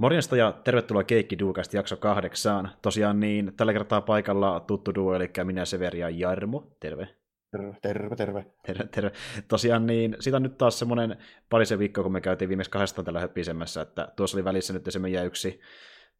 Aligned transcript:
Morjesta 0.00 0.36
ja 0.36 0.52
tervetuloa 0.52 1.04
Keikki 1.04 1.38
Duukasta 1.38 1.76
jakso 1.76 1.96
kahdeksaan. 1.96 2.70
Tosiaan 2.82 3.20
niin, 3.20 3.52
tällä 3.56 3.72
kertaa 3.72 4.00
paikalla 4.00 4.60
tuttu 4.60 4.94
duo, 4.94 5.14
eli 5.14 5.30
minä 5.44 5.64
Severi 5.64 5.98
ja 5.98 6.10
Jarmo. 6.10 6.76
Terve. 6.80 7.08
Terve, 7.50 7.76
terve, 7.82 8.16
terve. 8.16 8.46
Terve, 8.66 8.84
terve. 8.84 9.12
Tosiaan 9.48 9.86
niin, 9.86 10.16
siitä 10.20 10.36
on 10.36 10.42
nyt 10.42 10.58
taas 10.58 10.78
semmoinen 10.78 11.16
parisen 11.50 11.78
viikkoa, 11.78 12.04
kun 12.04 12.12
me 12.12 12.20
käytiin 12.20 12.48
viimeksi 12.48 12.70
kahdestaan 12.70 13.04
tällä 13.04 13.20
höpisemmässä, 13.20 13.80
että 13.80 14.12
tuossa 14.16 14.36
oli 14.36 14.44
välissä 14.44 14.72
nyt 14.72 14.84
se 14.88 14.98
meidän 14.98 15.26
yksi 15.26 15.60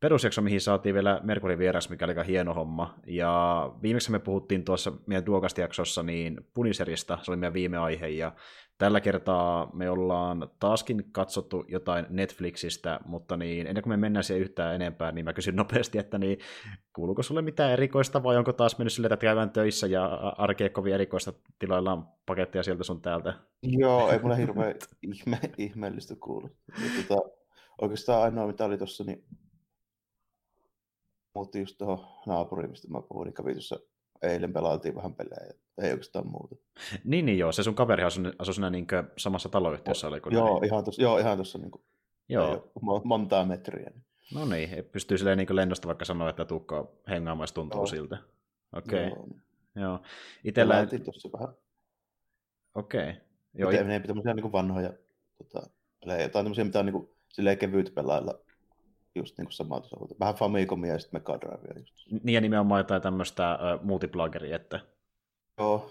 perusjakso, 0.01 0.43
mihin 0.43 0.61
saatiin 0.61 0.95
vielä 0.95 1.21
Merkurin 1.23 1.59
vieras, 1.59 1.91
mikä 1.91 2.05
oli 2.05 2.11
aika 2.11 2.23
hieno 2.23 2.55
homma. 2.55 2.95
Ja 3.07 3.73
viimeksi 3.83 4.11
me 4.11 4.19
puhuttiin 4.19 4.65
tuossa 4.65 4.93
meidän 5.07 5.27
Duokast-jaksossa 5.27 6.03
niin 6.03 6.41
Puniserista, 6.55 7.19
se 7.23 7.31
oli 7.31 7.37
meidän 7.37 7.55
viime 7.55 7.79
aihe, 7.79 8.09
ja 8.09 8.33
tällä 8.79 9.01
kertaa 9.01 9.71
me 9.73 9.91
ollaan 9.91 10.51
taaskin 10.59 11.05
katsottu 11.13 11.65
jotain 11.69 12.07
Netflixistä, 12.09 13.01
mutta 13.05 13.37
niin, 13.37 13.67
ennen 13.67 13.83
kuin 13.83 13.91
me 13.93 13.97
mennään 13.97 14.25
siihen 14.25 14.43
yhtään 14.43 14.75
enempää, 14.75 15.13
niin 15.13 15.25
mä 15.25 15.33
kysyn 15.33 15.57
nopeasti, 15.57 15.99
että 15.99 16.19
niin, 16.19 16.39
kuuluuko 16.93 17.23
sulle 17.23 17.43
mitään 17.43 17.73
erikoista, 17.73 18.23
vai 18.23 18.37
onko 18.37 18.53
taas 18.53 18.79
mennyt 18.79 18.93
silleen, 18.93 19.13
että 19.13 19.27
käydään 19.27 19.51
töissä 19.51 19.87
ja 19.87 20.05
arkea 20.39 20.69
kovin 20.69 20.95
erikoista, 20.95 21.33
tilaillaan 21.59 22.09
paketteja 22.27 22.63
sieltä 22.63 22.85
sun 22.85 23.03
täältä? 23.03 23.35
Joo, 23.63 24.11
ei 24.11 24.19
mulle 24.19 24.37
hirveän 24.37 24.75
ihme, 25.13 25.41
ihmeellistä 25.59 26.15
kuulu. 26.21 26.51
Tota, 27.09 27.29
oikeastaan 27.81 28.23
ainoa, 28.23 28.47
mitä 28.47 28.65
oli 28.65 28.79
tuossa, 28.79 29.05
niin 29.05 29.25
muutti 31.35 31.61
just 31.61 31.79
tuohon 31.79 32.07
naapuriin, 32.27 32.71
mistä 32.71 32.89
mä 32.89 33.03
puhuin, 33.03 33.27
niin 33.27 33.35
kävi 33.35 33.53
tuossa 33.53 33.79
eilen 34.23 34.53
pelailtiin 34.53 34.95
vähän 34.95 35.15
pelejä, 35.15 35.55
ei 35.83 35.91
oikeastaan 35.91 36.27
muuta. 36.31 36.57
Niin, 37.05 37.27
niin 37.27 37.39
joo, 37.39 37.53
se 37.53 37.63
sun 37.63 37.75
kaveri 37.75 38.03
asui, 38.03 38.33
asui 38.39 38.55
siinä 38.55 38.71
niin 38.71 38.87
samassa 39.17 39.49
taloyhtiössä, 39.49 40.07
o, 40.07 40.11
oliko 40.11 40.31
joo, 40.31 40.61
ihan 40.65 40.85
tuossa, 40.85 41.03
joo, 41.03 41.19
ihan 41.19 41.37
tuossa 41.37 41.59
niin 41.59 41.71
kuin, 41.71 41.83
joo. 42.29 42.73
montaa 43.05 43.45
metriä. 43.45 43.91
Niin. 43.91 44.05
No 44.35 44.45
niin, 44.45 44.85
pystyy 44.93 45.19
silleen 45.19 45.39
niin 45.39 45.57
lennosta 45.57 45.89
vaikka 45.89 46.05
sanoa, 46.05 46.31
että 46.31 46.45
tuukko 46.45 47.01
hengaamaan, 47.09 47.49
tuntuu 47.55 47.79
joo. 47.79 47.87
siltä. 47.87 48.19
Okei. 48.73 49.07
Okay. 49.07 49.19
Joo. 49.19 49.29
joo. 49.77 50.01
Itellä... 50.45 50.75
Pelailtiin 50.75 51.05
tuossa 51.05 51.29
vähän. 51.33 51.49
Okei. 52.75 53.11
Okay. 53.11 53.15
Joo, 53.55 53.71
Miten 53.71 53.91
it... 53.91 54.03
tämmöisiä 54.03 54.35
niin 54.35 54.53
vanhoja 54.53 54.93
tota, 55.39 55.71
pelejä, 56.01 56.29
tai 56.29 56.43
tämmöisiä, 56.43 56.65
mitä 56.65 56.79
on 56.79 56.87
niin 56.87 56.93
kuin, 56.93 57.09
silleen 57.29 57.59
kevyt 57.59 57.95
pelailla 57.95 58.41
just 59.15 59.39
niin 59.39 59.47
kuin 59.47 59.53
samalta 59.53 59.89
samalta. 59.89 60.15
Vähän 60.21 60.35
Famicomia 60.35 60.93
ja 60.93 60.99
sitten 60.99 61.21
Mega 61.21 61.41
Drivea. 61.41 61.79
Just. 61.79 61.95
Niin 62.23 62.35
ja 62.35 62.41
nimenomaan 62.41 62.81
jotain 62.81 63.03
tämmöistä 63.03 63.55
uh, 63.55 63.85
multiplageria, 63.85 64.57
että... 64.57 64.81
Joo. 65.59 65.91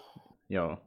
Joo. 0.49 0.77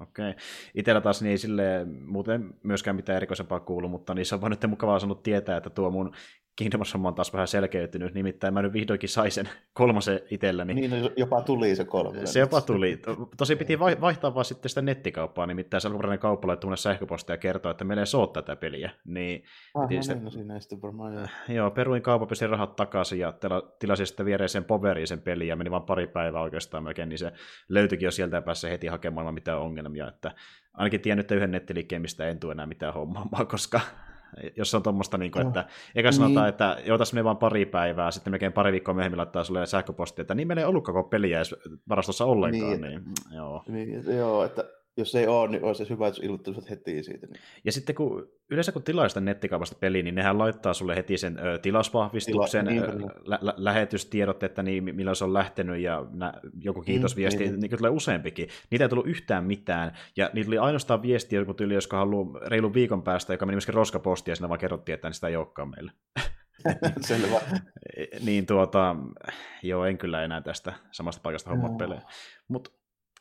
Okei. 0.00 0.30
Okay. 0.30 0.42
Itellä 0.74 1.00
taas 1.00 1.22
niin 1.22 1.38
sille 1.38 1.86
muuten 2.06 2.54
myöskään 2.62 2.96
mitään 2.96 3.16
erikoisempaa 3.16 3.60
kuulu, 3.60 3.88
mutta 3.88 4.14
niissä 4.14 4.36
on 4.36 4.40
vaan 4.40 4.50
nyt 4.50 4.66
mukavaa 4.68 4.98
saanut 4.98 5.22
tietää, 5.22 5.56
että 5.56 5.70
tuo 5.70 5.90
mun 5.90 6.14
Kingdom 6.58 6.78
Hearts 6.78 6.94
on 6.94 7.14
taas 7.14 7.32
vähän 7.32 7.48
selkeytynyt, 7.48 8.14
nimittäin 8.14 8.54
mä 8.54 8.62
nyt 8.62 8.72
vihdoinkin 8.72 9.08
sain 9.08 9.30
sen 9.30 9.48
kolmosen 9.72 10.20
itselleni. 10.30 10.74
Niin, 10.74 10.90
no, 10.90 11.10
jopa 11.16 11.42
tuli 11.42 11.76
se 11.76 11.84
kolmonen. 11.84 12.26
Se 12.26 12.40
jopa 12.40 12.60
tuli. 12.60 13.02
Tosi 13.36 13.56
piti 13.56 13.78
vaihtaa 13.78 14.34
vaan 14.34 14.44
sitten 14.44 14.68
sitä 14.68 14.82
nettikauppaa, 14.82 15.46
nimittäin 15.46 15.80
se 15.80 15.88
alkuperäinen 15.88 16.18
kauppa 16.18 16.48
laittoi 16.48 16.68
mulle 16.68 16.76
sähköpostia 16.76 17.34
ja 17.34 17.38
kertoi, 17.38 17.70
että 17.70 17.84
meillä 17.84 18.02
ei 18.02 18.06
soo 18.06 18.26
tätä 18.26 18.56
peliä. 18.56 18.90
Niin, 19.04 19.44
ah, 19.74 19.82
no, 19.82 19.88
niin, 19.88 20.24
no 20.24 20.30
siinä 20.30 20.60
sitten 20.60 20.82
varmaan 20.82 21.14
joo. 21.14 21.26
Joo, 21.48 21.70
peruin 21.70 22.02
kaupan, 22.02 22.28
pesin 22.28 22.50
rahat 22.50 22.76
takaisin 22.76 23.18
ja 23.18 23.32
tilasin 23.78 24.06
sitten 24.06 24.26
viereisen 24.26 24.64
poveriin 24.64 25.06
sen 25.06 25.20
peliä 25.20 25.48
ja 25.48 25.56
meni 25.56 25.70
vaan 25.70 25.82
pari 25.82 26.06
päivää 26.06 26.42
oikeastaan 26.42 26.84
melkein, 26.84 27.08
niin 27.08 27.18
se 27.18 27.32
löytyikin 27.68 28.06
jo 28.06 28.10
sieltä 28.10 28.42
pääsi 28.42 28.70
heti 28.70 28.86
hakemaan 28.86 29.34
mitään 29.34 29.60
ongelmia, 29.60 30.08
että 30.08 30.34
ainakin 30.74 31.00
tiennyt 31.00 31.30
yhden 31.30 31.50
nettiliikkeen, 31.50 32.02
mistä 32.02 32.28
en 32.28 32.40
tule 32.40 32.52
enää 32.52 32.66
mitään 32.66 32.94
hommaa, 32.94 33.44
koska 33.50 33.80
jos 34.56 34.74
on 34.74 34.82
tuommoista, 34.82 35.18
niin 35.18 35.32
kuin, 35.32 35.46
että 35.46 35.64
eikä 35.94 36.12
sanota, 36.12 36.40
niin. 36.40 36.48
että 36.48 36.76
joo, 36.84 36.98
tässä 36.98 37.14
menee 37.14 37.24
vain 37.24 37.36
pari 37.36 37.66
päivää, 37.66 38.10
sitten 38.10 38.30
melkein 38.30 38.52
pari 38.52 38.72
viikkoa 38.72 38.94
myöhemmin 38.94 39.18
laittaa 39.18 39.44
sulle 39.44 39.66
sähköpostia, 39.66 40.22
että 40.22 40.34
niin 40.34 40.48
meillä 40.48 40.60
ei 40.60 40.66
ollut 40.66 40.84
koko 40.84 41.02
peliä 41.02 41.38
edes 41.38 41.54
varastossa 41.88 42.24
ollenkaan. 42.24 42.80
Niin, 42.80 42.80
niin, 42.80 43.02
joo. 43.36 43.62
Niin, 43.68 44.16
joo, 44.16 44.44
että 44.44 44.64
jos 44.98 45.14
ei 45.14 45.26
ole, 45.26 45.50
niin 45.50 45.64
olisi 45.64 45.88
hyvä, 45.90 46.08
että 46.08 46.20
ilmoittaisivat 46.22 46.70
heti 46.70 47.02
siitä. 47.02 47.26
Niin. 47.26 47.40
Ja 47.64 47.72
sitten 47.72 47.94
kun, 47.94 48.28
yleensä 48.50 48.72
kun 48.72 48.82
tilaa 48.82 49.08
sitä 49.08 49.20
nettikaupasta 49.20 49.76
peliä, 49.80 50.02
niin 50.02 50.14
nehän 50.14 50.38
laittaa 50.38 50.74
sulle 50.74 50.96
heti 50.96 51.18
sen 51.18 51.38
ö, 51.38 51.58
tilausvahvistuksen, 51.58 52.66
Tila, 52.66 52.86
niin, 52.86 52.98
niin. 52.98 53.10
Lä- 53.24 53.38
lä- 53.40 53.54
lähetystiedot, 53.56 54.42
että 54.42 54.62
niin, 54.62 54.96
milloin 54.96 55.16
se 55.16 55.24
on 55.24 55.34
lähtenyt 55.34 55.80
ja 55.80 56.06
nä- 56.10 56.34
joku 56.60 56.82
kiitosviesti, 56.82 57.44
niin, 57.44 57.50
niin. 57.50 57.60
niin 57.60 57.78
tulee 57.78 57.90
useampikin. 57.90 58.48
Niitä 58.70 58.84
ei 58.84 58.88
tullut 58.88 59.06
yhtään 59.06 59.44
mitään, 59.44 59.92
ja 60.16 60.30
niitä 60.32 60.48
oli 60.48 60.58
ainoastaan 60.58 61.02
viesti 61.02 61.36
joku 61.36 61.54
tyyli, 61.54 61.74
joska 61.74 61.96
haluaa 61.96 62.40
reilun 62.46 62.74
viikon 62.74 63.02
päästä, 63.02 63.32
joka 63.32 63.46
meni 63.46 63.56
myöskin 63.56 63.74
roskapostia, 63.74 64.32
ja 64.32 64.36
siinä 64.36 64.48
vaan 64.48 64.60
kerrottiin, 64.60 64.94
että 64.94 65.12
sitä 65.12 65.28
ei 65.28 65.36
olekaan 65.36 65.70
meille. 65.70 65.92
Selvä. 67.00 67.40
niin 68.24 68.46
tuota, 68.46 68.96
joo, 69.62 69.84
en 69.84 69.98
kyllä 69.98 70.24
enää 70.24 70.40
tästä 70.40 70.72
samasta 70.90 71.20
paikasta 71.22 71.50
hommat 71.50 71.76
pelejä. 71.76 72.00
Mutta 72.48 72.70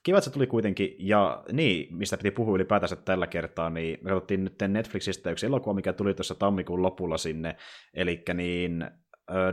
kiva, 0.07 0.17
että 0.17 0.25
se 0.25 0.33
tuli 0.33 0.47
kuitenkin, 0.47 0.95
ja 0.99 1.43
niin, 1.51 1.97
mistä 1.97 2.17
piti 2.17 2.31
puhua 2.31 2.55
ylipäätänsä 2.55 2.95
tällä 2.95 3.27
kertaa, 3.27 3.69
niin 3.69 3.99
me 4.01 4.09
katsottiin 4.09 4.43
nyt 4.43 4.55
Netflixistä 4.67 5.31
yksi 5.31 5.45
elokuva, 5.45 5.73
mikä 5.73 5.93
tuli 5.93 6.13
tuossa 6.13 6.35
tammikuun 6.35 6.81
lopulla 6.81 7.17
sinne, 7.17 7.55
eli 7.93 8.23
niin 8.33 8.91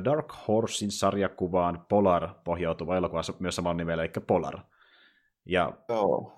Dark 0.04 0.32
Horsein 0.48 0.90
sarjakuvaan 0.90 1.86
Polar 1.88 2.28
pohjautuva 2.44 2.96
elokuva 2.96 3.20
myös 3.38 3.56
samalla 3.56 3.76
nimellä, 3.76 4.02
eli 4.02 4.12
Polar. 4.26 4.58
Ja... 5.46 5.72
Joo, 5.88 6.32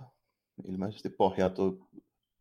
ilmeisesti 0.68 1.08
pohjautuu 1.08 1.88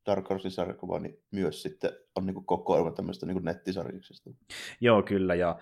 Dark 0.05 0.29
Horsein 0.29 0.51
sarjakuva 0.51 0.99
niin 0.99 1.23
myös 1.31 1.61
sitten 1.61 1.91
on 2.15 2.25
niin 2.25 2.45
kokoelma 2.45 2.91
tämmöistä 2.91 3.25
niin 3.25 3.43
nettisarjiksesta. 3.43 4.29
Joo, 4.81 5.03
kyllä, 5.03 5.35
ja 5.35 5.55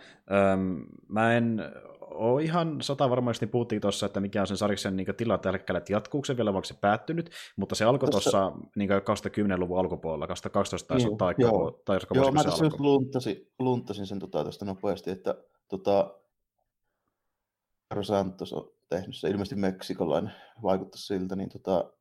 äm, 0.54 0.86
mä 1.08 1.38
en 1.38 1.62
ole 2.02 2.44
ihan 2.44 2.82
sata 2.82 3.10
varmasti 3.10 3.48
puhuttiin 3.48 3.82
tuossa, 3.82 4.06
että 4.06 4.20
mikä 4.20 4.42
on 4.42 4.48
sen 4.48 4.58
sarjiksen 4.58 4.96
niin 4.96 5.16
tila 5.18 5.38
tällä 5.38 5.58
hetkellä, 5.58 5.78
että 5.78 5.94
jatkuuko 5.94 6.26
se 6.26 6.38
vielä, 6.38 6.54
vai 6.54 6.66
se 6.66 6.74
päättynyt, 6.82 7.30
mutta 7.56 7.76
se 7.76 7.86
alkoi 7.86 8.10
tuossa 8.10 8.52
niin 8.76 8.90
2010-luvun 8.90 9.80
alkupuolella, 9.80 10.28
2012 10.28 10.88
taisi 10.88 11.08
niin, 11.08 11.24
olla 11.24 11.34
joo, 11.38 11.82
tai 11.86 12.00
joo, 12.14 12.32
mä 12.32 12.44
tässä 12.44 12.66
just 12.66 12.80
luntasin, 12.80 13.52
luntasin 13.60 14.08
sen 14.08 14.20
tota, 14.20 14.44
tästä 14.44 14.66
nopeasti, 14.66 15.12
että 15.12 15.36
tota, 15.68 16.20
Santos 18.02 18.54
on 18.54 18.72
tehnyt 18.90 19.16
se, 19.16 19.30
ilmeisesti 19.30 19.56
meksikolainen, 19.56 20.32
vaikuttaisi 20.64 21.06
siltä, 21.06 21.36
niin 21.36 21.50
tota, 21.50 21.94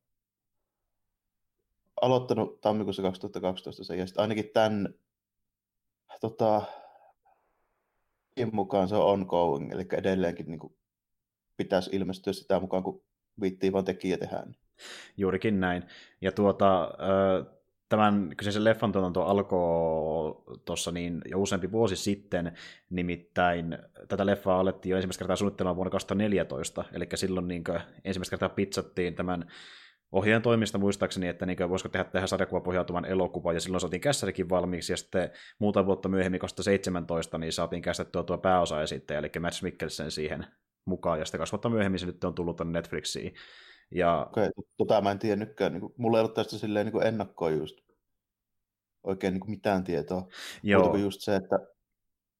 aloittanut 2.02 2.60
tammikuussa 2.60 3.02
2012 3.02 3.84
sen, 3.84 3.98
ja 3.98 4.06
sitten 4.06 4.22
ainakin 4.22 4.50
tämän 4.54 4.94
tota, 6.20 6.62
mukaan 8.52 8.88
se 8.88 8.96
on 8.96 9.06
ongoing, 9.06 9.72
eli 9.72 9.86
edelleenkin 9.92 10.46
niin 10.46 10.58
kuin, 10.58 10.76
pitäisi 11.56 11.90
ilmestyä 11.92 12.32
sitä 12.32 12.60
mukaan, 12.60 12.82
kun 12.82 13.02
viittiin 13.40 13.72
vaan 13.72 13.84
tekijä 13.84 14.18
tehdään. 14.18 14.56
Juurikin 15.16 15.60
näin. 15.60 15.82
Ja 16.20 16.32
tuota, 16.32 16.90
tämän 17.88 18.34
kyseisen 18.36 18.64
leffan 18.64 18.92
tuotanto 18.92 19.22
alkoi 19.24 20.60
tuossa 20.64 20.92
niin 20.92 21.22
jo 21.30 21.38
useampi 21.38 21.72
vuosi 21.72 21.96
sitten, 21.96 22.52
nimittäin 22.90 23.78
tätä 24.08 24.26
leffaa 24.26 24.60
alettiin 24.60 24.90
jo 24.90 24.96
ensimmäistä 24.96 25.18
kertaa 25.18 25.36
suunnittelemaan 25.36 25.76
vuonna 25.76 25.90
2014, 25.90 26.84
eli 26.92 27.08
silloin 27.14 27.48
niin 27.48 27.64
ensimmäistä 28.04 28.30
kertaa 28.30 28.48
pizzattiin 28.48 29.14
tämän 29.14 29.50
ohjaajan 30.12 30.42
toimista 30.42 30.78
muistaakseni, 30.78 31.28
että 31.28 31.46
niin 31.46 31.68
voisiko 31.68 31.88
tehdä 31.88 32.04
tähän 32.04 32.28
sarjakuvapohjautuvan 32.28 33.04
elokuvan, 33.04 33.54
ja 33.54 33.60
silloin 33.60 33.80
saatiin 33.80 34.00
kässärikin 34.00 34.48
valmiiksi, 34.48 34.92
ja 34.92 34.96
sitten 34.96 35.30
muuta 35.58 35.86
vuotta 35.86 36.08
myöhemmin, 36.08 36.40
2017, 36.40 37.38
niin 37.38 37.52
saatiin 37.52 37.82
käsitettyä 37.82 38.22
tuo 38.22 38.38
pääosaesittäjä, 38.38 39.18
eli 39.18 39.30
Matt 39.40 39.62
Mikkelsen 39.62 40.10
siihen 40.10 40.46
mukaan, 40.84 41.18
ja 41.18 41.24
sitten 41.24 41.38
kaksi 41.38 41.52
vuotta 41.52 41.68
myöhemmin 41.68 41.98
se 41.98 42.06
nyt 42.06 42.24
on 42.24 42.34
tullut 42.34 42.56
tänne 42.56 42.78
Netflixiin. 42.78 43.34
Ja... 43.90 44.26
Okei, 44.30 44.50
tota 44.76 45.00
mä 45.00 45.10
en 45.10 45.18
tiennytkään, 45.18 45.72
niin 45.72 45.80
kuin, 45.80 45.94
mulla 45.96 46.18
ei 46.18 46.20
ollut 46.20 46.34
tästä 46.34 46.58
silleen 46.58 46.86
niin 46.86 47.06
ennakkoa 47.06 47.50
just 47.50 47.78
oikein 49.02 49.32
niin 49.32 49.40
kuin 49.40 49.50
mitään 49.50 49.84
tietoa. 49.84 50.28
Joo. 50.62 50.82
Muuta 50.82 50.98
just 50.98 51.20
se, 51.20 51.36
että 51.36 51.58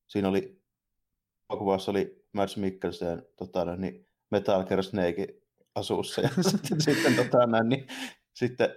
siinä 0.07 0.29
oli, 0.29 0.63
kuvassa 1.49 1.91
oli 1.91 2.25
Mads 2.33 2.57
Mikkelsen 2.57 3.27
tota, 3.37 3.77
niin 3.77 4.09
Metal 4.31 4.65
Gear 4.65 4.83
Snake 4.83 5.42
asuussa. 5.75 6.21
Ja 6.21 6.29
sitten, 6.51 6.81
sitten, 6.81 7.15
tota, 7.17 7.47
näin, 7.47 7.69
niin, 7.69 7.87
sitten 8.35 8.77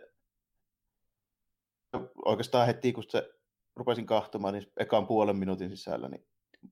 oikeastaan 2.25 2.67
heti 2.67 2.93
kun 2.93 3.03
se 3.09 3.29
rupesin 3.75 4.05
kahtomaan, 4.05 4.53
niin 4.53 4.71
ekan 4.77 5.07
puolen 5.07 5.35
minuutin 5.35 5.69
sisällä, 5.69 6.09
niin 6.09 6.25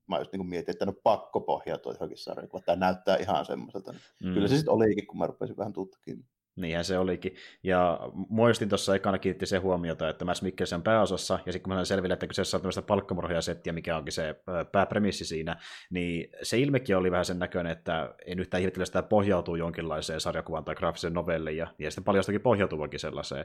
mä 0.06 0.18
just 0.18 0.32
niin 0.32 0.46
mietin, 0.46 0.72
että 0.72 0.86
no 0.86 0.92
pakko 1.02 1.40
pohjautua 1.40 1.92
johonkin 1.92 2.18
sarjakuva. 2.18 2.62
Tämä 2.62 2.76
näyttää 2.76 3.16
ihan 3.16 3.46
semmoiselta. 3.46 3.92
Niin 3.92 4.02
mm. 4.24 4.34
Kyllä 4.34 4.48
se 4.48 4.56
sitten 4.56 4.74
olikin, 4.74 5.06
kun 5.06 5.18
mä 5.18 5.26
rupesin 5.26 5.56
vähän 5.56 5.72
tutkimaan. 5.72 6.28
Niinhän 6.56 6.84
se 6.84 6.98
olikin. 6.98 7.34
Ja 7.62 8.00
muistin 8.28 8.68
tuossa 8.68 8.94
ekana 8.94 9.18
kiinnitti 9.18 9.46
se 9.46 9.58
huomiota, 9.58 10.08
että 10.08 10.24
Mads 10.24 10.42
Mikkelsen 10.42 10.82
pääosassa, 10.82 11.38
ja 11.46 11.52
sitten 11.52 11.62
kun 11.62 11.72
mä 11.72 11.76
sain 11.76 11.86
selville, 11.86 12.12
että 12.12 12.26
kyseessä 12.26 12.56
on 12.56 12.60
tämmöistä 12.60 12.82
palkkamurhaajasettiä, 12.82 13.72
mikä 13.72 13.96
onkin 13.96 14.12
se 14.12 14.34
pääpremissi 14.72 15.24
siinä, 15.24 15.56
niin 15.90 16.30
se 16.42 16.58
ilmekin 16.58 16.96
oli 16.96 17.10
vähän 17.10 17.24
sen 17.24 17.38
näköinen, 17.38 17.72
että 17.72 18.14
en 18.26 18.38
yhtään 18.38 18.60
ihmettele 18.60 18.86
sitä 18.86 19.02
pohjautuu 19.02 19.56
jonkinlaiseen 19.56 20.20
sarjakuvaan 20.20 20.64
tai 20.64 20.74
graafiseen 20.74 21.14
novelliin, 21.14 21.56
ja, 21.56 21.66
ja 21.78 21.90
sitten 21.90 22.04
paljastakin 22.04 22.40
pohjautuvakin 22.40 23.00
sellaiseen. 23.00 23.44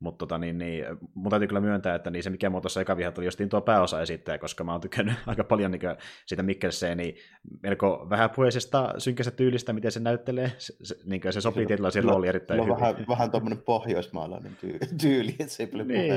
Mutta 0.00 0.18
tota, 0.18 0.38
niin, 0.38 0.58
niin, 0.58 0.84
mun 1.14 1.30
täytyy 1.30 1.48
kyllä 1.48 1.60
myöntää, 1.60 1.94
että 1.94 2.10
niin 2.10 2.22
se 2.22 2.30
mikä 2.30 2.50
mua 2.50 2.60
tuossa 2.60 2.80
eka 2.80 2.96
vihat 2.96 3.18
oli 3.18 3.26
justiin 3.26 3.48
tuo 3.48 3.60
pääosa 3.60 4.02
esittäjä, 4.02 4.38
koska 4.38 4.64
mä 4.64 4.72
oon 4.72 4.80
tykännyt 4.80 5.14
aika 5.26 5.44
paljon 5.44 5.70
niin 5.70 5.80
siitä 6.26 6.42
Mikkelseen, 6.42 6.96
niin 6.98 7.16
melko 7.62 8.06
vähäpuheisesta 8.10 8.94
synkästä 8.98 9.30
tyylistä, 9.30 9.72
miten 9.72 9.92
se 9.92 10.00
näyttelee. 10.00 10.52
Se, 10.58 10.74
se, 10.82 10.96
niin 11.04 11.22
se 11.30 11.40
sopii 11.40 11.66
tietynlaisiin 11.66 12.04
rooliin 12.04 12.30
erittäin 12.54 12.78
hyvin. 12.78 12.80
vähän, 12.80 13.06
vähän 13.08 13.30
tuommoinen 13.30 13.62
pohjoismaalainen 13.62 14.56
tyyli, 14.60 14.78
tyyli, 15.02 15.30
että 15.30 15.48
se 15.54 15.62
ei 15.62 15.66
paljon 15.66 15.88
niin, 15.88 16.14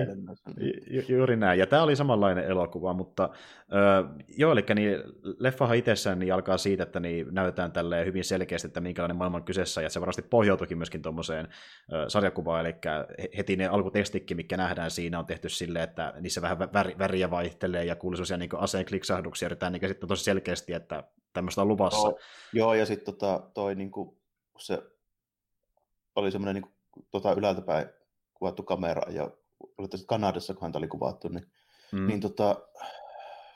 ju, 0.87 1.01
juuri 1.07 1.35
näin. 1.35 1.59
Ja 1.59 1.67
tämä 1.67 1.83
oli 1.83 1.95
samanlainen 1.95 2.43
elokuva, 2.43 2.93
mutta 2.93 3.29
äh, 3.73 4.23
joo, 4.37 4.51
eli 4.51 4.65
niin, 4.75 4.97
leffahan 5.39 5.77
itsessään 5.77 6.19
niin 6.19 6.33
alkaa 6.33 6.57
siitä, 6.57 6.83
että 6.83 6.99
niin 6.99 7.27
näytetään 7.31 7.71
tälleen 7.71 8.05
hyvin 8.05 8.23
selkeästi, 8.23 8.67
että 8.67 8.81
minkälainen 8.81 9.17
maailma 9.17 9.37
on 9.37 9.43
kyseessä, 9.43 9.81
ja 9.81 9.89
se 9.89 9.99
varmasti 9.99 10.21
pohjautuikin 10.21 10.77
myöskin 10.77 11.01
tuommoiseen 11.01 11.45
äh, 11.45 12.05
sarjakuvaan, 12.07 12.65
eli 12.65 12.75
heti 13.37 13.55
ne 13.55 13.67
alkutekstikin, 13.67 14.37
mikä 14.37 14.57
nähdään 14.57 14.91
siinä, 14.91 15.19
on 15.19 15.25
tehty 15.25 15.49
silleen, 15.49 15.83
että 15.83 16.13
niissä 16.19 16.41
vähän 16.41 16.59
väri, 16.59 16.95
väriä 16.99 17.31
vaihtelee 17.31 17.85
ja 17.85 17.95
kuuluu 17.95 18.15
sellaisia 18.15 18.37
niin 18.37 18.49
aseen 18.53 18.85
kliksahduksia, 18.85 19.45
yritetään 19.45 19.73
niin 19.73 19.87
sitten 19.87 20.09
tosi 20.09 20.23
selkeästi, 20.23 20.73
että 20.73 21.03
tämmöistä 21.33 21.61
on 21.61 21.67
luvassa. 21.67 22.07
Joo, 22.07 22.19
joo 22.53 22.73
ja 22.73 22.85
sitten 22.85 23.05
tota, 23.05 23.41
toi 23.53 23.75
niin 23.75 23.91
kuin, 23.91 24.17
se 24.57 24.83
oli 26.15 26.31
semmoinen 26.31 26.55
niin 26.55 26.71
kuin, 26.91 27.05
tota, 27.11 27.33
ylältä 27.33 27.61
päin 27.61 27.85
kuvattu 28.33 28.63
kamera, 28.63 29.11
ja 29.11 29.31
oli 29.77 29.87
Kanadassa, 30.07 30.53
kun 30.53 30.61
häntä 30.61 30.77
oli 30.77 30.87
kuvattu, 30.87 31.27
niin, 31.27 31.45
mm. 31.91 32.07
niin 32.07 32.19
tota, 32.19 32.55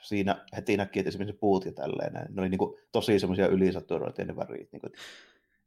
siinä 0.02 0.46
heti 0.56 0.78
näki, 0.78 1.00
että 1.00 1.08
esimerkiksi 1.10 1.40
puut 1.40 1.66
ja 1.66 1.72
tälleen, 1.72 2.14
ne 2.14 2.42
oli 2.42 2.50
niin 2.50 2.60
kuin, 2.60 2.80
tosi 2.92 3.20
semmoisia 3.20 3.48
ylisaturoituja 3.48 4.28
ne 4.28 4.36
värit. 4.36 4.72
Niin 4.72 4.82
kuin, 4.82 4.94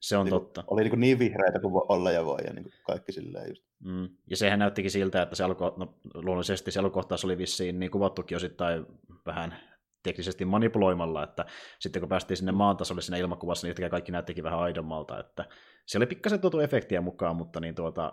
se 0.01 0.17
on 0.17 0.25
niin, 0.25 0.31
totta. 0.31 0.65
Oli 0.67 0.85
niin, 0.85 1.01
niin 1.01 1.19
vihreitä 1.19 1.61
kuin 1.61 1.75
olla 1.89 2.11
ja 2.11 2.25
voi, 2.27 2.39
ja 2.47 2.53
niin 2.53 2.73
kaikki 2.83 3.13
silleen 3.13 3.49
just. 3.49 3.65
Mm. 3.85 4.09
Ja 4.27 4.37
sehän 4.37 4.59
näyttikin 4.59 4.91
siltä, 4.91 5.23
että 5.23 5.37
se 5.37 5.45
alko, 5.45 5.75
no, 5.77 5.95
luonnollisesti 6.15 6.71
se 6.71 6.81
alukohtaus 6.81 7.25
oli 7.25 7.39
vissiin 7.39 7.79
niin 7.79 7.91
kuvattukin 7.91 8.37
osittain 8.37 8.87
vähän 9.27 9.57
teknisesti 10.03 10.45
manipuloimalla, 10.45 11.25
että 11.25 11.47
sitten 11.81 12.03
kun 12.03 12.09
päästiin 12.09 12.37
sinne 12.37 12.53
maan 12.53 12.77
tasolle 12.77 13.03
siinä 13.03 13.17
ilmakuvassa, 13.19 13.67
niin 13.67 13.71
yhtäkkiä 13.71 13.91
kaikki 13.91 14.13
näyttikin 14.13 14.45
vähän 14.45 14.59
aidommalta, 14.59 15.21
että 15.21 15.45
se 15.87 15.99
oli 15.99 16.07
pikkasen 16.07 16.41
tuotu 16.41 16.61
efektiä 16.61 17.01
mukaan, 17.01 17.37
mutta 17.37 17.61
niin 17.61 17.75
tuota, 17.75 18.13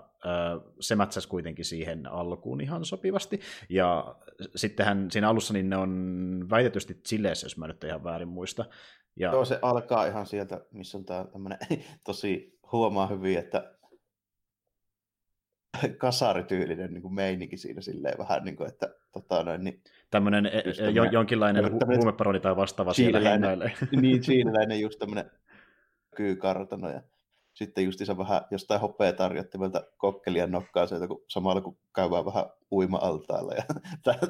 se 0.79 0.95
mätsäsi 0.95 1.27
kuitenkin 1.27 1.65
siihen 1.65 2.07
alkuun 2.07 2.61
ihan 2.61 2.85
sopivasti, 2.85 3.39
ja 3.69 4.15
sittenhän 4.55 5.11
siinä 5.11 5.29
alussa 5.29 5.53
niin 5.53 5.69
ne 5.69 5.77
on 5.77 6.45
väitetysti 6.49 6.93
Chileessä, 6.93 7.45
jos 7.45 7.57
mä 7.57 7.67
nyt 7.67 7.83
ihan 7.83 8.03
väärin 8.03 8.27
muista, 8.27 8.65
ja... 9.15 9.31
Joo, 9.31 9.45
se 9.45 9.59
alkaa 9.61 10.05
ihan 10.05 10.25
sieltä, 10.25 10.61
missä 10.71 10.97
on 10.97 11.05
tämä 11.05 11.25
tämmöinen 11.31 11.59
tosi 12.05 12.59
huomaa 12.71 13.07
hyvin, 13.07 13.39
että 13.39 13.74
kasarityylinen 15.97 16.93
niin 16.93 17.01
kuin 17.01 17.13
meininki 17.13 17.57
siinä 17.57 17.81
silleen 17.81 18.17
vähän, 18.17 18.43
niin 18.43 18.55
kuin, 18.55 18.69
että 18.69 18.95
tota, 19.11 19.43
noin, 19.43 19.63
niin, 19.63 19.81
tämmöinen 20.11 20.45
e, 20.45 20.63
e, 20.79 20.89
jo, 20.89 21.03
jonkinlainen 21.03 21.65
hu- 21.65 21.95
huumeparoni 21.95 22.39
tai 22.39 22.55
vastaava 22.55 22.93
siellä 22.93 23.19
hengailee. 23.19 23.71
Niin, 24.01 24.21
chiiniläinen 24.25 24.79
just 24.79 24.99
tämmöinen 24.99 25.31
kyykartano 26.15 26.89
ja 26.89 27.01
sitten 27.53 27.85
justiinsa 27.85 28.17
vähän 28.17 28.41
jostain 28.51 28.81
hopea 28.81 29.13
tarjottimelta 29.13 29.83
kokkelia 29.97 30.47
nokkaa 30.47 30.87
sieltä, 30.87 31.07
kun 31.07 31.23
samalla 31.27 31.61
kun 31.61 31.77
käydään 31.95 32.25
vähän 32.25 32.45
uima-altaalla 32.71 33.53
ja 33.53 33.63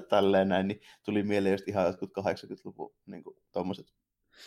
tälleen 0.09 0.49
näin, 0.49 0.67
niin 0.67 0.81
tuli 1.05 1.23
mieleen 1.23 1.53
just 1.53 1.67
ihan 1.67 1.85
jotkut 1.85 2.11
80-luvun 2.19 2.93
niin 3.05 3.23
kuin, 3.23 3.37
tommoset 3.51 3.85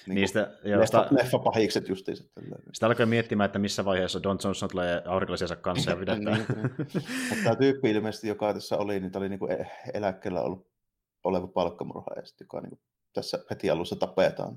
niin 0.06 0.14
Niistä, 0.14 0.50
joo, 0.64 0.80
leffa, 0.80 1.06
leffapahikset 1.10 1.88
justiinsa. 1.88 2.24
Sitä 2.72 2.86
alkoi 2.86 3.06
miettimään, 3.06 3.46
että 3.46 3.58
missä 3.58 3.84
vaiheessa 3.84 4.22
Don 4.22 4.38
Johnson 4.44 4.68
tulee 4.68 5.02
aurinkolaisiensa 5.06 5.56
kanssa 5.56 5.90
ja 5.90 5.96
pidetään. 6.06 6.24
niin, 6.24 6.46
niin. 6.56 6.88
Mutta 7.28 7.44
tämä 7.44 7.56
tyyppi 7.56 7.90
ilmeisesti, 7.90 8.28
joka 8.28 8.54
tässä 8.54 8.76
oli, 8.76 9.00
niin 9.00 9.12
tämä 9.12 9.20
oli 9.20 9.28
niin 9.28 9.38
kuin 9.38 9.66
eläkkeellä 9.94 10.42
ollut 10.42 10.68
oleva 11.24 11.46
palkkamurhaaja, 11.46 12.22
joka 12.40 12.60
niin 12.60 12.70
kuin 12.70 12.80
tässä 13.12 13.38
heti 13.50 13.70
alussa 13.70 13.96
tapetaan. 13.96 14.56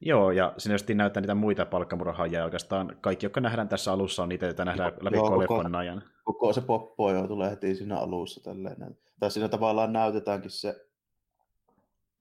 Joo, 0.00 0.30
ja 0.30 0.54
sinne 0.58 0.74
just 0.74 0.88
näyttää 0.88 1.20
niitä 1.20 1.34
muita 1.34 1.66
palkkamurhaajia 1.66 2.44
oikeastaan. 2.44 2.96
Kaikki, 3.00 3.26
jotka 3.26 3.40
nähdään 3.40 3.68
tässä 3.68 3.92
alussa, 3.92 4.22
on 4.22 4.28
niitä, 4.28 4.46
joita 4.46 4.64
nähdään 4.64 4.92
läpi 5.00 5.16
joo, 5.16 5.30
koko, 5.30 5.62
ajan. 5.76 6.02
Koko 6.24 6.52
se 6.52 6.60
poppo 6.60 7.12
jo 7.12 7.26
tulee 7.26 7.50
heti 7.50 7.74
siinä 7.74 7.96
alussa. 7.96 8.42
Tälleen. 8.42 8.96
Tai 9.20 9.30
siinä 9.30 9.48
tavallaan 9.48 9.92
näytetäänkin 9.92 10.50
se 10.50 10.85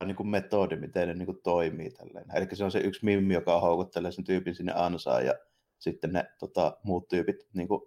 niin 0.07 0.15
kuin 0.15 0.27
metodi, 0.27 0.75
miten 0.75 1.07
ne 1.07 1.13
niin 1.13 1.25
kuin 1.25 1.41
toimii. 1.43 1.91
Tälleen. 1.91 2.25
Eli 2.35 2.47
se 2.53 2.63
on 2.63 2.71
se 2.71 2.79
yksi 2.79 3.05
mimmi, 3.05 3.33
joka 3.33 3.59
houkuttelee 3.59 4.11
sen 4.11 4.23
tyypin 4.23 4.55
sinne 4.55 4.73
ansaan 4.75 5.25
ja 5.25 5.33
sitten 5.79 6.13
ne 6.13 6.25
tota, 6.39 6.77
muut 6.83 7.07
tyypit 7.07 7.47
niin 7.53 7.67
kuin, 7.67 7.81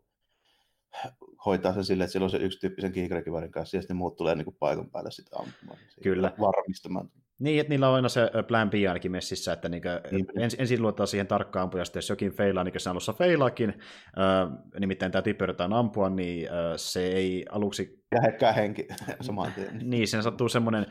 hoitaa 1.46 1.74
sen 1.74 1.84
silleen, 1.84 2.04
että 2.04 2.12
siellä 2.12 2.24
on 2.24 2.30
se 2.30 2.36
yksi 2.36 2.58
tyyppi 2.58 2.80
sen 2.82 2.92
kiikarikivarin 2.92 3.50
kanssa 3.50 3.76
ja 3.76 3.82
sitten 3.82 3.96
muut 3.96 4.16
tulee 4.16 4.34
niin 4.34 4.44
kuin 4.44 4.56
paikan 4.58 4.90
päälle 4.90 5.10
sitten 5.10 5.40
ampumaan. 5.40 5.78
Kyllä. 6.02 6.32
Varmistamaan. 6.40 7.10
Niin, 7.38 7.60
että 7.60 7.68
niillä 7.68 7.88
on 7.88 7.94
aina 7.94 8.08
se 8.08 8.30
plan 8.48 8.70
B 8.70 8.74
ainakin 8.88 9.12
messissä, 9.12 9.52
että 9.52 9.68
niin 9.68 9.82
niin. 10.10 10.26
ens, 10.38 10.56
ensin 10.58 10.82
luottaa 10.82 11.06
siihen 11.06 11.26
tarkkaan 11.26 11.62
ampuja, 11.62 11.84
sitten 11.84 11.98
jos 11.98 12.08
jokin 12.08 12.32
feilaa, 12.32 12.64
niin 12.64 12.72
kuin 12.72 12.80
se 12.80 12.90
alussa 12.90 13.12
feilaakin, 13.12 13.68
äh, 13.68 14.58
nimittäin 14.80 15.12
tämä 15.12 15.22
tyyppi 15.22 15.44
yritetään 15.44 15.72
ampua, 15.72 16.10
niin 16.10 16.48
äh, 16.48 16.72
se 16.76 17.06
ei 17.06 17.44
aluksi... 17.50 18.04
Kähekään 18.10 18.54
henki 18.54 18.88
saman 19.20 19.52
tien. 19.52 19.78
niin, 19.82 20.08
siinä 20.08 20.22
sattuu 20.22 20.48
semmoinen 20.48 20.86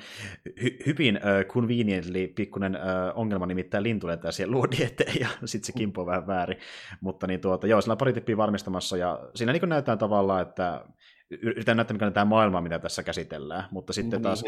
hy- 0.50 0.86
hyvin 0.86 1.18
äh, 1.18 1.46
conveniently 1.46 2.28
pikkuinen 2.28 2.76
äh, 2.76 2.82
ongelma, 3.16 3.46
nimittäin 3.46 3.84
lintu 3.84 4.08
lentää 4.08 4.32
siihen 4.32 4.52
luodi 4.52 4.84
eteen, 4.84 5.14
ja 5.20 5.28
sitten 5.46 5.66
se 5.66 5.74
kimpo 5.74 6.02
on 6.02 6.08
vähän 6.08 6.28
väärin. 6.28 6.58
Mutta 7.02 7.28
niin 7.28 7.42
tuota, 7.42 7.68
joo, 7.68 7.82
sillä 7.82 7.92
on 7.92 7.98
pari 7.98 8.14
tippiä 8.14 8.38
varmistamassa, 8.38 8.98
ja 8.98 9.30
siinä 9.36 9.54
niin 9.54 9.70
näytetään 9.70 9.98
tavallaan, 9.98 10.42
että 10.42 10.86
yritetään 11.30 11.78
näyttää, 11.78 11.94
mikä 11.94 12.06
on 12.06 12.14
tämä 12.14 12.26
maailma, 12.26 12.62
mitä 12.62 12.80
tässä 12.80 13.04
käsitellään, 13.04 13.64
mutta 13.72 13.94
sitten 13.94 14.18
niin, 14.18 14.24
taas... 14.24 14.44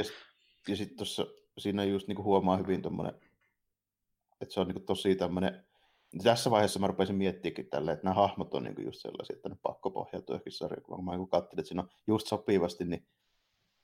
Ja 0.68 0.76
sitten 0.76 0.98
tuossa 0.98 1.26
siinä 1.58 1.84
just 1.84 2.08
niin 2.08 2.16
kuin 2.16 2.26
huomaa 2.26 2.58
hyvin 2.58 2.82
tuommoinen, 2.82 3.16
että 4.42 4.54
se 4.54 4.60
on 4.60 4.68
niin 4.68 4.76
kuin 4.76 4.86
tosi 4.86 5.16
tämmöinen, 5.16 5.66
tässä 6.24 6.52
vaiheessa 6.52 6.80
mä 6.80 6.88
rupesin 6.88 7.16
miettiäkin 7.16 7.70
tälleen, 7.70 7.94
että 7.94 8.04
nämä 8.04 8.14
hahmot 8.14 8.54
on 8.54 8.64
niin 8.64 8.76
kuin 8.76 8.86
just 8.86 9.02
sellaisia, 9.02 9.36
että 9.36 9.50
ne 9.50 9.56
pakko 9.62 9.92
pohjautua 9.92 10.34
johonkin 10.34 10.52
sarjakuvaan. 10.54 11.04
Mä 11.04 11.18
niin 11.18 11.30
katselin, 11.30 11.60
että 11.60 11.68
siinä 11.68 11.82
on 11.82 11.90
just 12.08 12.28
sopivasti 12.28 12.86
niin 12.86 13.08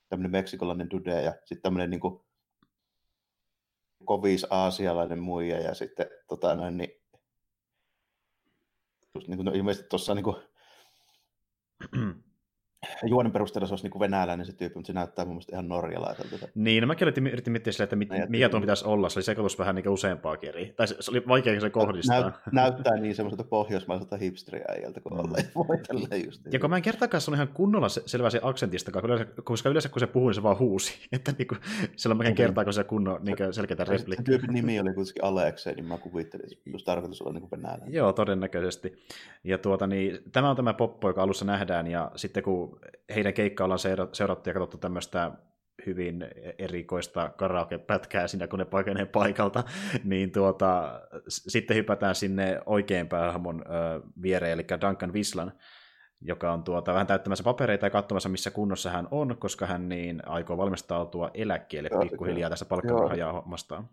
tämmöinen 0.10 0.32
meksikolainen 0.32 0.90
dude 0.90 1.22
ja 1.22 1.32
sitten 1.32 1.62
tämmöinen 1.62 1.90
niin 1.90 2.00
kuin 2.00 2.20
kovis 4.06 4.46
aasialainen 4.50 5.20
muija 5.20 5.60
ja 5.60 5.74
sitten 5.74 6.08
tota 6.28 6.56
noin, 6.56 6.78
niin, 6.78 7.02
just 9.16 9.28
niin 9.28 9.38
kuin, 9.38 9.46
no 9.46 9.52
ilmeisesti 9.52 9.90
tuossa 9.90 10.16
niin 10.16 10.24
kuin, 10.24 10.36
juonen 13.06 13.32
perusteella 13.32 13.68
se 13.68 13.74
olisi 13.74 13.90
niin 13.90 14.00
venäläinen 14.00 14.46
se 14.46 14.54
tyyppi, 14.54 14.80
mutta 14.80 14.88
se 14.88 14.94
näyttää 14.94 15.26
mun 15.26 15.34
mielestä 15.34 15.56
ihan 15.56 15.68
norjalaiselta. 15.68 16.48
Niin, 16.56 16.82
no 16.82 16.88
mäkin 16.88 17.06
yritin, 17.06 17.28
yritin 17.28 17.52
miettiä 17.52 17.74
sille, 17.74 17.84
että 17.84 17.96
mit, 17.96 18.10
mikä 18.30 18.50
tuo 18.50 18.60
pitäisi 18.60 18.86
olla. 18.86 19.10
Se 19.10 19.20
oli 19.20 19.24
sekoitus 19.24 19.60
vähän 19.60 19.76
niin 19.76 19.90
useampaa 19.90 20.38
eri. 20.42 20.74
Tai 20.76 20.88
se, 20.88 20.96
se 21.00 21.12
oli 21.12 21.24
vaikea 21.28 21.62
se 21.62 21.70
kohdistaa. 21.70 22.22
Näyt, 22.22 22.36
näyttää 22.52 22.98
niin 22.98 23.16
semmoiselta 23.16 23.44
pohjoismaiselta 23.44 24.18
hipsteriäijältä, 24.18 25.02
kun 25.02 25.12
mm. 25.12 25.34
voi 25.56 26.24
just. 26.26 26.42
Ja 26.52 26.60
kun 26.60 26.70
mä 26.70 26.76
en 26.76 26.82
kertaakaan 26.82 27.22
on 27.28 27.34
ihan 27.34 27.48
kunnolla 27.48 27.90
se 27.90 28.40
aksentista, 28.42 28.92
koska 28.92 29.08
yleensä, 29.08 29.26
koska 29.44 29.70
yleensä 29.70 29.90
kun 29.90 30.00
se 30.00 30.08
puhuu, 30.08 30.30
niin 30.30 30.36
se 30.36 30.44
vaan 30.44 30.60
huusi. 30.60 30.94
Että 31.12 31.34
niin 31.38 31.48
kuin, 31.48 31.60
silloin 31.96 32.18
mäkin 32.18 32.36
kertaa, 32.36 32.64
kun 32.64 32.74
se 32.74 32.84
kunnon 32.84 33.20
niin 33.24 33.38
selkeitä 33.52 33.84
replikkiä. 33.84 34.24
Tyypin 34.24 34.54
nimi 34.54 34.80
oli 34.80 34.94
kuitenkin 34.94 35.24
Aleksei, 35.24 35.76
niin 35.76 35.86
mä 35.86 35.98
kuvittelin, 35.98 36.46
että 36.46 36.78
se 36.78 36.86
tarkoitus 36.86 37.22
olla 37.22 37.40
niin 37.40 37.52
venäläinen. 37.52 37.94
Joo, 37.94 38.14
todennäköisesti. 38.14 39.04
Ja 39.44 39.58
tuota, 39.58 39.88
niin, 39.88 40.20
tämä 40.32 40.50
on 40.50 40.56
tämä 40.56 40.74
poppo, 40.74 41.08
joka 41.08 41.24
alussa 41.24 41.46
nähdään, 41.46 41.88
ja 41.88 42.12
sitten 42.16 42.44
kun 42.44 42.75
heidän 43.16 43.34
keikka 43.34 43.64
ollaan 43.64 43.80
seurattu 44.14 44.50
ja 44.50 44.54
katsottu 44.54 44.78
tämmöistä 44.78 45.32
hyvin 45.86 46.28
erikoista 46.58 47.30
karaoke-pätkää 47.30 48.28
siinä, 48.28 48.48
kun 48.48 48.60
ne 48.60 48.66
pakenee 48.66 49.06
paikalta, 49.06 49.64
niin 50.04 50.32
tuota, 50.32 51.02
sitten 51.28 51.78
hypätään 51.78 52.16
sinne 52.16 52.62
oikein 52.66 53.10
päähahmon 53.10 53.64
äh, 53.68 54.12
viereen, 54.22 54.54
eli 54.54 54.66
Duncan 54.82 55.14
Vislan, 55.14 55.52
joka 56.22 56.54
on 56.54 56.64
tuota, 56.64 56.94
vähän 56.94 57.08
täyttämässä 57.08 57.44
papereita 57.44 57.86
ja 57.86 57.90
katsomassa, 57.90 58.30
missä 58.30 58.52
kunnossa 58.52 58.90
hän 58.90 59.08
on, 59.12 59.38
koska 59.40 59.66
hän 59.66 59.90
niin 59.90 60.28
aikoo 60.28 60.58
valmistautua 60.58 61.32
eläkkeelle 61.34 61.90
Joo, 61.92 62.02
pikkuhiljaa 62.02 62.50
tästä 62.50 62.66
palkkarahajaa 62.66 63.34
hommastaan. 63.34 63.90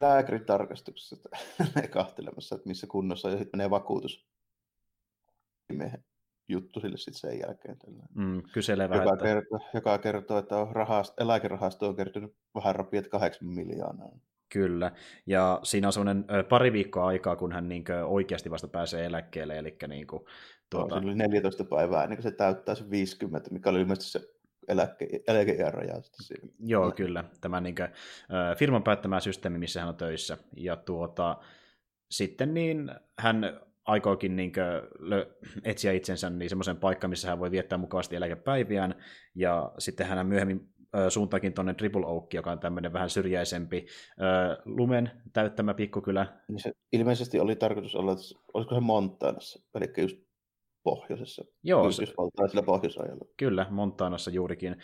Lääkäritarkastuksessa 0.00 1.16
kahtelemassa, 1.90 2.54
että 2.54 2.68
missä 2.68 2.86
kunnossa, 2.86 3.30
ja 3.30 3.38
sitten 3.38 3.58
menee 3.58 3.70
vakuutus 3.70 4.26
juttu 6.52 6.80
sille 6.80 6.96
sitten 6.96 7.30
sen 7.30 7.40
jälkeen. 7.40 7.76
Mm, 8.14 8.42
kyselevä, 8.52 8.96
joka, 8.96 9.12
että... 9.12 9.24
kertoo, 9.24 9.58
joka 9.74 9.98
kertoo, 9.98 10.38
että 10.38 10.56
on 10.56 10.76
rahast, 10.76 11.20
eläkerahasto 11.20 11.88
on 11.88 11.96
kertynyt 11.96 12.34
vähän 12.54 12.76
rapiat 12.76 13.08
kahdeksan 13.08 13.48
miljoonaa. 13.48 14.08
Kyllä, 14.52 14.92
ja 15.26 15.60
siinä 15.62 15.88
on 15.88 15.92
semmoinen 15.92 16.24
pari 16.48 16.72
viikkoa 16.72 17.06
aikaa, 17.06 17.36
kun 17.36 17.52
hän 17.52 17.68
niin 17.68 17.84
oikeasti 18.06 18.50
vasta 18.50 18.68
pääsee 18.68 19.04
eläkkeelle, 19.04 19.58
eli 19.58 19.76
niin 19.88 20.06
kuin, 20.06 20.24
tuota... 20.70 21.00
no, 21.00 21.06
oli 21.06 21.14
14 21.14 21.64
päivää 21.64 22.02
ennen 22.02 22.16
kuin 22.16 22.22
se 22.22 22.36
täyttää 22.36 22.74
se 22.74 22.90
50, 22.90 23.50
mikä 23.50 23.70
oli 23.70 23.80
ilmeisesti 23.80 24.10
se 24.10 24.28
eläke, 24.68 25.08
eläkeiän 25.26 25.74
raja. 25.74 25.94
Joo, 26.60 26.90
kyllä. 26.90 27.24
Tämä 27.40 27.60
niin 27.60 27.74
kuin, 27.74 27.88
firman 28.58 28.82
päättämä 28.82 29.20
systeemi, 29.20 29.58
missä 29.58 29.80
hän 29.80 29.88
on 29.88 29.96
töissä. 29.96 30.38
Ja 30.56 30.76
tuota, 30.76 31.38
sitten 32.10 32.54
niin 32.54 32.90
hän 33.18 33.60
aikookin 33.84 34.36
niin 34.36 34.52
etsiä 35.64 35.92
itsensä 35.92 36.30
niin 36.30 36.48
semmoisen 36.48 36.76
paikkaan, 36.76 37.10
missä 37.10 37.28
hän 37.28 37.38
voi 37.38 37.50
viettää 37.50 37.78
mukavasti 37.78 38.16
eläkepäiviään, 38.16 38.94
ja 39.34 39.72
sitten 39.78 40.06
hän 40.06 40.26
myöhemmin 40.26 40.68
suuntaakin 41.08 41.54
tuonne 41.54 41.74
Triple 41.74 42.06
Oak, 42.06 42.34
joka 42.34 42.52
on 42.52 42.60
tämmöinen 42.60 42.92
vähän 42.92 43.10
syrjäisempi 43.10 43.86
lumen 44.64 45.10
täyttämä 45.32 45.74
pikkukylä. 45.74 46.26
Niin 46.48 46.60
se 46.60 46.72
ilmeisesti 46.92 47.40
oli 47.40 47.56
tarkoitus 47.56 47.94
olla, 47.94 48.12
että 48.12 48.24
olisiko 48.54 48.74
se 48.74 48.80
Montanassa, 48.80 49.60
eli 49.74 49.92
just 49.96 50.16
pohjoisessa. 50.82 51.44
Joo. 51.62 51.88
Yhdysvaltain 51.88 52.48
sillä 52.48 52.62
pohjoisajalla. 52.62 53.24
Kyllä, 53.36 53.66
Montanassa 53.70 54.30
juurikin. 54.30 54.76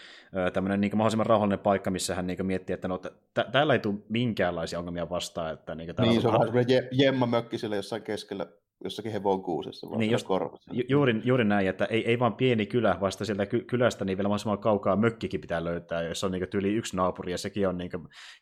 Tämmöinen 0.53 0.81
niin 0.81 0.97
mahdollisimman 0.97 1.27
rauhallinen 1.27 1.59
paikka, 1.59 1.91
missä 1.91 2.15
hän 2.15 2.27
niin 2.27 2.47
miettii, 2.47 2.75
että 2.75 2.89
no, 2.89 2.99
t- 2.99 3.53
täällä 3.53 3.73
ei 3.73 3.79
tule 3.79 3.99
minkäänlaisia 4.09 4.79
ongelmia 4.79 5.11
vastaan. 5.11 5.53
Että, 5.53 5.75
niin, 5.75 5.97
täällä 5.97 6.13
niin, 6.13 6.27
on... 6.27 6.33
se 6.33 6.59
on 6.59 6.65
je- 6.69 6.89
jemma 6.93 7.27
mökki 7.27 7.59
siellä 7.59 7.77
jossain 7.77 8.03
keskellä 8.03 8.47
jossakin 8.85 9.13
hevon 9.13 9.43
kuusessa. 9.43 9.87
Niin 9.97 10.11
just, 10.11 10.27
ju, 10.73 10.85
juuri, 10.89 11.21
juuri 11.25 11.45
näin, 11.45 11.69
että 11.69 11.85
ei, 11.85 12.07
ei 12.07 12.19
vaan 12.19 12.35
pieni 12.35 12.67
kylä, 12.67 12.97
vasta 13.01 13.25
sieltä 13.25 13.47
ky- 13.47 13.65
kylästä 13.65 14.05
niin 14.05 14.19
vielä 14.19 14.29
mahdollisimman 14.29 14.59
kaukaa 14.59 14.97
mökkikin 14.97 15.41
pitää 15.41 15.65
löytää, 15.65 16.03
jos 16.03 16.25
on 16.25 16.33
niin 16.33 16.49
yli 16.55 16.75
yksi 16.75 16.97
naapuri, 16.97 17.33
ja 17.33 17.39
sekin 17.39 17.69
on 17.69 17.79
niin 17.79 17.91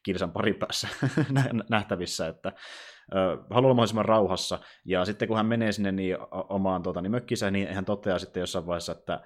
kilsan 0.03 0.33
pari 0.33 0.55
päässä 0.55 0.89
nähtävissä, 1.71 2.29
että 2.29 2.53
haluaa 3.51 3.75
mahdollisimman 3.75 4.05
rauhassa. 4.05 4.59
Ja 4.85 5.05
sitten 5.05 5.29
kun 5.29 5.37
hän 5.37 5.47
menee 5.47 5.73
sinne 5.73 5.93
niin 5.93 6.17
omaan 6.31 6.83
tuota, 6.83 7.01
niin 7.01 7.11
mökkisä, 7.11 7.51
niin 7.51 7.69
hän 7.69 7.85
toteaa 7.85 8.19
sitten 8.19 8.41
jossain 8.41 8.67
vaiheessa, 8.67 8.93
että 8.93 9.21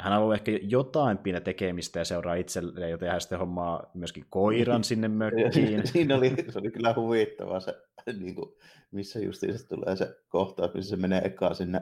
hän 0.00 0.12
haluaa 0.12 0.34
ehkä 0.34 0.52
jotain 0.62 1.18
pienä 1.18 1.40
tekemistä 1.40 1.98
ja 1.98 2.04
seuraa 2.04 2.34
itselleen, 2.34 2.90
joten 2.90 3.10
hän 3.10 3.20
sitten 3.20 3.38
hommaa 3.38 3.90
myöskin 3.94 4.26
koiran 4.30 4.84
sinne 4.90 5.08
mökkiin. 5.08 5.86
Siinä 5.92 6.16
oli, 6.16 6.34
se 6.50 6.58
oli 6.58 6.70
kyllä 6.70 6.94
huvittavaa 6.96 7.60
se, 7.60 7.74
niin 8.18 8.34
kuin, 8.34 8.52
missä 8.90 9.18
justiinsa 9.18 9.68
tulee 9.68 9.96
se 9.96 10.16
kohtaus, 10.28 10.74
missä 10.74 10.90
se 10.90 10.96
menee 10.96 11.22
ekaan 11.24 11.54
sinne 11.54 11.80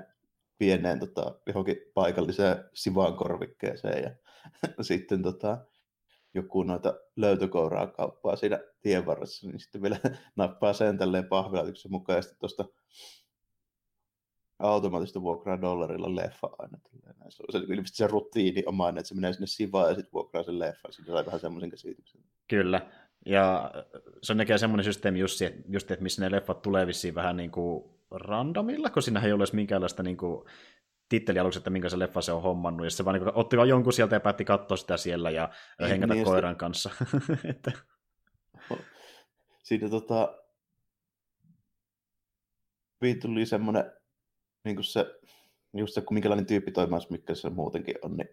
pieneen 0.58 0.98
tota, 0.98 1.34
johonkin 1.46 1.76
paikalliseen 1.94 2.56
sivaankorvikkeeseen 2.74 4.02
ja 4.02 4.10
sitten 4.80 5.22
tota, 5.22 5.58
joku 6.34 6.62
noita 6.62 6.94
löytökouraa 7.16 7.86
kauppaa 7.86 8.36
siinä 8.36 8.58
tien 8.80 9.06
varressa, 9.06 9.46
niin 9.46 9.60
sitten 9.60 9.82
vielä 9.82 9.96
nappaa 10.36 10.72
sen 10.72 10.98
tälleen 10.98 11.28
pahvilatuksen 11.28 11.90
mukaan 11.90 12.16
ja 12.16 12.22
sitten 12.22 12.38
tuosta 12.38 12.64
automaattista 14.62 15.22
vuokraa 15.22 15.60
dollarilla 15.60 16.16
leffa 16.16 16.50
aina. 16.58 16.78
Se 17.28 17.42
on 17.42 17.52
se, 17.52 17.58
ilmeisesti 17.58 17.96
se 17.96 18.06
rutiini 18.06 18.62
omaan, 18.66 18.98
että 18.98 19.08
se 19.08 19.14
menee 19.14 19.32
sinne 19.32 19.46
sivaan 19.46 19.88
ja 19.88 19.94
sitten 19.94 20.12
vuokraa 20.12 20.42
sen 20.42 20.58
leffa. 20.58 20.92
Sitten 20.92 21.14
sai 21.14 21.26
vähän 21.26 21.40
semmoisen 21.40 21.70
käsityksen. 21.70 22.20
Kyllä. 22.48 22.90
Ja 23.26 23.70
se 24.22 24.32
on 24.32 24.36
näkään 24.36 24.58
semmoinen 24.58 24.84
systeemi 24.84 25.18
just, 25.18 25.40
just, 25.68 25.90
että 25.90 26.02
missä 26.02 26.22
ne 26.22 26.30
leffat 26.30 26.62
tulee 26.62 26.86
vissiin 26.86 27.14
vähän 27.14 27.36
niin 27.36 27.50
kuin 27.50 27.84
randomilla, 28.10 28.90
kun 28.90 29.02
siinä 29.02 29.20
ei 29.20 29.32
ole 29.32 29.40
edes 29.40 29.52
minkäänlaista 29.52 30.02
niin 30.02 30.16
kuin 30.16 30.44
titteli 31.08 31.38
aluksi, 31.38 31.58
että 31.58 31.70
minkä 31.70 31.88
se 31.88 31.98
leffa 31.98 32.20
se 32.20 32.32
on 32.32 32.42
hommannut, 32.42 32.86
ja 32.86 32.90
se 32.90 33.04
vaan 33.04 33.20
niin 33.20 33.34
otti 33.34 33.56
vaan 33.56 33.68
jonkun 33.68 33.92
sieltä 33.92 34.16
ja 34.16 34.20
päätti 34.20 34.44
katsoa 34.44 34.76
sitä 34.76 34.96
siellä 34.96 35.30
ja 35.30 35.48
niin, 35.78 35.88
hengätä 35.88 36.14
niin, 36.14 36.24
koiran 36.24 36.52
sitä... 36.52 36.60
kanssa. 36.60 36.90
että... 37.50 37.72
Siinä 39.62 39.88
tota, 39.88 40.38
tuli 43.22 43.46
semmoinen, 43.46 43.92
niin 44.64 44.76
kuin 44.76 44.84
se, 44.84 45.06
just 45.76 45.94
se, 45.94 46.00
kun 46.00 46.14
minkälainen 46.14 46.46
tyyppi 46.46 46.72
toimii, 46.72 46.98
mikä 47.10 47.34
se 47.34 47.50
muutenkin 47.50 47.94
on, 48.02 48.16
niin 48.16 48.28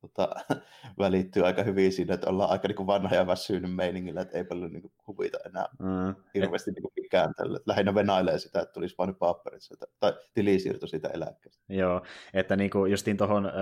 tota, 0.00 0.34
välittyy 0.98 1.46
aika 1.46 1.62
hyvin 1.62 1.92
siinä, 1.92 2.14
että 2.14 2.30
ollaan 2.30 2.50
aika 2.50 2.68
niin 2.68 2.76
kuin 2.76 2.86
vanha 2.86 3.16
ja 3.16 3.26
väsynyt 3.26 3.74
meiningillä, 3.74 4.20
että 4.20 4.38
ei 4.38 4.44
paljon 4.44 4.72
niin 4.72 4.82
kuin, 4.82 4.92
huvita 5.06 5.38
enää 5.46 5.66
mm. 5.78 6.14
hirveästi 6.34 6.70
niin 6.70 6.82
kuin 6.82 6.92
mikään 6.96 7.34
tälle. 7.34 7.60
Lähinnä 7.66 7.94
venailee 7.94 8.38
sitä, 8.38 8.60
että 8.60 8.72
tulisi 8.72 8.94
vain 8.98 9.14
paperit 9.14 9.62
tai 10.00 10.12
tilisiirto 10.34 10.86
siitä 10.86 11.08
eläkkeestä. 11.08 11.64
Joo, 11.68 12.02
että 12.34 12.56
niin 12.56 12.70
kuin 12.70 12.90
justiin 12.90 13.16
tuohon 13.16 13.46
äh, 13.46 13.52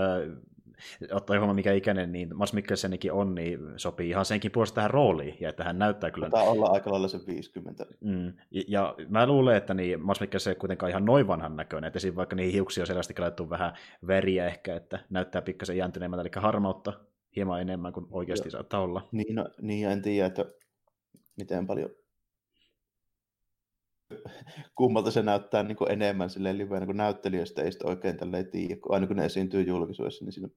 ottaa 1.12 1.36
huomioon 1.36 1.54
mikä 1.54 1.72
ikäinen 1.72 2.12
niin 2.12 2.36
Mats 2.36 2.52
Mikkelsenikin 2.52 3.12
on, 3.12 3.34
niin 3.34 3.58
sopii 3.76 4.08
ihan 4.08 4.24
senkin 4.24 4.52
puolesta 4.52 4.74
tähän 4.74 4.90
rooliin, 4.90 5.36
ja 5.40 5.48
että 5.48 5.64
hän 5.64 5.78
näyttää 5.78 6.10
kyllä... 6.10 6.30
Tämä 6.30 6.42
olla 6.42 6.66
aika 6.66 6.90
lailla 6.90 7.08
se 7.08 7.18
50. 7.26 7.86
Mm. 8.00 8.32
Ja, 8.50 8.62
ja 8.68 8.94
mä 9.08 9.26
luulen, 9.26 9.56
että 9.56 9.74
niin 9.74 10.00
Mats 10.00 10.20
Mikkelsen 10.20 10.50
ei 10.50 10.54
kuitenkaan 10.54 10.90
ihan 10.90 11.04
noin 11.04 11.26
vanhan 11.26 11.56
näköinen, 11.56 11.88
että 11.88 11.98
siinä 11.98 12.16
vaikka 12.16 12.36
niihin 12.36 12.52
hiuksia 12.52 12.82
on 12.82 12.86
selvästi 12.86 13.14
laittu 13.18 13.50
vähän 13.50 13.72
veriä 14.06 14.46
ehkä, 14.46 14.76
että 14.76 14.98
näyttää 15.10 15.42
pikkasen 15.42 15.76
jäntyneemmältä, 15.76 16.22
eli 16.22 16.30
harmautta 16.36 16.92
hieman 17.36 17.60
enemmän 17.60 17.92
kuin 17.92 18.06
oikeasti 18.10 18.48
Joo. 18.48 18.50
saattaa 18.50 18.80
olla. 18.80 19.08
Niin, 19.12 19.34
no, 19.34 19.48
niin 19.60 19.88
en 19.88 20.02
tiedä, 20.02 20.26
että 20.26 20.44
miten 21.36 21.66
paljon 21.66 21.90
kummalta 24.74 25.10
se 25.10 25.22
näyttää 25.22 25.62
niin 25.62 25.76
kuin 25.76 25.92
enemmän 25.92 26.30
silleen 26.30 26.58
liveenä, 26.58 26.86
kun 26.86 26.96
näyttelijöistä 26.96 27.62
ei 27.62 27.72
sitä 27.72 27.88
oikein 27.88 28.16
tälleen 28.16 28.50
tiedä, 28.50 28.76
kun 28.76 28.94
aina 28.94 29.06
kun 29.06 29.16
ne 29.16 29.24
esiintyy 29.24 29.62
julkisuudessa, 29.62 30.24
niin 30.24 30.32
siinä 30.32 30.48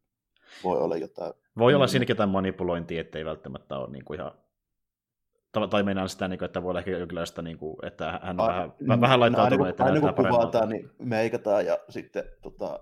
voi 0.64 0.78
olla 0.78 0.98
jotain. 0.98 1.34
Voi 1.58 1.74
olla 1.74 1.88
siinäkin 1.88 2.14
jotain 2.14 2.30
manipulointia, 2.30 3.02
ettei 3.02 3.26
välttämättä 3.26 3.78
ole 3.78 3.92
niin 3.92 4.06
kuin 4.06 4.20
ihan 4.20 4.32
tai 5.70 5.84
meinaan 5.84 6.10
sitä, 6.10 6.28
niin 6.28 6.44
että 6.44 6.64
voi 6.64 6.70
olla 6.70 6.80
ehkä 6.80 6.92
jonkinlaista, 6.92 7.42
niin 7.42 7.58
kuin, 7.58 7.76
että 7.86 8.20
hän 8.24 8.40
on 8.40 8.46
A, 8.46 8.48
vähän, 8.48 8.74
n- 8.82 9.02
vähän 9.02 9.20
laittaa 9.20 9.50
no, 9.50 9.66
että 9.66 9.84
aina 9.84 10.00
kun 10.00 10.26
kuvataan, 10.26 10.70
niin 10.70 10.92
meikataan 11.00 11.66
ja 11.66 11.80
sitten 11.90 12.24
tota, 12.42 12.80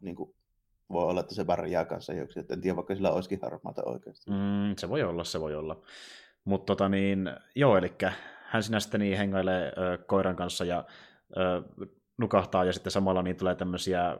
niin 0.00 0.16
kuin, 0.16 0.34
voi 0.90 1.04
olla, 1.04 1.20
että 1.20 1.34
se 1.34 1.46
värjää 1.46 1.84
kanssa 1.84 2.12
joksi, 2.12 2.40
että 2.40 2.54
en 2.54 2.60
tiedä, 2.60 2.76
vaikka 2.76 2.94
sillä 2.94 3.10
olisikin 3.10 3.38
harmaata 3.42 3.82
oikeasti. 3.84 4.30
Mm, 4.30 4.76
se 4.78 4.88
voi 4.88 5.02
olla, 5.02 5.24
se 5.24 5.40
voi 5.40 5.54
olla. 5.54 5.80
Mutta 6.44 6.66
tota 6.66 6.88
niin, 6.88 7.30
joo, 7.54 7.76
eli 7.76 7.92
hän 8.44 8.62
sinä 8.62 8.80
sitten 8.80 9.00
niin 9.00 9.18
hengailee 9.18 9.72
ö, 9.78 9.98
koiran 9.98 10.36
kanssa 10.36 10.64
ja 10.64 10.84
ö, 11.36 11.62
nukahtaa 12.18 12.64
ja 12.64 12.72
sitten 12.72 12.90
samalla 12.90 13.22
niin 13.22 13.36
tulee 13.36 13.54
tämmöisiä 13.54 14.16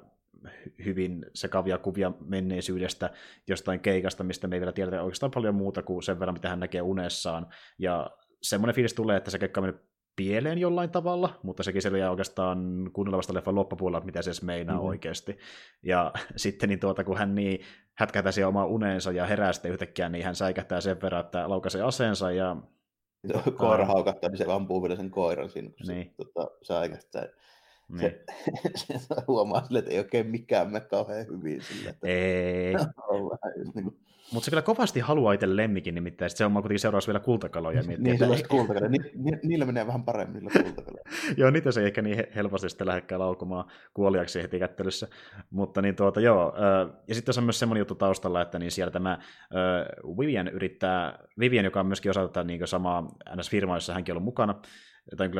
hyvin 0.85 1.27
sekavia 1.35 1.79
kuvia 1.79 2.13
menneisyydestä, 2.25 3.11
jostain 3.49 3.81
keikasta, 3.81 4.25
mistä 4.25 4.49
me 4.49 4.57
ei 4.57 4.61
vielä 4.61 4.73
tiedetä 4.73 5.03
oikeastaan 5.03 5.33
paljon 5.35 5.55
muuta 5.55 5.83
kuin 5.83 6.03
sen 6.03 6.21
verran, 6.21 6.35
mitä 6.35 6.49
hän 6.49 6.61
näkee 6.61 6.83
unessaan. 6.83 7.47
Ja 7.79 8.11
semmoinen 8.43 8.75
fiilis 8.75 8.95
tulee, 8.95 9.17
että 9.17 9.31
se 9.31 9.39
keikka 9.39 9.61
on 9.61 9.65
mennyt 9.65 9.93
pieleen 10.17 10.59
jollain 10.59 10.91
tavalla, 10.91 11.41
mutta 11.43 11.63
sekin 11.63 11.83
selviää 11.83 12.11
oikeastaan 12.11 12.91
kuunnella 12.93 13.17
vasta 13.17 13.35
leffan 13.35 13.55
loppupuolella, 13.55 14.05
mitä 14.05 14.23
se 14.23 14.31
edes 14.31 14.43
meinaa 14.43 14.77
mm-hmm. 14.77 14.89
oikeasti. 14.89 15.39
Ja 15.83 16.13
sitten 16.37 16.69
niin 16.69 16.81
tuota, 16.81 17.05
kun 17.05 17.19
hän 17.19 17.35
niin 17.35 17.61
hätkähtää 17.95 18.33
siihen 18.33 18.49
omaa 18.49 18.67
uneensa 18.67 19.13
ja 19.13 19.27
herää 19.27 19.53
sitten 19.53 19.73
yhtäkkiä, 19.73 20.09
niin 20.09 20.25
hän 20.25 20.35
säikähtää 20.35 20.81
sen 20.81 21.01
verran, 21.03 21.25
että 21.25 21.49
laukaisee 21.49 21.83
aseensa 21.83 22.31
ja... 22.31 22.57
Koira 23.57 23.87
haukattaa, 23.87 24.31
niin 24.31 24.39
se 24.39 24.45
ampuu 24.49 24.83
vielä 24.83 24.97
sen 24.97 25.11
koiran 25.11 25.51
siinä, 25.51 25.69
kun 25.69 25.87
niin. 25.87 26.05
se 26.05 26.15
tota, 26.17 26.51
säikähtää. 26.63 27.29
Niin. 27.93 28.13
Se, 28.75 28.99
se 28.99 29.15
huomaa 29.29 29.65
sille, 29.65 29.79
että 29.79 29.91
ei 29.91 29.99
oikein 29.99 30.27
mikään 30.27 30.73
mene 30.73 30.81
kauhean 30.81 31.27
hyvin 31.27 31.63
sille. 31.63 31.91
Että 31.91 32.09
ei. 32.09 32.75
niin 33.75 33.85
kuin... 33.85 33.97
Mutta 34.33 34.45
se 34.45 34.51
kyllä 34.51 34.63
kovasti 34.63 35.01
haluaa 35.01 35.33
itse 35.33 35.57
lemmikin 35.57 35.95
nimittäin, 35.95 36.31
se 36.31 36.45
on 36.45 36.53
kuitenkin 36.53 36.79
seuraavaksi 36.79 37.09
vielä 37.09 37.21
kultakaloja. 37.21 37.83
Miettiä, 37.83 38.05
niin, 38.05 38.19
sellaiset 38.19 38.47
kultakaloja. 38.47 38.91
Ni, 38.91 38.99
ni, 39.15 39.39
niillä 39.43 39.65
menee 39.65 39.87
vähän 39.87 40.05
paremmin 40.05 40.45
niillä 40.45 40.63
kultakaloja. 40.63 41.05
joo, 41.37 41.51
niitä 41.51 41.73
se 41.73 41.81
ei 41.81 41.87
ehkä 41.87 42.03
niin 42.03 42.25
helposti 42.35 42.69
sitten 42.69 42.87
lähdekään 42.87 43.21
laukumaan 43.21 43.65
kuoliaksi 43.95 44.43
heti 44.43 44.59
kättelyssä. 44.59 45.09
Mutta 45.51 45.83
niin 45.83 45.97
tuota, 45.97 46.21
joo. 46.21 46.55
Ja 47.09 47.15
sitten 47.15 47.35
on 47.39 47.45
myös 47.45 47.59
semmoinen 47.59 47.81
juttu 47.81 47.95
taustalla, 47.95 48.43
että 48.43 48.59
niin 48.59 48.71
siellä 48.71 48.91
tämä 48.91 49.19
Vivian 50.19 50.49
yrittää, 50.49 51.19
Vivian, 51.39 51.65
joka 51.65 51.81
on 51.81 51.87
myöskin 51.87 52.11
osa 52.11 52.45
niin 52.45 52.67
samaa 52.67 53.09
NS-firmaa, 53.37 53.77
jossa 53.77 53.95
hänkin 53.95 54.13
on 54.13 54.17
ollut 54.17 54.25
mukana, 54.25 54.55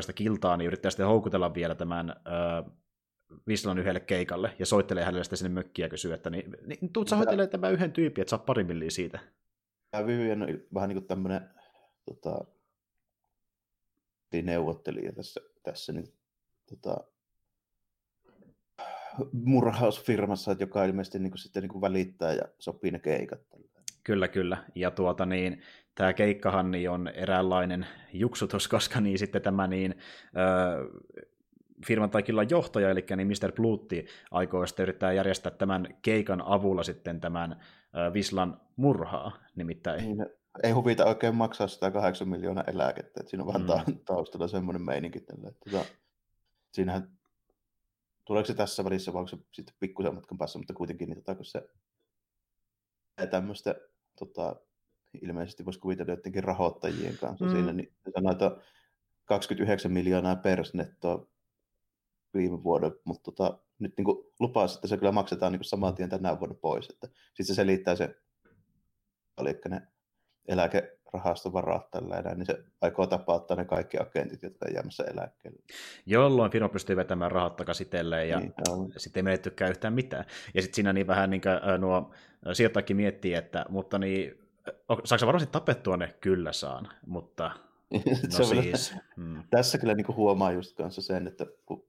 sitä 0.01 0.13
kiltaa, 0.13 0.57
niin 0.57 0.67
yrittää 0.67 0.91
sitten 0.91 1.07
houkutella 1.07 1.55
vielä 1.55 1.75
tämän 1.75 2.11
äh, 2.11 2.73
Vislan 3.49 3.79
yhdelle 3.79 4.01
keikalle 4.01 4.57
ja 4.59 4.67
soittelee 4.67 5.05
hänelle 5.05 5.25
sitten 5.25 5.37
sinne 5.37 5.55
mökkiä 5.55 5.85
ja 5.85 5.91
kysyy, 5.91 6.13
että 6.13 6.31
niin, 6.31 6.57
niin 6.67 6.93
tuut 6.93 7.09
sä 7.09 7.17
hoitelee 7.17 7.47
tämän 7.47 7.73
yhden 7.73 7.93
tyypin, 7.93 8.23
että 8.23 8.31
saa 8.31 8.39
pari 8.39 8.65
milliä 8.65 8.91
siitä. 8.91 9.19
Tämä 9.91 10.07
Vivian 10.07 10.43
on 10.43 10.49
vähän 10.75 10.89
niin 10.89 10.99
kuin 10.99 11.07
tämmöinen 11.07 11.51
tota, 12.05 12.45
neuvottelija 14.43 15.13
tässä, 15.13 15.41
tässä 15.63 15.93
niin, 15.93 16.07
tota, 16.71 16.97
murhausfirmassa, 19.33 20.53
että 20.53 20.65
joka 20.65 20.85
ilmeisesti 20.85 21.19
niin 21.19 21.31
kuin, 21.31 21.39
sitten 21.39 21.63
niin 21.63 21.71
kuin 21.71 21.83
välittää 21.83 22.33
ja 22.33 22.43
sopii 22.59 22.91
ne 22.91 22.99
keikat. 22.99 23.41
Kyllä, 24.05 24.29
kyllä. 24.29 24.65
Ja 24.75 24.91
tuota 24.91 25.27
niin, 25.27 25.63
tämä 25.95 26.13
keikkahan 26.13 26.71
niin 26.71 26.91
on 26.91 27.09
eräänlainen 27.09 27.87
juksutus, 28.13 28.69
koska 28.77 29.01
niin 29.01 29.19
sitten 29.19 29.43
tämä 29.43 29.67
niin, 29.67 29.95
ö, 30.37 31.01
firman 31.87 32.11
tai 32.11 32.23
killan 32.23 32.51
johtaja, 32.51 32.91
eli 32.91 33.05
niin 33.17 33.29
Mr. 33.29 33.53
Plutti 33.53 34.07
aikoo 34.31 34.67
sitten 34.67 34.83
yrittää 34.83 35.13
järjestää 35.13 35.53
tämän 35.53 35.99
keikan 36.03 36.43
avulla 36.47 36.83
sitten 36.83 37.21
tämän 37.21 37.53
ö, 37.53 38.13
Vislan 38.13 38.61
murhaa, 38.77 39.33
nimittäin. 39.57 40.05
Niin, 40.05 40.27
ei 40.63 40.73
huvita 40.73 41.05
oikein 41.05 41.35
maksaa 41.35 41.69
sitä 41.69 41.91
8 41.91 42.29
miljoonaa 42.29 42.65
eläkettä, 42.67 43.21
että 43.21 43.31
siinä 43.31 43.45
on 43.45 43.53
vähän 43.53 43.87
mm. 43.87 43.99
taustalla 44.05 44.49
semmoinen 44.49 44.83
meininki 44.83 45.21
tällä. 45.21 45.49
Että, 45.49 45.71
tota, 45.71 45.85
siinähän, 46.73 47.11
tuleeko 48.25 48.47
se 48.47 48.55
tässä 48.55 48.85
välissä 48.85 49.13
vai 49.13 49.21
onko 49.21 49.29
se 49.29 49.37
sitten 49.53 49.75
pikkusen 49.81 50.15
matkan 50.15 50.39
päässä, 50.39 50.59
mutta 50.59 50.75
kuitenkin, 50.75 51.09
niin 51.09 51.17
tota, 51.17 51.35
kun 51.35 51.45
se 51.45 51.69
tämmöistä 53.31 53.75
tota, 54.19 54.57
ilmeisesti 55.23 55.65
voisi 55.65 55.81
kuvitella 55.81 56.13
jotenkin 56.13 56.45
rahoittajien 56.45 57.19
kanssa 57.19 57.45
mm. 57.45 57.53
siinä, 57.53 57.73
niin 57.73 57.93
että 58.31 58.57
29 59.25 59.93
miljoonaa 59.93 60.37
persnettoa 60.37 61.27
viime 62.35 62.63
vuoden, 62.63 62.93
mutta 63.05 63.33
tota, 63.33 63.59
nyt 63.79 63.93
niin 63.97 64.07
lupaa, 64.41 64.65
että 64.75 64.89
se 64.89 64.97
kyllä 64.97 65.13
maksetaan 65.13 65.53
niin 65.53 65.65
saman 65.65 65.95
tien 65.95 66.09
tänä 66.09 66.41
vuonna 66.41 66.55
pois. 66.55 66.91
Että 66.91 67.07
sitten 67.07 67.47
se 67.47 67.55
selittää 67.55 67.97
se, 67.97 68.17
eli 69.39 69.61
ne 69.69 69.83
eläkerahaston 70.49 71.53
varat 71.53 71.91
tällä 71.91 72.19
enää, 72.19 72.35
niin 72.35 72.47
se 72.47 72.65
aikoo 72.81 73.07
tapauttaa 73.07 73.57
ne 73.57 73.65
kaikki 73.65 73.99
agentit, 74.01 74.43
jotka 74.43 74.67
on 74.69 74.75
jäämässä 74.75 75.05
eläkkeelle. 75.05 75.59
Jolloin 76.07 76.53
firma 76.53 76.69
pystyy 76.69 76.97
vetämään 76.97 77.31
rahat 77.31 77.57
takaisin 77.57 77.87
itselleen 77.87 78.29
ja 78.29 78.41
niin, 78.41 78.53
sitten 78.97 79.21
ei 79.21 79.25
menettykään 79.25 79.71
yhtään 79.71 79.95
mitään. 79.95 80.25
Ja 80.55 80.63
sitten 80.63 80.75
siinä 80.75 80.93
niin 80.93 81.07
vähän 81.07 81.31
niin 81.31 81.41
kuin, 81.41 81.81
nuo 81.81 82.15
sijoittajakin 82.53 82.97
miettii, 82.97 83.35
että 83.35 83.67
mutta 83.69 83.99
niin, 83.99 84.42
saako 85.05 85.27
varmasti 85.27 85.53
tapettua 85.53 85.97
ne? 85.97 86.15
Kyllä 86.21 86.53
saan, 86.53 86.89
mutta 87.07 87.51
no 88.39 88.45
siis. 88.45 88.95
Mm. 89.17 89.43
Tässä 89.51 89.79
kyllä 89.79 89.95
niin 89.95 90.17
huomaa 90.17 90.53
just 90.53 90.77
kanssa 90.77 91.03
sen, 91.03 91.27
että 91.27 91.47
kun 91.67 91.87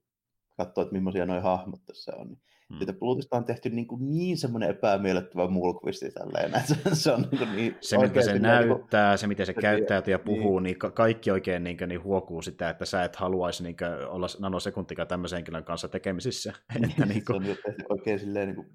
katsoo, 0.58 0.82
että 0.82 0.94
millaisia 0.94 1.26
nuo 1.26 1.42
hahmot 1.42 1.86
tässä 1.86 2.12
on, 2.16 2.28
niin 2.28 2.42
Hmm. 2.74 2.78
Siitä 2.78 2.94
Pluutista 2.94 3.38
on 3.38 3.46
tehty 3.46 3.70
niin, 3.70 3.88
kuin 3.88 4.12
niin 4.12 4.38
semmoinen 4.38 4.70
epämiellyttävä 4.70 5.48
mulkvisti 5.48 6.12
tälleen, 6.12 6.52
se 6.94 7.12
on 7.12 7.28
niin, 7.32 7.56
niin 7.56 7.76
Se, 7.82 7.98
mitä 7.98 8.22
se 8.22 8.40
näyttää, 8.40 9.10
niin 9.10 9.18
se, 9.18 9.28
miten 9.28 9.46
se 9.46 9.54
käyttäytyy 9.54 10.12
ja 10.12 10.20
puhuu, 10.20 10.60
niin, 10.60 10.78
niin 10.82 10.94
kaikki 10.94 11.32
oikein 11.32 11.64
niin, 11.64 11.78
niin 11.88 12.04
huokuu 12.04 12.42
sitä, 12.42 12.70
että 12.70 12.86
sä 12.86 13.04
et 13.04 13.16
haluaisi 13.16 13.64
niin, 13.64 13.76
olla 14.08 14.28
nanosekuntikaan 14.40 15.08
tämmöisen 15.08 15.38
henkilön 15.38 15.64
kanssa 15.64 15.88
tekemisissä. 15.88 16.54
Niin, 16.74 16.86
että, 16.90 17.06
niin 17.06 17.26
kuin, 17.26 17.44
se 17.44 17.52
on 17.52 17.58
tehty 17.66 17.84
oikein 17.90 18.20
silleen 18.20 18.48
niin 18.48 18.56
kuin, 18.56 18.68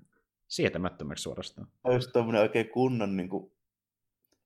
sietämättömäksi 0.49 1.23
suorastaan. 1.23 1.69
Olisi 1.85 2.11
tuommoinen 2.12 2.43
oikein 2.43 2.69
kunnon 2.69 3.17
niin 3.17 3.28
kuin, 3.28 3.52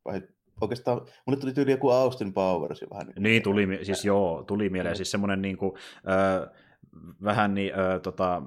vai 0.04 0.22
oikeastaan, 0.60 1.00
mulle 1.26 1.40
tuli 1.40 1.52
tyyli 1.52 1.70
joku 1.70 1.90
Austin 1.90 2.32
Powers 2.32 2.84
vähän. 2.90 3.06
Niin, 3.06 3.22
niin 3.22 3.42
tuli, 3.42 3.78
siis 3.82 4.04
joo, 4.04 4.44
tuli 4.46 4.68
mieleen, 4.68 4.96
siis 4.96 5.10
semmoinen 5.10 5.42
niin 5.42 5.56
kuin, 5.56 5.72
äh, 5.96 6.54
vähän 7.24 7.54
niin, 7.54 7.72
äh, 7.72 8.00
tota, 8.02 8.42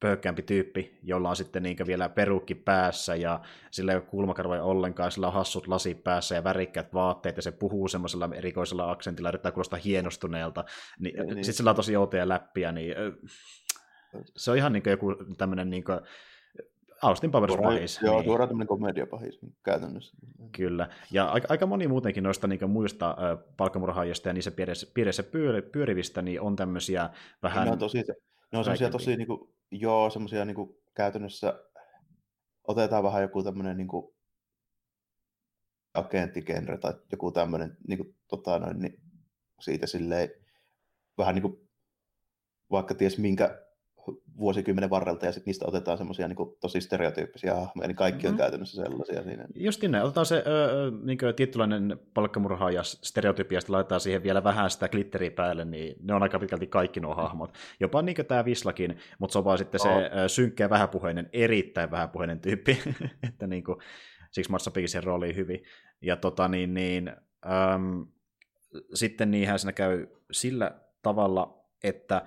pöhkämpi 0.00 0.42
tyyppi, 0.42 0.98
jolla 1.02 1.30
on 1.30 1.36
sitten 1.36 1.62
niin 1.62 1.76
vielä 1.86 2.08
perukki 2.08 2.54
päässä 2.54 3.14
ja 3.14 3.40
sillä 3.70 3.92
ei 3.92 3.96
ole 3.96 4.04
kulmakarvoja 4.04 4.64
ollenkaan, 4.64 5.12
sillä 5.12 5.26
on 5.26 5.32
hassut 5.32 5.66
lasit 5.66 6.04
päässä 6.04 6.34
ja 6.34 6.44
värikkäät 6.44 6.94
vaatteet 6.94 7.36
ja 7.36 7.42
se 7.42 7.52
puhuu 7.52 7.88
semmoisella 7.88 8.28
erikoisella 8.34 8.90
aksentilla, 8.90 9.28
yrittää 9.28 9.52
kuulostaa 9.52 9.78
hienostuneelta. 9.84 10.64
Niin, 10.98 11.16
niin. 11.16 11.28
Sitten 11.28 11.54
sillä 11.54 11.70
on 11.70 11.76
tosi 11.76 11.96
outoja 11.96 12.28
läppiä, 12.28 12.72
niin 12.72 12.94
se 14.36 14.50
on 14.50 14.56
ihan 14.56 14.72
niin 14.72 14.82
joku 14.86 15.16
tämmöinen 15.38 15.70
niin 15.70 15.84
kuin, 15.84 16.00
Austin 17.02 17.30
Powers 17.30 17.52
Suora, 17.52 17.70
pahis. 17.70 18.00
Joo, 18.02 18.16
niin. 18.16 18.24
suoraan 18.24 18.48
tämmöinen 18.48 18.68
komediapahis 18.68 19.42
niin 19.42 19.56
käytännössä. 19.64 20.16
Kyllä, 20.56 20.88
ja 21.10 21.30
aika, 21.30 21.46
aika 21.50 21.66
moni 21.66 21.88
muutenkin 21.88 22.24
noista 22.24 22.46
niin 22.46 22.70
muista 22.70 23.10
äh, 23.10 23.38
palkkamurhaajista 23.56 24.28
ja 24.28 24.32
niissä 24.32 24.50
piirissä, 24.50 24.86
piirissä 24.94 25.22
pyöri, 25.22 25.62
pyörivistä 25.62 26.22
niin 26.22 26.40
on 26.40 26.56
tämmöisiä 26.56 27.10
vähän... 27.42 27.64
Ne 27.64 27.72
on 27.72 27.78
tosi, 27.78 28.04
ne 28.52 28.58
on 28.58 28.64
semmoisia 28.64 28.90
tosi 28.90 29.16
niin 29.16 29.26
kuin, 29.26 29.54
joo, 29.70 30.10
semmoisia 30.10 30.44
niin 30.44 30.56
käytännössä 30.94 31.64
otetaan 32.68 33.02
vähän 33.02 33.22
joku 33.22 33.42
tämmöinen 33.42 33.76
niin 33.76 33.88
kuin, 33.88 34.14
agenttigenre 35.94 36.78
tai 36.78 36.92
joku 37.12 37.32
tämmöinen 37.32 37.76
niin 37.88 37.98
kuin, 37.98 38.16
tota, 38.28 38.58
noin, 38.58 38.78
niin 38.78 39.00
siitä 39.60 39.86
silleen 39.86 40.30
vähän 41.18 41.34
niin 41.34 41.42
kuin, 41.42 41.68
vaikka 42.70 42.94
ties 42.94 43.18
minkä 43.18 43.69
vuosikymmenen 44.38 44.90
varrelta 44.90 45.26
ja 45.26 45.32
sitten 45.32 45.50
niistä 45.50 45.64
otetaan 45.68 45.98
semmoisia 45.98 46.28
niin 46.28 46.56
tosi 46.60 46.80
stereotyyppisiä 46.80 47.54
hahmoja, 47.54 47.88
niin 47.88 47.96
kaikki 47.96 48.22
mm-hmm. 48.22 48.34
on 48.34 48.38
käytännössä 48.38 48.82
sellaisia 48.82 49.22
siinä. 49.22 49.46
Just 49.54 49.82
niin, 49.82 49.94
otetaan 49.94 50.26
se 50.26 50.36
ö, 50.46 50.92
niin 51.02 51.18
tietynlainen 51.36 51.98
palkkamurha 52.14 52.70
ja 52.70 52.82
stereotypia, 52.82 53.60
sitten 53.60 53.74
laitetaan 53.74 54.00
siihen 54.00 54.22
vielä 54.22 54.44
vähän 54.44 54.70
sitä 54.70 54.88
glitteriä 54.88 55.30
päälle, 55.30 55.64
niin 55.64 55.96
ne 56.02 56.14
on 56.14 56.22
aika 56.22 56.38
pitkälti 56.38 56.66
kaikki 56.66 57.00
nuo 57.00 57.14
hahmot. 57.14 57.54
Jopa 57.80 58.02
niin 58.02 58.26
tämä 58.28 58.44
Vislakin, 58.44 58.98
mutta 59.18 59.32
se 59.32 59.38
on 59.38 59.44
vaan 59.44 59.58
sitten 59.58 59.80
oh. 59.80 59.86
se 59.86 60.28
synkkä 60.28 60.64
ja 60.64 60.70
vähäpuheinen, 60.70 61.28
erittäin 61.32 61.90
vähäpuheinen 61.90 62.40
tyyppi, 62.40 62.78
että 63.28 63.46
niin 63.46 63.64
kuin, 63.64 63.76
siksi 64.30 64.50
Mars 64.50 64.64
sopii 64.64 64.88
sen 64.88 65.04
rooliin 65.04 65.36
hyvin. 65.36 65.62
Ja 66.02 66.16
tota 66.16 66.48
niin, 66.48 66.74
niin 66.74 67.12
äm, 67.46 68.06
sitten 68.94 69.30
niinhän 69.30 69.58
siinä 69.58 69.72
käy 69.72 70.06
sillä 70.30 70.80
tavalla, 71.02 71.64
että 71.84 72.26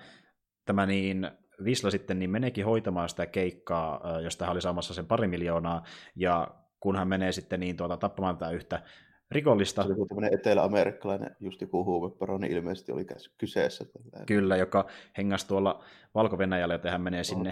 tämä 0.66 0.86
niin 0.86 1.32
Visla 1.66 1.92
sitten 1.92 2.20
niin 2.20 2.30
meneekin 2.30 2.66
hoitamaan 2.66 3.10
sitä 3.10 3.26
keikkaa, 3.26 4.20
josta 4.24 4.46
hän 4.46 4.52
oli 4.52 4.62
saamassa 4.62 4.94
sen 4.94 5.06
pari 5.06 5.28
miljoonaa, 5.28 5.84
ja 6.16 6.48
kun 6.80 6.96
hän 6.96 7.08
menee 7.08 7.32
sitten 7.32 7.60
niin 7.60 7.78
tuota, 7.78 7.98
tappamaan 7.98 8.38
tätä 8.38 8.52
yhtä 8.52 8.84
rikollista. 9.32 9.84
Se 9.84 9.94
oli 9.94 10.08
tämmöinen 10.08 10.34
etelä-amerikkalainen 10.34 11.36
just 11.40 11.62
joku 11.62 11.86
huumeparoni 11.86 12.48
ilmeisesti 12.48 12.92
oli 12.92 13.06
kyseessä. 13.38 13.86
Tällä. 13.86 14.26
Kyllä, 14.26 14.58
joka 14.58 14.88
hengasi 15.18 15.48
tuolla 15.48 15.84
Valko-Venäjällä, 16.16 16.74
joten 16.74 16.92
hän 16.92 17.02
menee 17.02 17.24
sinne. 17.24 17.52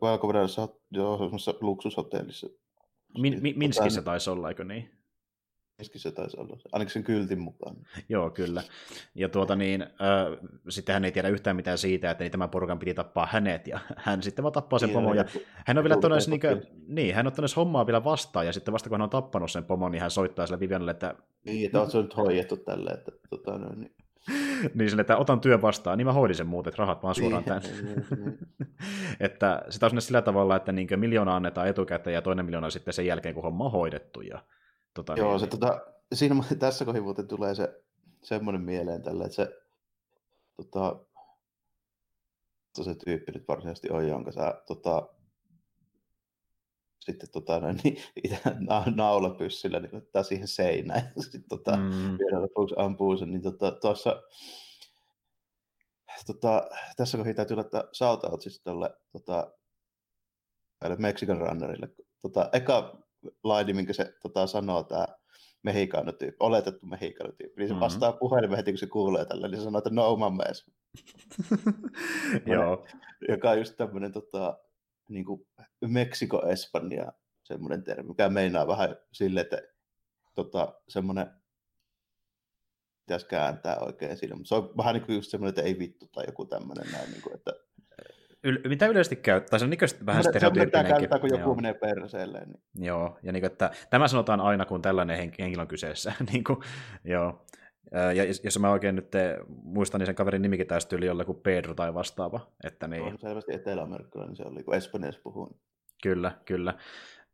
Valko-Venäjällä, 0.00 0.74
joo, 0.90 1.18
semmoisessa 1.18 1.54
luksushotellissa. 1.60 2.46
Min, 3.18 3.42
Min, 3.42 3.58
Minskissä 3.58 4.02
taisi 4.02 4.30
olla, 4.30 4.48
eikö 4.48 4.64
niin? 4.64 5.01
Keski 5.82 5.98
se 5.98 6.12
taisi 6.12 6.36
olla, 6.40 6.56
ainakin 6.72 6.92
sen 6.92 7.04
kyltin 7.04 7.40
mukaan. 7.40 7.76
Joo, 8.08 8.30
kyllä. 8.30 8.62
Ja 9.14 9.28
tuota 9.28 9.56
niin, 9.56 9.82
äh, 9.82 9.88
sitten 10.68 10.92
hän 10.92 11.04
ei 11.04 11.12
tiedä 11.12 11.28
yhtään 11.28 11.56
mitään 11.56 11.78
siitä, 11.78 12.10
että 12.10 12.24
niin 12.24 12.30
tämän 12.30 12.50
porukan 12.50 12.78
piti 12.78 12.94
tappaa 12.94 13.28
hänet, 13.30 13.66
ja 13.66 13.78
hän 13.96 14.22
sitten 14.22 14.42
vaan 14.42 14.52
tappaa 14.52 14.78
sen 14.78 14.86
niin, 14.86 14.94
pomon, 14.94 15.16
ja 15.16 15.24
hän 15.66 15.78
on 15.78 15.84
vielä 15.84 15.96
todennäköisesti, 15.96 16.48
niin, 16.48 16.84
niin, 16.88 17.14
hän 17.14 17.26
on 17.26 17.32
hommaa 17.56 17.86
vielä 17.86 18.04
vastaan, 18.04 18.46
ja 18.46 18.52
sitten 18.52 18.72
vasta 18.72 18.88
kun 18.88 18.96
hän 18.98 19.02
on 19.02 19.10
tappanut 19.10 19.50
sen 19.50 19.64
pomon, 19.64 19.92
niin 19.92 20.02
hän 20.02 20.10
soittaa 20.10 20.46
sille 20.46 20.60
Vivianille, 20.60 20.90
että... 20.90 21.14
Niin, 21.44 21.66
että 21.66 21.80
on 21.80 21.90
se 21.90 22.02
nyt 22.02 22.16
hoidettu 22.16 22.56
tälleen, 22.56 22.98
että 22.98 23.12
tota, 23.30 23.58
no, 23.58 23.68
niin 23.74 23.94
niin 24.74 24.90
sille, 24.90 25.00
että 25.00 25.16
otan 25.16 25.40
työn 25.40 25.62
vastaan, 25.62 25.98
niin 25.98 26.06
mä 26.06 26.12
hoidin 26.12 26.36
sen 26.36 26.46
muuten, 26.46 26.70
että 26.70 26.80
rahat 26.80 27.02
vaan 27.02 27.14
suoraan 27.14 27.44
tänne. 27.44 27.68
että 29.20 29.62
sitä 29.68 29.86
on 29.86 30.02
sillä 30.02 30.22
tavalla, 30.22 30.56
että 30.56 30.72
niin 30.72 30.88
miljoona 30.96 31.36
annetaan 31.36 31.68
etukäteen 31.68 32.14
ja 32.14 32.22
toinen 32.22 32.44
miljoona 32.44 32.70
sitten 32.70 32.94
sen 32.94 33.06
jälkeen, 33.06 33.34
kun 33.34 33.42
homma 33.42 33.64
on 33.64 33.72
hoidettu. 33.72 34.20
Ja 34.20 34.38
Tota, 34.94 35.14
Joo, 35.16 35.30
niin, 35.30 35.40
se, 35.40 35.46
niin. 35.46 35.60
tota, 35.60 35.80
siinä 36.14 36.44
tässä 36.58 36.84
kohdin 36.84 37.02
muuten 37.02 37.28
tulee 37.28 37.54
se 37.54 37.82
semmoinen 38.22 38.62
mieleen 38.62 39.02
tälle, 39.02 39.24
että 39.24 39.36
se, 39.36 39.62
tota, 40.56 40.96
se 42.82 42.94
tyyppi 42.94 43.32
nyt 43.32 43.48
varsinaisesti 43.48 43.90
on, 43.90 44.08
jonka 44.08 44.32
sä 44.32 44.62
tota, 44.66 45.08
sitten 47.00 47.28
tota, 47.32 47.60
no, 47.60 47.68
niin, 47.84 47.96
na, 48.68 48.84
naulapyssyllä 48.94 49.80
niin 49.80 49.96
ottaa 49.96 50.22
siihen 50.22 50.48
seinään 50.48 51.12
ja 51.16 51.22
sitten 51.22 51.44
tota, 51.48 51.76
mm. 51.76 52.18
vielä 52.18 52.42
lopuksi 52.42 52.74
ampuu 52.78 53.16
sen, 53.16 53.30
niin 53.30 53.42
tota, 53.42 53.70
tuossa 53.70 54.22
tota, 56.26 56.68
tässä 56.96 57.18
kohdassa 57.18 57.36
täytyy 57.36 57.56
laittaa 57.56 57.84
shoutout 57.92 58.42
siis 58.42 58.60
tuolle 58.60 58.90
tota, 59.12 59.52
Mexican 60.98 61.38
Runnerille. 61.38 61.88
Tota, 62.22 62.48
eka 62.52 63.01
laini, 63.44 63.72
minkä 63.72 63.92
se 63.92 64.14
tota, 64.22 64.46
sanoo 64.46 64.82
tämä 64.82 65.06
mehikano-tyyppi, 65.62 66.36
oletettu 66.40 66.86
mehikano-tyyppi, 66.86 67.60
niin 67.60 67.68
se 67.68 67.74
mm-hmm. 67.74 67.80
vastaa 67.80 68.12
puhelimeen 68.12 68.56
heti, 68.56 68.72
kun 68.72 68.78
se 68.78 68.86
kuulee 68.86 69.24
tällä, 69.24 69.48
niin 69.48 69.58
se 69.58 69.64
sanoo, 69.64 69.78
että 69.78 69.90
no 69.90 70.16
mames. 70.16 70.66
Joo. 72.46 72.86
Joka 73.28 73.50
on 73.50 73.58
just 73.58 73.76
tämmöinen 73.76 74.12
tota, 74.12 74.58
niin 75.08 75.24
Meksiko-Espanja 75.86 77.12
semmoinen 77.44 77.84
termi, 77.84 78.08
mikä 78.08 78.28
meinaa 78.28 78.66
vähän 78.66 78.96
silleen, 79.12 79.44
että 79.44 79.62
tota, 80.34 80.74
semmoinen 80.88 81.26
pitäisi 83.06 83.26
kääntää 83.26 83.78
oikein 83.78 84.16
siinä, 84.16 84.36
mutta 84.36 84.48
se 84.48 84.54
on 84.54 84.76
vähän 84.76 84.94
niin 84.94 85.06
kuin 85.06 85.16
just 85.16 85.30
semmoinen, 85.30 85.48
että 85.48 85.62
ei 85.62 85.78
vittu 85.78 86.06
tai 86.06 86.24
joku 86.26 86.46
tämmöinen 86.46 86.92
näin, 86.92 87.10
niin 87.10 87.22
kuin, 87.22 87.34
että 87.34 87.52
Yl- 88.46 88.68
mitä 88.68 88.86
yleisesti 88.86 89.16
käyttää, 89.16 89.58
se 89.58 89.64
on 89.64 89.70
niin 89.70 90.06
vähän 90.06 90.22
stereotyyppinenkin. 90.22 90.94
Se 90.94 91.00
käyttää, 91.00 91.18
kun 91.18 91.30
joku 91.30 91.42
Joo. 91.42 91.54
menee 91.54 91.74
perseelle. 91.74 92.40
Niin. 92.46 92.86
Joo, 92.86 93.18
ja 93.22 93.32
niin 93.32 93.40
kuin, 93.40 93.52
että 93.52 93.70
tämä 93.90 94.08
sanotaan 94.08 94.40
aina, 94.40 94.64
kun 94.64 94.82
tällainen 94.82 95.16
henkilö 95.16 95.62
on 95.62 95.68
kyseessä. 95.68 96.12
niin 96.32 96.44
kuin, 96.44 96.58
joo. 97.04 97.46
Ja 98.14 98.24
jos 98.44 98.58
mä 98.58 98.70
oikein 98.70 98.96
nyt 98.96 99.12
muistan, 99.46 99.98
niin 99.98 100.06
sen 100.06 100.14
kaverin 100.14 100.42
nimikin 100.42 100.66
taisi 100.66 100.88
tyyli 100.88 101.06
jollain 101.06 101.40
Pedro 101.42 101.74
tai 101.74 101.94
vastaava. 101.94 102.52
Että 102.64 102.88
niin... 102.88 103.02
On 103.02 103.18
selvästi 103.18 103.54
etelä-amerikkalainen 103.54 104.36
se 104.36 104.42
oli, 104.42 104.62
kun 104.62 104.74
Espanjassa 104.74 105.20
puhuu. 105.24 105.60
Kyllä, 106.02 106.32
kyllä. 106.44 106.74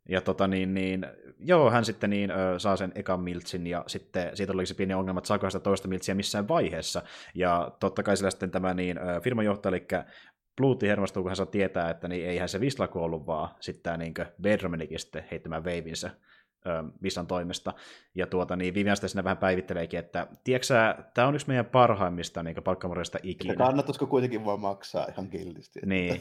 Ja 0.09 0.21
tota 0.21 0.49
niin, 0.49 0.75
niin, 0.75 1.07
joo, 1.39 1.71
hän 1.71 1.85
sitten 1.85 2.11
niin, 2.11 2.31
ö, 2.31 2.59
saa 2.59 2.77
sen 2.77 2.93
ekan 2.95 3.21
miltsin, 3.21 3.67
ja 3.67 3.85
sitten 3.87 4.37
siitä 4.37 4.53
oli 4.53 4.67
se 4.67 4.75
pieni 4.75 4.95
ongelma, 4.95 5.19
että 5.19 5.29
saako 5.29 5.51
sitä 5.51 5.63
toista 5.63 5.89
miltsiä 5.89 6.15
missään 6.15 6.49
vaiheessa. 6.49 7.03
Ja 7.35 7.73
totta 7.81 8.03
kai 8.03 8.17
sillä 8.17 8.31
sitten 8.31 8.51
tämä 8.51 8.75
niin, 8.75 8.99
ö, 8.99 9.21
firmajohtaja, 9.21 9.77
eli 9.77 9.87
Bluuti 10.59 10.89
hermostuu, 10.89 11.23
kun 11.23 11.31
hän 11.31 11.37
saa 11.37 11.47
tietää, 11.47 11.91
että 11.91 12.09
niin 12.09 12.27
eihän 12.27 12.49
se 12.49 12.61
Vislaku 12.61 12.99
ollut, 12.99 13.27
vaan 13.27 13.49
sitten 13.61 13.83
tämä 13.83 13.97
niin 13.97 14.15
Bedromenikin 14.43 14.99
sitten 14.99 15.25
heittämään 15.31 15.65
veivinsä. 15.65 16.11
Vissan 17.03 17.27
toimesta. 17.27 17.75
Ja 18.15 18.27
tuota, 18.27 18.57
niin 18.57 18.75
Vivian 18.75 18.97
sitten 18.97 19.09
siinä 19.09 19.25
vähän 19.25 19.37
päivitteleekin, 19.37 19.99
että 19.99 20.27
tiedätkö 20.45 20.75
tämä 21.15 21.29
on 21.29 21.35
yksi 21.35 21.49
meidän 21.49 21.67
parhaimmista 21.67 22.43
niin 22.43 22.63
palkkamuodoista 22.65 23.19
ikinä. 23.23 23.53
Ja 23.53 23.57
kannattaisiko 23.57 24.07
kuitenkin 24.07 24.45
vaan 24.45 24.61
maksaa 24.61 25.07
ihan 25.13 25.29
kiltisti. 25.29 25.81
Niin. 25.87 26.21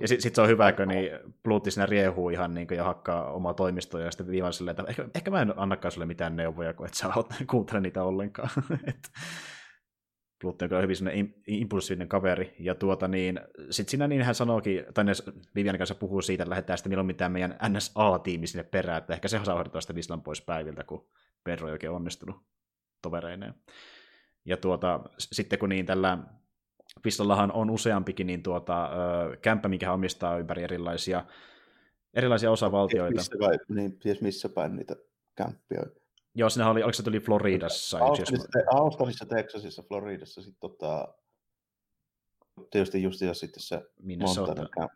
Ja 0.00 0.08
sitten 0.08 0.22
sit 0.22 0.34
se 0.34 0.42
on 0.42 0.48
hyvä, 0.48 0.72
kun 0.72 0.88
niin 0.88 1.10
Bluutti 1.42 1.70
siinä 1.70 1.86
riehuu 1.86 2.28
ihan 2.28 2.54
niin 2.54 2.68
ja 2.70 2.84
hakkaa 2.84 3.32
omaa 3.32 3.54
toimistoa 3.54 4.00
ja 4.00 4.10
sitten 4.10 4.26
Vivian 4.26 4.52
silleen, 4.52 4.76
että 4.80 4.90
ehkä, 4.90 5.08
ehkä 5.14 5.30
mä 5.30 5.42
en 5.42 5.54
annakaan 5.56 5.92
sulle 5.92 6.06
mitään 6.06 6.36
neuvoja, 6.36 6.74
kun 6.74 6.86
et 6.86 6.94
sä 6.94 7.08
kuuntele 7.50 7.80
niitä 7.80 8.02
ollenkaan. 8.02 8.50
Blutti 10.42 10.64
on 10.64 10.68
kyllä 10.68 10.82
hyvin 10.82 11.34
impulsiivinen 11.46 12.08
kaveri, 12.08 12.54
ja 12.58 12.74
tuota 12.74 13.08
niin, 13.08 13.40
sit 13.70 13.88
siinä 13.88 14.08
niin 14.08 14.22
hän 14.22 14.34
sanookin, 14.34 14.84
tai 14.94 15.04
ne 15.04 15.12
Vivian 15.54 15.78
kanssa 15.78 15.94
puhuu 15.94 16.22
siitä, 16.22 16.42
että 16.42 16.50
lähdetään 16.50 16.78
sitten 16.78 16.90
milloin 16.90 17.06
mitään 17.06 17.32
meidän 17.32 17.58
NSA-tiimi 17.68 18.46
sinne 18.46 18.64
perään, 18.64 18.98
että 18.98 19.14
ehkä 19.14 19.28
se 19.28 19.40
saa 19.44 19.54
hoitaa 19.54 19.80
sitä 19.80 19.94
Vislan 19.94 20.22
pois 20.22 20.42
päiviltä, 20.42 20.84
kun 20.84 21.08
Pedro 21.44 21.68
ei 21.68 21.72
oikein 21.72 21.92
onnistunut 21.92 22.36
tovereineen. 23.02 23.54
Ja 24.44 24.56
tuota, 24.56 25.00
sitten 25.18 25.58
kun 25.58 25.68
niin 25.68 25.86
tällä 25.86 26.18
Vislallahan 27.04 27.52
on 27.52 27.70
useampikin 27.70 28.26
niin 28.26 28.42
tuota, 28.42 28.90
kämppä, 29.42 29.68
mikä 29.68 29.92
omistaa 29.92 30.38
ympäri 30.38 30.62
erilaisia, 30.62 31.24
erilaisia 32.14 32.50
osavaltioita. 32.50 33.14
Missä 33.14 33.38
vai, 33.40 33.58
niin, 33.68 33.98
siis 34.00 34.20
missä 34.20 34.48
päin 34.48 34.76
niitä 34.76 34.96
kämppiä 35.34 35.80
on? 35.80 36.01
Joo, 36.34 36.50
siinä 36.50 36.70
oli, 36.70 36.82
oliko 36.82 36.96
se 36.96 37.02
tuli 37.02 37.20
Floridassa? 37.20 37.98
Australissa, 37.98 38.58
Australissa 38.70 39.26
Texasissa, 39.26 39.82
Floridassa, 39.82 40.42
sitten 40.42 40.60
tota, 40.60 41.14
tietysti 42.70 43.02
just 43.02 43.20
ja 43.20 43.34
sitten 43.34 43.62
se 43.62 43.82
Minnesota. 44.02 44.54
Montana. 44.54 44.88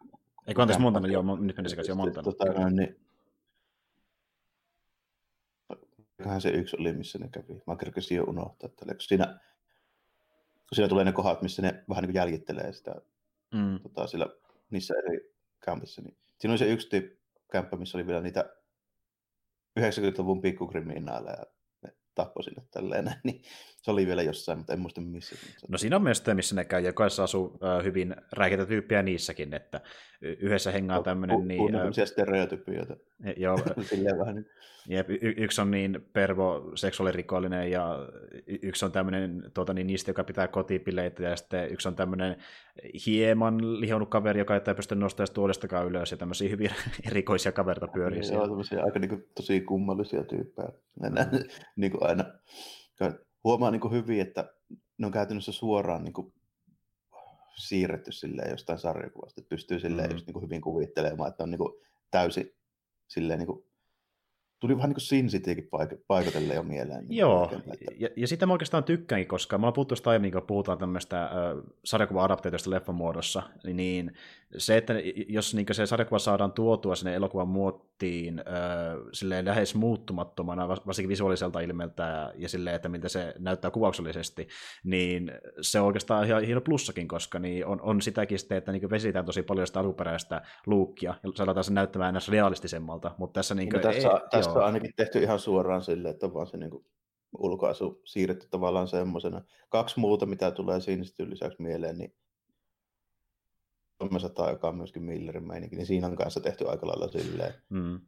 Eikö 0.47 0.63
anteeksi 0.63 0.83
Montana, 0.83 1.09
joo, 1.09 1.37
nyt 1.37 1.57
meni 1.57 1.69
sekaisin 1.69 1.93
jo 1.93 1.97
Montana. 1.97 2.23
Tota, 2.23 2.71
niin, 2.71 3.07
Mikähän 6.19 6.41
se 6.41 6.49
yksi 6.49 6.77
oli, 6.81 6.93
missä 6.93 7.19
ne 7.19 7.29
kävi. 7.29 7.63
Mä 7.67 7.77
kerkesin 7.77 8.17
jo 8.17 8.25
unohtaa, 8.25 8.69
että 8.71 8.95
siinä, 9.01 9.27
kun 10.39 10.77
siinä 10.77 10.89
tulee 10.89 11.05
ne 11.05 11.13
kohdat, 11.13 11.43
missä 11.43 11.63
ne 11.63 11.85
vähän 11.89 12.03
niin 12.03 12.09
kuin 12.09 12.21
jäljittelee 12.21 12.73
sitä 12.73 12.95
mm. 13.55 13.81
tota, 13.83 14.07
sillä, 14.07 14.27
niissä 14.71 14.95
eri 14.99 15.35
kämpissä. 15.61 16.03
Niin. 16.03 16.17
Siinä 16.39 16.53
oli 16.53 16.59
se 16.59 16.73
yksi 16.73 16.89
tyyppi 16.89 17.19
kämppä, 17.53 17.77
missä 17.77 17.99
oli 17.99 18.07
vielä 18.07 18.21
niitä 18.21 18.57
90-luvun 19.79 20.41
pikkukriminaaleja 20.41 21.47
ne 21.83 21.93
tappoi 22.15 22.45
sille 22.45 22.63
tälleen, 22.71 23.15
niin 23.25 23.43
se 23.87 23.91
oli 23.91 24.07
vielä 24.07 24.23
jossain, 24.23 24.59
mutta 24.59 24.73
en 24.73 24.81
muista 24.81 25.01
missä. 25.01 25.37
No 25.69 25.79
siinä 25.79 25.97
on 25.97 26.03
myös 26.03 26.19
sitä, 26.19 26.35
missä 26.35 26.55
ne 26.55 26.65
käy, 26.65 26.83
jokaisessa 26.83 27.25
asuu 27.25 27.59
äh, 27.65 27.85
hyvin 27.85 28.17
räikeitä 28.33 28.67
tyyppiä 28.67 29.03
niissäkin, 29.03 29.55
että 29.55 29.81
yhdessä 30.21 30.71
hengaa 30.71 31.03
tämmöinen... 31.03 31.49
Niin, 31.49 31.75
äh, 31.75 31.91
stereotypioita. 32.05 32.97
Joo. 33.37 33.59
Silleen 33.91 34.19
vähän. 34.19 34.35
Niin. 34.35 34.47
Jep, 34.89 35.11
y- 35.11 35.35
yksi 35.37 35.61
on 35.61 35.71
niin 35.71 36.09
pervo 36.13 36.73
seksuaalirikollinen 36.75 37.71
ja 37.71 38.09
yksi 38.63 38.85
on 38.85 38.93
tämmöinen 38.93 39.51
tuota, 39.55 39.73
niin 39.73 39.87
niistä, 39.87 40.11
joka 40.11 40.25
pitää 40.25 40.49
kotipileitä 40.49 41.23
ja 41.23 41.37
sitten 41.37 41.73
yksi 41.73 41.89
on 41.89 41.97
tämmöinen 41.97 42.37
hieman 43.07 43.81
lihonnut 43.81 44.11
kaveri, 44.11 44.39
joka 44.39 44.55
ei 44.55 44.75
pysty 44.77 44.95
nostamaan 44.95 45.35
tuolistakaan 45.35 45.87
ylös 45.87 46.11
ja 46.11 46.17
tämmöisiä 46.17 46.51
hyvin 46.51 46.71
erikoisia 47.11 47.53
kaverita 47.53 47.89
pyörii. 47.89 48.21
Joo, 48.33 48.49
tämmöisiä 48.49 48.83
aika 48.83 48.99
niin 48.99 49.09
kuin, 49.09 49.25
tosi 49.35 49.61
kummallisia 49.61 50.25
tyyppejä. 50.25 50.69
niin 51.77 51.91
kuin 51.91 52.03
aina 52.03 52.25
huomaa 53.47 53.71
niin 53.71 53.81
kuin 53.81 53.93
hyvin, 53.93 54.21
että 54.21 54.55
ne 54.99 55.07
on 55.07 55.13
käytännössä 55.13 55.53
suoraan 55.53 56.05
niin 56.05 56.13
kuin 56.13 56.33
siirretty 57.57 58.13
silleen 58.13 58.51
jostain 58.51 58.79
sarjakuvasta, 58.79 59.41
että 59.41 59.49
pystyy 59.49 59.81
silleen 59.81 60.09
mm. 60.09 60.15
just 60.15 60.27
niin 60.27 60.33
kuin 60.33 60.45
hyvin 60.45 60.61
kuvittelemaan, 60.61 61.29
että 61.29 61.43
on 61.43 61.51
niin 61.51 61.59
kuin 61.59 61.73
täysin 62.11 62.55
silleen 63.09 63.39
niin 63.39 63.47
kuin 63.47 63.66
tuli 64.61 64.77
vähän 64.77 64.89
niin 64.89 64.95
kuin 64.95 65.03
Sin 65.03 65.27
Citykin 65.27 65.65
paik- 65.65 66.05
paikotelle 66.07 66.55
jo 66.55 66.63
mieleen. 66.63 67.05
Niin 67.09 67.19
Joo, 67.19 67.53
ja, 67.99 68.09
ja 68.17 68.29
sitä 68.29 68.47
mä 68.47 68.53
oikeastaan 68.53 68.85
tykkäänkin, 68.85 69.29
koska 69.29 69.59
mä 69.59 69.67
oon 69.67 69.73
puhuttu 69.73 69.97
sitä 69.97 70.11
aiemmin, 70.11 70.33
kun 70.33 70.43
puhutaan 70.43 70.79
tämmöistä 70.79 71.23
äh, 71.23 71.31
sarjakuva-adaptaatiosta 71.85 72.71
leffan 72.71 72.95
muodossa, 72.95 73.43
niin 73.65 74.13
se, 74.57 74.77
että 74.77 74.95
jos 75.29 75.55
niin 75.55 75.67
se 75.73 75.87
sarjakuva 75.87 76.19
saadaan 76.19 76.53
tuotua 76.53 76.95
sinne 76.95 77.15
elokuvan 77.15 77.49
muottiin 77.49 78.39
äh, 78.39 78.45
silleen 79.13 79.45
lähes 79.45 79.75
muuttumattomana, 79.75 80.69
varsinkin 80.69 81.09
visuaaliselta 81.09 81.61
ilmeltä 81.61 82.33
ja, 82.37 82.49
silleen, 82.49 82.77
että 82.77 82.89
miltä 82.89 83.09
se 83.09 83.35
näyttää 83.39 83.71
kuvauksellisesti, 83.71 84.49
niin 84.85 85.33
se 85.61 85.81
on 85.81 85.87
oikeastaan 85.87 86.27
ihan 86.27 86.43
hieno 86.43 86.61
plussakin, 86.61 87.09
koska 87.09 87.39
niin 87.39 87.67
on, 87.67 87.81
on 87.81 88.03
sitäkin 88.03 88.39
sitten, 88.39 88.59
että 88.59 88.73
niin 88.73 88.91
vesitään 88.91 89.25
tosi 89.25 89.43
paljon 89.43 89.67
sitä 89.67 89.81
alkuperäistä 89.81 90.43
luukkia, 90.67 91.15
ja 91.23 91.31
saadaan 91.35 91.65
se 91.65 91.73
näyttämään 91.73 92.09
ennäs 92.09 92.29
realistisemmalta, 92.29 93.15
mutta 93.19 93.39
tässä, 93.39 93.55
niin 93.55 93.71
kuin, 93.71 93.83
tässä, 93.83 94.09
ei, 94.09 94.21
tässä 94.31 94.46
on 94.49 94.65
ainakin 94.65 94.93
tehty 94.97 95.19
ihan 95.19 95.39
suoraan 95.39 95.83
silleen, 95.83 96.15
että 96.15 96.27
on 96.27 96.35
vaan 96.35 96.47
se 96.47 96.57
niin 96.57 96.71
kuin 96.71 96.87
ulkoasu 97.39 98.03
siirretty 98.05 98.49
tavallaan 98.51 98.89
semmoisena. 98.89 99.43
Kaksi 99.69 100.01
muuta, 100.01 100.27
mitä 100.27 100.51
tulee 100.51 100.81
siinä 100.81 101.05
lisäksi 101.19 101.63
mieleen, 101.63 101.99
niin 101.99 102.15
300, 103.99 104.51
joka 104.51 104.69
on 104.69 104.77
myöskin 104.77 105.03
Millerin 105.03 105.47
meininki, 105.47 105.77
niin 105.77 105.87
siinä 105.87 106.07
on 106.07 106.17
kanssa 106.17 106.41
tehty 106.41 106.69
aika 106.69 106.87
lailla 106.87 107.09
silleen. 107.09 107.55
Mm. 107.69 108.01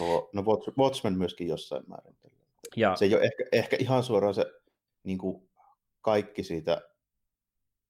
No, 0.00 0.30
no 0.32 0.44
Watchmen 0.78 1.18
myöskin 1.18 1.48
jossain 1.48 1.84
määrin. 1.86 2.16
Ja. 2.76 2.96
Se 2.96 3.04
ei 3.04 3.14
ole 3.14 3.22
ehkä, 3.22 3.44
ehkä 3.52 3.76
ihan 3.80 4.02
suoraan 4.02 4.34
se 4.34 4.52
niin 5.02 5.18
kuin 5.18 5.48
kaikki 6.00 6.42
siitä 6.42 6.82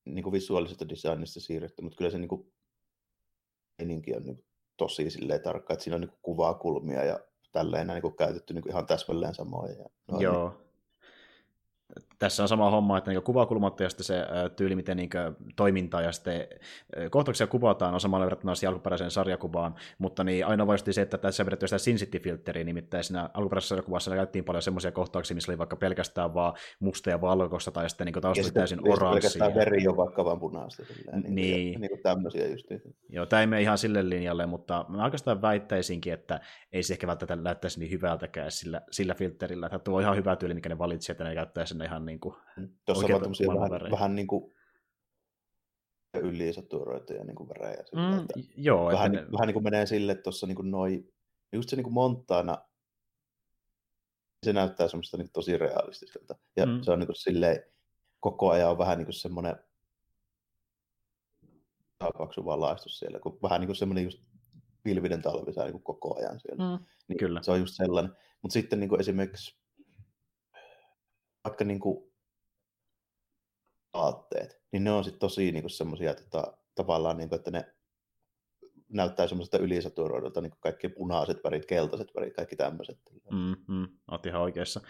niin 0.05 0.23
kuin 0.23 0.33
visuaalisesta 0.33 0.89
designista 0.89 1.41
siirretty, 1.41 1.83
mutta 1.83 1.97
kyllä 1.97 2.11
se 2.11 2.19
niin 2.19 2.29
kuin, 2.29 2.53
meininki 3.79 4.17
on 4.17 4.23
niin 4.23 4.45
tosi 4.77 5.11
silleen 5.11 5.43
tarkka, 5.43 5.73
että 5.73 5.85
siinä 5.85 5.95
on 5.95 6.01
niin 6.01 6.11
kuin 6.11 6.21
kuvakulmia 6.23 7.05
ja 7.05 7.21
tälleen 7.53 7.87
niin 7.87 8.03
kuin 8.03 8.17
käytetty 8.17 8.55
niin 8.55 8.63
kuin 8.63 8.73
ihan 8.73 8.87
täsmälleen 8.87 9.35
samoja. 9.35 9.73
Ja 9.73 9.89
noin, 10.09 10.23
Joo. 10.23 10.61
Tässä 12.19 12.43
on 12.43 12.49
sama 12.49 12.71
homma, 12.71 12.99
että 12.99 13.11
niin 13.11 13.23
kuvakulmat 13.23 13.81
ja 13.81 13.89
sitten 13.89 14.05
se 14.05 14.27
tyyli, 14.57 14.77
miten 14.77 14.97
niin 14.97 15.11
toimintaa 15.57 16.03
ja 16.03 16.13
sitten 16.13 16.47
kohtauksia 17.11 17.47
kuvataan 17.47 17.95
on 17.95 18.01
samalla 18.01 18.27
verrattuna 18.27 18.53
alkuperäiseen 18.69 19.11
sarjakuvaan, 19.11 19.75
mutta 19.99 20.25
niin 20.25 20.47
aina 20.47 20.67
vaisti 20.67 20.93
se, 20.93 21.03
että 21.03 21.19
tässä 21.19 21.47
vedetty 21.47 21.67
sitä 21.67 21.79
Sin 21.79 21.97
City-filtteriä, 21.97 22.65
nimittäin 22.65 23.05
siinä 23.05 23.31
alkuperäisessä 23.35 23.69
sarjakuvassa 23.69 24.11
käytettiin 24.11 24.45
paljon 24.45 24.63
semmoisia 24.63 24.93
kohtauksia, 24.93 25.35
missä 25.35 25.53
oli 25.53 25.59
vaikka 25.59 25.77
pelkästään 25.77 26.35
vaan 26.35 26.55
musta 26.81 27.11
ja 27.11 27.21
valkoista 27.21 27.71
tai 27.71 27.91
sitten 27.91 28.05
niin 28.05 28.23
taustalla 28.23 28.53
täysin 28.53 28.81
oranssia. 28.81 29.11
pelkästään 29.11 29.55
veri 29.55 29.83
jo 29.83 29.97
vaikka 29.97 30.25
vaan 30.25 30.41
punaista. 30.41 30.83
Niin, 31.13 31.35
niin. 31.35 31.81
niin 31.81 31.91
kuin 31.91 32.03
tämmöisiä 32.03 32.47
just. 32.47 32.67
Joo, 33.09 33.27
tämä 33.27 33.41
ei 33.41 33.47
mene 33.47 33.63
ihan 33.63 33.79
sille 33.79 34.09
linjalle, 34.09 34.47
mutta 34.47 34.87
mä 34.89 35.05
oikeastaan 35.05 35.43
väittäisinkin, 35.43 36.13
että 36.13 36.41
ei 36.73 36.83
se 36.83 36.95
ehkä 36.95 37.07
välttämättä 37.07 37.45
näyttäisi 37.45 37.81
niin 37.81 37.91
hyvältäkään 37.91 38.51
sillä, 38.51 38.81
sillä 38.91 39.15
filterillä, 39.15 39.67
että 39.67 39.79
tuo 39.79 39.97
on 39.97 40.03
ihan 40.03 40.17
hyvä 40.17 40.37
tyyli, 40.37 40.55
mikä 40.55 40.69
ne 40.69 40.79
valitsi, 40.79 41.13
että 41.13 41.25
ne 41.25 41.35
käyttää 41.35 41.67
sen 41.67 41.83
ihan 41.83 42.06
niin 42.07 42.21
kuin 42.21 42.35
Tuossa 42.85 43.07
on 43.07 43.55
vähän, 43.55 43.71
värejä. 43.71 43.91
vähän 43.91 44.15
niin 44.15 44.27
kuin 44.27 44.55
ylisaturoituja 46.15 47.25
niin 47.25 47.37
kuin 47.37 47.49
värejä. 47.49 47.83
Sillä, 47.85 48.11
mm, 48.11 48.19
että 48.19 48.35
joo, 48.57 48.87
vähän, 48.87 49.15
että 49.15 49.27
ne... 49.27 49.33
vähän 49.33 49.47
niin 49.47 49.53
kuin 49.53 49.65
menee 49.65 49.87
sille 49.87 50.15
tuossa 50.15 50.47
niin 50.47 50.57
kuin 50.57 50.71
noi, 50.71 51.13
just 51.53 51.69
se 51.69 51.77
niin 51.77 51.85
kuin 51.85 51.95
Montana, 51.95 52.59
se 54.47 54.53
näyttää 54.53 54.89
semmoista 54.89 55.17
niin 55.17 55.31
tosi 55.33 55.59
realistiselta. 55.59 56.37
Ja 56.57 56.67
mm. 56.67 56.83
se 56.83 56.91
on 56.91 56.99
niin 56.99 57.07
kuin 57.07 57.17
silleen, 57.17 57.63
koko 58.21 58.51
ajan 58.51 58.71
on 58.71 58.79
vähän 58.79 58.99
niin 58.99 59.07
kuin 59.07 59.15
semmoinen 59.15 59.57
paksu 62.19 62.45
valaistus 62.45 62.99
siellä, 62.99 63.21
kun 63.21 63.39
vähän 63.43 63.61
niin 63.61 63.69
kuin 63.69 63.77
semmoinen 63.77 64.05
just 64.05 64.23
pilvinen 64.83 65.23
talvi 65.23 65.53
saa 65.53 65.65
niin 65.65 65.83
koko 65.83 66.19
ajan 66.19 66.41
siellä. 66.41 66.79
Mm, 66.79 66.85
niin 67.09 67.19
kyllä. 67.19 67.43
Se 67.43 67.51
on 67.51 67.61
just 67.61 67.75
sellainen. 67.75 68.13
Mutta 68.43 68.53
sitten 68.53 68.81
niin 68.81 68.89
kuin 68.89 69.01
esimerkiksi 69.01 69.57
vaikka 71.47 71.65
niin 71.65 71.81
kuin 71.81 72.13
aatteet, 73.93 74.63
niin 74.73 74.85
ne 74.85 74.93
on 74.93 75.05
sitten 75.05 75.21
tosi 75.21 75.53
niin 75.53 75.71
semmoisia 75.71 76.15
tota, 76.15 76.59
tavallaan, 76.75 77.17
niin 77.17 77.29
kuin, 77.29 77.37
että 77.37 77.51
ne 77.51 77.76
näyttää 78.89 79.27
semmoiselta 79.27 79.65
ylisaturoidulta, 79.65 80.41
niin 80.41 80.53
kaikki 80.61 80.89
punaiset 80.89 81.45
värit, 81.45 81.67
keltaiset 81.67 82.09
värit, 82.17 82.35
kaikki 82.35 82.57
tämmöiset. 82.57 82.99
Mm, 83.31 83.57
mm, 83.75 83.89
oot 84.11 84.27
ihan 84.27 84.43
oikeassa 84.43 84.81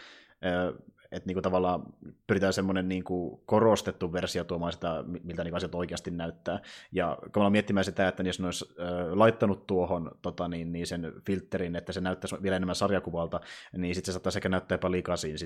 että 1.12 1.26
niinku 1.26 1.42
tavallaan 1.42 1.82
pyritään 2.26 2.52
semmoinen 2.52 2.88
niinku 2.88 3.42
korostettu 3.46 4.12
versio 4.12 4.44
tuomaan 4.44 4.72
sitä, 4.72 5.04
miltä 5.22 5.44
niinku 5.44 5.56
asiat 5.56 5.74
oikeasti 5.74 6.10
näyttää. 6.10 6.60
Ja 6.92 7.18
kun 7.34 7.52
miettimään 7.52 7.84
sitä, 7.84 8.08
että 8.08 8.22
jos 8.22 8.40
ne 8.40 8.46
olisi 8.46 8.64
laittanut 9.10 9.66
tuohon 9.66 10.10
tota, 10.22 10.48
niin, 10.48 10.72
niin 10.72 10.86
sen 10.86 11.12
filterin, 11.26 11.76
että 11.76 11.92
se 11.92 12.00
näyttäisi 12.00 12.36
vielä 12.42 12.56
enemmän 12.56 12.74
sarjakuvalta, 12.74 13.40
niin 13.76 13.94
sitten 13.94 14.06
se 14.06 14.12
saattaisi 14.12 14.38
ehkä 14.38 14.48
näyttää 14.48 14.74
jopa 14.74 14.90
liikaa 14.90 15.16
Sin 15.16 15.36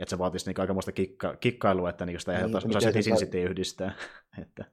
Että 0.00 0.10
se 0.10 0.18
vaatisi 0.18 0.46
niinku 0.46 0.60
aikamoista 0.60 0.92
kikka, 0.92 1.36
kikkailua, 1.36 1.90
että 1.90 2.06
niinku 2.06 2.20
sitä 2.20 2.38
ei 2.38 2.46
niin, 2.46 2.76
osaisi 2.76 3.10
City 3.12 3.42
yhdistää. 3.42 3.94
että... 4.42 4.64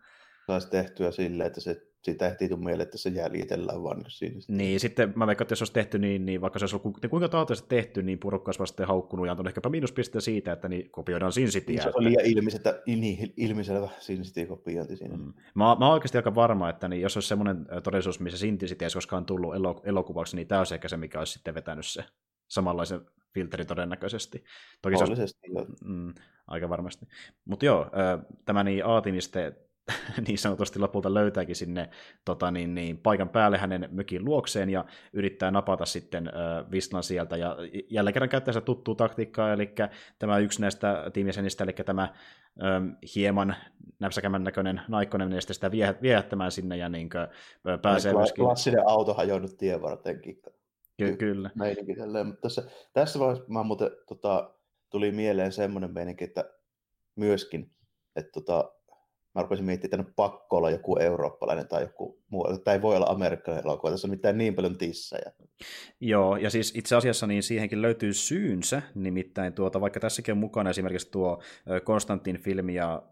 Saisi 0.48 0.70
tehtyä 0.70 1.12
silleen, 1.12 1.48
että 1.48 1.62
se 1.62 1.82
siitä 2.06 2.28
ehtii 2.28 2.50
tule 2.50 2.60
mieleen, 2.60 2.82
että 2.82 2.98
se 2.98 3.10
jäljitellään 3.10 3.84
vaan 3.84 3.98
niin 3.98 4.12
siinä. 4.12 4.40
Niin, 4.48 4.80
sitten 4.80 5.14
mä 5.16 5.28
vaikka, 5.28 5.42
että 5.42 5.52
jos 5.52 5.62
olisi 5.62 5.74
tehty 5.74 6.00
niin, 6.00 6.26
niin 6.26 6.42
vaikka 6.42 6.60
se 6.60 6.64
olisi 6.64 6.76
ollut 6.76 6.98
kuinka 7.10 7.30
taatuisesti 7.30 7.70
tehty, 7.70 8.04
niin 8.04 8.20
porukka 8.20 8.50
olisi 8.50 8.60
vasta 8.60 8.86
haukkunut 8.86 9.26
ja 9.26 9.32
antanut 9.32 9.48
ehkäpä 9.48 9.70
miinuspisteen 9.70 10.22
siitä, 10.22 10.52
että 10.52 10.70
niin 10.70 10.92
kopioidaan 10.92 11.32
Sin 11.32 11.48
Cityä. 11.48 11.74
Niin, 11.74 11.84
se 11.84 11.92
on 11.96 12.04
liian 12.04 12.26
ilmis, 12.26 12.56
että 12.56 12.82
niin, 12.86 13.34
ilmiselvä 13.38 13.90
Sin 14.00 14.22
City-kopiointi 14.22 14.98
siinä. 14.98 15.18
Mm. 15.18 15.34
Mä, 15.56 15.64
mä 15.64 15.88
oon 15.88 15.94
oikeasti 15.94 16.18
aika 16.18 16.36
varma, 16.36 16.70
että 16.70 16.88
niin, 16.88 17.02
jos 17.02 17.18
olisi 17.18 17.28
semmoinen 17.28 17.66
todellisuus, 17.84 18.20
missä 18.20 18.40
Sin 18.40 18.58
City 18.58 18.86
ei 18.86 18.90
koskaan 18.94 19.26
tullut 19.26 19.56
elokuvaksi, 19.84 20.36
niin 20.36 20.48
tämä 20.48 20.62
olisi 20.62 20.74
ehkä 20.74 20.88
se, 20.88 20.98
mikä 20.98 21.20
olisi 21.20 21.34
sitten 21.34 21.56
vetänyt 21.56 21.86
se 21.86 22.04
samanlaisen 22.48 23.02
filteri 23.34 23.66
todennäköisesti. 23.66 24.44
Toki 24.82 24.98
se 24.98 25.04
on, 25.04 25.66
mm, 25.84 26.14
aika 26.48 26.70
varmasti. 26.70 27.06
Mutta 27.46 27.66
joo, 27.66 27.92
tämä 28.46 28.64
niin 28.64 28.86
Aatiniste 28.86 29.65
niin 30.28 30.38
sanotusti 30.38 30.80
lopulta 30.80 31.14
löytääkin 31.14 31.56
sinne 31.56 31.90
tota, 32.26 32.52
niin, 32.52 32.76
niin, 32.76 32.98
paikan 32.98 33.30
päälle 33.30 33.58
hänen 33.58 33.90
mökin 33.92 34.26
luokseen 34.26 34.70
ja 34.70 34.86
yrittää 35.14 35.52
napata 35.52 35.86
sitten 35.86 36.28
äh, 36.28 36.72
Vislan 36.72 37.04
sieltä. 37.04 37.38
Ja 37.38 37.58
jälleen 37.90 38.14
kerran 38.14 38.30
käyttää 38.30 38.54
sitä 38.54 38.66
tuttua 38.66 38.96
taktiikkaa, 38.96 39.54
eli 39.54 39.76
tämä 40.20 40.38
yksi 40.38 40.62
näistä 40.62 41.10
tiimijäsenistä, 41.14 41.64
eli 41.64 41.74
tämä 41.74 42.14
ähm, 42.64 42.90
hieman 43.16 43.56
näpsäkämän 44.00 44.44
näköinen 44.44 44.82
naikkonen, 44.88 45.30
niin 45.30 45.42
sitä 45.42 45.72
viehättämään 46.02 46.52
sinne 46.52 46.78
ja 46.78 46.90
niin 46.90 47.10
kuin, 47.10 47.28
pääsee 47.82 48.12
Kla- 48.12 48.18
myöskin... 48.18 48.46
Klassinen 48.46 48.88
auto 48.88 49.14
hajonnut 49.14 49.58
tien 49.58 49.82
vartenkin. 49.82 50.42
Ky- 50.98 51.18
kyllä. 51.18 51.50
Meininki 51.56 51.96
tälleen, 51.96 52.28
mutta 52.28 52.42
tässä, 52.42 52.64
tässä 52.94 53.20
vaiheessa 53.20 53.46
mä 53.48 53.64
muuten, 53.64 53.92
tota, 54.08 54.52
tuli 54.90 55.12
mieleen 55.12 55.52
semmoinen 55.52 55.94
meininki, 55.94 56.24
että 56.24 56.54
myöskin, 57.16 57.72
että 58.16 58.32
tota, 58.32 58.75
mä 59.36 59.42
rupesin 59.42 59.66
miettimään, 59.66 60.00
että 60.00 60.14
pakko 60.16 60.58
olla 60.58 60.70
joku 60.70 60.98
eurooppalainen 60.98 61.68
tai 61.68 61.82
joku 61.82 62.24
muu. 62.30 62.58
Tämä 62.64 62.76
ei 62.76 62.82
voi 62.82 62.96
olla 62.96 63.06
amerikkalainen 63.06 63.66
elokuva, 63.66 63.92
tässä 63.92 64.08
on 64.08 64.12
mitään 64.12 64.38
niin 64.38 64.56
paljon 64.56 64.78
tissejä. 64.78 65.32
Joo, 66.00 66.38
ja 66.38 66.50
siis 66.50 66.74
itse 66.76 66.96
asiassa 66.96 67.28
niin 67.28 67.44
siihenkin 67.44 67.82
löytyy 67.82 68.14
syynsä, 68.14 68.82
nimittäin 68.96 69.54
tuota, 69.54 69.82
vaikka 69.82 70.00
tässäkin 70.00 70.32
on 70.32 70.38
mukana 70.38 70.70
esimerkiksi 70.70 71.12
tuo 71.12 71.42
Konstantin 71.84 72.40
filmi 72.40 72.76
ja 72.76 73.04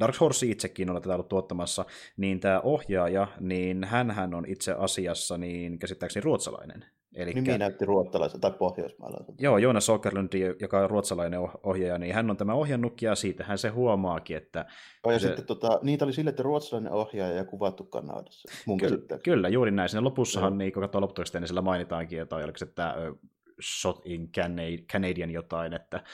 Dark 0.00 0.20
Horse 0.20 0.46
itsekin 0.46 0.90
on 0.90 1.02
tätä 1.02 1.14
ollut 1.14 1.28
tuottamassa, 1.28 1.84
niin 2.16 2.40
tämä 2.40 2.60
ohjaaja, 2.60 3.26
niin 3.40 3.84
hän 3.84 4.34
on 4.34 4.44
itse 4.48 4.72
asiassa 4.72 5.38
niin 5.38 5.78
käsittääkseni 5.78 6.24
ruotsalainen. 6.24 6.84
Elikkä, 7.14 7.40
Nimi 7.40 7.58
näytti 7.58 7.84
ruotsalaisen 7.84 8.40
tai 8.40 8.50
pohjoismaalaisen. 8.50 9.34
Joo, 9.38 9.58
Jonas 9.58 9.86
Sokerlund, 9.86 10.32
joka 10.60 10.80
on 10.80 10.90
ruotsalainen 10.90 11.40
ohjaaja, 11.62 11.98
niin 11.98 12.14
hän 12.14 12.30
on 12.30 12.36
tämä 12.36 12.54
ohjannut 12.54 13.02
ja 13.02 13.14
siitähän 13.14 13.58
se 13.58 13.68
huomaakin, 13.68 14.36
että... 14.36 14.66
Oh, 15.04 15.12
ja 15.12 15.18
se... 15.18 15.26
sitten 15.26 15.46
tota, 15.46 15.78
niitä 15.82 16.04
oli 16.04 16.12
sille, 16.12 16.30
että 16.30 16.42
ruotsalainen 16.42 16.92
ohjaaja 16.92 17.34
ja 17.34 17.44
kuvattu 17.44 17.84
Kanadassa, 17.84 18.50
mun 18.66 18.78
kyllä, 18.78 19.18
kyllä, 19.24 19.48
juuri 19.48 19.70
näin. 19.70 19.88
Siinä 19.88 20.04
lopussahan, 20.04 20.58
niin, 20.58 20.72
kun 20.72 20.82
katsoo 20.82 21.00
lopputekstiä, 21.00 21.40
niin 21.40 21.48
sillä 21.48 21.62
mainitaankin 21.62 22.18
jotain, 22.18 22.44
oliko 22.44 22.58
se 22.58 22.66
tämä 22.66 22.94
Shot 23.80 24.00
in 24.04 24.30
Canadian 24.92 25.30
jotain, 25.30 25.72
että 25.72 26.04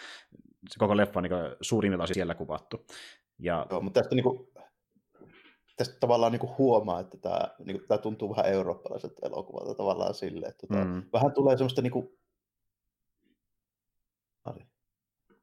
se 0.69 0.79
koko 0.79 0.97
leffa 0.97 1.21
on 1.21 1.23
niin 1.23 1.57
suurimmillaan 1.61 2.15
siellä 2.15 2.35
kuvattu. 2.35 2.87
Ja... 3.39 3.67
Joo, 3.71 3.81
mutta 3.81 4.01
tästä 4.01 4.15
niin 4.15 4.25
kuin, 4.25 4.49
tästä 5.77 5.97
tavallaan 6.01 6.33
niin 6.33 6.41
kuin 6.41 6.59
huomaa, 6.59 7.01
että 7.01 7.17
tämä, 7.19 7.41
niin 7.65 7.79
kuin, 7.79 7.89
tämä 7.89 7.99
tuntuu 7.99 8.31
vähän 8.31 8.53
eurooppalaiselta 8.53 9.27
elokuvalta 9.27 9.75
tavallaan 9.75 10.15
silleen, 10.15 10.51
että 10.51 10.67
tota, 10.67 10.85
mm. 10.85 11.03
vähän 11.13 11.33
tulee 11.33 11.57
semmoista 11.57 11.83
niin 11.83 11.93
kuin, 11.93 12.19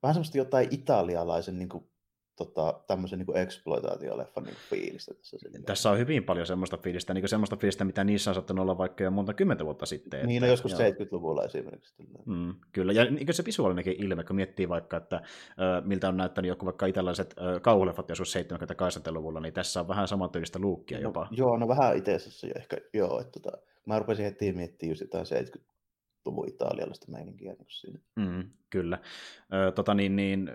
vähän 0.03 0.13
semmoista 0.13 0.37
jotain 0.37 0.67
italialaisen 0.71 1.59
niin 1.59 1.69
kuin, 1.69 1.89
tota, 2.35 2.81
tämmöisen 2.87 3.19
niin 3.19 3.37
exploitaatioleffan 3.37 4.43
niin 4.43 4.55
fiilistä 4.69 5.13
tässä. 5.13 5.37
Silleen. 5.37 5.63
Tässä 5.63 5.89
on 5.89 5.97
hyvin 5.97 6.23
paljon 6.23 6.47
semmoista 6.47 6.77
fiilistä, 6.77 7.13
niin 7.13 7.29
semmoista 7.29 7.55
fiilistä, 7.55 7.85
mitä 7.85 8.03
niissä 8.03 8.31
on 8.31 8.35
saattanut 8.35 8.63
olla 8.63 8.77
vaikka 8.77 9.03
jo 9.03 9.11
monta 9.11 9.33
kymmentä 9.33 9.65
vuotta 9.65 9.85
sitten. 9.85 10.27
Niin, 10.27 10.41
no 10.41 10.47
joskus 10.47 10.71
joo. 10.71 10.81
70-luvulla 10.81 11.43
esimerkiksi. 11.43 11.95
Mm, 12.25 12.55
kyllä, 12.71 12.93
ja 12.93 13.05
niin 13.05 13.33
se 13.33 13.45
visuaalinenkin 13.45 14.03
ilme, 14.03 14.23
kun 14.23 14.35
miettii 14.35 14.69
vaikka, 14.69 14.97
että 14.97 15.21
miltä 15.83 16.09
on 16.09 16.17
näyttänyt 16.17 16.49
joku 16.49 16.65
vaikka 16.65 16.85
italialaiset 16.85 17.35
äh, 17.37 17.61
kauhuleffat 17.61 18.09
joskus 18.09 18.35
70-80-luvulla, 18.35 19.39
niin 19.39 19.53
tässä 19.53 19.79
on 19.79 19.87
vähän 19.87 20.07
samantyylistä 20.07 20.59
luukkia 20.59 20.97
no, 20.97 21.03
jopa. 21.03 21.27
Joo, 21.31 21.57
no 21.57 21.67
vähän 21.67 21.97
itse 21.97 22.15
asiassa 22.15 22.47
jo 22.47 22.53
ehkä, 22.55 22.77
joo, 22.93 23.19
että 23.19 23.39
tota, 23.39 23.57
mä 23.85 23.99
rupesin 23.99 24.25
heti 24.25 24.53
miettimään 24.53 24.91
just 24.91 25.01
jotain 25.01 25.25
70 25.25 25.73
luvun 26.25 26.49
italialaista 26.49 27.11
meininkiä 27.11 27.53
niin 27.53 27.67
siinä. 27.69 27.99
Mm, 28.15 28.49
kyllä. 28.69 28.99
Ö, 29.53 29.71
tota 29.71 29.93
niin, 29.93 30.15
niin 30.15 30.51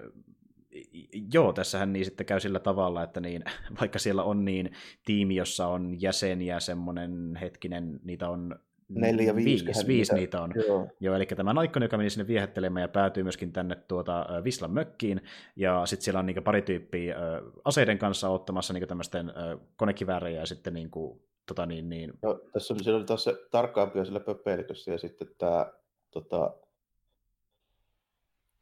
joo, 1.32 1.52
tässähän 1.52 1.92
niin 1.92 2.04
sitten 2.04 2.26
käy 2.26 2.40
sillä 2.40 2.58
tavalla, 2.58 3.02
että 3.02 3.20
niin, 3.20 3.44
vaikka 3.80 3.98
siellä 3.98 4.22
on 4.22 4.44
niin 4.44 4.72
tiimi, 5.04 5.36
jossa 5.36 5.66
on 5.66 6.00
jäseniä 6.00 6.60
semmoinen 6.60 7.38
hetkinen, 7.40 8.00
niitä 8.04 8.28
on 8.28 8.58
Neljä, 8.88 9.36
viisi, 9.36 9.66
viisi, 9.66 9.86
viisi 9.86 10.14
niitä, 10.14 10.42
on. 10.42 10.52
Joo. 10.66 10.88
joo 11.00 11.14
eli 11.14 11.26
tämä 11.26 11.52
Naikkoni, 11.52 11.84
joka 11.84 11.96
meni 11.96 12.10
sinne 12.10 12.26
viehättelemään 12.26 12.82
ja 12.82 12.88
päätyy 12.88 13.22
myöskin 13.22 13.52
tänne 13.52 13.76
tuota 13.76 14.26
Vislan 14.44 14.70
mökkiin, 14.70 15.20
ja 15.56 15.86
sitten 15.86 16.04
siellä 16.04 16.20
on 16.20 16.26
niin 16.26 16.42
pari 16.42 16.62
tyyppiä 16.62 17.16
aseiden 17.64 17.98
kanssa 17.98 18.28
ottamassa 18.28 18.72
niin 18.72 18.88
tämmöisten 18.88 19.32
konekiväärejä 19.76 20.40
ja 20.40 20.46
sitten 20.46 20.74
niin 20.74 20.90
kuin, 20.90 21.22
tota 21.46 21.66
niin, 21.66 21.88
niin... 21.88 22.12
Joo, 22.22 22.40
tässä 22.52 22.74
oli, 22.74 22.84
siellä 22.84 22.98
oli 22.98 23.06
taas 23.06 23.24
se 23.24 23.34
tarkkaampi 23.50 24.04
siellä 24.04 24.20
pöpelikössä 24.20 24.90
ja 24.90 24.98
sitten 24.98 25.28
tämä 25.38 25.66
tota, 26.10 26.54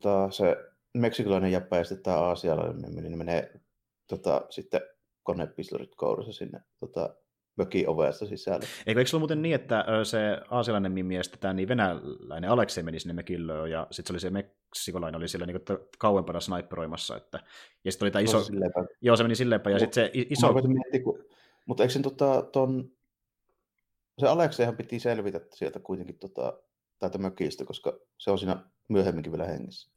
tota, 0.03 0.31
se 0.31 0.57
meksikolainen 1.01 1.53
jäppä 1.53 1.77
ja 1.77 1.85
sitten 1.85 2.05
tämä 2.05 2.17
aasialainen 2.17 2.95
niin 2.95 3.19
menee 3.19 3.61
tota, 4.07 4.47
sitten 4.51 4.81
konepistolit 5.23 5.95
kourassa 5.97 6.33
sinne 6.33 6.61
tota, 6.81 7.15
mökin 7.57 7.89
ovesta 7.89 8.27
sisälle. 8.27 8.67
Eikö, 8.87 9.01
eikö 9.01 9.11
se 9.11 9.17
ollut 9.17 9.21
muuten 9.21 9.43
niin, 9.43 9.55
että 9.55 9.85
se 10.05 10.19
aasialainen 10.51 10.93
mimmi 10.93 11.17
ja 11.17 11.23
sitten 11.23 11.41
tämä 11.41 11.55
niin 11.55 11.69
venäläinen 11.69 12.51
Aleksei 12.51 12.83
meni 12.83 13.01
sinne 13.01 13.15
mökillöön 13.15 13.71
ja 13.71 13.87
sitten 13.91 14.07
se 14.07 14.13
oli 14.13 14.21
se 14.21 14.31
meksikolainen 14.31 15.19
oli 15.19 15.29
siellä 15.29 15.47
niin 15.47 15.61
kauempana 15.99 16.41
sniperoimassa. 16.41 17.17
Että, 17.17 17.41
ja 17.85 17.93
sitten 17.93 18.07
oli 18.07 18.11
tämä 18.11 18.23
iso... 18.23 18.39
Joo, 19.01 19.17
se 19.17 19.23
meni 19.23 19.35
silleen 19.35 19.61
ja 19.73 19.79
sitten 19.79 20.05
se 20.05 20.11
iso... 20.15 20.53
Miettiä, 20.53 21.03
kun... 21.05 21.25
Mutta 21.67 21.83
eikö 21.83 21.93
sen 21.93 22.03
tota, 22.03 22.43
ton... 22.43 22.91
Se 24.19 24.27
Alekseihan 24.27 24.77
piti 24.77 25.01
selvitä 25.01 25.41
sieltä 25.55 25.81
kuitenkin 25.81 26.19
tota, 26.19 26.59
täältä 26.99 27.19
mökistä, 27.19 27.65
koska 27.65 27.99
se 28.19 28.31
on 28.31 28.39
siinä 28.39 28.57
myöhemminkin 28.89 29.33
vielä 29.33 29.45
hengissä. 29.45 29.91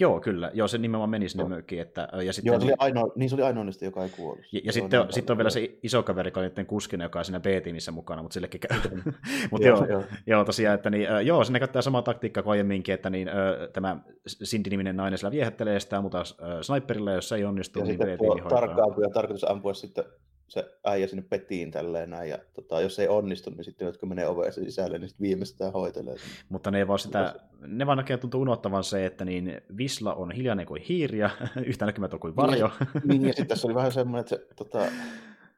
Joo, 0.00 0.20
kyllä. 0.20 0.50
Joo, 0.54 0.68
se 0.68 0.78
nimenomaan 0.78 1.10
meni 1.10 1.28
sinne 1.28 1.42
no. 1.42 1.48
mökkiin. 1.48 1.82
Että, 1.82 2.08
ja 2.24 2.32
sitten, 2.32 2.50
Joo, 2.50 2.60
se 2.60 2.66
oli 2.66 2.74
ainoa, 2.78 3.12
niin 3.16 3.30
se 3.30 3.34
oli 3.34 3.42
ainoa 3.42 3.64
niistä, 3.64 3.84
joka 3.84 4.04
ei 4.04 4.10
kuollut. 4.10 4.44
Ja, 4.52 4.60
ja 4.64 4.72
sitten, 4.72 5.00
on, 5.00 5.12
sitten 5.12 5.34
on 5.34 5.38
vielä 5.38 5.50
se 5.50 5.78
iso 5.82 6.02
kaveri, 6.02 6.28
joka 6.28 6.40
on 6.40 6.66
kuskina, 6.66 7.04
joka 7.04 7.18
on 7.18 7.24
siinä 7.24 7.40
B-tiimissä 7.40 7.92
mukana, 7.92 8.22
mutta 8.22 8.34
sillekin 8.34 8.60
käy. 8.60 8.78
mutta 9.50 9.66
joo, 9.66 9.86
joo, 9.86 10.04
joo, 10.26 10.44
tosiaan, 10.44 10.74
että 10.74 10.90
niin, 10.90 11.08
joo, 11.24 11.44
sinne 11.44 11.58
käyttää 11.58 11.82
samaa 11.82 12.02
taktiikkaa 12.02 12.42
kuin 12.42 12.50
aiemminkin, 12.50 12.94
että 12.94 13.10
niin, 13.10 13.28
tämä 13.72 14.00
Cindy-niminen 14.44 14.96
nainen 14.96 15.18
siellä 15.18 15.32
viehättelee 15.32 15.80
sitä 15.80 16.00
mutta 16.00 16.24
sniperilla, 16.62 17.12
jos 17.12 17.28
se 17.28 17.36
ei 17.36 17.44
onnistu, 17.44 17.78
ja 17.78 17.84
niin 17.84 17.98
B-tiimi 17.98 18.28
hoitaa. 18.28 18.48
Tarkkaan 18.48 19.12
tarkoitus 19.14 19.50
ampua 19.50 19.74
sitten 19.74 20.04
se 20.48 20.78
äijä 20.84 21.06
sinne 21.06 21.22
petiin 21.22 21.70
tälleen 21.70 22.10
näin, 22.10 22.30
ja 22.30 22.38
tota, 22.54 22.80
jos 22.80 22.98
ei 22.98 23.08
onnistu, 23.08 23.50
niin 23.50 23.64
sitten 23.64 23.86
jotka 23.86 24.06
menee 24.06 24.28
oveen 24.28 24.52
sisälle, 24.52 24.98
niin 24.98 25.08
sitten 25.08 25.24
viimeistään 25.24 25.72
hoitelee. 25.72 26.16
Mutta 26.48 26.70
ne 26.70 26.88
vaan 26.88 26.98
sitä, 26.98 27.34
ne 27.66 27.86
vaan 27.86 27.98
näkee 27.98 28.16
tuntuu 28.16 28.40
unohtavan 28.40 28.84
se, 28.84 29.06
että 29.06 29.24
niin 29.24 29.60
Visla 29.76 30.14
on 30.14 30.30
hiljainen 30.30 30.66
kuin 30.66 30.82
hiiri 30.82 31.18
ja 31.18 31.30
yhtä 31.66 31.86
näkymätön 31.86 32.20
kuin 32.20 32.36
varjo. 32.36 32.70
Niin, 32.94 33.08
niin 33.08 33.22
ja 33.22 33.28
sitten 33.28 33.46
tässä 33.46 33.66
oli 33.66 33.74
vähän 33.74 33.92
semmoinen, 33.92 34.20
että 34.20 34.36
se, 34.36 34.46
tota, 34.56 34.78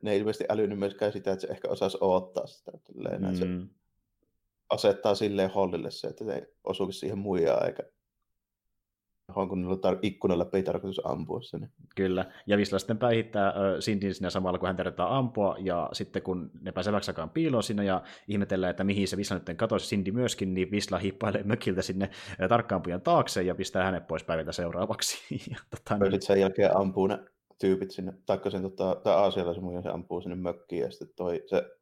ne 0.02 0.12
ei 0.12 0.18
ilmeisesti 0.18 0.44
älynyt 0.48 0.78
myöskään 0.78 1.12
sitä, 1.12 1.32
että 1.32 1.46
se 1.46 1.52
ehkä 1.52 1.68
osaisi 1.68 1.98
odottaa 2.00 2.46
sitä. 2.46 2.72
Tälleen, 2.72 3.22
mm. 3.22 3.34
se 3.34 3.46
asettaa 4.70 5.14
silleen 5.14 5.50
hollille 5.50 5.90
se, 5.90 6.08
että 6.08 6.24
se 6.24 6.34
ei 6.34 6.46
osuisi 6.64 6.98
siihen 6.98 7.18
muijaan 7.18 7.66
eikä 7.66 7.82
johon 9.30 9.48
kun 9.48 9.62
niillä 9.62 9.76
tar- 9.76 9.98
ikkunan 10.02 10.38
läpi 10.38 10.56
ei 10.56 10.62
tarkoitus 10.62 11.06
ampua 11.06 11.42
sen. 11.42 11.70
Kyllä, 11.96 12.24
ja 12.46 12.56
Visla 12.56 12.78
sitten 12.78 12.98
päihittää 12.98 13.52
Sindin 13.80 14.14
sinne 14.14 14.30
samalla, 14.30 14.58
kun 14.58 14.66
hän 14.66 14.76
tarvitaan 14.76 15.12
ampua, 15.12 15.56
ja 15.58 15.88
sitten 15.92 16.22
kun 16.22 16.50
ne 16.60 16.72
pääsee 16.72 16.92
väksäkään 16.92 17.30
piiloon 17.30 17.62
sinne 17.62 17.84
ja 17.84 18.02
ihmetellään, 18.28 18.70
että 18.70 18.84
mihin 18.84 19.08
se 19.08 19.16
Visla 19.16 19.38
nyt 19.38 19.56
katosi, 19.56 19.86
Sindi 19.86 20.12
myöskin, 20.12 20.54
niin 20.54 20.70
Visla 20.70 20.98
hippailee 20.98 21.42
mökiltä 21.42 21.82
sinne 21.82 22.10
tarkkaampujan 22.48 23.00
taakse 23.00 23.42
ja 23.42 23.54
pistää 23.54 23.84
hänet 23.84 24.06
pois 24.06 24.24
päiviltä 24.24 24.52
seuraavaksi. 24.52 25.18
ja, 25.50 25.56
tota, 25.70 26.04
niin... 26.04 26.22
Sen 26.22 26.40
jälkeen 26.40 26.76
ampuu 26.76 27.06
ne 27.06 27.18
tyypit 27.60 27.90
sinne, 27.90 28.12
taikka 28.26 28.50
sen 28.50 28.62
tota, 28.62 28.96
tai 29.02 29.14
aasialaisen 29.14 29.82
se 29.82 29.88
ampuu 29.88 30.20
sinne 30.20 30.36
mökkiin, 30.36 30.82
ja 30.82 30.90
sitten 30.90 31.08
toi, 31.16 31.42
se 31.46 31.79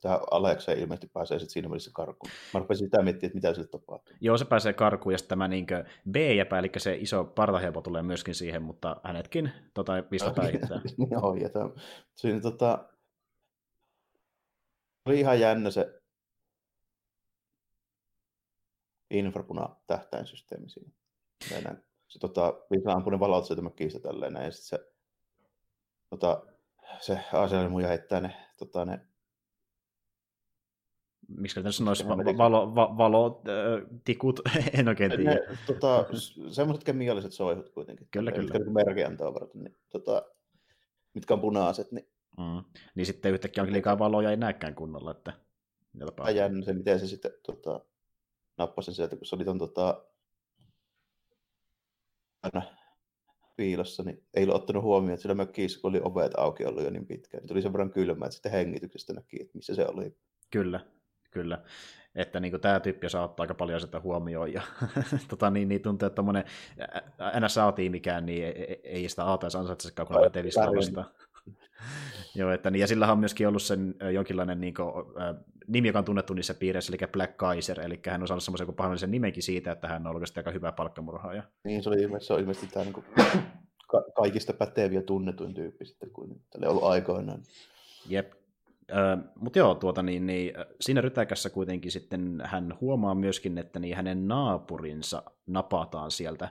tämä 0.00 0.20
Aleksei 0.30 0.80
ilmeisesti 0.80 1.10
pääsee 1.12 1.38
sitten 1.38 1.52
siinä 1.52 1.70
välissä 1.70 1.90
karkuun. 1.94 2.30
Mä 2.54 2.60
rupesin 2.60 2.86
sitä 2.86 3.02
miettimään, 3.02 3.28
että 3.28 3.36
mitä 3.36 3.54
sille 3.54 3.68
tapahtuu. 3.68 4.16
Joo, 4.20 4.38
se 4.38 4.44
pääsee 4.44 4.72
karkuun, 4.72 5.12
ja 5.12 5.18
sitten 5.18 5.28
tämä 5.28 5.48
niin 5.48 5.66
B-jäpä, 6.10 6.58
eli 6.58 6.70
se 6.76 6.94
iso 6.94 7.24
partahelpo 7.24 7.80
tulee 7.80 8.02
myöskin 8.02 8.34
siihen, 8.34 8.62
mutta 8.62 9.00
hänetkin 9.04 9.52
tota, 9.74 9.92
pistä 10.02 10.32
päihittää. 10.36 10.80
Joo, 11.10 11.34
ja 11.34 11.48
tämä, 11.48 11.70
siinä 12.14 12.40
tota, 12.40 12.88
oli 15.06 15.20
ihan 15.20 15.40
jännä 15.40 15.70
se 15.70 16.00
infrapuna 19.10 19.76
tähtäinsysteemi 19.86 20.68
siinä. 20.68 20.90
Meidän, 21.50 21.82
se 22.08 22.18
tota, 22.18 22.54
ampui 22.94 23.12
ne 23.12 23.20
valot 23.20 23.44
sieltä 23.44 23.62
mökkiistä 23.62 24.00
tälleen, 24.00 24.34
ja 24.34 24.50
sitten 24.50 24.78
se, 24.78 24.92
tota, 26.10 26.46
se 27.00 27.20
aasialainen 27.32 27.72
muija 27.72 27.88
heittää 27.88 28.20
ne 28.20 28.36
tota, 28.58 28.84
ne 28.84 29.00
miksi 31.38 31.62
tässä 31.62 31.78
sanoisi, 31.78 32.08
va- 32.08 32.38
valo, 32.38 32.74
va- 32.74 32.98
valo 32.98 33.42
äh, 33.48 33.86
tikut, 34.04 34.40
en 34.78 34.88
oikein 34.88 35.10
tiedä. 35.16 35.30
Ne, 35.30 35.58
tota, 35.66 36.06
semmoiset 36.50 36.84
kemialliset 36.84 37.32
soihut 37.32 37.68
kuitenkin. 37.68 38.08
Kyllä, 38.10 38.32
kyllä. 38.32 38.54
Mitkä 38.54 38.70
merkiantoa 38.70 39.34
varten, 39.34 39.64
niin, 39.64 39.76
tota, 39.88 40.22
mitkä 41.14 41.34
on 41.34 41.40
punaiset. 41.40 41.92
Niin, 41.92 42.08
mm. 42.38 42.64
niin 42.94 43.06
sitten 43.06 43.32
yhtäkkiä 43.32 43.62
onkin 43.62 43.74
liikaa 43.74 43.98
valoja, 43.98 44.30
ei 44.30 44.36
näekään 44.36 44.74
kunnolla. 44.74 45.10
Että... 45.10 45.32
Jännä 46.34 46.64
se, 46.64 46.72
miten 46.72 47.00
se 47.00 47.06
sitten 47.06 47.32
tota, 47.42 47.80
nappasin 48.58 48.94
sieltä, 48.94 49.16
kun 49.16 49.26
se 49.26 49.36
oli 49.36 49.44
ton 49.44 49.58
tota, 49.58 50.04
aina 52.42 52.62
piilossa, 53.56 54.02
niin 54.02 54.24
ei 54.34 54.44
ole 54.44 54.54
ottanut 54.54 54.82
huomioon, 54.82 55.14
että 55.14 55.22
sillä 55.22 55.34
mökkiissä, 55.34 55.80
kun 55.80 55.88
oli 55.88 56.00
ovet 56.04 56.32
auki 56.36 56.64
ollut 56.64 56.84
jo 56.84 56.90
niin 56.90 57.06
pitkään, 57.06 57.40
niin 57.40 57.48
tuli 57.48 57.62
sen 57.62 57.72
verran 57.72 57.92
kylmä, 57.92 58.24
että 58.24 58.34
sitten 58.34 58.52
hengityksestä 58.52 59.12
näki, 59.12 59.36
että 59.40 59.58
missä 59.58 59.74
se 59.74 59.86
oli. 59.86 60.16
Kyllä, 60.50 60.80
kyllä. 61.30 61.58
Että 62.14 62.40
niin 62.40 62.52
kuin, 62.52 62.60
tämä 62.60 62.80
tyyppi 62.80 63.08
saattaa 63.08 63.44
aika 63.44 63.54
paljon 63.54 63.80
sitä 63.80 64.00
huomioon. 64.00 64.52
Ja 64.52 64.62
tota, 65.28 65.50
niin, 65.50 65.68
niin 65.68 65.82
tuntuu, 65.82 66.06
että 66.06 66.14
tuommoinen 66.14 66.44
NSA-tiimikään 67.40 68.24
mikään, 68.24 68.26
niin 68.26 68.44
ei, 68.44 68.80
ei 68.84 69.08
sitä 69.08 69.24
aataisi 69.24 69.58
ansaitsekaan, 69.58 70.08
kun 70.08 70.22
lähtee 70.22 70.44
vastaan. 70.76 71.06
Joo, 72.34 72.50
että, 72.50 72.70
niin, 72.70 72.80
ja 72.80 72.86
sillä 72.86 73.12
on 73.12 73.18
myöskin 73.18 73.48
ollut 73.48 73.62
sen 73.62 73.94
jonkinlainen 74.12 74.60
niin 74.60 74.74
kuin, 74.74 74.88
äh, 75.22 75.36
nimi, 75.66 75.88
joka 75.88 75.98
on 75.98 76.04
tunnettu 76.04 76.34
niissä 76.34 76.54
piireissä, 76.54 76.92
eli 76.92 77.12
Black 77.12 77.36
Kaiser, 77.36 77.80
eli 77.80 78.00
hän 78.06 78.22
on 78.22 78.28
saanut 78.28 78.44
semmoisen 78.44 78.74
pahoillisen 78.74 79.10
nimenkin 79.10 79.42
siitä, 79.42 79.72
että 79.72 79.88
hän 79.88 80.06
on 80.06 80.14
oikeasti 80.14 80.40
aika 80.40 80.50
hyvä 80.50 80.72
palkkamurhaaja. 80.72 81.42
Niin, 81.64 81.82
se, 81.82 81.88
oli 81.88 82.02
ilmeisesti, 82.02 82.26
se 82.26 82.32
on 82.32 82.40
ilmeisesti 82.40 82.66
tämä 82.72 82.84
niin 82.84 82.92
kuin, 82.92 83.06
ka- 83.86 84.04
kaikista 84.16 84.52
päteviä 84.52 85.02
tunnetuin 85.02 85.54
tyyppi 85.54 85.84
sitten, 85.84 86.10
kun 86.10 86.40
tälle 86.50 86.66
on 86.66 86.70
ollut 86.70 86.90
aikoinaan. 86.90 87.42
Jep, 88.08 88.32
mutta 89.36 89.58
joo, 89.58 89.74
tuota, 89.74 90.02
niin, 90.02 90.26
niin, 90.26 90.54
siinä 90.80 91.00
rytäkässä 91.00 91.50
kuitenkin 91.50 91.92
sitten 91.92 92.42
hän 92.44 92.78
huomaa 92.80 93.14
myöskin, 93.14 93.58
että 93.58 93.78
niin 93.78 93.96
hänen 93.96 94.28
naapurinsa 94.28 95.22
napataan 95.46 96.10
sieltä 96.10 96.48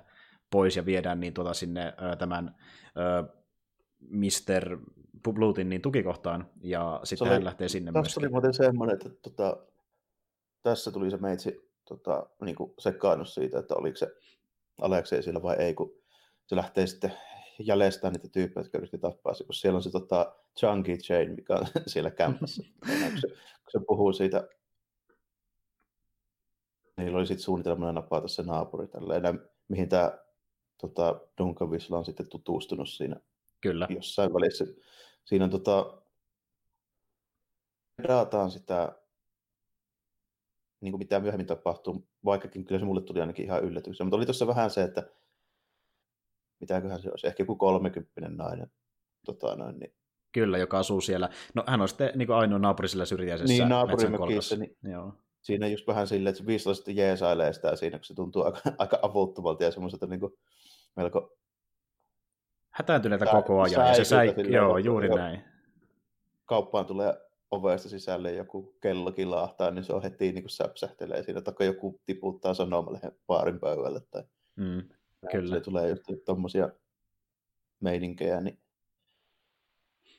pois 0.52 0.78
ja 0.78 0.86
viedään 0.86 1.20
niin 1.20 1.34
tuota 1.34 1.54
sinne 1.54 1.94
ö, 2.12 2.16
tämän 2.16 2.56
ö, 2.98 3.24
Mr. 4.00 4.78
Blutin 5.34 5.70
niin 5.70 5.82
tukikohtaan, 5.82 6.50
ja 6.62 7.00
sitten 7.04 7.28
oli, 7.28 7.34
hän 7.34 7.44
lähtee 7.44 7.70
sinne 7.70 7.92
tässä 7.92 8.02
myöskin. 8.02 8.24
oli 8.24 8.32
muuten 8.32 8.54
semmoinen, 8.54 8.94
että 8.94 9.10
tota, 9.10 9.58
tässä 10.64 10.92
tuli 10.92 11.12
se 11.12 11.18
meitsi 11.18 11.72
tota, 11.88 12.30
niin 12.46 12.56
sekaannus 12.80 13.34
siitä, 13.34 13.60
että 13.60 13.76
oliko 13.76 13.98
se 13.98 14.08
Aleksei 14.82 15.24
siellä 15.24 15.42
vai 15.42 15.56
ei, 15.56 15.74
kun 15.74 15.92
se 16.46 16.56
lähtee 16.56 16.88
sitten 16.88 17.14
jäljestään 17.64 18.14
niitä 18.14 18.28
tyyppejä, 18.30 18.64
jotka 18.64 18.78
yritti 18.78 18.98
tappaa 18.98 19.34
se, 19.34 19.44
kun 19.44 19.54
siellä 19.54 19.78
on 19.78 19.84
se 19.84 19.92
tota, 19.92 20.36
Chunky 20.60 20.98
Chain, 20.98 21.36
mikä 21.36 21.54
on 21.54 21.68
siellä 21.88 22.12
kämpässä. 22.12 22.64
kun, 22.86 23.22
se, 23.22 23.28
kun 23.28 23.72
se 23.72 23.80
puhuu 23.88 24.14
siitä, 24.14 24.48
niillä 26.98 27.18
oli 27.18 27.28
sitten 27.28 27.44
suunnitelmana 27.44 27.92
napata 27.92 28.28
se 28.28 28.44
naapuri 28.44 28.88
tälleen, 28.88 29.50
mihin 29.68 29.90
tämä 29.90 30.18
tota, 30.78 31.22
Duncan 31.38 31.72
Visla 31.72 31.98
on 31.98 32.06
sitten 32.06 32.30
tutustunut 32.30 32.90
siinä 32.90 33.16
Kyllä. 33.62 33.88
jossain 33.90 34.34
välissä. 34.34 34.66
Siinä 35.26 35.46
on 35.46 35.52
tota, 35.52 36.02
daataan 38.08 38.52
sitä, 38.52 38.96
niin 40.82 40.92
kuin 40.92 41.00
mitä 41.00 41.20
myöhemmin 41.20 41.48
tapahtuu, 41.48 42.08
vaikkakin 42.26 42.66
kyllä 42.66 42.80
se 42.80 42.86
mulle 42.86 43.02
tuli 43.02 43.22
ainakin 43.22 43.46
ihan 43.46 43.64
yllätyksenä, 43.64 44.06
mutta 44.06 44.18
oli 44.18 44.26
tuossa 44.26 44.48
vähän 44.48 44.70
se, 44.70 44.84
että 44.84 45.10
mitäköhän 46.60 47.02
se 47.02 47.10
olisi, 47.10 47.28
ehkä 47.28 47.44
joku 47.44 47.56
kolmekymppinen 47.56 48.38
nainen. 48.38 48.72
Tota 49.26 49.56
noin, 49.56 49.80
niin... 49.80 49.94
Kyllä, 50.32 50.58
joka 50.58 50.80
asuu 50.80 51.02
siellä. 51.02 51.30
No 51.56 51.64
hän 51.68 51.82
on 51.82 51.88
sitten 51.88 52.12
niin 52.16 52.32
ainoa 52.32 52.60
naapuri 52.60 52.88
sillä 52.88 53.06
syrjäisessä 53.06 53.54
Niin, 53.54 53.70
naapurimökissä. 53.70 54.56
Niin 54.56 54.78
Joo. 54.84 55.14
Siinä 55.42 55.68
just 55.68 55.88
vähän 55.88 56.08
silleen, 56.08 56.32
että 56.32 56.42
se 56.42 56.48
Viisla 56.48 56.74
sitten 56.74 56.96
jeesailee 56.96 57.54
sitä 57.54 57.76
siinä, 57.76 57.98
kun 57.98 58.06
se 58.06 58.14
tuntuu 58.14 58.44
aika, 58.44 58.60
aika 58.78 59.00
avuttomalta 59.02 59.64
ja 59.64 59.72
semmoiselta 59.72 60.08
niin 60.08 60.20
kuin, 60.20 60.34
melko... 60.96 61.38
Hätääntyneitä 62.70 63.26
koko 63.26 63.62
ajan, 63.62 63.88
ja 63.88 63.94
se 63.94 64.04
säik... 64.04 64.38
Joo, 64.50 64.78
juuri 64.78 65.08
jo, 65.08 65.16
näin. 65.16 65.44
Kauppaan 66.46 66.86
tulee 66.86 67.14
ovesta 67.52 67.90
sisälle 67.90 68.32
joku 68.32 68.76
kello 68.82 69.12
kilahtaa, 69.12 69.72
niin 69.72 69.84
se 69.84 69.94
on 69.94 70.02
heti 70.02 70.32
niin 70.32 70.44
kuin 70.44 70.50
säpsähtelee 70.50 71.24
siinä, 71.24 71.42
tai 71.42 71.66
joku 71.66 72.02
tiputtaa 72.06 72.54
sanomalle 72.54 73.00
baarin 73.28 73.60
pöydälle. 73.60 74.02
Tai... 74.12 74.24
Mm. 74.56 74.90
Kyllä. 75.32 75.56
Se 75.56 75.62
tulee 75.62 75.90
just 75.90 76.04
tuommoisia 76.26 76.70
meininkejä, 77.80 78.42
niin 78.42 78.60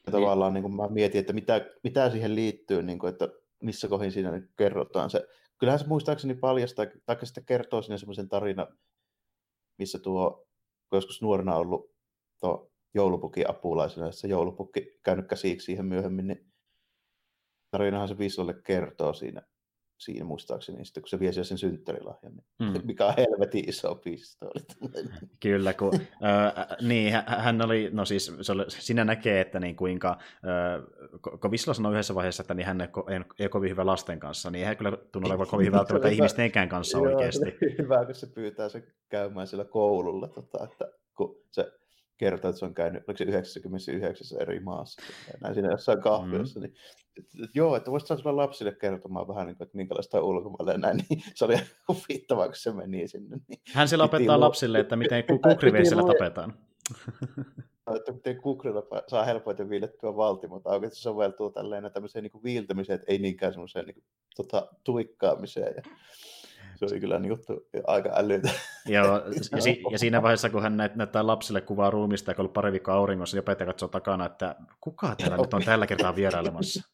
ja 0.06 0.12
tavallaan 0.12 0.54
niin 0.54 0.62
kuin 0.62 0.76
mä 0.76 0.88
mietin, 0.88 1.18
että 1.20 1.32
mitä, 1.32 1.70
mitä 1.84 2.10
siihen 2.10 2.34
liittyy, 2.34 2.82
niin 2.82 2.98
kuin, 2.98 3.12
että 3.12 3.28
missä 3.62 3.88
kohin 3.88 4.12
siinä 4.12 4.30
niin 4.30 4.48
kerrotaan 4.58 5.10
se. 5.10 5.26
Kyllähän 5.58 5.78
se 5.78 5.86
muistaakseni 5.86 6.34
paljastaa, 6.34 6.86
tai 7.06 7.26
sitten 7.26 7.44
kertoo 7.44 7.82
sinne 7.82 7.98
semmoisen 7.98 8.28
tarina, 8.28 8.66
missä 9.78 9.98
tuo, 9.98 10.46
kun 10.90 10.96
joskus 10.96 11.22
nuorena 11.22 11.56
ollut 11.56 11.94
tuo 12.40 12.72
joulupukin 12.94 13.50
apulaisena, 13.50 14.06
ja 14.06 14.12
se 14.12 14.28
joulupukki 14.28 14.98
käynyt 15.04 15.28
käsiksi 15.28 15.64
siihen 15.64 15.86
myöhemmin, 15.86 16.26
niin 16.26 16.52
tarinahan 17.70 18.08
se 18.08 18.18
Vislalle 18.18 18.54
kertoo 18.64 19.12
siinä 19.12 19.42
siinä 20.00 20.24
muistaakseni, 20.24 20.84
sitten 20.84 21.02
kun 21.02 21.08
se 21.08 21.20
vie 21.20 21.32
sen 21.32 21.58
synttärilahjan, 21.58 22.32
niin 22.32 22.72
mm. 22.72 22.80
mikä 22.86 23.06
on 23.06 23.14
helvetin 23.16 23.68
iso 23.68 23.94
pistooli. 23.94 24.60
Kyllä, 25.42 25.72
kun, 25.72 25.94
äh, 25.94 26.76
niin, 26.80 27.12
hän 27.26 27.62
oli, 27.62 27.90
no 27.92 28.04
siis 28.04 28.32
se 28.40 28.52
oli, 28.52 28.64
siinä 28.68 29.04
näkee, 29.04 29.40
että 29.40 29.60
niin 29.60 29.76
kuinka, 29.76 30.10
äh, 30.10 31.40
kun 31.40 31.50
Visla 31.50 31.74
sanoi 31.74 31.92
yhdessä 31.92 32.14
vaiheessa, 32.14 32.42
että 32.42 32.54
niin 32.54 32.66
hän 32.66 32.80
ei, 32.80 32.88
ei, 33.08 33.14
ei 33.14 33.44
ole 33.44 33.48
kovin 33.48 33.70
hyvä 33.70 33.86
lasten 33.86 34.20
kanssa, 34.20 34.50
niin 34.50 34.66
hän 34.66 34.76
kyllä 34.76 34.92
tunnu 35.12 35.28
olevan 35.28 35.46
kovin 35.46 35.66
hyvä 35.66 35.76
välttämättä 35.78 36.08
ihmistenkään 36.08 36.68
kanssa 36.68 36.98
oikeasti. 36.98 37.56
Hyvä, 37.78 38.04
kun 38.04 38.14
se 38.14 38.26
pyytää 38.26 38.68
se 38.68 38.82
käymään 39.08 39.46
siellä 39.46 39.64
koululla, 39.64 40.28
tota, 40.28 40.64
että 40.64 40.84
kun 41.16 41.36
se 41.50 41.72
kertoo, 42.20 42.48
että 42.48 42.58
se 42.58 42.64
on 42.64 42.74
käynyt 42.74 43.02
oliko 43.08 43.18
se 43.18 43.24
99 43.24 44.42
eri 44.42 44.60
maassa. 44.60 45.02
Näin 45.40 45.54
siinä 45.54 45.70
jossain 45.70 46.00
kahvilassa. 46.00 46.60
Mm. 46.60 46.62
Niin, 46.62 46.74
että, 47.20 47.38
että, 47.44 47.58
joo, 47.58 47.76
että 47.76 47.90
voisit 47.90 48.06
saada 48.06 48.36
lapsille 48.36 48.72
kertomaan 48.72 49.28
vähän, 49.28 49.46
niin 49.46 49.56
kuin, 49.56 49.66
että 49.66 49.76
minkälaista 49.76 50.18
on 50.18 50.24
ulkomaille 50.24 50.78
näin. 50.78 51.04
Niin 51.08 51.22
se 51.34 51.44
oli 51.44 51.56
huvittavaa, 51.88 52.46
kun 52.46 52.56
se 52.56 52.72
meni 52.72 53.08
sinne. 53.08 53.36
Niin 53.48 53.60
Hän 53.74 53.88
siellä 53.88 54.04
opettaa 54.04 54.36
lu... 54.36 54.40
lapsille, 54.40 54.78
että 54.78 54.96
miten 54.96 55.24
kukriveisellä 55.48 56.02
tapetaan. 56.02 56.54
että 57.96 58.12
miten 58.12 58.40
kukrilla 58.42 58.82
saa 59.08 59.24
helpoiten 59.24 59.70
viilettyä 59.70 60.16
valtimota. 60.16 60.70
Oikein 60.70 60.94
se 60.94 61.00
soveltuu 61.00 61.50
tälleen 61.50 61.90
tämmöiseen 61.92 62.22
niin 62.22 62.44
viiltämiseen, 62.44 62.94
että 62.94 63.12
ei 63.12 63.18
niinkään 63.18 63.52
semmoiseen 63.52 63.86
niin 63.86 63.94
kuin, 63.94 64.04
tota, 64.36 64.68
tuikkaamiseen. 64.84 65.74
Ja 65.76 65.82
se 66.88 66.94
oli 66.94 67.00
kyllä 67.00 67.18
niin 67.18 67.38
kuin, 67.46 67.60
aika 67.86 68.10
älytä. 68.16 68.50
Joo, 68.86 69.04
ja, 69.52 69.60
si- 69.62 69.82
ja, 69.90 69.98
siinä 69.98 70.22
vaiheessa, 70.22 70.50
kun 70.50 70.62
hän 70.62 70.76
näyttää 70.76 71.26
lapsille 71.26 71.60
kuvaa 71.60 71.90
ruumista, 71.90 72.34
kun 72.34 72.44
on 72.44 72.52
pari 72.52 72.72
viikkoa 72.72 72.94
auringossa, 72.94 73.36
niin 73.36 73.40
opettaja 73.40 73.66
katsoo 73.66 73.88
takana, 73.88 74.26
että 74.26 74.56
kuka 74.80 75.14
täällä 75.18 75.36
nyt 75.36 75.54
on 75.54 75.62
tällä 75.64 75.86
kertaa 75.86 76.16
vierailemassa. 76.16 76.90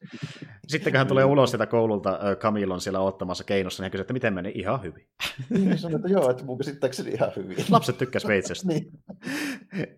Sitten 0.68 0.92
kun 0.92 0.98
hän 0.98 1.06
tulee 1.06 1.24
ulos 1.24 1.50
sieltä 1.50 1.66
koululta, 1.66 2.18
Camille 2.38 2.80
siellä 2.80 3.00
ottamassa 3.00 3.44
keinossa, 3.44 3.80
niin 3.80 3.84
hän 3.84 3.90
kysyy, 3.90 4.02
että 4.02 4.12
miten 4.12 4.34
meni? 4.34 4.52
Ihan 4.54 4.82
hyvin. 4.82 5.06
Niin 5.50 5.78
sanoi, 5.78 5.96
että 5.96 6.08
joo, 6.08 6.30
että 6.30 6.44
mun 6.44 6.58
käsittääkseni 6.58 7.10
ihan 7.10 7.32
hyvin. 7.36 7.56
Lapset 7.70 7.98
tykkäs 7.98 8.26
veitsestä. 8.26 8.68
niin. 8.68 8.92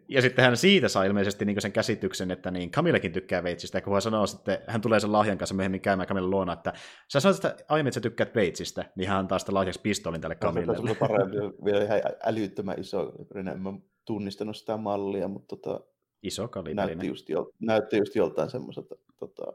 Ja 0.09 0.23
sitten 0.23 0.45
hän 0.45 0.57
siitä 0.57 0.89
saa 0.89 1.05
ilmeisesti 1.05 1.45
niin 1.45 1.61
sen 1.61 1.73
käsityksen, 1.73 2.31
että 2.31 2.51
niin 2.51 2.71
Camillekin 2.71 3.13
tykkää 3.13 3.43
veitsistä, 3.43 3.79
ja 3.79 3.83
kun 3.83 3.93
hän 3.93 4.03
sanoo 4.03 4.27
sitten, 4.27 4.59
hän 4.67 4.81
tulee 4.81 5.01
sen 5.01 5.13
lahjan 5.13 5.39
kanssa 5.39 5.55
myöhemmin 5.55 5.81
käymään 5.81 6.09
Camille 6.09 6.31
luona, 6.31 6.53
että 6.53 6.73
sä 7.13 7.21
sanoit, 7.21 7.45
että 7.45 7.65
aiemmin, 7.69 7.89
että 7.89 7.95
sä 7.95 8.01
tykkäät 8.01 8.35
veitsistä, 8.35 8.85
niin 8.97 9.09
hän 9.09 9.19
antaa 9.19 9.39
sitä 9.39 9.55
lahjaksi 9.55 9.78
pistoolin 9.83 10.21
tälle 10.21 10.35
Camillelle. 10.35 10.87
Se 10.87 10.91
on 10.91 10.97
parempi, 10.97 11.37
vielä 11.65 11.85
ihan 11.85 12.01
älyttömän 12.25 12.81
iso, 12.81 13.13
en 13.35 13.63
mä 13.63 13.73
tunnistanut 14.05 14.57
sitä 14.57 14.77
mallia, 14.77 15.29
mutta 15.29 15.57
tota, 15.57 15.81
iso 16.23 16.49
näytti 16.75 17.07
just, 17.07 17.29
jol, 17.29 17.45
näytti 17.59 17.97
just 17.97 18.15
joltain 18.15 18.51
semmoiselta 18.51 18.97
tota, 19.17 19.53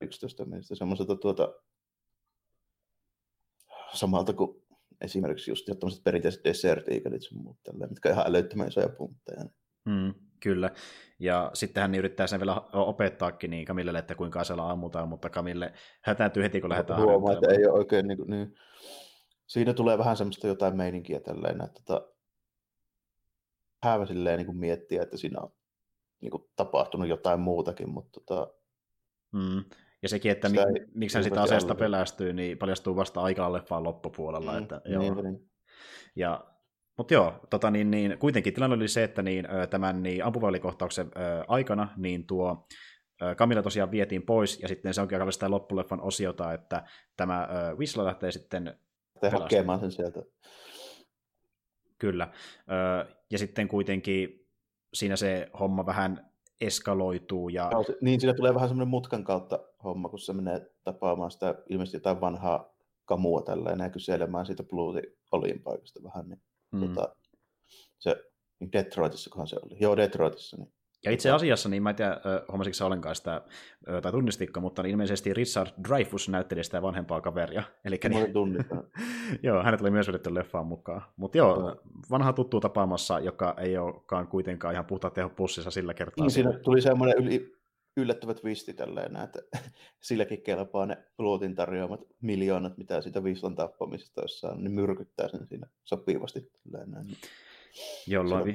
11 0.00 0.44
mielestä 0.44 0.74
semmoiselta 0.74 1.16
tuota, 1.16 1.54
samalta 3.94 4.32
kuin 4.32 4.62
esimerkiksi 5.00 5.50
just 5.50 5.66
tämmöiset 5.66 6.04
perinteiset 6.04 6.44
desert 6.44 6.84
sun 7.20 7.42
muut 7.42 7.62
tälleen, 7.62 7.90
mitkä 7.90 8.08
on 8.08 8.12
ihan 8.12 8.26
älyttömän 8.26 8.68
isoja 8.68 8.88
puntteja. 8.88 9.44
Mm, 9.84 10.14
kyllä. 10.40 10.70
Ja 11.18 11.50
sitten 11.54 11.80
hän 11.80 11.94
yrittää 11.94 12.26
sen 12.26 12.40
vielä 12.40 12.62
opettaakin 12.72 13.50
niin 13.50 13.64
Kamillelle, 13.64 13.98
että 13.98 14.14
kuinka 14.14 14.40
aseella 14.40 14.70
ammutaan, 14.70 15.08
mutta 15.08 15.30
Kamille 15.30 15.72
hätääntyy 16.02 16.42
heti, 16.42 16.60
kun 16.60 16.70
lähdetään 16.70 17.02
Huomaa, 17.02 17.32
että 17.32 17.50
ei 17.50 17.66
ole 17.66 17.78
oikein 17.78 18.08
niin, 18.08 18.18
kuin, 18.18 18.30
niin. 18.30 18.54
Siinä 19.46 19.74
tulee 19.74 19.98
vähän 19.98 20.16
semmoista 20.16 20.46
jotain 20.46 20.76
meininkiä 20.76 21.20
tälleen, 21.20 21.64
että 21.64 21.82
tota, 21.84 22.08
häävä 23.82 24.06
silleen 24.06 24.38
niin 24.38 24.46
kuin 24.46 24.58
miettiä, 24.58 25.02
että 25.02 25.16
siinä 25.16 25.40
on 25.40 25.52
niin 26.20 26.30
kuin, 26.30 26.44
tapahtunut 26.56 27.08
jotain 27.08 27.40
muutakin, 27.40 27.90
mutta 27.90 28.20
tota, 28.20 28.54
mm. 29.32 29.64
Ja 30.02 30.08
sekin, 30.08 30.32
että 30.32 30.48
mi- 30.48 30.86
miksi 30.94 31.16
hän 31.16 31.24
sitä 31.24 31.42
aseesta 31.42 31.74
pelästyy, 31.74 32.32
niin 32.32 32.58
paljastuu 32.58 32.96
vasta 32.96 33.20
aika 33.20 33.52
leffaan 33.52 33.84
loppupuolella. 33.84 34.52
Mm, 34.52 34.58
että, 34.62 34.80
niin, 34.84 35.02
joo. 35.02 35.22
Niin. 35.22 35.50
Ja, 36.16 36.49
mutta 37.00 37.14
joo, 37.14 37.34
tota 37.50 37.70
niin, 37.70 37.90
niin, 37.90 38.18
kuitenkin 38.18 38.54
tilanne 38.54 38.76
oli 38.76 38.88
se, 38.88 39.04
että 39.04 39.22
niin, 39.22 39.48
tämän 39.70 40.02
niin, 40.02 40.24
ampuvälikohtauksen 40.24 41.10
aikana 41.48 41.88
niin 41.96 42.26
tuo 42.26 42.66
Camilla 43.36 43.62
tosiaan 43.62 43.90
vietiin 43.90 44.22
pois, 44.22 44.60
ja 44.60 44.68
sitten 44.68 44.94
se 44.94 45.00
onkin 45.00 45.20
aika 45.20 45.30
sitä 45.30 45.50
loppuleffan 45.50 46.00
osiota, 46.00 46.52
että 46.52 46.84
tämä 47.16 47.48
Whistler 47.78 48.06
lähtee 48.06 48.32
sitten 48.32 48.78
hakemaan 49.32 49.80
sen 49.80 49.92
sieltä. 49.92 50.22
Kyllä. 51.98 52.32
Ja 53.30 53.38
sitten 53.38 53.68
kuitenkin 53.68 54.46
siinä 54.94 55.16
se 55.16 55.50
homma 55.60 55.86
vähän 55.86 56.30
eskaloituu. 56.60 57.48
Ja... 57.48 57.70
Niin, 58.00 58.20
siinä 58.20 58.34
tulee 58.34 58.54
vähän 58.54 58.68
semmoinen 58.68 58.90
mutkan 58.90 59.24
kautta 59.24 59.58
homma, 59.84 60.08
kun 60.08 60.18
se 60.18 60.32
menee 60.32 60.70
tapaamaan 60.84 61.30
sitä 61.30 61.54
ilmeisesti 61.68 61.96
jotain 61.96 62.20
vanhaa 62.20 62.74
kamua 63.04 63.42
tällä 63.42 63.70
ja 63.70 63.90
kyselemään 63.90 64.46
siitä 64.46 64.62
Bluetin 64.62 65.16
olinpaikasta 65.32 66.02
vähän. 66.02 66.28
Niin, 66.28 66.42
mm. 66.72 66.80
tota, 66.80 67.16
se, 67.98 68.16
niin 68.60 68.72
Detroitissa, 68.72 69.46
se 69.46 69.56
oli. 69.62 69.76
Joo, 69.80 69.96
Detroitissa. 69.96 70.56
Niin 70.56 70.72
ja 71.04 71.10
itse 71.10 71.30
asiassa, 71.30 71.68
niin 71.68 71.82
mä 71.82 71.90
en 71.90 71.96
tiedä, 71.96 72.20
huomasitko 72.48 72.74
sä 72.74 72.86
ollenkaan 72.86 73.14
sitä, 73.14 73.42
tai 74.02 74.12
tunnistikko, 74.12 74.60
mutta 74.60 74.82
ilmeisesti 74.82 75.34
Richard 75.34 75.68
Dreyfus 75.88 76.28
näytteli 76.28 76.64
sitä 76.64 76.82
vanhempaa 76.82 77.20
kaveria. 77.20 77.62
Eli 77.84 78.00
niin, 78.08 78.32
joo, 79.42 79.62
hänet 79.62 79.80
oli 79.80 79.90
myös 79.90 80.08
vedetty 80.08 80.34
leffaan 80.34 80.66
mukaan. 80.66 81.02
Mutta 81.16 81.38
joo, 81.38 81.62
no. 81.62 81.76
vanha 82.10 82.32
tuttu 82.32 82.60
tapaamassa, 82.60 83.20
joka 83.20 83.54
ei 83.58 83.78
olekaan 83.78 84.28
kuitenkaan 84.28 84.74
ihan 84.74 84.86
puhtaat 84.86 85.14
teho 85.14 85.28
pussissa 85.28 85.70
sillä 85.70 85.94
kertaa. 85.94 86.24
Niin, 86.24 86.30
siinä 86.30 86.52
tuli 86.52 86.80
semmoinen 86.80 87.18
yli, 87.18 87.59
yllättävä 87.96 88.34
twisti 88.34 88.74
tälleen, 88.74 89.16
että 89.16 89.38
silläkin 90.00 90.42
kelpaa 90.42 90.86
ne 90.86 91.04
Luotin 91.18 91.54
tarjoamat 91.54 92.00
miljoonat, 92.20 92.78
mitä 92.78 93.00
siitä 93.00 93.24
Vislan 93.24 93.56
tappamisesta 93.56 94.22
jossain, 94.22 94.64
niin 94.64 94.72
myrkyttää 94.72 95.28
sen 95.28 95.46
siinä 95.46 95.66
sopivasti. 95.84 96.50
Tälleen. 96.72 97.06
Jolloin, 98.06 98.44
vi- 98.44 98.52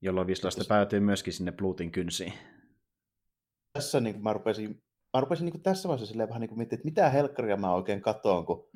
jolloin 0.00 0.26
Vislasta 0.26 0.64
päätyy 0.68 1.00
myöskin 1.00 1.32
sinne 1.32 1.52
Blutin 1.52 1.92
kynsiin. 1.92 2.32
Tässä 3.72 4.00
niin 4.00 4.22
mä 4.22 4.32
rupesin, 4.32 4.82
mä 5.12 5.20
rupesin 5.20 5.44
niin 5.44 5.62
tässä 5.62 5.88
vaiheessa 5.88 6.28
vähän 6.28 6.40
niin 6.40 6.56
miettiä, 6.56 6.76
että 6.76 6.84
mitä 6.84 7.10
helkkaria 7.10 7.56
mä 7.56 7.74
oikein 7.74 8.02
katoon, 8.02 8.46
kun 8.46 8.70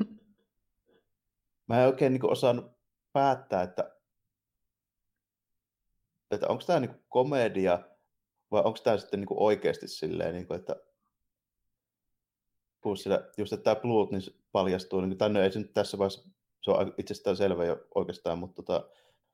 mä 1.69 1.81
en 1.81 1.87
oikein 1.87 2.13
niin 2.13 2.31
osannut 2.31 2.73
päättää, 3.13 3.63
että, 3.63 3.97
että 6.31 6.49
onko 6.49 6.65
tämä 6.67 6.81
niin 6.81 7.05
komedia 7.09 7.96
vai 8.51 8.63
onko 8.65 8.79
tämä 8.85 8.99
sitten 8.99 9.21
niin 9.21 9.29
oikeasti 9.31 9.89
silleen, 9.89 10.35
niin 10.35 10.47
kuin, 10.47 10.59
että 10.61 10.77
plus 12.83 13.03
sillä, 13.03 13.31
just 13.37 13.53
että 13.53 13.65
tämä 13.65 13.81
Bluet 13.81 14.11
niin 14.11 14.23
paljastuu, 14.53 15.01
niin 15.01 15.19
tänne 15.19 15.45
ei 15.45 15.53
se 15.53 15.59
nyt 15.59 15.73
tässä 15.73 15.99
vaiheessa, 15.99 16.29
se 16.63 16.71
on 16.71 16.95
itsestään 16.99 17.37
selvä 17.37 17.65
jo 17.65 17.87
oikeastaan, 17.95 18.39
mutta 18.39 18.63
tota, 18.63 18.89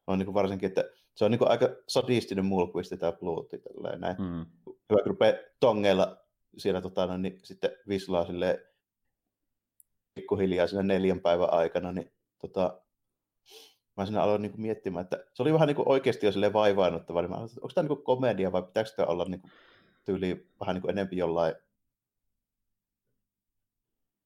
on 0.06 0.18
niin 0.18 0.26
kuin 0.26 0.34
varsinkin, 0.34 0.66
että 0.66 0.84
se 1.14 1.24
on 1.24 1.30
niin 1.30 1.38
kuin 1.38 1.50
aika 1.50 1.68
sadistinen 1.88 2.44
mulkvisti 2.44 2.96
tämä 2.96 3.12
Bluetti. 3.12 3.62
Näin. 3.98 4.16
Mm. 4.18 4.46
Hyvä, 4.66 5.02
kun 5.02 5.06
rupeaa 5.06 5.38
tongeilla 5.60 6.16
siellä 6.58 6.80
tota, 6.80 7.06
no, 7.06 7.16
niin 7.16 7.40
sitten 7.42 7.70
vislaa 7.88 8.26
silleen 8.26 8.58
pikkuhiljaa 10.14 10.66
siinä 10.66 10.82
neljän 10.82 11.20
päivän 11.20 11.52
aikana, 11.52 11.92
niin 11.92 12.12
tota, 12.38 12.82
mä 13.96 14.06
sinä 14.06 14.22
aloin 14.22 14.42
niin 14.42 14.52
kuin 14.52 14.60
miettimään, 14.60 15.02
että 15.02 15.24
se 15.34 15.42
oli 15.42 15.52
vähän 15.52 15.66
niin 15.66 15.76
kuin 15.76 15.88
oikeasti 15.88 16.26
jo 16.26 16.32
silleen 16.32 16.52
vaivaannuttava, 16.52 17.22
niin 17.22 17.30
mä 17.30 17.36
aloin, 17.36 17.50
onko 17.56 17.68
tämä 17.74 17.82
niin 17.82 17.96
kuin 17.96 18.04
komedia 18.04 18.52
vai 18.52 18.62
pitääkö 18.62 18.90
tämä 18.96 19.06
olla 19.06 19.24
niin 19.24 19.40
kuin 19.40 19.52
tyyli 20.04 20.46
vähän 20.60 20.74
niin 20.74 20.82
kuin 20.82 20.90
enemmän 20.90 21.16
jollain 21.16 21.54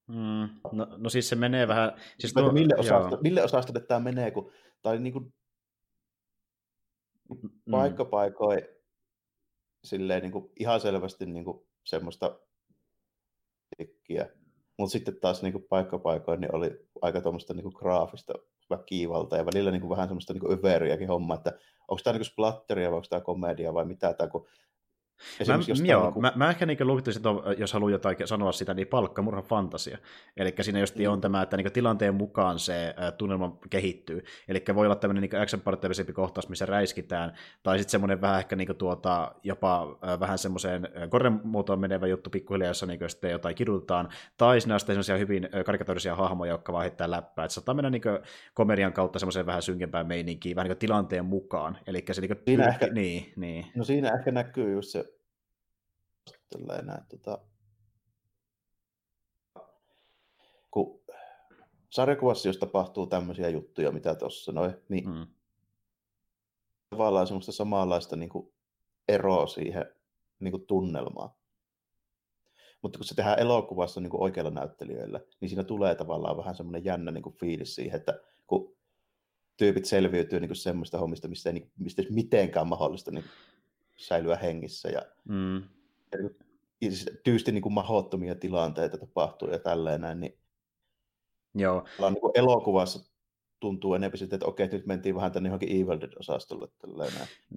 Mm, 0.08 0.48
no, 0.72 0.86
no 0.96 1.10
siis 1.10 1.28
se 1.28 1.36
menee 1.36 1.68
vähän... 1.68 1.92
Siis 2.18 2.32
tuo, 2.34 2.52
mille, 2.52 2.74
osasto, 2.76 3.18
mille 3.22 3.42
osastolle 3.42 3.80
tämä 3.80 4.00
menee, 4.00 4.30
kun, 4.30 4.52
tai 4.82 4.98
niin 4.98 5.12
kuin, 5.12 5.34
Mm. 7.28 7.70
paikkapaikoin 7.70 8.62
silleen 9.84 10.22
niin 10.22 10.32
kuin 10.32 10.52
ihan 10.58 10.80
selvästi 10.80 11.26
niin 11.26 11.44
kuin 11.44 11.66
semmoista 11.84 12.38
tikkiä. 13.76 14.28
Mutta 14.76 14.92
sitten 14.92 15.20
taas 15.20 15.42
niin 15.42 15.52
kuin 15.52 15.64
paikkapaikoin 15.68 16.40
niin 16.40 16.54
oli 16.54 16.88
aika 17.02 17.20
tuommoista 17.20 17.54
niin 17.54 17.62
kuin 17.62 17.74
graafista 17.78 18.34
väkivaltaa 18.70 19.38
ja 19.38 19.46
välillä 19.46 19.70
niin 19.70 19.80
kuin 19.80 19.90
vähän 19.90 20.08
semmoista 20.08 20.32
niin 20.32 20.40
kuin 20.40 20.58
överiäkin 20.58 21.08
homma, 21.08 21.34
että 21.34 21.52
onko 21.88 22.00
tämä 22.04 22.18
niin 22.18 22.24
splatteria 22.24 22.90
vai 22.90 22.96
onko 22.96 23.06
tämä 23.10 23.20
komedia 23.20 23.74
vai 23.74 23.84
mitä 23.84 24.12
tämä, 24.12 24.30
kun 24.30 24.46
Mä, 25.48 25.84
joo, 25.86 26.02
niin 26.02 26.12
kuin... 26.12 26.22
mä, 26.22 26.32
mä 26.36 26.50
ehkä 26.50 26.66
niin 26.66 26.86
lukittaisin, 26.86 27.22
että 27.26 27.60
jos 27.60 27.72
haluaa 27.72 27.90
jotain 27.90 28.16
sanoa 28.24 28.52
sitä, 28.52 28.74
niin 28.74 28.86
palkkamurhan 28.86 29.44
fantasia. 29.44 29.98
Eli 30.36 30.54
siinä 30.60 30.80
just 30.80 30.96
mm. 30.96 31.12
on 31.12 31.20
tämä, 31.20 31.42
että 31.42 31.56
niin 31.56 31.72
tilanteen 31.72 32.14
mukaan 32.14 32.58
se 32.58 32.94
tunnelma 33.18 33.58
kehittyy. 33.70 34.24
Eli 34.48 34.64
voi 34.74 34.86
olla 34.86 34.96
tämmöinen 34.96 35.22
niin 35.22 35.42
action 35.42 35.62
kohtaus, 36.14 36.48
missä 36.48 36.66
räiskitään, 36.66 37.32
tai 37.62 37.78
sitten 37.78 37.90
semmoinen 37.90 38.20
vähän 38.20 38.38
ehkä 38.38 38.56
niin 38.56 38.76
tuota, 38.78 39.34
jopa 39.42 39.98
äh, 40.08 40.20
vähän 40.20 40.38
semmoiseen 40.38 40.88
korremuotoon 41.08 41.80
menevä 41.80 42.06
juttu 42.06 42.30
pikkuhiljaa, 42.30 42.70
jossa 42.70 42.86
niin 42.86 43.00
sitten 43.10 43.30
jotain 43.30 43.54
kidutetaan, 43.54 44.08
tai 44.36 44.60
siinä 44.60 44.74
on 44.74 44.80
sitten 44.80 44.94
semmoisia 44.94 45.16
hyvin 45.16 45.48
karikatorisia 45.66 46.14
hahmoja, 46.14 46.52
jotka 46.52 46.72
vaan 46.72 46.82
heittää 46.82 47.10
läppää. 47.10 47.44
Että 47.44 47.54
saattaa 47.54 47.74
mennä 47.74 47.90
niin 47.90 48.02
komedian 48.54 48.92
kautta 48.92 49.18
semmoiseen 49.18 49.46
vähän 49.46 49.62
synkempään 49.62 50.06
meininkiin, 50.06 50.56
vähän 50.56 50.68
niin 50.68 50.78
tilanteen 50.78 51.24
mukaan. 51.24 51.78
Eli 51.86 52.04
se 52.12 52.20
niin 52.20 52.28
kuin, 52.28 52.42
siinä 52.44 52.68
ehkä, 52.68 52.86
niin, 52.86 53.32
niin. 53.36 53.66
No 53.74 53.84
siinä 53.84 54.10
ehkä 54.10 54.30
näkyy 54.30 54.72
just 54.72 54.88
se 54.88 55.15
tällä 56.50 57.04
tota, 57.08 57.38
kun 60.70 61.00
sarjakuvassa, 61.90 62.48
jos 62.48 62.56
tapahtuu 62.56 63.06
tämmöisiä 63.06 63.48
juttuja, 63.48 63.92
mitä 63.92 64.14
tuossa 64.14 64.52
noin, 64.52 64.74
niin 64.88 65.08
mm. 65.08 65.26
tavallaan 66.90 67.26
semmoista 67.26 67.52
samanlaista 67.52 68.16
niin 68.16 68.28
kuin 68.28 68.52
eroa 69.08 69.46
siihen 69.46 69.86
niin 70.40 70.52
kuin 70.52 70.66
tunnelmaan. 70.66 71.30
Mutta 72.82 72.98
kun 72.98 73.06
se 73.06 73.14
tehdään 73.14 73.38
elokuvassa 73.38 74.00
niin 74.00 74.10
kuin 74.10 74.22
oikeilla 74.22 74.50
näyttelijöillä, 74.50 75.20
niin 75.40 75.48
siinä 75.48 75.64
tulee 75.64 75.94
tavallaan 75.94 76.36
vähän 76.36 76.54
semmoinen 76.54 76.84
jännä 76.84 77.10
niin 77.10 77.22
kuin 77.22 77.36
fiilis 77.36 77.74
siihen, 77.74 78.00
että 78.00 78.20
kun 78.46 78.76
tyypit 79.56 79.84
selviytyy 79.84 80.40
niin 80.40 80.48
kuin 80.48 80.56
semmoista 80.56 80.98
hommista, 80.98 81.28
mistä 81.28 81.50
ei, 81.50 81.52
niin, 81.52 81.70
mistä 81.78 82.02
ei 82.02 82.08
mitenkään 82.10 82.66
mahdollista 82.66 83.10
niin 83.10 83.24
säilyä 83.96 84.36
hengissä. 84.36 84.88
Ja, 84.88 85.02
mm. 85.24 85.62
Siis 86.82 87.10
tyysti 87.24 87.52
niin 87.52 87.62
kuin 87.62 87.72
mahdottomia 87.72 88.34
tilanteita 88.34 88.98
tapahtuu 88.98 89.50
ja 89.50 89.58
tälleen 89.58 90.00
näin, 90.00 90.20
niin 90.20 90.38
Joo. 91.54 91.84
Niin 92.00 92.20
kuin 92.20 92.32
elokuvassa 92.34 93.15
tuntuu 93.66 93.94
enemmän 93.94 94.18
sitten, 94.18 94.36
että 94.36 94.46
okei, 94.46 94.68
nyt 94.72 94.86
mentiin 94.86 95.14
vähän 95.14 95.32
tänne 95.32 95.48
johonkin 95.48 95.68
Evil 95.68 96.00
Dead-osastolle. 96.00 96.68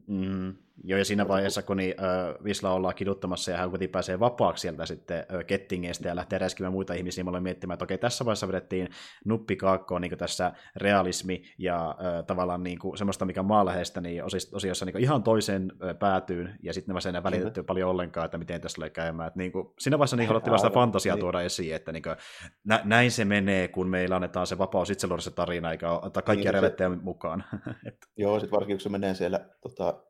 Mm, 0.07 0.53
joo, 0.83 0.97
ja 0.97 1.05
siinä 1.05 1.27
vaiheessa, 1.27 1.61
kun 1.61 1.77
niin, 1.77 1.95
äh, 1.99 2.43
Visla 2.43 2.71
ollaan 2.71 2.95
kiduttamassa 2.95 3.51
ja 3.51 3.57
hän 3.57 3.69
kuitenkin 3.69 3.91
pääsee 3.91 4.19
vapaaksi 4.19 4.61
sieltä 4.61 4.85
sitten 4.85 5.17
äh, 5.17 5.45
kettingeistä 5.47 6.07
ja 6.07 6.15
lähtee 6.15 6.39
räiskimään 6.39 6.73
muita 6.73 6.93
ihmisiä, 6.93 7.23
niin 7.23 7.33
mä 7.33 7.39
miettimään, 7.39 7.73
että 7.73 7.83
okei, 7.83 7.97
tässä 7.97 8.25
vaiheessa 8.25 8.47
vedettiin 8.47 8.89
nuppi 9.25 9.55
kaakkoon 9.55 10.01
niin 10.01 10.17
tässä 10.17 10.51
realismi 10.75 11.43
ja 11.57 11.89
äh, 11.89 12.25
tavallaan 12.25 12.63
niin 12.63 12.79
kuin, 12.79 12.97
semmoista, 12.97 13.25
mikä 13.25 13.39
on 13.39 13.45
maanläheistä, 13.45 14.01
niin 14.01 14.23
osiossa 14.53 14.85
niin 14.85 14.97
ihan 14.97 15.23
toiseen 15.23 15.71
äh, 15.83 15.99
päätyyn, 15.99 16.55
ja 16.63 16.73
sitten 16.73 16.95
ne 16.95 17.09
enää 17.09 17.23
välitetty 17.23 17.63
paljon 17.63 17.89
ollenkaan, 17.89 18.25
että 18.25 18.37
miten 18.37 18.61
tässä 18.61 18.75
tulee 18.75 18.89
käymään. 18.89 19.27
Että, 19.27 19.39
niin 19.39 19.51
kuin, 19.51 19.73
siinä 19.79 19.97
vaiheessa 19.97 20.17
niin 20.17 20.27
haluttiin 20.27 20.53
vasta 20.53 20.69
fantasiaa 20.69 21.15
niin. 21.15 21.21
tuoda 21.21 21.41
esiin, 21.41 21.75
että 21.75 21.91
niin 21.91 22.03
kuin, 22.03 22.15
nä- 22.63 22.81
näin 22.83 23.11
se 23.11 23.25
menee, 23.25 23.67
kun 23.67 23.89
meillä 23.89 24.15
annetaan 24.15 24.47
se 24.47 24.57
vapaus 24.57 24.89
itse 24.89 25.07
luoda 25.07 25.21
se 25.21 25.31
tarina, 25.31 25.71
eikä 25.71 25.91
ottaa 26.05 26.23
kaikkia 26.23 26.51
niin, 26.51 26.53
revetteja 26.53 26.89
mukaan. 26.89 27.43
Joo, 28.17 28.39
sitten 28.39 28.51
varsinkin 28.51 28.77
kun 28.77 28.81
se 28.81 28.89
menee 28.89 29.15
siellä 29.15 29.49
tota, 29.61 30.03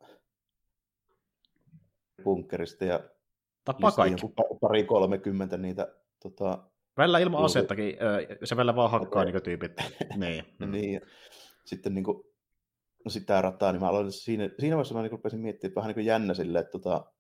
bunkkerista 2.24 2.86
ja 2.86 3.00
Tappaa 3.66 3.92
kaikki. 3.92 4.28
pari 4.62 4.84
kolmekymmentä 4.84 5.58
niitä 5.58 5.88
tota, 6.24 6.70
Välillä 6.98 7.20
ilman 7.20 7.46
asettakin, 7.46 7.98
se 8.44 8.58
välillä 8.58 8.76
vaan 8.76 8.92
hakkaa 8.92 9.26
niin 9.26 9.44
tyypit. 9.44 9.72
niin. 10.16 10.46
Mm. 10.60 10.72
niin. 10.72 11.02
Sitten 11.66 11.94
niin 11.94 12.04
kuin, 12.04 12.24
no 13.06 13.12
sitä 13.12 13.42
rataa, 13.42 13.72
niin 13.72 13.82
mä 13.82 13.90
aloin 13.90 14.12
siinä, 14.12 14.50
siinä 14.60 14.76
vaiheessa 14.76 14.96
mä 14.96 15.02
niin 15.02 15.12
rupesin 15.12 15.40
miettimään, 15.40 15.70
että 15.70 15.76
vähän 15.76 15.88
niin 15.88 15.96
kuin 15.96 16.06
jännä 16.06 16.34
silleen, 16.34 16.62
että 16.62 16.72
tota, 16.72 17.12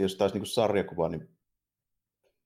jos 0.00 0.16
taisi 0.16 0.34
niin 0.34 0.40
kuin 0.40 0.50
sarjakuva, 0.50 1.08
niin 1.08 1.35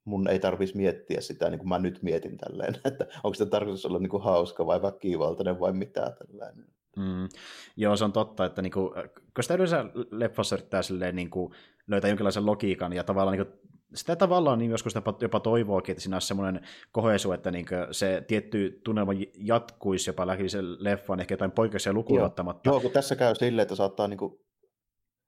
mun 0.04 0.28
ei 0.28 0.38
tarvitsisi 0.38 0.76
miettiä 0.76 1.20
sitä, 1.20 1.50
niin 1.50 1.58
kuin 1.58 1.68
mä 1.68 1.78
nyt 1.78 2.02
mietin 2.02 2.36
tälleen, 2.38 2.74
että 2.84 3.06
onko 3.24 3.34
sitä 3.34 3.50
tarkoitus 3.50 3.86
olla 3.86 3.98
niin 3.98 4.10
kuin 4.10 4.22
hauska 4.22 4.66
vai 4.66 4.82
väkivaltainen 4.82 5.60
vai 5.60 5.72
mitä 5.72 6.00
tällainen. 6.00 6.64
Mm. 6.96 7.28
Joo, 7.76 7.96
se 7.96 8.04
on 8.04 8.12
totta, 8.12 8.44
että 8.44 8.62
niin 8.62 8.72
kuin, 8.72 8.92
kun 9.34 9.42
sitä 9.42 9.54
yleensä 9.54 9.84
leffassa 10.10 10.56
yrittää 10.56 10.82
silleen, 10.82 11.16
niin 11.16 11.30
kuin, 11.30 11.52
löytää 11.86 12.08
jonkinlaisen 12.08 12.46
logiikan 12.46 12.92
ja 12.92 13.04
tavallaan 13.04 13.38
niin 13.38 13.46
kuin, 13.46 13.60
sitä 13.94 14.16
tavallaan 14.16 14.58
niin 14.58 14.70
joskus 14.70 14.94
jopa, 14.94 15.14
jopa 15.20 15.40
toivoakin, 15.40 15.92
että 15.92 16.02
siinä 16.02 16.16
olisi 16.16 16.28
semmoinen 16.28 16.60
kohesu, 16.92 17.32
että 17.32 17.50
niin 17.50 17.66
se 17.90 18.24
tietty 18.26 18.80
tunnelma 18.84 19.12
jatkuisi 19.38 20.10
jopa 20.10 20.26
läpi 20.26 20.48
sen 20.48 20.84
leffan, 20.84 21.20
ehkä 21.20 21.32
jotain 21.32 21.50
poikkeuksia 21.50 21.92
lukuun 21.92 22.22
ottamatta. 22.22 22.70
Joo, 22.70 22.80
kun 22.80 22.90
tässä 22.90 23.16
käy 23.16 23.34
silleen, 23.34 23.62
että 23.62 23.74
saattaa 23.74 24.08
niin 24.08 24.18
kuin 24.18 24.40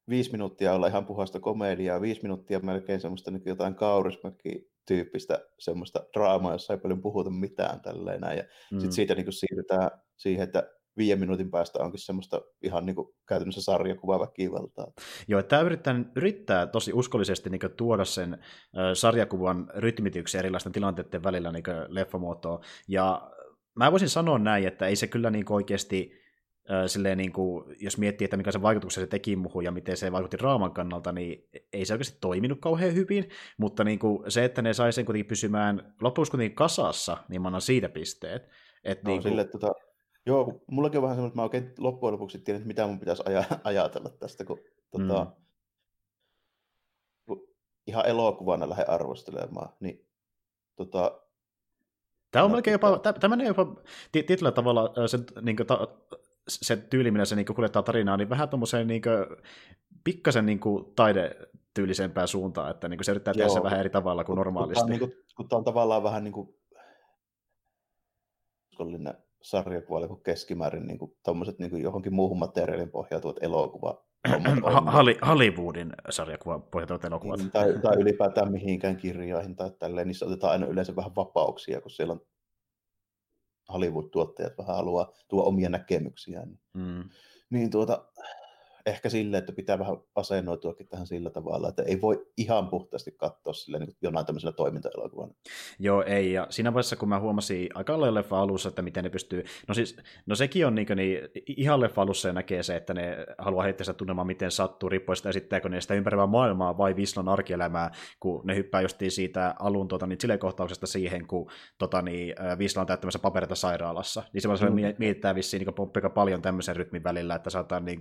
viisi 0.08 0.32
minuuttia 0.32 0.74
olla 0.74 0.86
ihan 0.86 1.06
puhasta 1.06 1.40
komediaa, 1.40 2.00
viisi 2.00 2.22
minuuttia 2.22 2.60
melkein 2.60 3.00
semmoista 3.00 3.30
niin 3.30 3.42
jotain 3.46 3.74
kaurismäki-tyyppistä 3.74 5.38
semmoista 5.58 6.04
draamaa, 6.14 6.52
jossa 6.52 6.72
ei 6.72 6.80
paljon 6.80 7.02
puhuta 7.02 7.30
mitään 7.30 7.80
tälleen 7.80 8.20
näin. 8.20 8.38
Ja 8.38 8.44
mm. 8.44 8.78
sitten 8.78 8.92
siitä 8.92 9.14
niin 9.14 9.24
kuin 9.24 9.34
siirrytään 9.34 9.90
siihen, 10.16 10.44
että 10.44 10.70
viiden 10.96 11.20
minuutin 11.20 11.50
päästä 11.50 11.78
onkin 11.78 12.00
semmoista 12.00 12.40
ihan 12.62 12.86
niin 12.86 12.96
kuin 12.96 13.08
käytännössä 13.28 13.62
sarjakuvaväkivaltaa. 13.62 14.92
Joo, 15.28 15.42
tämä 15.42 15.62
yrittää, 15.62 16.04
yrittää 16.16 16.66
tosi 16.66 16.92
uskollisesti 16.92 17.50
niin 17.50 17.60
tuoda 17.76 18.04
sen 18.04 18.38
ö, 18.78 18.94
sarjakuvan 18.94 19.70
rytmityksen 19.74 20.38
erilaisten 20.38 20.72
tilanteiden 20.72 21.22
välillä 21.22 21.52
niin 21.52 21.64
leffamuotoon. 21.88 22.60
Ja 22.88 23.30
mä 23.74 23.90
voisin 23.90 24.08
sanoa 24.08 24.38
näin, 24.38 24.66
että 24.66 24.86
ei 24.86 24.96
se 24.96 25.06
kyllä 25.06 25.30
niin 25.30 25.52
oikeasti 25.52 26.21
silleen 26.86 27.18
niin 27.18 27.32
kuin, 27.32 27.76
jos 27.80 27.98
miettii, 27.98 28.24
että 28.24 28.36
mikä 28.36 28.52
se 28.52 28.62
vaikutuksen 28.62 29.02
se 29.02 29.06
teki 29.06 29.36
muuhun 29.36 29.64
ja 29.64 29.70
miten 29.70 29.96
se 29.96 30.12
vaikutti 30.12 30.36
raaman 30.36 30.72
kannalta, 30.72 31.12
niin 31.12 31.48
ei 31.72 31.84
se 31.84 31.94
oikeasti 31.94 32.18
toiminut 32.20 32.60
kauhean 32.60 32.94
hyvin, 32.94 33.28
mutta 33.58 33.84
niin 33.84 33.98
kuin 33.98 34.30
se, 34.30 34.44
että 34.44 34.62
ne 34.62 34.74
sai 34.74 34.92
sen 34.92 35.04
kuitenkin 35.04 35.28
pysymään 35.28 35.94
loppujen 36.00 36.30
kuitenkin 36.30 36.56
kasassa, 36.56 37.16
niin 37.28 37.42
mä 37.42 37.48
annan 37.48 37.60
siitä 37.60 37.88
pisteet. 37.88 38.48
Et 38.84 39.02
no, 39.02 39.10
niin 39.10 39.22
kuin... 39.22 39.30
sille, 39.30 39.44
tota, 39.44 39.72
joo, 40.26 40.62
mullakin 40.70 40.98
on 40.98 41.02
vähän 41.02 41.16
semmoinen, 41.16 41.28
että 41.28 41.38
mä 41.38 41.42
oikein 41.42 41.72
loppujen 41.78 42.12
lopuksi 42.12 42.38
tiedän, 42.38 42.58
että 42.58 42.66
mitä 42.66 42.86
mun 42.86 43.00
pitäisi 43.00 43.22
aj- 43.22 43.58
ajatella 43.64 44.08
tästä, 44.08 44.44
kun 44.44 44.58
tota, 44.90 45.26
mm. 47.28 47.36
ihan 47.86 48.06
elokuvana 48.06 48.68
lähden 48.68 48.90
arvostelemaan, 48.90 49.72
niin 49.80 50.06
tota, 50.76 51.22
Tämä 52.30 52.44
on 52.44 52.50
no, 52.50 52.54
melkein 52.54 52.72
jopa, 52.72 52.98
tämä 52.98 53.36
menee 53.36 53.46
jopa 53.46 53.66
tietyllä 54.12 54.52
tavalla 54.52 55.06
sen 55.06 55.24
niin 55.42 55.56
kuin, 55.56 55.66
ta, 55.66 55.88
se 56.48 56.76
tyyli, 56.76 57.10
millä 57.10 57.24
se 57.24 57.36
niinku 57.36 57.54
kuljettaa 57.54 57.82
tarinaa, 57.82 58.16
niin 58.16 58.30
vähän 58.30 58.48
tuommoiseen 58.48 58.86
niinku, 58.86 59.08
pikkasen 60.04 60.46
niinku 60.46 60.92
taidetyylisempään 60.96 62.28
suuntaan, 62.28 62.70
että 62.70 62.88
niinku 62.88 63.04
se 63.04 63.10
yrittää 63.10 63.34
tehdä 63.34 63.48
se 63.48 63.62
vähän 63.62 63.80
eri 63.80 63.90
tavalla 63.90 64.24
kuin 64.24 64.36
normaalisti. 64.36 64.80
Kun 64.80 64.88
tämä 64.88 65.04
on, 65.04 65.08
niinku, 65.10 65.24
kun 65.36 65.48
tämä 65.48 65.58
on 65.58 65.64
tavallaan 65.64 66.02
vähän 66.02 66.24
niin 66.24 66.32
kuin 66.32 66.54
uskollinen 68.72 69.14
sarjakuva 69.42 70.08
kuin 70.08 70.22
keskimäärin 70.22 70.86
niin 70.86 70.98
kuin, 70.98 71.12
niin 71.58 71.70
kuin 71.70 71.82
johonkin 71.82 72.14
muuhun 72.14 72.38
materiaalin 72.38 72.90
pohjautuvat 72.90 73.36
elokuva. 73.40 74.04
Hollywoodin 75.28 75.92
sarjakuva 76.10 76.58
pohjautuvat 76.58 77.04
elokuvat. 77.04 77.38
Niin, 77.38 77.50
tai, 77.50 77.74
tai 77.82 77.96
ylipäätään 78.02 78.52
mihinkään 78.52 78.96
kirjoihin 78.96 79.56
tai 79.56 79.70
tälleen, 79.78 80.06
niissä 80.06 80.26
otetaan 80.26 80.52
aina 80.52 80.66
yleensä 80.66 80.96
vähän 80.96 81.16
vapauksia, 81.16 81.80
kun 81.80 81.90
siellä 81.90 82.12
on 82.12 82.20
Hollywood-tuottajat 83.72 84.58
vähän 84.58 84.76
haluaa 84.76 85.12
tuoda 85.28 85.48
omia 85.48 85.68
näkemyksiään. 85.68 86.58
Mm. 86.72 87.04
Niin 87.50 87.70
tuota, 87.70 88.04
ehkä 88.86 89.08
sille, 89.08 89.38
että 89.38 89.52
pitää 89.52 89.78
vähän 89.78 89.96
asennoituakin 90.14 90.88
tähän 90.88 91.06
sillä 91.06 91.30
tavalla, 91.30 91.68
että 91.68 91.82
ei 91.82 92.00
voi 92.00 92.26
ihan 92.36 92.68
puhtaasti 92.68 93.12
katsoa 93.12 93.52
sille 93.52 93.78
niin 93.78 93.96
jonain 94.02 94.26
tämmöisellä 94.26 94.52
toimintaelokuvana. 94.52 95.32
Joo, 95.78 96.02
ei. 96.02 96.32
Ja 96.32 96.46
siinä 96.50 96.74
vaiheessa, 96.74 96.96
kun 96.96 97.08
mä 97.08 97.20
huomasin 97.20 97.68
aika 97.74 98.00
lailla 98.00 98.20
leffa 98.20 98.40
alussa, 98.40 98.68
että 98.68 98.82
miten 98.82 99.04
ne 99.04 99.10
pystyy... 99.10 99.44
No 99.68 99.74
siis, 99.74 99.96
no 100.26 100.34
sekin 100.34 100.66
on 100.66 100.74
niin, 100.74 100.86
niin 100.96 101.18
ihan 101.46 101.80
leffa 101.80 102.02
alussa 102.02 102.28
ja 102.28 102.32
näkee 102.32 102.62
se, 102.62 102.76
että 102.76 102.94
ne 102.94 103.16
haluaa 103.38 103.64
heittää 103.64 103.84
sitä 103.84 103.94
tunnelmaa, 103.94 104.24
miten 104.24 104.50
sattuu, 104.50 104.88
riippuen 104.88 105.16
sitä 105.16 105.28
esittääkö 105.28 105.68
ne 105.68 105.80
sitä 105.80 105.94
ympäröivää 105.94 106.26
maailmaa 106.26 106.78
vai 106.78 106.96
Vislan 106.96 107.28
arkielämää, 107.28 107.90
kun 108.20 108.46
ne 108.46 108.56
hyppää 108.56 108.80
justiin 108.80 109.10
siitä 109.10 109.54
alun 109.58 109.88
tota, 109.88 110.06
niin, 110.06 110.18
kohtauksesta 110.38 110.86
siihen, 110.86 111.26
kun 111.26 111.50
tota, 111.78 112.02
niin, 112.02 112.34
Visla 112.58 112.80
on 112.80 112.86
täyttämässä 112.86 113.18
paperita 113.18 113.54
sairaalassa. 113.54 114.22
Niin 114.32 114.58
se 114.58 114.70
mm. 114.70 114.74
mietitään 114.98 115.36
vissiin 115.36 115.66
niin 115.66 116.12
paljon 116.14 116.42
tämmöisen 116.42 116.76
rytmin 116.76 117.04
välillä, 117.04 117.34
että 117.34 117.50
saadaan 117.50 117.84
niin 117.84 118.00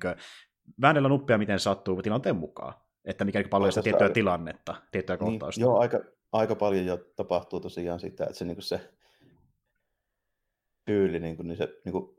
väännellä 0.81 1.09
nuppia 1.09 1.37
miten 1.37 1.59
sattuu 1.59 2.01
tilanteen 2.01 2.35
mukaan. 2.35 2.73
Että 3.05 3.25
mikä 3.25 3.43
paljon 3.49 3.71
sitä 3.71 3.83
tiettyä 3.83 4.09
tilannetta, 4.09 4.75
tiettyä 4.91 5.15
niin, 5.15 5.25
kohtausta. 5.25 5.61
Joo, 5.61 5.79
aika, 5.79 5.99
aika 6.31 6.55
paljon 6.55 6.85
jo 6.85 6.97
tapahtuu 7.15 7.59
tosiaan 7.59 7.99
sitä, 7.99 8.23
että 8.23 8.37
se, 8.37 8.45
niin 8.45 8.61
se 8.61 8.89
tyyli, 10.85 11.19
niin, 11.19 11.37
kuin, 11.37 11.47
niin 11.47 11.57
se 11.57 11.81
niin 11.85 11.93
kuin, 11.93 12.15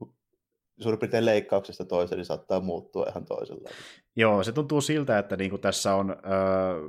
suurin 0.81 0.99
piirtein 0.99 1.27
leikkauksesta 1.27 1.85
toiseen 1.85 2.17
niin 2.17 2.27
saattaa 2.27 2.61
muuttua 2.61 3.07
ihan 3.09 3.25
toisella. 3.25 3.71
Joo, 4.17 4.45
se 4.45 4.53
tuntuu 4.53 4.81
siltä, 4.81 5.19
että 5.19 5.37
niin 5.37 5.51
kuin 5.51 5.63
tässä 5.63 5.95
on 5.95 6.11
öö, 6.11 6.89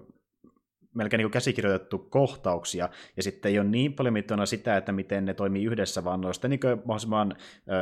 melkein 0.93 1.17
niin 1.17 1.31
käsikirjoitettu 1.31 1.99
kohtauksia, 1.99 2.89
ja 3.17 3.23
sitten 3.23 3.49
ei 3.49 3.59
ole 3.59 3.67
niin 3.67 3.93
paljon 3.93 4.13
mittona 4.13 4.45
sitä, 4.45 4.77
että 4.77 4.91
miten 4.91 5.25
ne 5.25 5.33
toimii 5.33 5.65
yhdessä, 5.65 6.03
vaan 6.03 6.21
ne 6.21 6.27
on 6.27 6.33
sitten 6.33 6.49
niin 6.49 6.59
mahdollisimman 6.85 7.35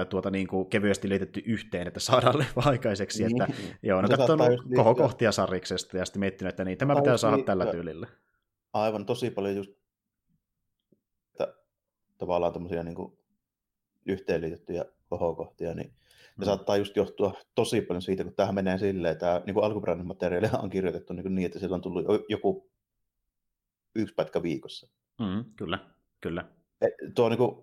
tuota, 0.09 0.31
niin 0.31 0.47
kuin 0.47 0.69
kevyesti 0.69 1.09
liitetty 1.09 1.41
yhteen, 1.45 1.87
että 1.87 1.99
saadaan 1.99 2.39
leffa 2.39 2.61
aikaiseksi. 2.65 3.23
Niin. 3.23 3.41
Että, 3.41 3.53
joo, 3.83 4.01
no 4.01 4.07
katsonut 4.07 4.61
kohtia 4.97 5.31
sarriksesta 5.31 5.97
ja 5.97 6.05
sitten 6.05 6.19
miettinyt, 6.19 6.49
että 6.49 6.65
niin, 6.65 6.77
tämä 6.77 6.95
pitää 6.95 7.17
saada 7.17 7.43
tällä 7.43 7.65
tyylillä. 7.65 8.07
Aivan, 8.73 9.05
tosi 9.05 9.29
paljon 9.29 9.55
just 9.55 9.71
että 11.31 11.53
tavallaan 12.17 12.53
tämmöisiä 12.53 12.83
niin 12.83 12.95
yhteenliitettyjä 14.05 14.85
kohokohtia, 15.09 15.73
niin 15.73 15.87
ne 15.87 15.93
mm. 16.37 16.45
saattaa 16.45 16.77
just 16.77 16.95
johtua 16.95 17.33
tosi 17.55 17.81
paljon 17.81 18.01
siitä, 18.01 18.23
kun 18.23 18.35
tähän 18.35 18.55
menee 18.55 18.77
silleen, 18.77 19.11
että 19.11 19.41
niin 19.45 19.53
kuin 19.53 19.63
alkuperäinen 19.63 20.07
materiaali 20.07 20.47
on 20.63 20.69
kirjoitettu 20.69 21.13
niin, 21.13 21.35
niin 21.35 21.45
että 21.45 21.59
sillä 21.59 21.75
on 21.75 21.81
tullut 21.81 22.05
joku 22.29 22.70
yksi 23.95 24.15
pätkä 24.15 24.43
viikossa. 24.43 24.87
Mm, 25.19 25.45
kyllä, 25.55 25.79
kyllä. 26.21 26.45
Et 26.81 26.93
tuo 27.15 27.29
niin 27.29 27.37
kuin, 27.37 27.55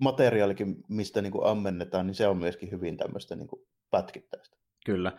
materiaalikin, 0.00 0.76
mistä 0.88 1.22
niin 1.22 1.32
kuin 1.32 1.46
ammennetaan, 1.46 2.06
niin 2.06 2.14
se 2.14 2.28
on 2.28 2.36
myöskin 2.36 2.70
hyvin 2.70 2.96
tämmöistä 2.96 3.36
niin 3.36 3.48
kuin, 3.48 3.66
pätkittäistä. 3.90 4.56
Kyllä, 4.86 5.12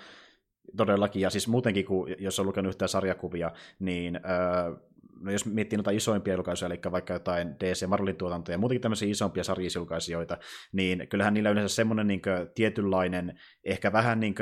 todellakin. 0.78 1.22
Ja 1.22 1.30
siis 1.30 1.48
muutenkin, 1.48 1.86
kun, 1.86 2.08
jos 2.20 2.40
on 2.40 2.46
lukenut 2.46 2.70
yhtään 2.70 2.90
sarjakuvia, 2.90 3.52
niin 3.80 4.16
öö, 4.16 4.76
no 5.22 5.32
jos 5.32 5.46
miettii 5.46 5.78
noita 5.78 5.92
isoimpia 5.92 6.34
julkaisuja, 6.34 6.68
eli 6.68 6.80
vaikka 6.92 7.14
jotain 7.14 7.56
DC 7.60 7.88
Marvelin 7.88 8.16
tuotantoja 8.16 8.54
ja 8.54 8.58
muutenkin 8.58 8.82
tämmöisiä 8.82 9.10
isompia 9.10 9.44
sarjisjulkaisijoita, 9.44 10.38
niin 10.72 11.08
kyllähän 11.10 11.34
niillä 11.34 11.50
yleensä 11.50 11.76
semmoinen 11.76 12.08
niin 12.08 12.22
tietynlainen, 12.56 13.40
ehkä 13.64 13.92
vähän 13.92 14.20
niin 14.20 14.36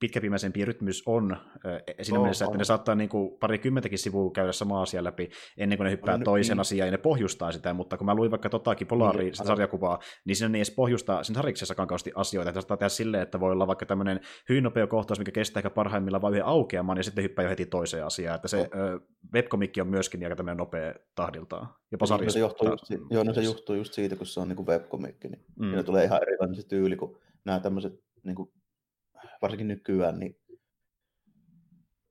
pitkäpimäisempi 0.00 0.64
rytmys 0.64 1.02
on 1.06 1.36
siinä 2.02 2.18
oh, 2.18 2.24
mielessä, 2.24 2.44
että 2.44 2.58
ne 2.58 2.64
saattaa 2.64 2.94
niin 2.94 3.08
kuin 3.08 3.38
parikymmentäkin 3.40 3.98
sivua 3.98 4.30
käydä 4.30 4.52
samaa 4.52 4.82
asiaa 4.82 5.04
läpi 5.04 5.30
ennen 5.56 5.78
kuin 5.78 5.84
ne 5.84 5.90
hyppää 5.90 6.18
no, 6.18 6.24
toisen 6.24 6.54
niin. 6.54 6.60
asiaan 6.60 6.86
ja 6.86 6.92
ne 6.92 6.98
pohjustaa 6.98 7.52
sitä, 7.52 7.74
mutta 7.74 7.96
kun 7.96 8.06
mä 8.06 8.14
luin 8.14 8.30
vaikka 8.30 8.48
totakin 8.48 8.86
Polari 8.86 9.24
niin, 9.24 9.34
sarjakuvaa, 9.34 9.98
niin 10.24 10.36
siinä 10.36 10.54
ei 10.54 10.58
edes 10.58 10.70
pohjustaa 10.70 11.22
sen 11.22 11.34
sarjiksessa 11.34 11.74
kauheasti 11.74 12.12
asioita, 12.14 12.50
että 12.50 12.60
saattaa 12.60 12.76
tehdä 12.76 12.88
silleen, 12.88 13.22
että 13.22 13.40
voi 13.40 13.52
olla 13.52 13.66
vaikka 13.66 13.86
tämmöinen 13.86 14.20
hyvin 14.48 14.64
nopea 14.64 14.86
kohtaus, 14.86 15.18
mikä 15.18 15.32
kestää 15.32 15.60
ehkä 15.60 15.70
parhaimmillaan 15.70 16.22
vain 16.22 16.34
yhden 16.34 16.46
aukeamaan 16.46 16.98
ja 16.98 17.04
sitten 17.04 17.24
hyppää 17.24 17.42
jo 17.42 17.48
heti 17.48 17.66
toiseen 17.66 18.06
asiaan, 18.06 18.36
että 18.36 18.48
se 18.48 18.58
oh. 18.58 18.66
webkomikki 19.34 19.80
on 19.80 19.88
myöskin 19.88 20.24
aika 20.24 20.36
tämmöinen 20.36 20.56
nopea 20.56 20.94
tahdiltaan. 21.14 21.68
Jopa 21.92 22.06
sarjassa. 22.06 22.26
No 22.26 22.32
se 22.32 22.38
johtuu 22.38 22.68
just, 22.68 23.10
joo, 23.10 23.24
no 23.24 23.34
se 23.34 23.42
johtuu 23.42 23.76
just 23.76 23.92
siitä, 23.92 24.16
kun 24.16 24.26
se 24.26 24.40
on 24.40 24.48
niin 24.48 24.66
webkomikki, 24.66 25.28
niin 25.28 25.44
mm. 25.58 25.84
tulee 25.84 26.04
ihan 26.04 26.22
erilainen 26.22 26.56
se 26.56 26.68
tyyli, 26.68 26.96
kun 26.96 27.18
nämä 27.44 27.60
tämmöiset 27.60 28.00
niin 28.24 28.36
kuin 28.36 28.52
varsinkin 29.42 29.68
nykyään, 29.68 30.18
niin, 30.18 30.36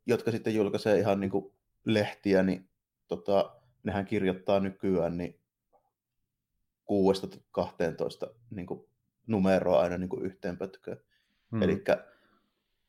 jotka 0.05 0.31
sitten 0.31 0.55
julkaisee 0.55 0.99
ihan 0.99 1.19
niin 1.19 1.31
kuin 1.31 1.53
lehtiä, 1.85 2.43
niin 2.43 2.69
tota, 3.07 3.55
nehän 3.83 4.05
kirjoittaa 4.05 4.59
nykyään 4.59 5.17
niin 5.17 5.39
6-12 6.91 8.33
niin 8.49 8.67
kuin 8.67 8.85
numeroa 9.27 9.79
aina 9.79 9.97
niin 9.97 10.09
kuin 10.09 10.25
yhteen 10.25 10.57
pötköön. 10.57 10.99
Hmm. 11.51 11.61
Eli 11.61 11.83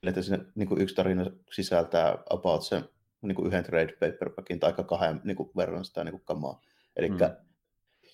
että 0.03 0.22
sinne 0.22 0.45
niin 0.55 0.68
kuin 0.68 0.80
yksi 0.80 0.95
tarina 0.95 1.30
sisältää 1.53 2.18
about 2.30 2.64
sen 2.64 2.84
niin 3.22 3.34
kuin 3.34 3.47
yhden 3.47 3.64
trade 3.64 3.93
paperbackin 3.93 4.61
tai 4.61 4.72
kahden 4.72 5.20
niin 5.24 5.36
kuin 5.36 5.51
verran 5.57 5.84
sitä 5.84 6.05
niin 6.05 6.12
kuin 6.12 6.24
kamaa. 6.24 6.61
Eli 6.97 7.09
hmm. 7.09 7.18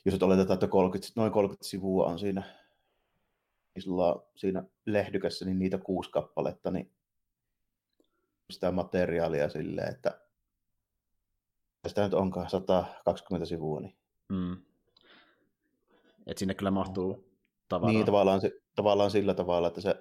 jos 0.04 0.22
oletetaan, 0.22 0.54
että 0.54 0.68
30, 0.68 1.12
noin 1.16 1.32
30 1.32 1.68
sivua 1.68 2.06
on 2.06 2.18
siinä 2.18 2.42
sulla 3.82 4.26
siinä 4.34 4.64
lehdykässä 4.86 5.44
niin 5.44 5.58
niitä 5.58 5.78
kuusi 5.78 6.10
kappaletta, 6.10 6.70
niin 6.70 6.90
sitä 8.50 8.72
materiaalia 8.72 9.48
silleen, 9.48 9.92
että 9.92 10.20
sitä 11.88 12.04
nyt 12.04 12.14
onkaan 12.14 12.50
120 12.50 13.46
sivua. 13.46 13.80
Niin... 13.80 13.96
Mm. 14.28 14.56
Et 16.26 16.38
sinne 16.38 16.54
kyllä 16.54 16.70
mahtuu 16.70 17.28
tavaraa. 17.68 17.92
Niin, 17.92 18.06
tavallaan, 18.06 18.40
tavallaan 18.74 19.10
sillä 19.10 19.34
tavalla, 19.34 19.68
että 19.68 19.80
se 19.80 19.94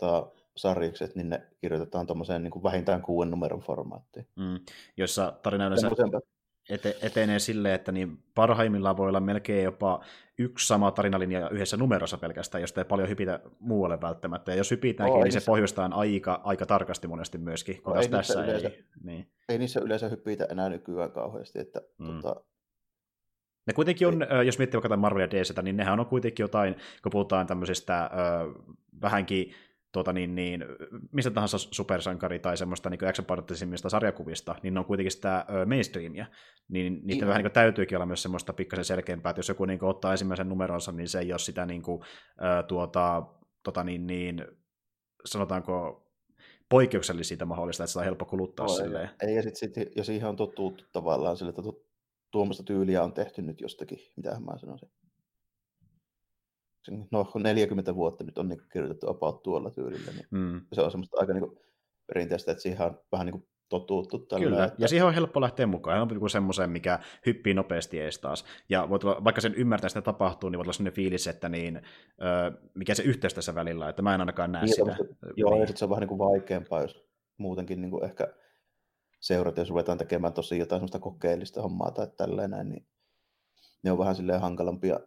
ta, 0.00 0.32
sarjikset, 0.56 1.14
niin 1.14 1.28
ne 1.28 1.46
kirjoitetaan 1.60 2.06
tuommoiseen 2.06 2.42
niin 2.42 2.62
vähintään 2.62 3.02
kuuden 3.02 3.30
numeron 3.30 3.60
formaattiin. 3.60 4.26
Mm. 4.36 4.60
Jossa 4.96 5.38
tarina 5.42 5.66
yleensä 5.66 5.88
ete, 6.68 6.96
etenee 7.02 7.38
silleen, 7.38 7.74
että 7.74 7.92
niin 7.92 8.18
parhaimmillaan 8.34 8.96
voi 8.96 9.08
olla 9.08 9.20
melkein 9.20 9.64
jopa 9.64 10.04
yksi 10.38 10.66
sama 10.66 10.90
tarinalinja 10.90 11.50
yhdessä 11.50 11.76
numerossa 11.76 12.18
pelkästään, 12.18 12.62
josta 12.62 12.80
ei 12.80 12.84
paljon 12.84 13.08
hypitä 13.08 13.40
muualle 13.60 14.00
välttämättä. 14.00 14.52
Ja 14.52 14.56
jos 14.56 14.70
hypitäänkin, 14.70 15.18
oh, 15.18 15.24
niin 15.24 15.32
se 15.32 15.40
pohjustaa 15.46 15.90
aika, 15.92 16.40
aika 16.44 16.66
tarkasti 16.66 17.08
monesti 17.08 17.38
myöskin, 17.38 17.82
kun 17.82 17.94
no, 17.94 18.00
ei 18.00 18.08
tässä 18.08 18.44
yleensä, 18.44 18.68
ei. 18.68 18.84
Niin. 19.02 19.30
Ei 19.48 19.58
niissä 19.58 19.80
yleensä 19.80 20.08
hypitä 20.08 20.46
enää 20.50 20.68
nykyään 20.68 21.12
kauheasti. 21.12 21.58
Että, 21.58 21.80
mm. 21.98 22.06
tota, 22.06 22.40
ne 23.66 23.72
kuitenkin 23.74 24.08
on, 24.08 24.22
ei. 24.22 24.46
jos 24.46 24.58
miettii 24.58 24.80
vaikka 24.82 24.96
Marvel 24.96 25.20
ja 25.20 25.30
DC, 25.30 25.62
niin 25.62 25.76
nehän 25.76 26.00
on 26.00 26.06
kuitenkin 26.06 26.44
jotain, 26.44 26.76
kun 27.02 27.12
puhutaan 27.12 27.46
tämmöisistä 27.46 28.04
ö, 28.04 28.08
vähänkin 29.02 29.54
tuota, 29.92 30.12
niin, 30.12 30.34
niin, 30.34 30.64
mistä 31.12 31.30
tahansa 31.30 31.58
supersankari 31.58 32.38
tai 32.38 32.56
semmoista 32.56 32.90
niin 32.90 33.08
action 33.08 33.26
sarjakuvista, 33.88 34.54
niin 34.62 34.74
ne 34.74 34.80
on 34.80 34.86
kuitenkin 34.86 35.12
sitä 35.12 35.46
ö, 35.50 35.66
mainstreamia, 35.66 36.26
niin 36.68 37.00
niitä 37.04 37.26
vähän 37.26 37.42
niin 37.42 37.52
täytyykin 37.52 37.98
olla 37.98 38.06
myös 38.06 38.22
semmoista 38.22 38.52
pikkasen 38.52 38.84
selkeämpää, 38.84 39.30
että 39.30 39.38
jos 39.38 39.48
joku 39.48 39.64
niin 39.64 39.78
kuin, 39.78 39.90
ottaa 39.90 40.12
ensimmäisen 40.12 40.48
numeronsa, 40.48 40.92
niin 40.92 41.08
se 41.08 41.18
ei 41.18 41.32
ole 41.32 41.38
sitä 41.38 41.66
niin 41.66 41.82
kuin, 41.82 42.02
ö, 42.40 42.62
tuota, 42.62 43.22
tuota, 43.64 43.84
niin, 43.84 44.06
niin, 44.06 44.46
sanotaanko 45.24 46.04
poikkeuksellisesti 46.68 47.28
siitä 47.28 47.44
mahdollista, 47.44 47.82
että 47.82 47.90
sitä 47.90 48.00
on 48.00 48.04
helppo 48.04 48.24
kuluttaa 48.24 48.66
no, 48.66 48.72
silleen. 48.72 49.10
Ei, 49.22 49.36
ja 49.36 49.42
sitten 49.42 49.74
sit, 49.74 49.96
jos 49.96 50.06
siihen 50.06 50.28
on 50.28 50.36
totuttu 50.36 50.84
tavallaan 50.92 51.36
sille, 51.36 51.50
että 51.50 51.62
tuommoista 52.30 52.62
tyyliä 52.62 53.04
on 53.04 53.12
tehty 53.12 53.42
nyt 53.42 53.60
jostakin, 53.60 53.98
mitä 54.16 54.40
mä 54.40 54.58
sanoisin. 54.58 54.90
No, 57.10 57.30
40 57.34 57.94
vuotta 57.94 58.24
nyt 58.24 58.38
on 58.38 58.48
niin 58.48 58.62
kirjoitettu 58.72 59.10
about 59.10 59.42
tuolla 59.42 59.70
tyylillä, 59.70 60.12
niin 60.12 60.26
mm. 60.30 60.60
se 60.72 60.80
on 60.80 60.90
semmoista 60.90 61.16
aika 61.20 61.32
niin 61.32 61.58
perinteistä, 62.06 62.52
että 62.52 62.62
siihen 62.62 62.86
on 62.86 63.00
vähän 63.12 63.26
niin 63.26 63.32
kuin 63.32 63.48
totuttu. 63.68 64.18
Tällä 64.18 64.44
Kyllä, 64.44 64.64
että... 64.64 64.76
ja 64.78 64.88
siihen 64.88 65.06
on 65.06 65.14
helppo 65.14 65.40
lähteä 65.40 65.66
mukaan. 65.66 66.02
On 66.02 66.08
niin 66.08 66.30
semmoisen, 66.30 66.70
mikä 66.70 66.98
hyppii 67.26 67.54
nopeasti 67.54 68.00
ees 68.00 68.18
taas. 68.18 68.44
Ja 68.68 68.88
voi 68.90 68.98
tulla, 68.98 69.24
vaikka 69.24 69.40
sen 69.40 69.54
ymmärtää, 69.54 69.88
sitä 69.88 70.02
tapahtuu, 70.02 70.50
niin 70.50 70.58
voi 70.58 70.62
olla 70.62 70.72
sellainen 70.72 70.94
fiilis, 70.94 71.26
että 71.26 71.48
niin, 71.48 71.76
ö, 71.76 72.52
mikä 72.74 72.94
se 72.94 73.02
yhteys 73.02 73.34
tässä 73.34 73.54
välillä, 73.54 73.88
että 73.88 74.02
mä 74.02 74.14
en 74.14 74.20
ainakaan 74.20 74.52
näe 74.52 74.64
niin, 74.64 74.74
sitä. 74.74 74.96
Joo, 75.36 75.50
niin. 75.50 75.60
ja 75.60 75.66
sitten 75.66 75.78
se 75.78 75.84
on 75.84 75.90
vähän 75.90 76.00
niin 76.00 76.08
kuin 76.08 76.18
vaikeampaa, 76.18 76.82
jos 76.82 77.04
muutenkin 77.36 77.80
niin 77.80 77.90
kuin 77.90 78.04
ehkä 78.04 78.34
seurata, 79.20 79.60
jos 79.60 79.70
ruvetaan 79.70 79.98
tekemään 79.98 80.32
tosi 80.32 80.58
jotain 80.58 80.78
semmoista 80.78 80.98
kokeellista 80.98 81.62
hommaa 81.62 81.90
tai 81.90 82.06
tälleen 82.16 82.50
niin 82.68 82.86
ne 83.82 83.92
on 83.92 83.98
vähän 83.98 84.14
silleen 84.14 84.40
hankalampia 84.40 85.00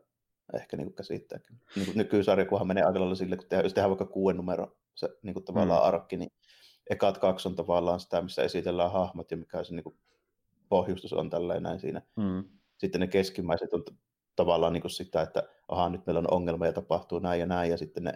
ehkä 0.57 0.77
niin 0.77 0.93
käsittääkin. 0.93 1.61
Niin 1.75 1.85
kuin 1.85 1.97
nykyisarja, 1.97 2.45
kunhan 2.45 2.67
menee 2.67 2.83
aika 2.83 2.99
lailla 2.99 3.15
sille, 3.15 3.37
kun 3.37 3.47
tehdään, 3.49 3.65
jos 3.65 3.73
tehdään 3.73 3.89
vaikka 3.89 4.05
kuuden 4.05 4.37
numero 4.37 4.77
se 4.95 5.09
niin 5.23 5.33
kuin 5.33 5.45
tavallaan 5.45 5.81
mm. 5.81 5.87
arkki, 5.87 6.17
niin 6.17 6.31
ekat 6.89 7.17
kaksi 7.17 7.47
on 7.47 7.55
tavallaan 7.55 7.99
sitä, 7.99 8.21
missä 8.21 8.43
esitellään 8.43 8.91
hahmot 8.91 9.31
ja 9.31 9.37
mikä 9.37 9.63
se 9.63 9.75
niin 9.75 9.83
kuin 9.83 9.95
pohjustus 10.69 11.13
on 11.13 11.29
tälleen 11.29 11.63
näin 11.63 11.79
siinä. 11.79 12.01
Mm. 12.15 12.43
Sitten 12.77 13.01
ne 13.01 13.07
keskimmäiset 13.07 13.73
on 13.73 13.83
tavallaan 14.35 14.73
niin 14.73 14.81
kuin 14.81 14.91
sitä, 14.91 15.21
että 15.21 15.43
aha, 15.67 15.89
nyt 15.89 16.05
meillä 16.05 16.19
on 16.19 16.33
ongelma 16.33 16.65
ja 16.65 16.73
tapahtuu 16.73 17.19
näin 17.19 17.39
ja 17.39 17.45
näin, 17.45 17.71
ja 17.71 17.77
sitten 17.77 18.03
ne 18.03 18.13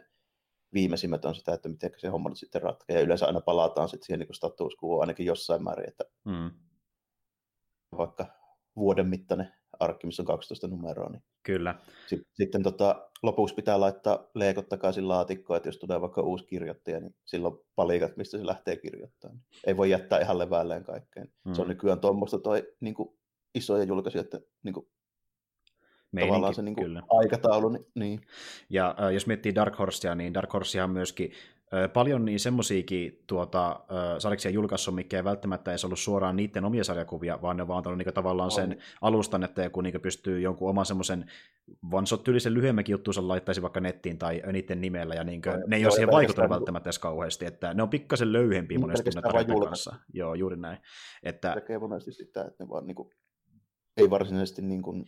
viimeisimmät 0.74 1.26
on 1.26 1.36
sitä, 1.36 1.54
että 1.54 1.70
miten 1.70 1.92
se 1.98 2.08
homma 2.08 2.30
nyt 2.30 2.38
sitten 2.38 2.62
ratkeaa. 2.62 3.00
Ja 3.00 3.06
yleensä 3.06 3.26
aina 3.26 3.42
palataan 3.42 3.90
sitten 3.90 4.06
siihen 4.06 4.20
niin 4.20 4.36
status 4.36 4.74
quo 4.84 5.02
ainakin 5.02 5.26
jossain 5.26 5.64
määrin, 5.64 5.88
että 5.88 6.04
mm. 6.26 6.52
vaikka 7.98 8.26
vuoden 8.76 9.08
mittainen 9.08 9.54
arkki, 9.80 10.08
missä 10.08 10.22
on 10.22 10.26
12 10.28 10.68
numeroa. 10.68 11.10
Niin 11.10 11.24
Kyllä. 11.44 11.76
Sitten, 12.08 12.28
sitten 12.34 12.64
tota, 12.64 13.10
lopuksi 13.24 13.56
pitää 13.56 13.80
laittaa 13.80 14.28
leekot 14.36 14.70
takaisin 14.70 15.08
laatikkoon, 15.08 15.58
että 15.58 15.70
jos 15.70 15.78
tulee 15.78 16.02
vaikka 16.02 16.22
uusi 16.22 16.46
kirjoittaja, 16.46 17.00
niin 17.00 17.16
silloin 17.26 17.58
palikat, 17.76 18.18
mistä 18.18 18.38
se 18.38 18.46
lähtee 18.46 18.76
kirjoittamaan. 18.76 19.42
Ei 19.68 19.78
voi 19.78 19.90
jättää 19.90 20.20
ihan 20.20 20.38
levälleen 20.38 20.84
kaikkeen. 20.84 21.28
Mm. 21.44 21.54
Se 21.54 21.62
on 21.62 21.68
mm. 21.68 21.70
nykyään 21.70 22.00
tuommoista 22.00 22.40
toi 22.40 22.74
niin 22.80 22.94
kuin, 22.94 23.10
isoja 23.56 23.84
julkaisuja, 23.84 24.22
että 24.22 24.42
niin 24.64 24.74
kuin, 24.74 24.88
Meininki, 26.12 26.32
tavallaan 26.32 26.54
se 26.54 26.62
niin 26.62 26.76
kuin, 26.76 27.02
aikataulu. 27.10 27.70
Niin, 27.70 27.86
niin. 27.96 28.22
Ja 28.70 28.96
äh, 29.00 29.14
jos 29.14 29.28
miettii 29.28 29.56
Dark 29.56 29.80
Horsea, 29.80 30.16
niin 30.16 30.34
Dark 30.34 30.54
Horsea 30.54 30.88
myöskin 30.88 31.32
paljon 31.94 32.26
niin 32.26 32.40
semmoisiakin 32.40 33.24
tuota, 33.28 33.80
sarjaksia 34.20 34.52
julkaissut, 34.52 34.96
mikä 34.96 35.18
ei 35.18 35.24
välttämättä 35.24 35.72
edes 35.72 35.86
ollut 35.86 36.00
suoraan 36.00 36.36
niiden 36.36 36.66
omia 36.66 36.84
sarjakuvia, 36.84 37.42
vaan 37.42 37.58
ne 37.58 37.62
on 37.62 37.68
vaan 37.68 37.78
antanut 37.78 37.98
niin 37.98 38.14
tavallaan 38.14 38.52
sen 38.52 38.70
on. 38.70 38.78
alustan, 39.02 39.44
että 39.44 39.64
joku 39.64 39.82
niin 39.82 40.02
pystyy 40.02 40.40
jonkun 40.40 40.70
oman 40.70 40.86
semmoisen 40.86 41.32
vansotyylisen 41.92 42.54
lyhyemmänkin 42.54 42.94
juttuunsa 42.94 43.28
laittaisi 43.28 43.62
vaikka 43.62 43.80
nettiin 43.80 44.18
tai 44.18 44.42
niiden 44.52 44.82
nimellä, 44.82 45.16
ja 45.16 45.24
niin 45.24 45.42
kuin, 45.42 45.64
ne 45.68 45.76
ei 45.76 45.86
ole 45.86 45.92
siihen 45.92 46.12
vaikuttanut 46.12 46.52
välttämättä 46.52 46.88
edes 46.88 47.00
kauheasti, 47.00 47.46
että 47.46 47.74
ne 47.74 47.84
on 47.84 47.90
pikkasen 47.90 48.34
löyhempiä 48.34 48.80
monesti 48.80 49.10
ne 49.16 49.22
kanssa. 49.66 49.96
Joo, 50.14 50.34
juuri 50.34 50.58
näin. 50.58 50.78
Että... 51.24 51.54
Tekee 51.54 51.80
monesti 51.80 52.12
sitä, 52.12 52.42
että 52.42 52.64
ne 52.64 52.70
vaan 52.70 52.88
niin 52.88 52.96
kuin, 52.96 53.10
ei 53.98 54.10
varsinaisesti 54.10 54.62
niin 54.62 54.82
kuin, 54.82 55.06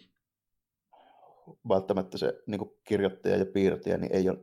välttämättä 1.69 2.17
se 2.17 2.33
niin 2.47 2.59
kuin 2.59 2.71
kirjoittaja 2.83 3.37
ja 3.37 3.45
piirtäjä 3.45 3.97
niin 3.97 4.15
ei 4.15 4.29
ole 4.29 4.37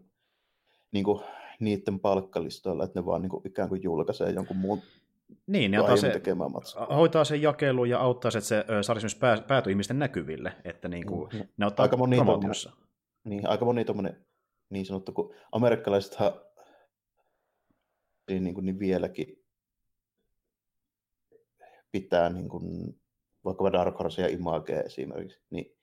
niin 0.93 1.05
kuin, 1.05 1.21
niiden 1.61 2.01
palkkalistoilla, 2.01 2.85
että 2.85 3.01
ne 3.01 3.07
vaan 3.07 3.23
niin 3.23 3.31
kuin, 3.31 3.47
ikään 3.47 3.69
kuin 3.69 3.83
julkaisee 3.83 4.31
jonkun 4.31 4.57
muun 4.57 4.83
niin, 5.47 5.71
ne 5.71 5.81
ottaa 5.81 5.97
se, 5.97 6.21
hoitaa 6.97 7.25
sen 7.25 7.43
jakelu 7.43 7.85
ja 7.85 7.99
auttaa 7.99 8.31
se, 8.31 8.39
että 8.39 8.83
se 8.83 8.95
myös 8.95 9.15
pää, 9.15 9.41
pääty 9.41 9.71
ihmisten 9.71 9.99
näkyville, 9.99 10.53
että 10.65 10.89
niin 10.89 11.07
kuin, 11.07 11.31
mm, 11.33 11.49
ne 11.57 11.67
ottaa 11.67 11.83
aika 11.83 11.97
moni 11.97 12.17
promootiossa. 12.17 12.73
Niin, 13.25 13.49
aika 13.49 13.65
moni 13.65 13.85
tommonen, 13.85 14.27
niin 14.71 14.87
sanottu, 14.87 15.13
kun 15.13 15.35
amerikkalaisethan 15.53 16.33
niin, 18.31 18.45
niin, 18.45 18.55
kuin, 18.55 18.67
niin 18.67 18.79
vieläkin 18.79 19.45
pitää 21.93 22.31
niin 22.31 22.49
kuin, 22.49 23.01
vaikka 23.45 23.73
Dark 23.73 23.99
Horse 23.99 24.23
ja 24.23 24.29
Image 24.29 24.81
esimerkiksi, 24.81 25.41
niin 25.51 25.77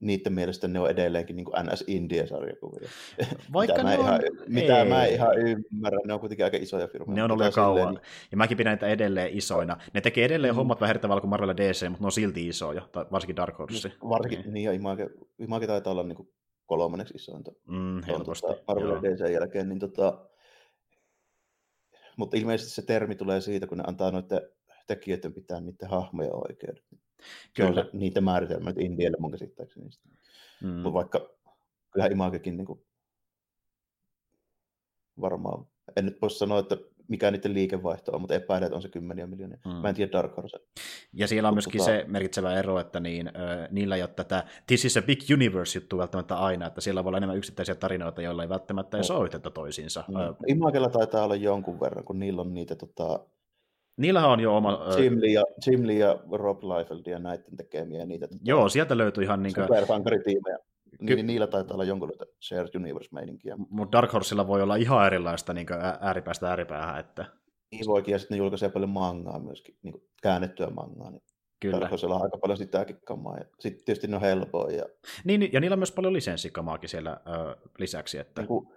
niiden 0.00 0.32
mielestä 0.32 0.68
ne 0.68 0.80
on 0.80 0.90
edelleenkin 0.90 1.36
niin 1.36 1.46
ns. 1.72 1.84
India-sarjakuvia. 1.86 2.88
Vaikka 3.52 3.82
mitä, 3.82 3.84
mä, 3.84 3.94
on... 3.94 4.00
ihan, 4.00 4.20
mitä 4.46 4.82
ei. 4.82 4.88
mä 4.88 5.04
ihan 5.04 5.38
ymmärrän, 5.38 6.00
ne 6.06 6.12
on 6.12 6.20
kuitenkin 6.20 6.44
aika 6.44 6.56
isoja 6.56 6.88
firmoja. 6.88 7.14
Ne 7.14 7.22
on 7.22 7.30
ollut 7.30 7.46
jo 7.46 7.52
kauan, 7.52 7.94
niin... 7.94 8.02
ja 8.30 8.36
mäkin 8.36 8.56
pidän 8.56 8.72
niitä 8.72 8.86
edelleen 8.86 9.38
isoina. 9.38 9.76
Ne 9.94 10.00
tekee 10.00 10.24
edelleen 10.24 10.54
mm. 10.54 10.56
hommat 10.56 10.80
vähän 10.80 11.00
tavalla 11.00 11.20
kuin 11.20 11.30
Marvel 11.30 11.54
DC, 11.56 11.88
mutta 11.88 12.02
ne 12.02 12.06
on 12.06 12.12
silti 12.12 12.48
isoja, 12.48 12.88
varsinkin 13.12 13.36
Dark 13.36 13.58
Horse. 13.58 13.88
Niin, 13.88 13.98
varsinkin, 14.08 14.40
niin, 14.40 14.54
niin 14.54 14.64
ja 14.64 14.72
Image, 14.72 15.10
Image 15.38 15.66
taitaa 15.66 15.90
olla 15.90 16.02
niin 16.02 16.16
kuin 16.16 16.28
kolmanneksi 16.66 17.14
isointa. 17.14 17.52
Mm, 17.68 18.02
helposti. 18.02 18.46
Tota, 18.46 18.62
Marvel 18.68 19.02
DC 19.02 19.32
jälkeen, 19.32 19.68
niin 19.68 19.78
tota, 19.78 20.26
mutta 22.16 22.36
ilmeisesti 22.36 22.74
se 22.74 22.82
termi 22.82 23.14
tulee 23.14 23.40
siitä, 23.40 23.66
kun 23.66 23.78
ne 23.78 23.84
antaa 23.86 24.10
noiden 24.10 24.40
tekijöiden 24.86 25.32
pitää 25.32 25.60
niiden 25.60 25.90
hahmoja 25.90 26.30
oikeudet. 26.32 26.84
Kyllä. 27.54 27.86
Niitä 27.92 28.20
määritelmät 28.20 28.78
Indialle 28.78 29.16
mun 29.20 29.30
käsittääkseni. 29.30 29.88
Mm. 30.62 30.68
Mutta 30.68 30.92
vaikka 30.92 31.30
kyllä 31.90 32.06
Imagekin 32.06 32.56
niin 32.56 32.66
kuin, 32.66 32.84
varmaan, 35.20 35.66
en 35.96 36.04
nyt 36.04 36.22
voi 36.22 36.30
sanoa, 36.30 36.58
että 36.58 36.76
mikä 37.08 37.30
niiden 37.30 37.54
liikevaihto 37.54 38.12
on, 38.12 38.20
mutta 38.20 38.34
epäilen, 38.34 38.66
että 38.66 38.76
on 38.76 38.82
se 38.82 38.88
kymmeniä 38.88 39.26
miljoonia. 39.26 39.58
Mm. 39.64 39.72
Mä 39.72 39.88
en 39.88 39.94
tiedä 39.94 40.12
Dark 40.12 40.36
Horse. 40.36 40.58
Ja 41.12 41.28
siellä 41.28 41.48
on 41.48 41.54
myöskin 41.54 41.78
tota... 41.78 41.90
se 41.90 42.04
merkitsevä 42.08 42.54
ero, 42.54 42.80
että 42.80 43.00
niin, 43.00 43.28
äh, 43.28 43.68
niillä 43.70 43.96
ei 43.96 44.02
ole 44.02 44.10
tätä 44.16 44.44
This 44.66 44.84
is 44.84 44.96
a 44.96 45.02
big 45.02 45.20
universe-juttu 45.32 45.98
välttämättä 45.98 46.36
aina, 46.36 46.66
että 46.66 46.80
siellä 46.80 47.04
voi 47.04 47.08
olla 47.08 47.18
enemmän 47.18 47.36
yksittäisiä 47.36 47.74
tarinoita, 47.74 48.22
joilla 48.22 48.42
ei 48.42 48.48
välttämättä 48.48 48.96
edes 48.96 49.10
no. 49.10 49.16
ole 49.16 49.24
yhteyttä 49.24 49.50
toisiinsa. 49.50 50.04
Mm. 50.08 50.14
Imagella 50.46 50.88
taitaa 50.88 51.24
olla 51.24 51.36
jonkun 51.36 51.80
verran, 51.80 52.04
kun 52.04 52.18
niillä 52.18 52.42
on 52.42 52.54
niitä 52.54 52.74
tota, 52.76 53.26
Niillähän 53.96 54.30
on 54.30 54.40
jo 54.40 54.56
oma... 54.56 54.78
Jim 54.98 55.20
Lee 55.20 55.32
ja, 55.32 55.42
Jim 55.66 55.86
Lee 55.86 55.98
ja 55.98 56.18
Rob 56.32 56.62
Liefeld 56.64 57.02
ja 57.06 57.18
näiden 57.18 57.56
tekemiä 57.56 58.06
niitä. 58.06 58.28
Joo, 58.44 58.68
sieltä 58.68 58.98
löytyy 58.98 59.24
ihan... 59.24 59.42
Niin 59.42 59.54
Supersankaritiimejä. 59.54 60.58
Ky- 61.06 61.14
niin, 61.14 61.26
niillä 61.26 61.46
taitaa 61.46 61.74
olla 61.74 61.84
jonkunlaista 61.84 62.24
shared 62.42 62.74
universe-meininkiä. 62.76 63.56
Mutta 63.70 63.96
Dark 63.96 64.12
Horsella 64.12 64.46
voi 64.46 64.62
olla 64.62 64.76
ihan 64.76 65.06
erilaista 65.06 65.52
niin 65.52 65.66
ääripäästä 66.00 66.48
ääripäähän. 66.48 67.00
Että... 67.00 67.24
Niin 67.72 67.86
voikin, 67.86 68.12
ja 68.12 68.18
sitten 68.18 68.34
ne 68.34 68.38
julkaisee 68.38 68.68
paljon 68.68 68.90
mangaa 68.90 69.38
myöskin, 69.38 69.76
niin 69.82 69.94
käännettyä 70.22 70.70
mangaa. 70.70 71.10
Niin 71.10 71.22
Kyllä. 71.60 71.88
Horsella 71.88 72.14
on 72.14 72.22
aika 72.22 72.38
paljon 72.38 72.56
sitäkin 72.56 72.96
kamaa. 73.06 73.36
Ja 73.36 73.44
sitten 73.60 73.84
tietysti 73.84 74.06
ne 74.06 74.16
on 74.16 74.22
helpoa. 74.22 74.70
Ja... 74.70 74.84
Niin, 75.24 75.52
ja 75.52 75.60
niillä 75.60 75.74
on 75.74 75.78
myös 75.78 75.92
paljon 75.92 76.12
lisenssikamaakin 76.12 76.88
siellä 76.88 77.20
ö, 77.26 77.56
lisäksi. 77.78 78.18
Että... 78.18 78.40
Niin 78.40 78.48
kuin 78.48 78.68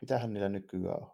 Mitähän 0.00 0.32
niillä 0.32 0.48
nykyään 0.48 1.02
on? 1.02 1.10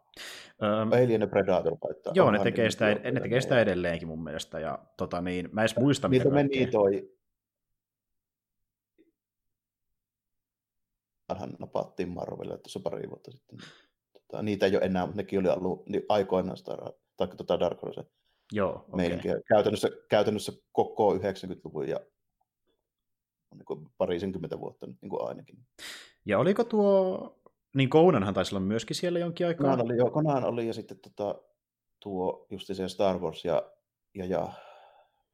Um, 0.82 0.92
Alien 0.92 1.20
ja 1.20 1.26
Predator 1.26 1.76
laittaa. 1.84 2.12
Joo, 2.16 2.30
ne 2.30 2.38
tekee, 2.38 2.70
sitä, 2.70 2.94
ne 2.94 3.20
tekee 3.20 3.40
sitä 3.40 3.60
edelleenkin 3.60 4.08
mun 4.08 4.24
mielestä. 4.24 4.60
Ja, 4.60 4.78
tota, 4.96 5.20
niin, 5.20 5.48
mä 5.52 5.60
en 5.60 5.62
edes 5.62 5.76
muista, 5.76 6.08
mitä 6.08 6.30
meni 6.30 6.66
toi... 6.66 7.12
Hän 11.38 11.50
napattiin 11.58 12.08
Marvelille 12.08 12.58
tuossa 12.58 12.80
pari 12.80 13.10
vuotta 13.10 13.30
sitten. 13.30 13.58
Tota, 14.12 14.42
niitä 14.42 14.66
ei 14.66 14.76
ole 14.76 14.84
enää, 14.84 15.06
mutta 15.06 15.16
nekin 15.16 15.40
oli 15.40 15.48
ollut 15.48 15.88
niin 15.88 16.02
aikoinaan 16.08 16.56
sitä, 16.56 16.76
tai 17.16 17.28
tota 17.28 17.60
Dark 17.60 17.82
Horse 17.82 18.04
Joo, 18.52 18.84
okay. 18.92 19.40
Käytännössä, 19.48 19.88
käytännössä 20.08 20.52
koko 20.72 21.14
90-luvun 21.14 21.88
ja 21.88 22.00
niin 23.54 23.64
kuin 23.64 23.88
parisenkymmentä 23.98 24.60
vuotta 24.60 24.86
nyt 24.86 24.96
niin 25.02 25.10
kuin 25.10 25.28
ainakin. 25.28 25.58
Ja 26.24 26.38
oliko 26.38 26.64
tuo 26.64 27.41
niin 27.74 27.90
Conanhan 27.90 28.34
taisi 28.34 28.54
olla 28.54 28.66
myöskin 28.66 28.96
siellä 28.96 29.18
jonkin 29.18 29.46
aikaa. 29.46 29.70
Conan 29.70 29.86
oli, 29.86 29.96
joo, 29.96 30.10
Conan 30.10 30.44
oli 30.44 30.66
ja 30.66 30.74
sitten 30.74 30.98
tota, 30.98 31.42
tuo 32.00 32.46
just 32.50 32.66
se 32.66 32.88
Star 32.88 33.18
Wars 33.18 33.44
ja, 33.44 33.62
ja, 34.14 34.24
ja 34.24 34.52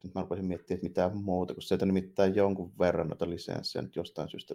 nyt 0.04 0.14
mä 0.14 0.20
rupesin 0.20 0.46
miettimään, 0.46 0.76
että 0.76 0.88
mitään 0.88 1.16
muuta, 1.16 1.54
kun 1.54 1.62
sieltä 1.62 1.86
nimittäin 1.86 2.34
jonkun 2.34 2.72
verran 2.78 3.08
noita 3.08 3.30
lisenssejä 3.30 3.82
nyt 3.82 3.96
jostain 3.96 4.28
syystä 4.28 4.54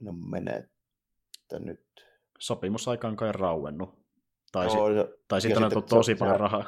ne 0.00 0.12
menee 0.30 0.68
nyt. 1.58 1.84
Sopimusaika 2.38 3.08
on 3.08 3.16
kai 3.16 3.32
rauennut. 3.32 4.02
Tai, 4.52 4.66
Joo, 4.66 4.88
si- 4.88 4.96
ja, 4.96 5.08
tai 5.28 5.40
sitten 5.40 5.64
on 5.64 5.84
tosi 5.88 6.14
paljon 6.14 6.40
rahaa. 6.40 6.64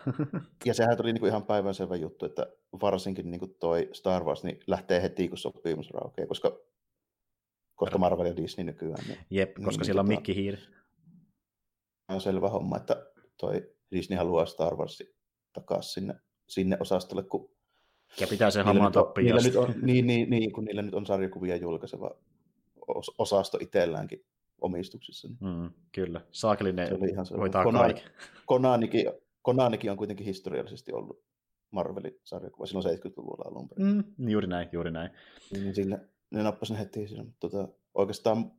ja 0.65 0.75
sehän 0.75 0.97
tuli 0.97 1.13
niinku 1.13 1.27
ihan 1.27 1.45
päivänselvä 1.45 1.97
juttu, 1.97 2.27
että 2.27 2.47
varsinkin 2.81 3.31
niinku 3.31 3.47
toi 3.47 3.89
Star 3.93 4.25
Wars 4.25 4.45
niin 4.45 4.61
lähtee 4.67 5.03
heti, 5.03 5.29
kun 5.29 5.39
sopimus 5.39 5.91
raukeaa, 5.91 6.27
koska 6.27 6.59
koska 7.75 7.99
Marvel 7.99 8.27
ja 8.27 8.37
Disney 8.37 8.65
nykyään. 8.65 9.05
Niin, 9.09 9.19
Jep, 9.31 9.55
koska 9.55 9.81
niin, 9.81 9.85
siellä 9.85 10.01
on 10.01 10.07
tota, 10.07 10.17
mikkihiiri. 10.17 10.59
on 12.09 12.21
selvä 12.21 12.49
homma, 12.49 12.77
että 12.77 13.07
toi 13.37 13.75
Disney 13.93 14.19
haluaa 14.19 14.47
Star 14.47 14.77
Warsin 14.77 15.07
takaisin 15.53 15.93
sinne, 15.93 16.15
sinne 16.49 16.77
osastolle, 16.81 17.23
kun 17.23 17.55
ja 18.21 18.27
pitää 18.27 18.51
se 18.51 18.63
hamaan 18.63 18.93
tappi 18.93 19.23
niillä 19.23 19.41
nyt 19.41 19.57
on, 19.57 19.75
niin, 19.83 20.07
niin, 20.07 20.31
niin, 20.31 20.53
kun 20.53 20.65
niillä 20.65 20.83
nyt 20.83 20.95
on 20.95 21.07
sarjakuvia 21.07 21.57
julkaiseva 21.57 22.11
osasto 23.19 23.59
itselläänkin 23.61 24.25
omistuksissa. 24.61 25.29
Niin. 25.29 25.39
Mm, 25.41 25.71
kyllä, 25.93 26.21
Saakelinen 26.31 26.89
se 26.89 26.95
oli 26.95 27.11
ihan 27.11 27.27
hoitaa 27.39 27.65
Kona, 27.65 27.79
kaiken. 27.79 28.05
Konanikin, 28.47 29.05
Konanikin 29.43 29.91
on 29.91 29.97
kuitenkin 29.97 30.27
historiallisesti 30.27 30.93
ollut 30.93 31.25
Marvelin 31.71 32.21
sarjakuva 32.25 32.67
silloin 32.67 32.99
70-luvulla 32.99 33.45
alun 33.49 33.69
perin. 33.69 33.87
Mm, 33.87 34.31
juuri 34.31 34.47
näin, 34.47 34.69
juuri 34.73 34.91
näin. 34.91 35.11
Niin 35.53 35.75
sille, 35.75 36.01
ne 36.31 36.43
nappasi 36.43 36.73
ne 36.73 36.79
heti 36.79 37.09
siinä. 37.09 37.25
Tota, 37.41 37.69
oikeastaan 37.95 38.53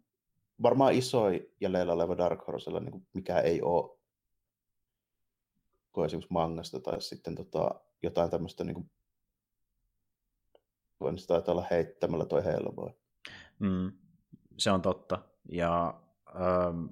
varmaan 0.62 0.94
isoin 0.94 1.42
jäljellä 1.62 1.94
oleva 1.94 2.18
Dark 2.18 2.48
Horsella, 2.48 2.80
niin 2.80 3.08
mikä 3.14 3.40
ei 3.40 3.62
ole 3.62 4.00
kuin 5.92 6.06
esimerkiksi 6.06 6.34
mangasta 6.34 6.80
tai 6.80 7.02
sitten 7.02 7.36
tota, 7.36 7.82
jotain 8.04 8.30
tämmöistä 8.30 8.64
niin 8.64 8.74
kuin, 8.74 8.92
niin 11.00 11.18
se 11.18 11.28
taitaa 11.28 11.52
olla 11.52 11.68
heittämällä 11.72 12.26
toi 12.26 12.46
Hellboy. 12.46 12.90
Mm, 13.60 13.92
se 14.58 14.72
on 14.72 14.82
totta. 14.82 15.22
Ja 15.50 16.02
ähm, 16.30 16.86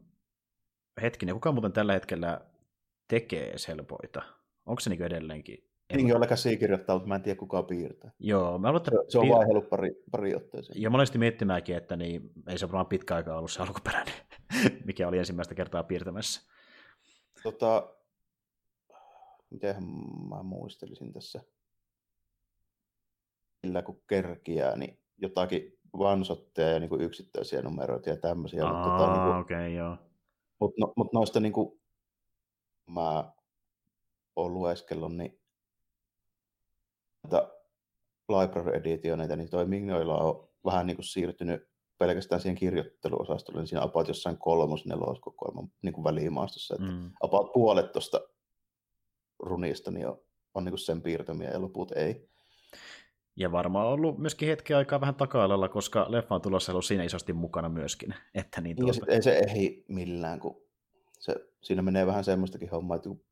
hetkinen, 1.02 1.36
kuka 1.36 1.52
muuten 1.52 1.74
tällä 1.74 1.94
hetkellä 1.94 2.42
tekee 3.08 3.56
Hellboyta? 3.68 4.22
Onko 4.66 4.80
se 4.80 4.90
niin 4.90 5.04
edelleenkin 5.04 5.73
niin 5.96 6.08
jolla 6.08 6.28
käsikirjoittaa, 6.28 6.96
mutta 6.96 7.08
mä 7.08 7.16
en 7.16 7.22
tiedä 7.22 7.40
kuka 7.40 7.64
piirtää. 7.64 8.12
Joo, 8.20 8.60
mä 8.60 8.70
aloittan... 8.70 8.94
Se, 8.94 9.12
se 9.12 9.18
on 9.18 9.22
piir... 9.22 9.36
vaihdellut 9.36 9.70
pari, 9.70 10.04
pari 10.12 10.36
otteeseen. 10.36 10.82
Ja 10.82 10.90
mä 10.90 10.98
olin 10.98 11.08
miettimäänkin, 11.18 11.76
että 11.76 11.96
niin, 11.96 12.32
ei 12.48 12.58
se 12.58 12.68
varmaan 12.68 12.86
pitkä 12.86 13.16
aikaa 13.16 13.38
ollut 13.38 13.52
se 13.52 13.62
alkuperäinen, 13.62 14.14
mikä 14.86 15.08
oli 15.08 15.18
ensimmäistä 15.18 15.56
kertaa 15.56 15.84
piirtämässä. 15.84 16.54
Tota, 17.44 17.96
miten 19.50 19.76
mä 20.30 20.44
muistelisin 20.44 21.14
tässä, 21.14 21.42
millä 23.64 23.82
kun 23.82 24.02
kerkiää, 24.08 24.78
niin 24.78 25.00
jotakin 25.18 25.80
vansotteja 25.98 26.70
ja 26.70 26.80
niin 26.80 27.02
yksittäisiä 27.02 27.62
numeroita 27.62 28.10
ja 28.10 28.18
tämmöisiä. 28.18 28.66
Aa, 28.66 28.84
tota, 28.84 29.14
niin 29.14 29.24
kuin, 29.24 29.36
okay, 29.36 29.70
joo. 29.70 29.98
Mutta 30.60 30.76
no, 30.80 30.94
mut 30.98 31.14
noista 31.14 31.40
niin 31.40 31.54
kuin, 31.54 31.82
mä 32.90 33.34
oon 34.36 34.54
lueskellut, 34.54 35.16
niin 35.16 35.43
library 38.30 38.76
editioneita, 38.76 39.36
niin 39.36 39.50
toi 39.50 39.66
Mignoilla 39.66 40.18
on 40.18 40.50
vähän 40.66 40.88
niin 40.88 40.98
kuin 40.98 41.06
siirtynyt 41.06 41.74
pelkästään 41.98 42.42
siihen 42.42 42.56
kirjoitteluosastolle, 42.56 43.60
niin 43.62 43.68
siinä 43.68 43.84
about 43.84 44.08
jossain 44.08 44.38
kolmos 44.38 44.86
neloskokoelman 44.86 45.72
niin 45.82 45.94
kuin 45.94 46.04
välimaastossa, 46.04 46.76
että 46.76 46.88
mm. 46.88 47.12
about 47.22 47.54
puolet 47.54 47.92
tuosta 47.92 48.22
runista 49.40 49.92
niin 49.92 50.08
on, 50.08 50.22
on 50.54 50.64
niin 50.64 50.72
kuin 50.72 50.80
sen 50.80 51.02
piirtämiä 51.02 51.50
ja 51.50 51.62
loput 51.62 51.92
ei. 51.92 52.30
Ja 53.36 53.52
varmaan 53.52 53.88
ollut 53.88 54.18
myöskin 54.18 54.48
hetken 54.48 54.78
aikaa 54.78 55.02
vähän 55.02 55.16
taka 55.16 55.70
koska 55.70 56.06
leffa 56.10 56.36
on 56.36 56.42
tulossa 56.42 56.72
ollut 56.72 56.86
siinä 56.86 57.04
isosti 57.04 57.34
mukana 57.34 57.70
myöskin. 57.70 58.16
Että 58.34 58.62
niin 58.62 58.76
tuota... 58.76 59.00
Ja 59.08 59.14
ei 59.14 59.22
se 59.22 59.38
ehdi 59.38 59.84
millään, 59.88 60.40
kun 60.40 60.62
se, 61.20 61.36
siinä 61.62 61.82
menee 61.82 62.06
vähän 62.06 62.24
semmoistakin 62.24 62.70
hommaa, 62.70 62.96
että 62.96 63.10
kun 63.10 63.26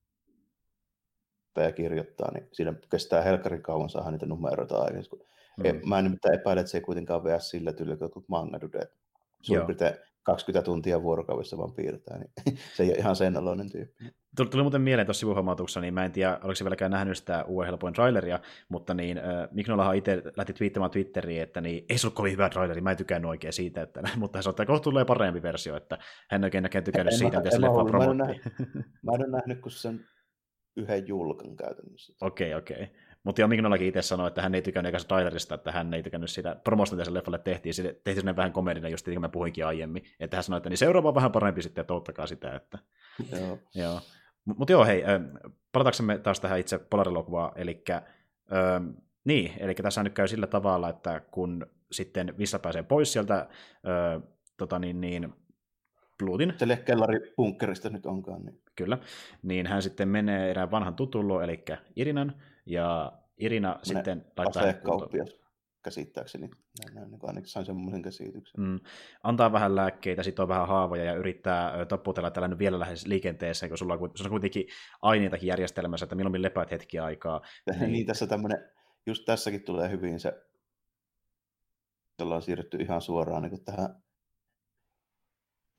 ja 1.58 1.72
kirjoittaa, 1.72 2.32
niin 2.34 2.48
siinä 2.52 2.74
kestää 2.92 3.22
helkkarin 3.22 3.62
kauan 3.62 3.90
saada 3.90 4.12
niitä 4.12 4.26
numeroita 4.26 4.78
aikaisemmin. 4.78 5.28
Mm. 5.58 5.90
Mä 5.90 5.98
en 6.00 6.04
nimittäin 6.04 6.40
epäile, 6.40 6.62
että 6.62 6.72
se 6.72 6.78
ei 6.78 6.82
kuitenkaan 6.82 7.24
vea 7.24 7.40
sillä 7.40 7.74
tyylillä, 7.74 7.98
kun 7.98 8.06
jotkut 8.06 8.30
mangadudet 8.30 8.92
suurin 9.42 9.66
piirtein 9.66 9.96
20 10.24 10.66
tuntia 10.66 11.04
vuorokaudessa 11.04 11.58
vaan 11.58 11.74
piirtää, 11.74 12.18
niin 12.18 12.58
se 12.76 12.84
ei 12.84 12.90
ole 12.90 12.98
ihan 12.98 13.16
sen 13.16 13.38
aloinen 13.38 13.72
tyyppi. 13.72 14.06
Tuli, 14.36 14.50
tuli 14.50 14.64
muuten 14.64 14.82
mieleen 14.82 15.08
tuossa 15.08 15.20
sivuhuomautuksessa, 15.20 15.82
niin 15.82 15.94
mä 15.94 16.06
en 16.06 16.12
tiedä, 16.12 16.40
oliko 16.44 16.56
se 16.56 16.64
vieläkään 16.64 16.92
nähnyt 16.92 17.18
sitä 17.18 17.44
uuden 17.44 17.68
helpoin 17.68 17.94
traileria, 17.94 18.40
mutta 18.70 18.94
niin, 18.94 19.18
äh, 19.18 19.24
Mignolahan 19.52 19.96
itse 19.96 20.24
lähti 20.38 20.54
twiittämään 20.54 20.92
Twitteriin, 20.92 21.42
että 21.42 21.62
niin, 21.62 21.86
ei 21.90 21.98
se 21.98 22.08
ollut 22.08 22.16
kovin 22.16 22.32
hyvä 22.32 22.50
traileri, 22.50 22.82
mä 22.82 22.92
en 22.92 22.98
tykännyt 22.98 23.30
oikein 23.30 23.54
siitä, 23.54 23.82
että, 23.82 24.02
mutta 24.18 24.38
hän 24.38 24.44
sanoi, 24.44 24.54
että 24.54 24.66
kohta 24.66 24.84
tulee 24.84 25.06
parempi 25.06 25.42
versio, 25.42 25.76
että 25.76 25.98
hän 26.30 26.44
oikein 26.44 26.64
näkään 26.64 26.84
tykännyt 26.84 27.14
en, 27.14 27.20
siitä, 27.20 27.38
mitä 27.38 27.52
se 27.52 27.62
leffa 27.62 27.86
promotti. 27.86 28.42
Mä 29.04 29.12
en 29.14 29.22
ole 29.22 29.28
nähnyt, 29.28 29.62
kun 29.62 29.72
sen 29.72 30.06
yhden 30.76 31.08
julkan 31.08 31.56
käytännössä. 31.56 32.14
Okei, 32.22 32.54
okay, 32.54 32.60
okei. 32.60 32.84
Okay. 32.84 32.96
Mutta 33.24 33.42
jo 33.42 33.48
Mignollakin 33.48 33.88
itse 33.88 34.02
sanoi, 34.02 34.28
että 34.28 34.42
hän 34.42 34.56
ei 34.56 34.62
tykännyt 34.62 34.94
eikä 34.96 35.06
trailerista, 35.08 35.56
että 35.56 35.72
hän 35.72 35.94
ei 35.94 36.04
tykännyt 36.04 36.30
siitä 36.30 36.56
promosta, 36.64 36.96
mitä 36.96 37.06
sen 37.06 37.14
leffalle 37.14 37.40
tehtiin. 37.40 37.74
Sille 37.74 37.90
tehtiin 37.90 38.16
sellainen 38.16 38.36
vähän 38.36 38.54
komedinen, 38.54 38.92
just 38.92 39.08
niin 39.08 39.16
kuin 39.16 39.22
mä 39.22 39.30
puhuinkin 39.30 39.66
aiemmin. 39.66 40.04
Että 40.20 40.38
hän 40.38 40.44
sanoi, 40.44 40.58
että 40.58 40.70
niin 40.70 40.78
seuraava 40.78 41.10
on 41.10 41.16
vähän 41.16 41.32
parempi 41.32 41.62
sitten, 41.62 41.82
että 41.82 41.94
ottakaa 41.94 42.28
sitä. 42.28 42.56
Että... 42.56 42.78
joo. 43.40 43.60
joo. 43.76 44.02
Mutta 44.46 44.74
joo, 44.74 44.86
hei, 44.86 45.04
palataksemme 45.72 46.18
taas 46.18 46.40
tähän 46.40 46.60
itse 46.60 46.80
Polar-elokuvaan, 46.80 47.52
eli 47.56 47.84
niin, 49.24 49.54
eli 49.58 49.74
tässä 49.74 50.04
nyt 50.04 50.14
käy 50.14 50.28
sillä 50.28 50.48
tavalla, 50.48 50.90
että 50.90 51.22
kun 51.32 51.66
sitten 51.92 52.38
Vissa 52.38 52.60
pääsee 52.60 52.84
pois 52.84 53.14
sieltä 53.14 53.48
ö, 53.88 54.22
tota 54.58 54.80
niin, 54.80 55.02
niin, 55.02 55.34
Blutin. 56.26 56.54
Tälle 56.58 56.78
kellari 56.78 57.34
bunkkerista 57.38 57.90
nyt 57.90 58.06
onkaan. 58.06 58.46
Niin. 58.46 58.62
Kyllä. 58.76 58.98
Niin 59.44 59.68
hän 59.68 59.82
sitten 59.82 60.08
menee 60.08 60.52
erään 60.52 60.72
vanhan 60.72 60.96
tutullo, 60.96 61.42
eli 61.42 61.64
Irinan, 61.96 62.42
ja 62.66 63.12
Irina 63.38 63.70
Mene 63.70 63.84
sitten 63.84 64.26
laittaa 64.38 64.64
asekauppias 64.64 65.42
käsittääkseni. 65.84 66.50
Näin, 66.94 67.12
niin 67.12 67.20
ainakin 67.24 67.50
sain 67.50 67.66
semmoisen 67.66 68.02
käsityksen. 68.02 68.64
Mm. 68.64 68.80
Antaa 69.24 69.52
vähän 69.52 69.76
lääkkeitä, 69.76 70.24
sitten 70.24 70.44
on 70.44 70.50
vähän 70.50 70.68
haavoja 70.68 71.04
ja 71.04 71.14
yrittää 71.14 71.86
tapputella 71.86 72.32
tällä 72.32 72.48
nyt 72.48 72.60
vielä 72.60 72.80
lähes 72.80 73.08
liikenteessä, 73.08 73.68
kun 73.68 73.78
sulla 73.78 73.94
on, 73.94 74.30
kuitenkin 74.30 74.66
aineitakin 75.02 75.48
järjestelmässä, 75.48 76.04
että 76.04 76.16
milloin 76.16 76.42
lepäät 76.42 76.72
hetki 76.72 77.00
aikaa. 77.00 77.42
Niin, 77.80 77.92
niin 77.92 78.06
tässä 78.06 78.28
tämmöinen, 78.28 78.70
just 79.06 79.26
tässäkin 79.26 79.64
tulee 79.64 79.92
hyvin 79.92 80.20
se, 80.20 80.34
ollaan 82.22 82.42
siirrytty 82.42 82.78
ihan 82.78 83.02
suoraan 83.02 83.44
niin 83.44 83.66
tähän 83.66 84.04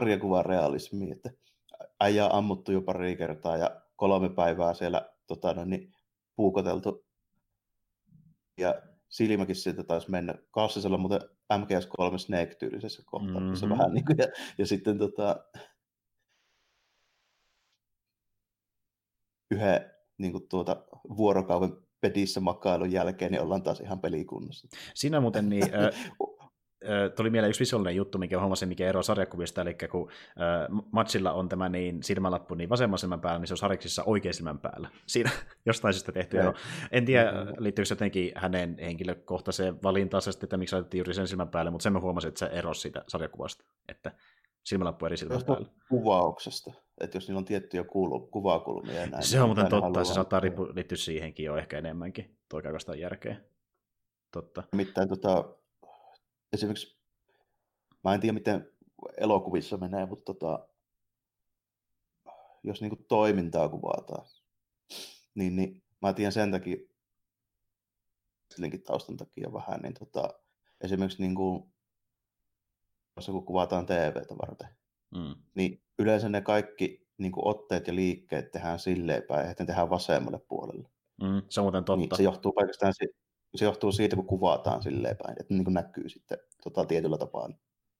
sarjakuvan 0.02 0.46
realismiin, 0.46 1.12
että 1.12 1.30
äijä 2.00 2.26
on 2.26 2.32
ammuttu 2.32 2.72
jo 2.72 2.82
pari 2.82 3.16
kertaa 3.16 3.56
ja 3.56 3.80
kolme 3.96 4.28
päivää 4.28 4.74
siellä 4.74 5.10
tota, 5.26 5.54
no, 5.54 5.64
niin, 5.64 5.92
puukoteltu. 6.36 7.06
Ja 8.58 8.82
silmäkin 9.08 9.56
siitä 9.56 9.84
taisi 9.84 10.10
mennä. 10.10 10.34
Kassisella 10.50 10.98
muuten 10.98 11.20
MGS3 11.52 12.18
Snake-tyylisessä 12.18 13.02
kohtaa, 13.06 13.40
mm-hmm. 13.40 13.68
vähän 13.68 13.94
niin 13.94 14.04
kuin, 14.04 14.18
ja, 14.18 14.26
ja 14.58 14.66
sitten 14.66 14.98
tota, 14.98 15.44
yhden 19.50 19.90
niin 20.18 20.32
kuin 20.32 20.48
tuota, 20.48 20.84
vuorokauden 21.16 21.76
pedissä 22.00 22.40
makailun 22.40 22.92
jälkeen, 22.92 23.32
niin 23.32 23.42
ollaan 23.42 23.62
taas 23.62 23.80
ihan 23.80 24.00
pelikunnossa. 24.00 24.68
Siinä 24.94 25.20
muuten 25.20 25.48
niin, 25.48 25.64
äh, 25.64 26.14
tuli 27.16 27.30
mieleen 27.30 27.48
yksi 27.48 27.60
visuaalinen 27.60 27.96
juttu, 27.96 28.18
mikä 28.18 28.40
huomasin, 28.40 28.68
mikä 28.68 28.88
ero 28.88 29.02
sarjakuvista, 29.02 29.62
eli 29.62 29.76
kun 29.90 30.10
äh, 30.28 30.84
Matsilla 30.92 31.32
on 31.32 31.48
tämä 31.48 31.68
niin 31.68 32.02
silmälappu 32.02 32.54
niin 32.54 32.68
vasemman 32.68 32.98
silmän 32.98 33.20
päällä, 33.20 33.38
niin 33.38 33.46
se 33.46 33.54
on 33.54 33.58
Sariksissa 33.58 34.02
oikein 34.06 34.34
silmän 34.34 34.58
päällä. 34.58 34.88
Siinä 35.06 35.30
jostain 35.66 35.94
syystä 35.94 36.12
tehty 36.12 36.38
ero. 36.38 36.54
En 36.90 37.04
tiedä, 37.04 37.32
liittyykö 37.58 37.86
se 37.86 37.92
jotenkin 37.92 38.32
hänen 38.34 38.76
henkilökohtaiseen 38.78 39.82
valintaansa, 39.82 40.30
että 40.42 40.56
miksi 40.56 40.74
laitettiin 40.74 40.98
juuri 40.98 41.14
sen 41.14 41.28
silmän 41.28 41.48
päälle, 41.48 41.70
mutta 41.70 41.82
sen 41.82 41.92
mä 41.92 42.00
huomasin, 42.00 42.28
että 42.28 42.38
se 42.38 42.46
erosi 42.46 42.80
siitä 42.80 43.04
sarjakuvasta, 43.08 43.64
että 43.88 44.12
silmälappu 44.64 45.06
eri 45.06 45.16
silmän 45.16 45.44
päällä. 45.46 45.68
Kuvauksesta, 45.88 46.72
että 47.00 47.16
jos 47.16 47.28
niillä 47.28 47.38
on 47.38 47.44
tiettyjä 47.44 47.84
kuulu, 47.84 48.20
kuvakulmia 48.20 49.00
ja 49.00 49.06
näin. 49.06 49.22
Se 49.22 49.40
on 49.40 49.48
muuten 49.48 49.68
totta, 49.68 50.04
se 50.04 50.14
saattaa 50.14 50.40
liittyä 50.74 50.96
siihenkin 50.96 51.46
jo 51.46 51.56
ehkä 51.56 51.78
enemmänkin, 51.78 52.36
tuo 52.48 52.60
järkeä. 52.98 53.36
Totta. 54.30 54.62
Mitään 54.72 55.08
tota, 55.08 55.44
esimerkiksi, 56.52 56.98
mä 58.04 58.14
en 58.14 58.20
tiedä 58.20 58.32
miten 58.32 58.72
elokuvissa 59.16 59.76
menee, 59.76 60.06
mutta 60.06 60.24
tota, 60.24 60.68
jos 62.62 62.80
niinku 62.80 63.04
toimintaa 63.08 63.68
kuvataan, 63.68 64.26
niin, 65.34 65.56
niin 65.56 65.82
mä 66.02 66.12
tiedän 66.12 66.32
sen 66.32 66.50
takia, 66.50 66.76
taustan 68.86 69.16
takia 69.16 69.52
vähän, 69.52 69.80
niin 69.80 69.94
tota, 69.94 70.34
esimerkiksi 70.80 71.22
niin 71.22 71.34
kuin, 71.34 71.72
kun 73.26 73.46
kuvataan 73.46 73.86
TVtä 73.86 74.34
varten, 74.38 74.68
mm. 75.10 75.34
niin 75.54 75.82
yleensä 75.98 76.28
ne 76.28 76.40
kaikki 76.40 77.06
niin 77.18 77.32
kuin 77.32 77.46
otteet 77.46 77.86
ja 77.86 77.94
liikkeet 77.94 78.50
tehdään 78.50 78.78
silleen 78.78 79.22
päin, 79.22 79.50
että 79.50 79.62
ne 79.62 79.66
tehdään 79.66 79.90
vasemmalle 79.90 80.38
puolelle. 80.48 80.88
Mm, 81.22 81.42
se 81.48 81.60
on 81.60 81.64
muuten 81.64 81.84
totta. 81.84 81.96
Niin, 81.96 82.16
se 82.16 82.22
johtuu 82.22 82.52
pelkästään 82.52 82.92
se 83.54 83.64
johtuu 83.64 83.92
siitä, 83.92 84.16
kun 84.16 84.26
kuvataan 84.26 84.82
silleen 84.82 85.16
päin, 85.16 85.36
että 85.40 85.54
niin 85.54 85.64
kuin 85.64 85.74
näkyy 85.74 86.08
sitten 86.08 86.38
tota, 86.64 86.84
tietyllä 86.84 87.18
tapaa. 87.18 87.48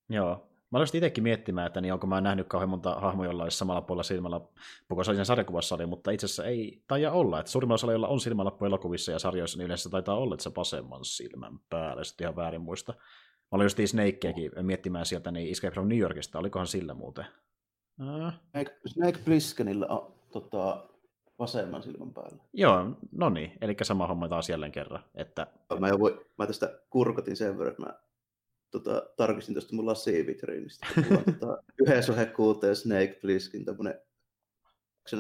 Joo. 0.09 0.49
Mä 0.71 0.79
olisin 0.79 0.99
itsekin 0.99 1.25
miettimään, 1.25 1.67
että 1.67 1.81
niin 1.81 1.93
onko 1.93 2.07
mä 2.07 2.21
nähnyt 2.21 2.49
kauhean 2.49 2.69
monta 2.69 2.95
hahmoja, 2.95 3.31
jolla 3.31 3.43
olisi 3.43 3.59
samalla 3.59 3.81
puolella 3.83 4.03
silmälappu, 4.03 4.61
kun 4.95 5.05
sen 5.05 5.27
sarjakuvassa 5.27 5.75
oli, 5.75 5.87
mutta 5.87 6.11
itse 6.11 6.25
asiassa 6.25 6.45
ei 6.45 6.83
taida 6.89 7.13
olla. 7.13 7.41
Että 7.41 7.53
suurimmalla 7.53 7.75
osalla, 7.75 7.93
jolla 7.93 8.09
on 8.09 8.21
silmälappu 8.21 8.65
elokuvissa 8.65 9.13
ja 9.13 9.19
sarjoissa, 9.19 9.59
niin 9.59 9.65
yleensä 9.65 9.91
taitaa 9.91 10.17
olla, 10.17 10.35
että 10.35 10.43
se 10.43 10.51
vasemman 10.57 11.05
silmän 11.05 11.59
päällä, 11.71 12.05
sitten 12.05 12.25
ihan 12.25 12.37
väärin 12.37 12.61
muista. 12.61 12.93
Mä 12.93 13.57
olin 13.57 13.65
just 13.65 13.79
Snakeakin 13.87 14.51
miettimään 14.63 15.07
sieltä, 15.07 15.31
niin 15.31 15.51
Escape 15.51 15.75
from 15.75 15.89
New 15.89 15.99
Yorkista, 15.99 16.39
olikohan 16.39 16.67
sillä 16.67 16.95
muuten? 16.95 17.25
Uh. 18.01 18.33
Snake, 18.51 18.77
Snake 18.87 19.19
Plisskenillä 19.25 19.87
on 19.87 20.15
tota, 20.33 20.89
vasemman 21.39 21.83
silmän 21.83 22.15
päällä. 22.15 22.45
Joo, 22.53 22.97
no 23.13 23.31
niin, 23.31 23.53
eli 23.61 23.77
sama 23.83 24.07
homma 24.07 24.29
taas 24.29 24.51
jälleen 24.51 24.73
kerran. 24.73 25.05
Että... 25.15 25.47
Mä, 25.81 25.89
jo 25.89 25.99
voi, 25.99 26.27
mä 26.39 26.47
tästä 26.47 26.79
kurkotin 26.91 27.37
sen 27.37 27.59
verran, 27.59 27.73
että 27.73 27.83
mä 27.87 28.01
tota, 28.71 29.03
tarkistin 29.17 29.55
tuosta 29.55 29.77
mun 29.77 29.87
lasivitriinistä. 29.87 30.87
Mulla 30.97 31.23
on 31.27 31.35
tota, 31.35 31.63
yhdessä 31.87 32.27
kuuteen 32.27 32.77
Snake 32.77 33.19
Plissken, 33.23 33.65
tämmönen 33.65 34.01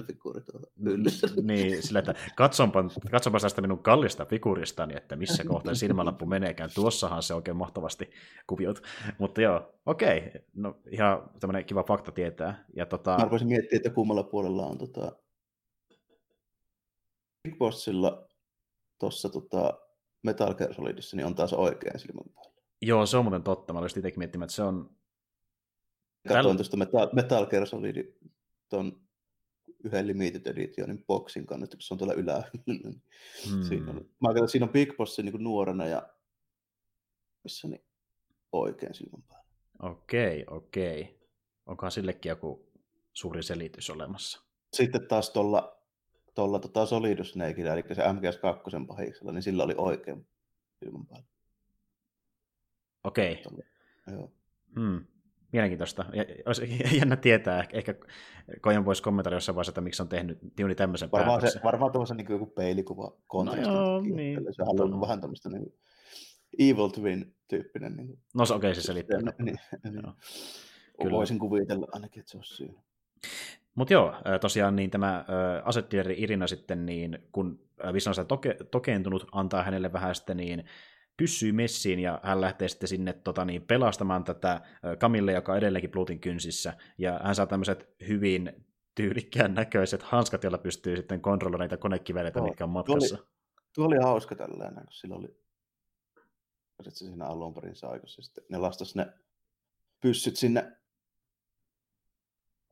figuuri 0.06 0.40
tuolla 0.40 0.66
hyllyssä. 0.84 1.26
niin, 1.42 1.82
sillä, 1.82 1.98
että 1.98 2.14
katsonpa, 2.36 2.84
katsonpa 3.10 3.40
tästä 3.40 3.60
minun 3.60 3.78
kallista 3.78 4.24
figuristani, 4.24 4.96
että 4.96 5.16
missä 5.16 5.44
kohtaa 5.44 5.74
silmälappu 5.74 6.26
meneekään. 6.26 6.70
Tuossahan 6.74 7.22
se 7.22 7.34
oikein 7.34 7.56
mahtavasti 7.56 8.10
kuviot. 8.46 8.82
Mutta 9.18 9.42
joo, 9.42 9.74
okei. 9.86 10.32
No 10.54 10.76
ihan 10.90 11.30
tämmöinen 11.40 11.64
kiva 11.64 11.82
fakta 11.82 12.12
tietää. 12.12 12.64
Ja 12.76 12.86
tota... 12.86 13.18
Mä 13.18 13.30
voisin 13.30 13.48
miettiä, 13.48 13.76
että 13.76 13.90
kummalla 13.90 14.22
puolella 14.22 14.66
on 14.66 14.78
tota... 14.78 15.12
Big 17.42 17.58
Bossilla 17.58 18.28
tuossa 18.98 19.28
tota 19.28 19.80
Metal 20.22 20.54
Gear 20.54 20.74
Solidissa, 20.74 21.16
niin 21.16 21.26
on 21.26 21.34
taas 21.34 21.52
oikein 21.52 21.98
silmän 21.98 22.34
päällä. 22.34 22.52
Joo, 22.82 23.06
se 23.06 23.16
on 23.16 23.24
muuten 23.24 23.42
totta. 23.42 23.72
Mä 23.72 23.78
olisin 23.78 23.98
itsekin 23.98 24.18
miettimään, 24.18 24.44
että 24.46 24.54
se 24.54 24.62
on... 24.62 24.96
Katsoin 26.28 26.46
Täl... 26.46 26.54
tuosta 26.54 26.76
Metal, 26.76 27.08
Metal 27.12 27.46
Gear 27.46 27.66
Solid 27.66 28.14
ton 28.68 29.02
yhden 29.84 30.06
limited 30.06 30.46
editionin 30.46 31.04
boksin 31.06 31.46
kannattu, 31.46 31.76
kun 31.76 31.82
se 31.82 31.94
on 31.94 31.98
tuolla 31.98 32.14
ylähyllä. 32.14 32.50
Niin 32.66 33.02
hmm. 33.50 33.62
siinä, 33.62 33.90
on, 33.90 33.96
mä 33.96 34.28
ajattelin, 34.28 34.44
että 34.44 34.52
siinä 34.52 34.66
on 34.66 34.72
Big 34.72 34.96
Boss 34.96 35.18
niin 35.18 35.44
nuorena 35.44 35.86
ja 35.86 36.08
missä 37.44 37.68
niin 37.68 37.84
oikein 38.52 38.94
silmän 38.94 39.22
päällä. 39.28 39.46
Okei, 39.82 40.44
okei. 40.50 41.20
Onkohan 41.66 41.92
sillekin 41.92 42.30
joku 42.30 42.72
suuri 43.12 43.42
selitys 43.42 43.90
olemassa? 43.90 44.42
Sitten 44.72 45.08
taas 45.08 45.30
tuolla 45.30 45.81
tuolla 46.34 46.58
tota 46.58 46.86
Solidus 46.86 47.30
Snakeillä, 47.30 47.72
eli 47.72 47.84
se 47.92 48.02
MGS2 48.02 48.86
pahiksella, 48.86 49.32
niin 49.32 49.42
sillä 49.42 49.64
oli 49.64 49.74
oikein 49.76 50.26
silmän 50.78 51.06
päällä. 51.06 51.26
Okei. 53.04 53.42
Joo. 54.06 54.32
Hmm 54.74 55.04
mielenkiintoista. 55.52 56.04
Ja, 56.12 56.24
olisi 56.46 56.78
jännä 56.98 57.16
tietää, 57.16 57.64
ehkä 57.72 57.94
Kojan 58.60 58.84
voisi 58.84 59.02
kommentoida 59.02 59.36
jossain 59.36 59.56
vaiheessa, 59.56 59.70
että 59.70 59.80
miksi 59.80 60.02
on 60.02 60.08
tehnyt 60.08 60.38
Tiuni 60.56 60.74
tämmöisen 60.74 61.12
varmaan 61.12 61.40
päätöksen. 61.40 61.60
Se, 61.60 61.64
varmaan 61.64 61.92
tuossa 61.92 62.14
niin 62.14 62.26
joku 62.30 62.46
peilikuva 62.46 63.16
kontekstin. 63.26 63.74
No, 63.74 63.80
joo, 63.80 64.00
niin. 64.00 64.40
Se 64.50 64.62
on 64.62 65.00
vähän 65.00 65.20
tämmöistä 65.20 65.48
niin 65.48 65.74
Evil 66.58 66.88
Twin-tyyppinen. 66.88 67.96
Niin 67.96 68.18
no 68.34 68.42
okei, 68.42 68.56
okay, 68.56 68.74
se 68.74 68.82
selittää. 68.82 69.18
Niin, 69.20 69.34
niin, 69.38 69.58
niin. 69.84 70.12
Kyllä. 71.02 71.16
Voisin 71.16 71.38
kuvitella 71.38 71.86
ainakin, 71.92 72.20
että 72.20 72.30
se 72.30 72.36
olisi 72.36 72.54
syy. 72.54 72.74
Mutta 73.74 73.94
joo, 73.94 74.14
tosiaan 74.40 74.76
niin 74.76 74.90
tämä 74.90 75.24
asettileri 75.64 76.14
Irina 76.18 76.46
sitten, 76.46 76.86
niin 76.86 77.28
kun 77.32 77.68
Visan 77.92 78.14
on 78.18 78.26
toke, 78.26 78.56
tokeentunut, 78.70 79.26
antaa 79.32 79.62
hänelle 79.62 79.92
vähän 79.92 80.14
sitten 80.14 80.36
niin 80.36 80.64
pyssyy 81.16 81.52
messiin 81.52 81.98
ja 81.98 82.20
hän 82.22 82.40
lähtee 82.40 82.68
sitten 82.68 82.88
sinne 82.88 83.12
tota, 83.12 83.44
niin, 83.44 83.62
pelastamaan 83.62 84.24
tätä 84.24 84.60
Kamille, 84.98 85.32
joka 85.32 85.52
on 85.52 85.58
edelleenkin 85.58 85.90
Plutin 85.90 86.20
kynsissä. 86.20 86.74
Ja 86.98 87.20
hän 87.24 87.34
saa 87.34 87.46
tämmöiset 87.46 87.94
hyvin 88.08 88.66
tyylikkään 88.94 89.54
näköiset 89.54 90.02
hanskat, 90.02 90.44
joilla 90.44 90.58
pystyy 90.58 90.96
sitten 90.96 91.20
kontrolloimaan 91.20 91.64
niitä 91.64 91.76
konekiveleitä, 91.76 92.40
no, 92.40 92.46
mitkä 92.46 92.64
on 92.64 92.70
matkassa. 92.70 93.16
Tuo 93.16 93.24
oli, 93.24 93.28
tuo 93.74 93.86
oli 93.86 93.96
hauska 93.96 94.34
tällainen, 94.34 94.84
kun 94.84 94.92
sillä 94.92 95.16
oli 95.16 95.36
se 96.82 96.90
siinä 96.90 97.26
alun 97.26 97.54
perin 97.54 97.76
sai, 97.76 98.00
kun 98.00 98.08
se 98.08 98.22
sitten 98.22 98.44
ne 98.48 98.58
lastas 98.58 98.94
ne 98.94 99.12
pyssyt 100.00 100.36
sinne 100.36 100.76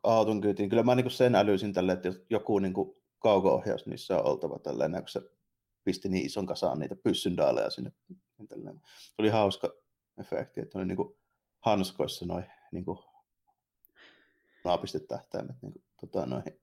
auton 0.02 0.40
kyytiin. 0.40 0.68
Kyllä 0.68 0.82
mä 0.82 0.94
niin 0.94 1.10
sen 1.10 1.34
älysin 1.34 1.72
tälle, 1.72 1.92
että 1.92 2.08
joku 2.30 2.58
niin 2.58 2.74
kauko-ohjaus 3.18 3.86
niissä 3.86 4.18
on 4.18 4.26
oltava 4.26 4.58
tällainen, 4.58 5.02
kun 5.02 5.08
se 5.08 5.20
pisti 5.84 6.08
niin 6.08 6.26
ison 6.26 6.46
kasaan 6.46 6.78
niitä 6.78 6.96
pyssyndaaleja 6.96 7.70
sinne 7.70 7.92
kentälle. 8.36 8.70
Se 8.96 9.14
oli 9.18 9.28
hauska 9.28 9.68
efekti, 10.20 10.60
että 10.60 10.78
oli 10.78 10.86
niin 10.86 10.96
kuin 10.96 11.18
hanskoissa 11.60 12.26
noin 12.26 12.44
niin 12.72 12.84
kuin 12.84 12.98
naapistetähtäimet 14.64 15.56
niin 15.62 15.72
kuin, 15.72 15.84
tota, 16.00 16.26
noihin, 16.26 16.60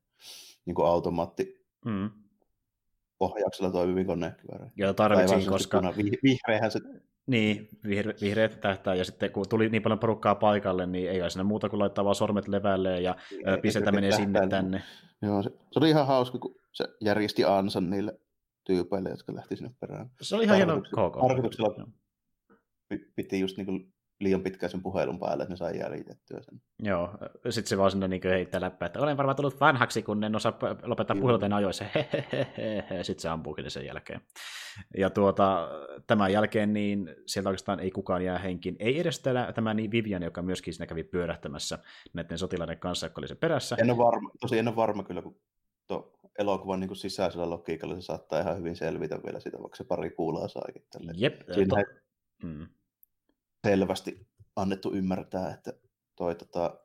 niin 0.66 0.76
kuin 0.76 0.88
automaatti 0.88 1.66
mm. 1.86 2.10
ohjauksella 3.20 3.72
toimiviin 3.72 4.08
konekivääreihin. 4.08 4.74
Ja 4.78 4.94
tarvitsin, 4.94 5.46
koska... 5.50 5.82
vihreähän 6.24 6.72
se 6.72 6.80
niin, 7.28 7.68
vihre, 7.88 8.14
vihreät 8.22 8.62
tähtää, 8.62 8.96
ja 8.96 9.06
sitten 9.06 9.32
kun 9.32 9.46
tuli 9.50 9.70
niin 9.70 9.82
paljon 9.82 10.00
porukkaa 10.00 10.36
paikalle, 10.36 10.86
niin 10.86 11.10
ei 11.10 11.30
siinä 11.30 11.44
muuta 11.44 11.70
kuin 11.70 11.80
laittaa 11.80 12.06
vaan 12.06 12.16
sormet 12.16 12.48
levälle 12.48 13.02
ja 13.02 13.16
pistetä 13.62 13.92
menee 13.92 14.12
sinne 14.12 14.40
tähtää, 14.40 14.62
tänne. 14.62 14.84
Joo, 15.22 15.44
se, 15.44 15.50
se, 15.50 15.80
oli 15.80 15.90
ihan 15.90 16.08
hauska, 16.08 16.40
kun 16.40 16.56
se 16.74 16.88
järjesti 17.02 17.44
ansan 17.44 17.90
niille 17.90 18.20
tyypeille, 18.64 19.10
jotka 19.10 19.36
lähti 19.36 19.56
sinne 19.56 19.72
perään. 19.80 20.10
Se 20.22 20.36
oli 20.36 20.44
ihan 20.44 20.58
hieno 20.58 20.82
koko. 20.92 21.28
Tarkoituksella 21.28 21.88
piti 23.16 23.40
just 23.40 23.58
niin 23.58 23.94
liian 24.20 24.44
pitkään 24.44 24.70
sen 24.70 24.82
puhelun 24.82 25.20
päälle, 25.20 25.44
että 25.44 25.54
ne 25.54 25.58
sai 25.58 25.80
jäljitettyä 25.80 26.42
sen. 26.42 26.62
Joo, 26.80 27.10
sitten 27.50 27.70
se 27.70 27.78
vaan 27.78 27.92
sinne 27.92 28.08
niin 28.08 28.22
heittää 28.24 28.62
läppää, 28.62 28.86
että 28.86 29.00
olen 29.00 29.18
varmaan 29.18 29.36
tullut 29.36 29.60
vanhaksi, 29.60 30.04
kun 30.04 30.24
en 30.24 30.36
osaa 30.36 30.58
lopettaa 30.84 31.16
puheluten 31.16 31.54
ajoissa. 31.54 31.86
Sitten 33.02 33.22
se 33.22 33.30
ampuukin 33.30 33.72
sen 33.72 33.86
jälkeen. 33.86 34.22
Ja 34.98 35.10
tuota, 35.10 35.70
tämän 36.08 36.32
jälkeen 36.32 36.74
niin 36.74 37.16
sieltä 37.26 37.50
oikeastaan 37.50 37.80
ei 37.80 37.92
kukaan 37.92 38.26
jää 38.26 38.38
henkiin. 38.38 38.76
Ei 38.80 39.00
edes 39.00 39.20
tämä, 39.20 39.52
tämä 39.56 39.74
niin 39.74 39.92
Vivian, 39.92 40.24
joka 40.24 40.42
myöskin 40.42 40.74
siinä 40.74 40.86
kävi 40.88 41.04
pyörähtämässä 41.04 41.80
näiden 42.14 42.38
sotilaiden 42.38 42.80
kanssa, 42.80 43.06
joka 43.06 43.22
oli 43.22 43.28
se 43.28 43.36
perässä. 43.36 43.76
En 43.80 43.90
ole 43.90 43.98
varma, 43.98 44.30
tosi 44.40 44.60
en 44.60 44.68
ole 44.68 44.76
varma 44.76 45.04
kyllä, 45.04 45.22
kun 45.22 45.40
tuo 45.88 46.18
elokuvan 46.40 46.80
niin 46.80 46.88
kuin 46.88 46.98
sisäisellä 46.98 47.50
logiikalla 47.50 47.96
se 47.96 48.02
saattaa 48.02 48.40
ihan 48.40 48.58
hyvin 48.58 48.76
selvitä 48.76 49.20
vielä 49.26 49.40
sitä, 49.40 49.58
vaikka 49.60 49.76
se 49.76 49.84
pari 49.84 50.10
kuulaa 50.10 50.48
saakin. 50.48 50.86
Tälle. 50.92 51.14
Jep, 51.16 51.42
Siinä 51.54 51.84
to... 51.84 51.92
mm. 52.48 52.68
Selvästi 53.70 54.28
annettu 54.56 54.94
ymmärtää, 54.94 55.54
että 55.54 55.74
toi 56.16 56.36
tota, 56.36 56.80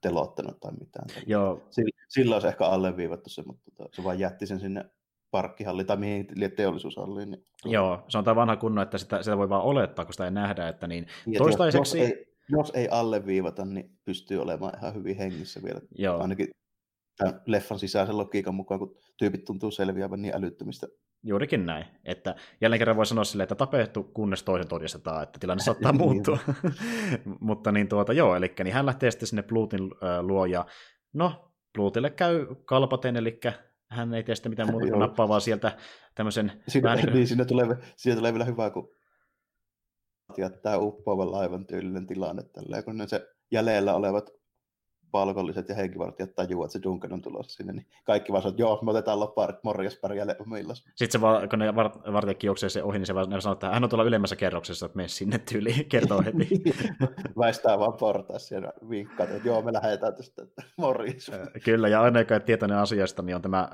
telottanut 0.00 0.60
tai 0.60 0.72
mitään. 0.72 1.08
Joo. 1.26 1.66
Sillä, 1.70 1.90
sillä 2.08 2.34
olisi 2.34 2.48
ehkä 2.48 2.66
alleviivattu 2.66 3.30
se, 3.30 3.42
mutta 3.42 3.70
tota, 3.70 3.96
se 3.96 4.04
vaan 4.04 4.18
jätti 4.18 4.46
sen 4.46 4.60
sinne 4.60 4.84
parkkihalliin 5.30 5.86
tai 5.86 5.96
mihin 5.96 6.26
teollisuushalliin. 6.56 7.30
Niin... 7.30 7.44
Joo, 7.64 8.04
se 8.08 8.18
on 8.18 8.24
tämä 8.24 8.36
vanha 8.36 8.56
kunno, 8.56 8.82
että 8.82 8.98
sitä, 8.98 9.22
sitä 9.22 9.38
voi 9.38 9.48
vaan 9.48 9.62
olettaa, 9.62 10.04
kun 10.04 10.14
sitä 10.14 10.24
ei 10.24 10.30
nähdä. 10.30 10.68
Että 10.68 10.86
niin, 10.86 11.06
niin 11.26 11.38
toistaiseksi... 11.38 11.98
Jos, 11.98 12.08
jos, 12.08 12.18
ei, 12.18 12.36
jos 12.48 12.70
ei 12.74 12.88
alleviivata, 12.90 13.64
niin 13.64 13.98
pystyy 14.04 14.42
olemaan 14.42 14.78
ihan 14.78 14.94
hyvin 14.94 15.16
hengissä 15.16 15.62
vielä. 15.62 15.80
Joo. 15.98 16.20
Ainakin 16.20 16.48
tämän 17.16 17.40
leffan 17.46 17.78
sisäisen 17.78 18.18
logiikan 18.18 18.54
mukaan, 18.54 18.80
kun 18.80 18.96
tyypit 19.16 19.44
tuntuu 19.44 19.70
selviävän 19.70 20.22
niin 20.22 20.36
älyttömistä. 20.36 20.86
Juurikin 21.22 21.66
näin. 21.66 21.84
Että 22.04 22.34
jälleen 22.60 22.78
kerran 22.78 22.96
voi 22.96 23.06
sanoa 23.06 23.24
silleen, 23.24 23.44
että 23.44 23.54
tapettu, 23.54 24.02
kunnes 24.02 24.42
toisen 24.42 24.68
todistetaan, 24.68 25.22
että 25.22 25.38
tilanne 25.38 25.64
saattaa 25.64 25.92
muuttua. 26.02 26.38
Mutta 27.40 27.72
niin 27.72 27.88
tuota, 27.88 28.12
joo, 28.12 28.36
eli 28.36 28.52
niin 28.64 28.74
hän 28.74 28.86
lähtee 28.86 29.10
sitten 29.10 29.26
sinne 29.26 29.42
Blutin 29.42 29.82
äh, 29.82 30.20
luo, 30.20 30.46
ja 30.46 30.66
no, 31.12 31.52
Blutille 31.74 32.10
käy 32.10 32.46
kalpaten, 32.64 33.16
eli 33.16 33.40
hän 33.90 34.14
ei 34.14 34.22
tee 34.22 34.34
sitä 34.34 34.48
mitään 34.48 34.70
muuta 34.70 34.86
kuin 34.86 34.98
nappaa 34.98 35.28
vaan 35.28 35.40
sieltä 35.40 35.76
tämmöisen... 36.14 36.62
Siinä, 36.68 36.90
vähän... 36.90 37.04
niin, 37.04 37.14
niin 37.14 37.26
siinä 37.26 37.44
tulee, 37.44 37.66
siinä 37.96 38.16
tulee 38.16 38.32
vielä 38.32 38.44
hyvä, 38.44 38.70
kun 38.70 38.88
jättää 40.38 40.78
uppoavan 40.78 41.32
laivan 41.32 41.66
tyylinen 41.66 42.06
tilanne 42.06 42.42
tällä, 42.42 42.82
kun 42.82 42.96
ne 42.96 43.06
se 43.06 43.26
jäljellä 43.52 43.94
olevat 43.94 44.30
palkolliset 45.10 45.68
ja 45.68 45.74
henkivartijat 45.74 46.34
tajuaa, 46.34 46.64
että 46.64 46.72
se 46.72 46.82
Duncan 46.82 47.12
on 47.12 47.22
tulossa 47.22 47.56
sinne, 47.56 47.72
niin 47.72 47.86
kaikki 48.04 48.32
vaan 48.32 48.42
sanoo, 48.42 48.50
että 48.50 48.62
joo, 48.62 48.78
me 48.82 48.90
otetaan 48.90 49.20
loppaarit, 49.20 49.56
morjas 49.64 49.96
pärjälle 49.96 50.36
millas. 50.46 50.78
Sitten 50.78 51.10
se 51.10 51.20
vaan, 51.20 51.48
kun 51.48 51.58
ne 51.58 51.74
vartijat 52.12 52.42
juoksee 52.42 52.68
se 52.68 52.82
ohi, 52.82 52.98
niin 52.98 53.06
se 53.06 53.14
vaan 53.14 53.42
sanoo, 53.42 53.52
että 53.52 53.70
hän 53.70 53.84
on 53.84 53.90
tuolla 53.90 54.04
ylemmässä 54.04 54.36
kerroksessa, 54.36 54.86
että 54.86 54.96
mene 54.96 55.08
sinne 55.08 55.38
tyyliin, 55.38 55.88
kertoo 55.88 56.22
heti. 56.24 56.62
Väistää 57.38 57.78
vaan 57.78 57.92
portaassa 57.92 58.48
siellä 58.48 58.72
vinkkaa, 58.90 59.26
että 59.26 59.48
joo, 59.48 59.62
me 59.62 59.72
lähdetään 59.72 60.14
tästä, 60.14 60.46
morjas. 60.76 61.30
Kyllä, 61.64 61.88
ja 61.88 62.02
aina 62.02 62.18
joka 62.18 62.40
tietoinen 62.40 62.78
asiasta, 62.78 63.22
niin 63.22 63.36
on 63.36 63.42
tämä 63.42 63.68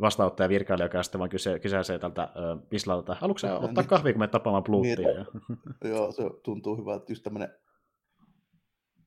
vastaanottaja 0.00 0.48
virkailija, 0.48 0.86
joka 0.86 1.02
sitten 1.02 1.18
vaan 1.18 1.30
kyse, 1.30 1.58
kysäisee 1.58 1.98
tältä 1.98 2.28
Pislalta, 2.68 3.16
haluatko 3.20 3.38
sä 3.38 3.54
ottaa 3.54 3.82
niin. 3.82 3.88
kahvia, 3.88 4.12
kun 4.12 4.20
me 4.20 4.28
tapaamaan 4.28 4.64
Bluettia? 4.64 5.08
Niin, 5.84 5.94
joo, 5.94 6.12
se 6.12 6.22
tuntuu 6.42 6.76
hyvältä, 6.76 7.12
just 7.12 7.22
tämmöinen 7.22 7.48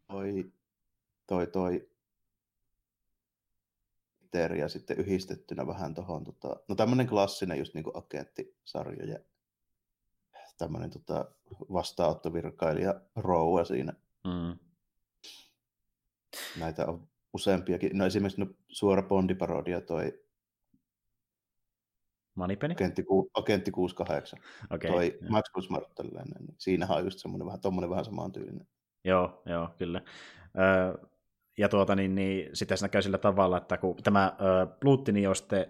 Oi, 0.09 0.51
toi, 1.29 1.47
toi 1.47 1.89
ja 4.57 4.69
sitten 4.69 4.97
yhdistettynä 4.97 5.67
vähän 5.67 5.93
tuohon, 5.93 6.23
tota, 6.23 6.59
no 6.67 6.75
tämmöinen 6.75 7.07
klassinen 7.07 7.59
just 7.59 7.73
niin 7.73 7.83
kuin 7.83 7.97
agenttisarja 7.97 9.05
ja 9.05 9.19
tämmöinen 10.57 10.89
tota, 10.89 11.31
vastaanottovirkailija 11.73 13.01
rouva 13.15 13.63
siinä. 13.63 13.93
Mm. 14.23 14.59
Näitä 16.59 16.85
on 16.85 17.07
useampiakin. 17.33 17.97
No 17.97 18.05
esimerkiksi 18.05 18.41
no, 18.41 18.47
suora 18.67 19.01
Bondiparodia 19.01 19.81
toi 19.81 20.23
Moneypenny? 22.35 22.73
Agentti, 22.73 23.03
ku, 23.03 23.31
agentti 23.33 23.71
68. 23.71 24.39
Okay, 24.71 24.91
toi 24.91 25.19
Max 25.29 25.45
Smart 25.67 25.95
tällainen. 25.95 26.45
Niin 26.45 26.55
siinähän 26.57 26.97
on 26.97 27.03
just 27.03 27.19
semmoinen 27.19 27.45
vähän, 27.45 27.61
tommonen 27.61 27.89
vähän 27.89 28.05
samaan 28.05 28.31
tyylinen. 28.31 28.67
Joo, 29.03 29.41
joo, 29.45 29.69
kyllä. 29.77 30.01
Ja 31.59 31.69
tuota, 31.69 31.95
niin, 31.95 32.15
niin, 32.15 32.49
sitten 32.53 32.77
siinä 32.77 32.89
käy 32.89 33.01
sillä 33.01 33.17
tavalla, 33.17 33.57
että 33.57 33.77
kun 33.77 33.95
tämä 34.03 34.37
Plutini 34.79 35.27
on 35.27 35.35
sitten 35.35 35.65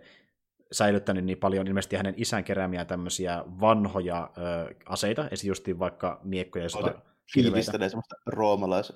säilyttänyt 0.72 1.26
niin 1.26 1.38
paljon 1.38 1.68
ilmeisesti 1.68 1.96
hänen 1.96 2.14
isän 2.18 2.44
keräämiä 2.44 2.86
tämmöisiä 2.86 3.44
vanhoja 3.60 4.30
ö, 4.38 4.76
aseita, 4.86 5.22
esimerkiksi 5.22 5.48
justiin 5.48 5.80
vaikka 5.80 6.20
miekkoja 6.24 6.66
ja 6.66 6.70
sota 6.70 7.02
Fiilistelee 7.34 7.90
semmoista 7.90 8.16
roomalais 8.26 8.94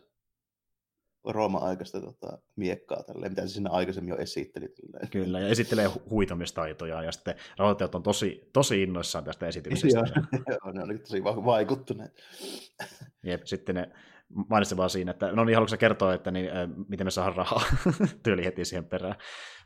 Rooma-aikaista 1.30 2.02
tota, 2.02 2.38
miekkaa, 2.56 3.04
tälleen, 3.04 3.32
mitä 3.32 3.42
se 3.42 3.48
siinä 3.48 3.70
aikaisemmin 3.70 4.10
jo 4.10 4.18
esitteli. 4.18 4.68
Tälleen. 4.68 5.10
Kyllä, 5.10 5.40
ja 5.40 5.48
esittelee 5.48 5.90
huitomistaitoja, 6.10 7.04
ja 7.04 7.12
sitten 7.12 7.36
rahoittajat 7.58 7.96
on 7.96 8.04
tosi, 8.04 8.50
tosi 8.54 8.84
innoissaan 8.84 9.24
tästä 9.24 9.48
esityksestä. 9.48 10.00
Joo, 10.48 10.72
ne 10.74 10.84
on 10.84 11.00
tosi 11.00 11.24
vaikuttuneet. 11.24 12.24
Jep, 13.24 13.46
sitten 13.46 13.76
ne 13.76 13.92
mainitsi 14.50 14.78
vaan 14.78 14.90
siinä, 14.90 15.12
että 15.12 15.32
no 15.32 15.44
niin, 15.44 15.56
haluatko 15.56 15.78
kertoa, 15.78 16.14
että 16.14 16.32
niin, 16.32 16.50
äh, 16.50 16.70
miten 16.88 17.08
me 17.08 17.12
saadaan 17.12 17.36
rahaa 17.36 17.64
tyyli 18.24 18.46
heti 18.46 18.66
siihen 18.66 18.86
perään. 18.86 19.16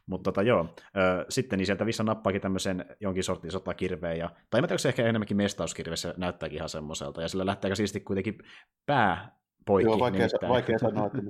Mutta 0.05 0.23
tota, 0.31 0.41
joo, 0.41 0.75
äh, 0.83 1.25
sitten 1.29 1.57
niin 1.57 1.65
sieltä 1.65 1.85
Vissa 1.85 2.03
nappaakin 2.03 2.41
tämmöisen 2.41 2.85
jonkin 2.99 3.23
sortin 3.23 3.51
sotakirveen, 3.51 4.19
ja, 4.19 4.29
tai 4.49 4.59
en 4.59 4.67
tiedä, 4.67 4.77
se 4.77 4.89
ehkä 4.89 5.05
enemmänkin 5.05 5.37
mestauskirve, 5.37 5.95
se 5.95 6.13
näyttääkin 6.17 6.55
ihan 6.55 6.69
semmoiselta, 6.69 7.21
ja 7.21 7.27
sillä 7.27 7.45
lähtee 7.45 7.67
aika 7.67 7.75
siisti 7.75 7.99
kuitenkin 7.99 8.37
pää 8.85 9.37
poikki. 9.65 9.91
Joo, 9.91 9.99
vaikea, 9.99 10.27
vaikea 10.49 10.79
sanoa, 10.79 11.05
että 11.15 11.21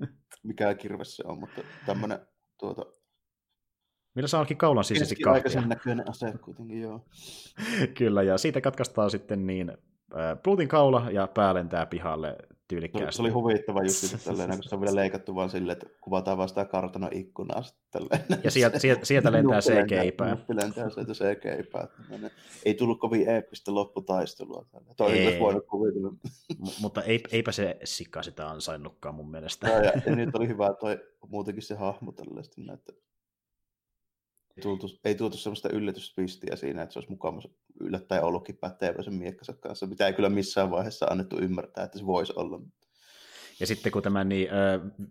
mikä 0.44 0.74
kirve 0.74 1.04
se 1.04 1.24
on, 1.28 1.40
mutta 1.40 1.62
tämmöinen 1.86 2.20
tuota, 2.60 2.86
Millä 4.16 4.28
saa 4.28 4.42
onkin 4.42 4.58
kaulan 4.58 4.84
sisäisesti 4.84 5.16
kahtia. 5.16 5.34
Aika 5.34 5.50
sen 5.50 5.70
näköinen 5.70 6.10
ase 6.10 6.34
kuitenkin, 6.42 6.82
joo. 6.82 7.06
Kyllä, 7.98 8.24
ja 8.24 8.38
siitä 8.38 8.62
katkaistaan 8.62 9.12
sitten 9.12 9.48
niin 9.48 9.78
Plutin 10.44 10.68
kaula 10.68 11.08
ja 11.12 11.28
pää 11.28 11.54
lentää 11.54 11.86
pihalle 11.86 12.36
tyylikkäästi. 12.68 13.16
Se 13.16 13.22
oli 13.22 13.30
huvittava 13.30 13.84
just 13.84 14.26
tälleen, 14.26 14.50
kun 14.56 14.64
se 14.64 14.76
on 14.76 14.82
vielä 14.82 14.96
leikattu 14.96 15.36
vaan 15.36 15.50
silleen, 15.50 15.78
että 15.78 15.88
kuvataan 16.02 16.38
vaan 16.38 16.50
sitä 16.50 16.66
kartanon 16.66 17.14
ikkunaa 17.14 17.64
tälleen. 17.92 18.22
Ja 18.44 18.52
sieltä, 18.52 18.80
sieltä, 18.80 19.06
sieltä 19.06 19.32
lentää 19.32 19.60
CGI-pää. 19.60 20.38
lentää 20.50 20.90
sieltä 20.90 21.14
CGI-pää. 21.14 21.88
Ei 22.66 22.74
tullut 22.74 23.00
kovin 23.00 23.30
eeppistä 23.30 23.74
lopputaistelua. 23.74 24.66
Toi 24.98 25.12
ei 25.12 25.40
voinut 25.40 25.66
kuvitella. 25.68 26.10
M- 26.10 26.82
mutta 26.82 27.04
eipä 27.32 27.52
se 27.52 27.78
sikka 27.84 28.24
sitä 28.24 28.50
ansainnutkaan 28.50 29.16
mun 29.16 29.32
mielestä. 29.32 29.70
Ja, 29.70 29.84
ja, 29.84 29.92
ja 30.06 30.16
nyt 30.16 30.36
oli 30.36 30.48
hyvä 30.48 30.74
toi 30.80 31.00
muutenkin 31.28 31.64
se 31.64 31.76
hahmo 31.76 32.12
tälleen, 32.12 32.44
että 32.74 32.92
ei 32.92 33.07
tultu, 34.62 34.88
ei 35.04 35.16
tultu 35.16 35.38
sellaista 35.38 35.70
yllätyspistiä 35.70 36.56
siinä, 36.56 36.82
että 36.82 36.94
se 36.94 37.00
olisi 37.00 37.12
mukaan 37.12 37.42
yllättäen 37.80 38.24
ollutkin 38.24 38.58
pätevä 38.58 39.04
sen 39.04 39.14
miekkansa 39.14 39.54
kanssa, 39.54 39.88
mitä 39.88 40.08
ei 40.08 40.14
kyllä 40.14 40.30
missään 40.30 40.72
vaiheessa 40.72 41.06
annettu 41.06 41.40
ymmärtää, 41.40 41.84
että 41.84 42.00
se 42.00 42.06
voisi 42.06 42.34
olla. 42.36 42.62
Ja 43.60 43.68
sitten 43.68 43.92
kun 43.92 44.02
tämä 44.02 44.24
niin, 44.24 44.50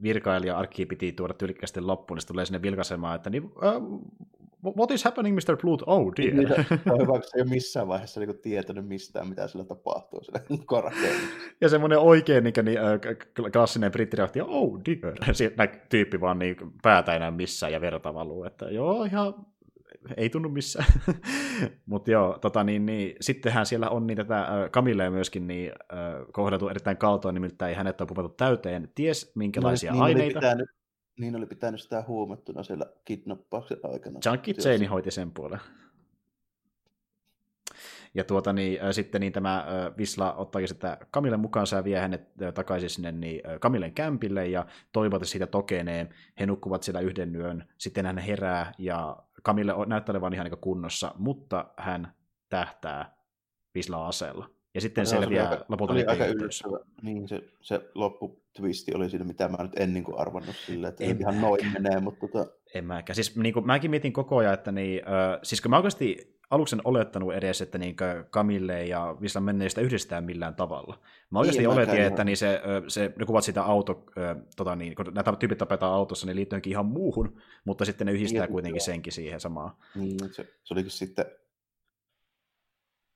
virkailija 0.03 0.59
arkki 0.59 0.87
piti 0.87 1.13
tuoda 1.13 1.35
tyylikkästi 1.35 1.81
loppuun, 1.81 2.17
niin 2.19 2.27
tulee 2.27 2.47
sinne 2.47 2.63
vilkaisemaan, 2.63 3.17
että 3.17 3.31
niin, 3.31 3.45
uh, 3.45 4.03
what 4.77 4.91
is 4.91 5.05
happening, 5.05 5.37
Mr. 5.37 5.57
Bluth? 5.57 5.85
Oh 5.87 6.13
dear. 6.17 6.35
Niin, 6.35 6.49
hyvä, 6.49 7.21
se 7.23 7.37
ei 7.37 7.43
ole 7.43 7.51
missään 7.51 7.89
vaiheessa 7.89 8.21
niin 8.21 8.39
tietänyt 8.39 8.89
mistään, 8.89 9.29
mitä 9.29 9.49
sillä 9.49 9.65
tapahtuu 9.65 10.21
sillä 10.25 10.41
Ja 11.61 11.69
semmoinen 11.69 11.99
oikein 11.99 12.45
niin, 12.45 12.55
niin, 12.65 12.79
klassinen 13.53 13.93
brittireaktio, 13.93 14.47
oh 14.49 14.81
dear. 14.85 15.17
Siinä 15.35 15.67
tyyppi 15.89 16.21
vaan 16.21 16.39
niin, 16.39 16.57
päätä 16.83 17.15
enää 17.15 17.31
missään 17.31 17.73
ja 17.73 17.81
verta 17.81 18.15
valuu, 18.15 18.45
että 18.45 18.65
joo, 18.65 19.05
ihan 19.05 19.35
ei 20.17 20.31
tunnu 20.31 20.49
missään. 20.49 20.87
Mutta 21.87 22.11
joo, 22.11 22.39
tota, 22.39 22.65
niin, 22.65 22.87
niin, 22.87 23.17
sittenhän 23.21 23.67
siellä 23.67 23.91
on 23.91 24.07
niin 24.07 24.17
tätä 24.17 24.47
Camilleja 24.73 25.11
myöskin 25.11 25.47
niin, 25.47 25.73
äh, 25.93 26.71
erittäin 26.71 26.97
kaltoin, 26.97 27.35
nimittäin 27.35 27.77
hänet 27.77 28.01
on 28.01 28.07
pupattu 28.07 28.29
täyteen 28.29 28.91
ties 28.95 29.33
minkälaisia 29.35 29.93
no, 29.93 29.95
niin 29.95 30.05
aineita. 30.05 30.39
Oli 30.39 30.45
pitänyt, 30.45 30.71
niin 31.21 31.37
oli 31.37 31.47
pitänyt 31.47 31.81
sitä 31.81 32.05
huumettuna 32.09 32.63
siellä 32.63 32.87
kidnappauksen 33.05 33.79
aikana. 33.83 34.21
Junkie 34.25 34.55
Jane 34.65 34.87
hoiti 34.87 35.11
sen 35.11 35.31
puolen. 35.31 35.61
Ja 38.17 38.25
tuota, 38.25 38.53
niin, 38.53 38.83
äh, 38.83 38.91
sitten 38.91 39.21
niin 39.21 39.33
tämä 39.33 39.57
äh, 39.57 39.97
Visla 39.99 40.33
ottaakin 40.33 40.69
sitä 40.69 40.99
Kamilen 41.11 41.41
mukaansa 41.41 41.77
ja 41.77 41.85
vie 41.85 41.99
hänet 41.99 42.43
äh, 42.43 42.53
takaisin 42.53 42.91
sinne 42.91 43.13
niin, 43.13 43.43
äh, 43.49 43.61
Kamilen 43.61 43.93
kämpille 43.93 44.47
ja 44.47 44.67
että 45.15 45.27
siitä 45.27 45.47
tokenee. 45.47 46.09
He 46.41 46.47
nukkuvat 46.47 46.83
siellä 46.83 47.01
yhden 47.01 47.37
yön. 47.37 47.65
Sitten 47.79 48.07
hän 48.07 48.19
herää 48.19 48.73
ja 48.79 49.17
Kamille 49.47 49.73
näyttää 49.87 50.13
olevan 50.13 50.35
ihan 50.35 50.47
niin 50.47 50.59
kunnossa, 50.61 51.15
mutta 51.19 51.67
hän 51.77 52.13
tähtää 52.49 53.17
Visla-aseella. 53.75 54.51
Ja 54.75 54.81
sitten 54.81 55.05
no, 55.05 55.11
selviää 55.11 55.51
aika, 55.51 55.65
lopulta 55.69 55.93
aika 55.93 56.27
yllättävä. 56.27 56.79
Niin, 57.03 57.29
se, 57.29 57.45
se 57.61 57.91
lopputwisti 58.57 58.95
oli 58.95 59.11
siinä, 59.11 59.25
mitä 59.25 59.49
mä 59.49 59.63
nyt 59.63 59.79
en 59.79 59.95
niin 59.95 60.05
kuin 60.05 60.19
arvannut 60.19 60.57
sille, 60.57 60.89
että 60.89 61.05
en 61.05 61.21
ihan 61.21 61.41
noin 61.41 61.73
menee, 61.73 62.01
mutta 62.01 62.29
tota... 62.29 62.53
En 62.75 62.85
mäkään. 62.85 63.15
Siis 63.15 63.37
niin 63.37 63.55
kuin, 63.55 63.67
mäkin 63.67 63.91
mietin 63.91 64.13
koko 64.13 64.37
ajan, 64.37 64.55
että 64.55 64.73
niin, 64.73 65.03
äh, 65.09 65.39
siis 65.43 65.61
kun 65.61 65.71
mä 65.71 65.77
oikeasti 65.77 66.37
aluksi 66.51 66.77
en 66.77 66.81
olettanut 66.85 67.35
edes, 67.35 67.61
että 67.61 67.79
niin 67.79 67.97
Camille 68.31 68.85
ja 68.85 69.17
Visla 69.21 69.41
menneistä 69.41 69.81
yhdistää 69.81 70.21
millään 70.21 70.55
tavalla. 70.55 71.01
Mä 71.31 71.39
oikeasti 71.39 71.63
niin, 71.63 71.69
oletin, 71.69 72.03
että 72.03 72.25
niin 72.25 72.37
se, 72.37 72.61
se, 72.89 73.13
ne 73.19 73.27
kuvat 73.27 73.45
sitä 73.45 73.63
auto, 73.63 74.05
tota 74.57 74.77
niin, 74.77 74.95
kun 74.95 75.15
nämä 75.15 75.37
tyypit 75.37 75.59
tapetaan 75.59 75.93
autossa, 75.93 76.27
niin 76.27 76.37
liittyykin 76.37 76.71
ihan 76.71 76.87
muuhun, 76.87 77.41
mutta 77.65 77.85
sitten 77.85 78.07
ne 78.07 78.13
yhdistää 78.13 78.43
niin, 78.43 78.53
kuitenkin 78.53 78.81
joo. 78.81 78.85
senkin 78.85 79.13
siihen 79.13 79.41
samaan. 79.41 79.71
Niin, 79.95 80.19
se, 80.33 80.47
se 80.65 80.75
olikin 80.75 80.91
sitten 80.91 81.27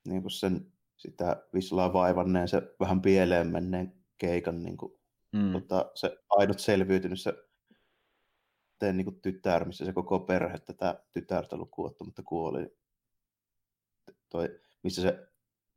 niin 0.08 0.22
kuin 0.22 0.32
sen, 0.32 0.66
sitä 0.96 1.42
Vislaa 1.54 1.92
vaivanneen, 1.92 2.48
se 2.48 2.62
vähän 2.80 3.02
pieleen 3.02 3.48
menneen 3.48 3.92
keikan 4.18 4.62
niin 4.62 4.76
kuin, 4.76 4.99
mm. 5.32 5.52
tota, 5.52 5.90
se 5.94 6.18
ainut 6.28 6.58
selviytynyt 6.58 7.20
se 7.20 7.34
niin 8.92 9.04
kuin 9.04 9.20
tytär, 9.20 9.64
missä 9.64 9.84
se 9.84 9.92
koko 9.92 10.20
perhe 10.20 10.58
tätä 10.58 11.02
tytärtä 11.12 11.56
lukuun 11.56 11.94
mutta 12.04 12.22
kuoli 12.22 12.76
toi, 14.30 14.60
missä 14.82 15.02
se, 15.02 15.08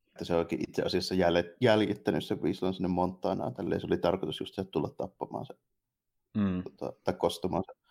että 0.08 0.26
se 0.26 0.36
onkin 0.36 0.62
itse 0.70 0.82
asiassa 0.82 1.16
jäljittänyt 1.62 2.26
se 2.26 2.36
Winslow 2.36 2.74
sinne 2.74 2.88
Montanaan, 2.88 3.54
tälleen 3.54 3.82
se 3.82 3.88
oli 3.88 3.97
tarkoitus 3.97 4.39
just 4.39 4.56
se 4.56 4.64
tulla 4.64 4.89
tappamaan 4.89 5.45
se, 5.45 5.54
mm. 6.38 6.64
tota, 6.64 6.93
tai 7.04 7.14
kostumaan 7.14 7.64
se. 7.66 7.84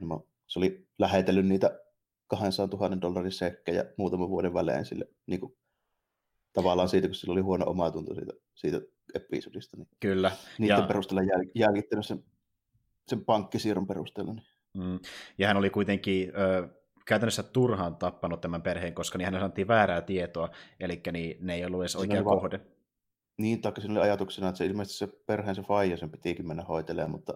No, 0.00 0.26
se 0.46 0.58
oli 0.58 0.86
lähetellyt 0.98 1.46
niitä 1.46 1.80
200 2.26 2.78
000 2.78 3.00
dollarin 3.00 3.32
sekkejä 3.32 3.84
muutaman 3.96 4.28
vuoden 4.28 4.54
välein 4.54 4.84
sille, 4.84 5.08
niin 5.26 5.40
kuin, 5.40 5.56
tavallaan 6.52 6.88
siitä, 6.88 7.08
kun 7.08 7.14
sillä 7.14 7.32
oli 7.32 7.40
huono 7.40 7.66
omatunto 7.66 8.14
siitä, 8.14 8.32
siitä 8.54 8.80
episodista. 9.14 9.76
Niin 9.76 9.88
Kyllä. 10.00 10.30
Niiden 10.58 10.78
ja... 10.78 10.86
perusteella 10.86 11.22
jäl, 11.22 11.44
jäljittänyt 11.54 12.06
sen, 12.06 12.24
sen 13.06 13.24
pankkisiirron 13.24 13.86
perusteella. 13.86 14.32
Niin. 14.32 14.46
Mm. 14.74 14.98
Ja 15.38 15.48
hän 15.48 15.56
oli 15.56 15.70
kuitenkin 15.70 16.32
ö, 16.36 16.68
käytännössä 17.06 17.42
turhaan 17.42 17.96
tappanut 17.96 18.40
tämän 18.40 18.62
perheen, 18.62 18.94
koska 18.94 19.18
niin 19.18 19.24
hänelle 19.24 19.42
saatiin 19.42 19.68
väärää 19.68 20.02
tietoa, 20.02 20.50
eli 20.80 21.00
niin, 21.12 21.36
ne 21.40 21.54
ei 21.54 21.64
ollut 21.64 21.82
edes 21.82 21.96
oikea 21.96 22.22
kohde. 22.22 22.58
Va- 22.58 22.64
niin, 23.38 23.62
taikka 23.62 23.80
siinä 23.80 23.94
oli 23.94 24.02
ajatuksena, 24.02 24.48
että 24.48 24.58
se 24.58 24.66
ilmeisesti 24.66 24.98
se 24.98 25.06
perheen 25.26 25.54
se 25.54 25.62
faija, 25.62 25.96
sen 25.96 26.10
pitikin 26.10 26.46
mennä 26.46 26.62
hoitelemaan, 26.62 27.10
mutta 27.10 27.34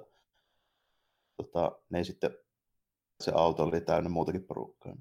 tota, 1.36 1.78
ne 1.90 1.98
ei 1.98 2.04
sitten, 2.04 2.30
se 3.20 3.32
auto 3.34 3.62
oli 3.62 3.80
täynnä 3.80 4.10
muutakin 4.10 4.44
porukkaa. 4.44 4.96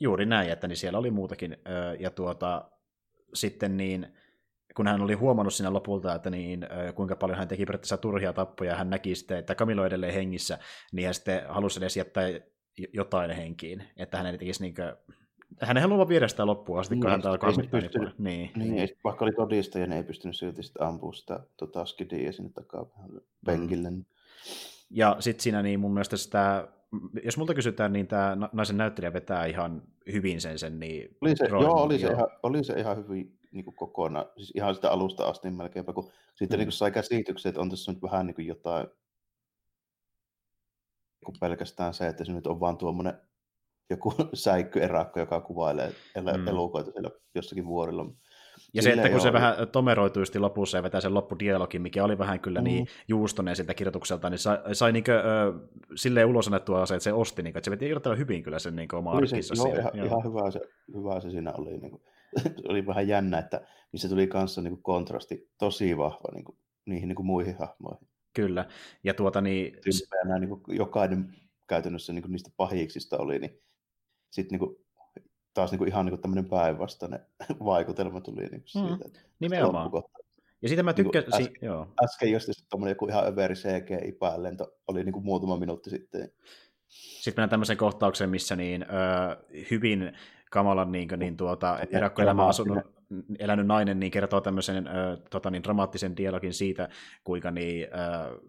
Juuri 0.00 0.26
näin, 0.26 0.50
että 0.50 0.68
niin 0.68 0.76
siellä 0.76 0.98
oli 0.98 1.10
muutakin, 1.10 1.56
ja 1.98 2.10
tuota, 2.10 2.70
sitten 3.34 3.76
niin, 3.76 4.18
kun 4.76 4.86
hän 4.86 5.00
oli 5.00 5.14
huomannut 5.14 5.54
siinä 5.54 5.72
lopulta, 5.72 6.14
että 6.14 6.30
niin, 6.30 6.66
kuinka 6.94 7.16
paljon 7.16 7.38
hän 7.38 7.48
teki 7.48 7.66
periaatteessa 7.66 7.96
turhia 7.96 8.32
tappoja, 8.32 8.76
hän 8.76 8.90
näki 8.90 9.14
sitten, 9.14 9.38
että 9.38 9.54
Camilo 9.54 9.86
edelleen 9.86 10.14
hengissä, 10.14 10.58
niin 10.92 11.06
hän 11.06 11.14
sitten 11.14 11.42
halusi 11.48 11.80
edes 11.80 11.96
jättää 11.96 12.28
jotain 12.92 13.30
henkiin, 13.30 13.84
että 13.96 14.16
hän 14.16 14.26
ei 14.26 14.38
tekisi 14.38 14.62
niin 14.62 14.74
kuin, 14.74 14.92
hän 15.60 15.76
ei 15.76 15.82
halua 15.82 16.08
viedä 16.08 16.28
sitä 16.28 16.46
loppuun 16.46 16.80
asti, 16.80 16.94
niin, 16.94 17.00
kun 17.00 17.10
hän 17.10 17.26
alkaa 17.26 17.50
harmittaa. 17.50 17.80
Pystynyt, 17.80 18.18
niin, 18.18 18.50
niin, 18.56 18.74
niin. 18.74 18.88
vaikka 19.04 19.24
oli 19.24 19.32
todistaja, 19.32 19.86
niin 19.86 19.96
ei 19.96 20.02
pystynyt 20.02 20.36
silti 20.36 20.62
sitten 20.62 20.86
ampua 20.86 21.12
sitä 21.12 21.40
tota, 21.56 21.84
skidia 21.84 22.32
sinne 22.32 22.50
takaa 22.54 22.86
penkille. 23.46 23.90
Mm. 23.90 24.04
Ja 24.90 25.16
sitten 25.20 25.42
siinä 25.42 25.62
niin 25.62 25.80
mun 25.80 25.94
mielestä 25.94 26.16
sitä, 26.16 26.68
jos 27.24 27.38
multa 27.38 27.54
kysytään, 27.54 27.92
niin 27.92 28.06
tämä 28.06 28.36
naisen 28.52 28.76
näyttelijä 28.76 29.12
vetää 29.12 29.46
ihan 29.46 29.82
hyvin 30.12 30.40
sen, 30.40 30.58
sen 30.58 30.80
niin 30.80 31.16
oli 31.20 31.36
se, 31.36 31.46
joo, 31.46 31.82
oli, 31.82 32.00
joo. 32.00 32.10
Se 32.10 32.14
ihan, 32.16 32.28
oli 32.42 32.64
se 32.64 32.72
ihan 32.80 32.96
hyvin 32.96 33.38
niin 33.52 33.64
kuin 33.64 33.76
kokonaan, 33.76 34.26
siis 34.36 34.52
ihan 34.54 34.74
sitä 34.74 34.90
alusta 34.90 35.26
asti 35.26 35.50
melkeinpä, 35.50 35.92
kun 35.92 36.10
sitten 36.34 36.58
mm. 36.58 36.60
niin 36.60 36.66
kuin 36.66 36.72
sai 36.72 36.90
käsityksen, 36.90 37.50
että 37.50 37.60
on 37.60 37.70
tässä 37.70 37.92
nyt 37.92 38.02
vähän 38.02 38.26
niin 38.26 38.34
kuin 38.34 38.46
jotain 38.46 38.86
kuin 41.24 41.36
pelkästään 41.40 41.94
se, 41.94 42.06
että 42.06 42.24
se 42.24 42.32
nyt 42.32 42.46
on 42.46 42.60
vaan 42.60 42.76
tuommoinen 42.76 43.14
joku 43.90 44.14
säikkyerakko, 44.34 45.20
joka 45.20 45.40
kuvailee 45.40 45.92
mm. 46.36 46.48
elukoita 46.48 46.90
siellä 46.90 47.10
jossakin 47.34 47.66
vuorilla. 47.66 48.06
Ja 48.74 48.82
Sille 48.82 48.94
se, 48.94 49.00
että 49.00 49.12
kun 49.12 49.20
se 49.20 49.32
vähän 49.32 49.68
tomeroituisti 49.72 50.38
lopussa 50.38 50.78
ja 50.78 50.82
vetää 50.82 51.00
sen 51.00 51.14
loppudialogin, 51.14 51.82
mikä 51.82 52.04
oli 52.04 52.18
vähän 52.18 52.40
kyllä 52.40 52.60
niin 52.60 52.82
mm. 52.82 52.84
niin 52.84 53.04
juustoneen 53.08 53.56
siltä 53.56 53.74
kirjoitukselta, 53.74 54.30
niin 54.30 54.38
sai, 54.38 54.58
sai 54.72 54.92
niinkö, 54.92 55.18
äh, 55.18 55.60
silleen 55.94 56.26
ulos 56.26 56.46
annettua 56.46 56.86
se, 56.86 56.94
että 56.94 57.04
se 57.04 57.12
osti, 57.12 57.42
niinkö, 57.42 57.58
että 57.58 57.64
se 57.64 57.70
veti 57.70 57.88
irrottava 57.88 58.14
hyvin 58.14 58.42
kyllä 58.42 58.58
sen 58.58 58.76
niinkö 58.76 58.96
oma 58.96 59.12
arkissa. 59.12 59.54
Joo, 59.56 59.74
ihan, 59.74 59.90
joo. 59.94 60.06
ihan 60.06 60.24
hyvä, 60.24 60.50
se, 60.50 60.60
hyvä 60.94 61.20
se 61.20 61.30
siinä 61.30 61.52
oli. 61.52 61.78
Niin 61.78 61.90
kuin, 61.90 62.02
oli 62.68 62.86
vähän 62.86 63.08
jännä, 63.08 63.38
että 63.38 63.66
missä 63.92 64.08
tuli 64.08 64.26
kanssa 64.26 64.62
niin 64.62 64.72
kuin 64.72 64.82
kontrasti 64.82 65.50
tosi 65.58 65.98
vahva 65.98 66.32
niin 66.34 66.44
kuin, 66.44 66.58
niihin 66.86 67.08
niin 67.08 67.16
kuin 67.16 67.26
muihin 67.26 67.58
hahmoihin. 67.58 68.08
Kyllä, 68.34 68.68
ja 69.04 69.14
tuota 69.14 69.40
niin... 69.40 69.72
Tympeänä, 69.72 70.38
niin 70.38 70.48
kuin 70.48 70.62
jokainen 70.68 71.34
käytännössä 71.68 72.12
niin 72.12 72.22
kuin 72.22 72.32
niistä 72.32 72.50
pahiksista 72.56 73.18
oli, 73.18 73.38
niin 73.38 73.62
sitten 74.30 74.58
niin 74.58 74.68
kuin, 74.68 74.84
taas 75.54 75.70
niin 75.70 75.78
kuin 75.78 75.88
ihan 75.88 76.06
niin 76.06 76.12
kuin 76.12 76.22
tämmöinen 76.22 76.48
päinvastainen 76.48 77.20
vaikutelma 77.64 78.20
tuli 78.20 78.40
niin 78.40 78.50
kuin 78.50 78.68
siitä. 78.68 79.08
Mm, 79.08 79.24
nimenomaan. 79.40 79.90
Ja 80.62 80.68
siitä 80.68 80.82
mä 80.82 80.92
tykkäsin... 80.92 81.30
Niin 81.30 81.42
äsken, 81.42 81.66
joo. 81.66 81.92
äsken 82.04 82.32
just 82.32 82.48
tuommoinen 82.70 82.92
joku 82.92 83.06
ihan 83.06 83.26
överi 83.26 83.54
CGI 83.54 84.12
päällento 84.12 84.76
oli 84.86 85.04
niin 85.04 85.12
kuin 85.12 85.24
muutama 85.24 85.56
minuutti 85.56 85.90
sitten. 85.90 86.32
Sitten 86.88 87.32
mennään 87.32 87.50
tämmöiseen 87.50 87.76
kohtaukseen, 87.76 88.30
missä 88.30 88.56
niin, 88.56 88.82
ö, 88.82 88.86
hyvin 89.70 90.12
kamalan 90.52 90.92
niin, 90.92 91.08
niin 91.16 91.36
tuota, 91.36 91.78
erakkoelämä 91.90 92.46
asunut, 92.46 92.78
elänyt 93.38 93.66
nainen 93.66 94.00
niin 94.00 94.12
kertoo 94.12 94.40
tämmöisen 94.40 94.86
ö, 94.86 95.16
tota, 95.30 95.50
niin, 95.50 95.62
dramaattisen 95.62 96.16
dialogin 96.16 96.52
siitä, 96.52 96.88
kuinka 97.24 97.50
niin, 97.50 97.84
ö, 97.84 98.40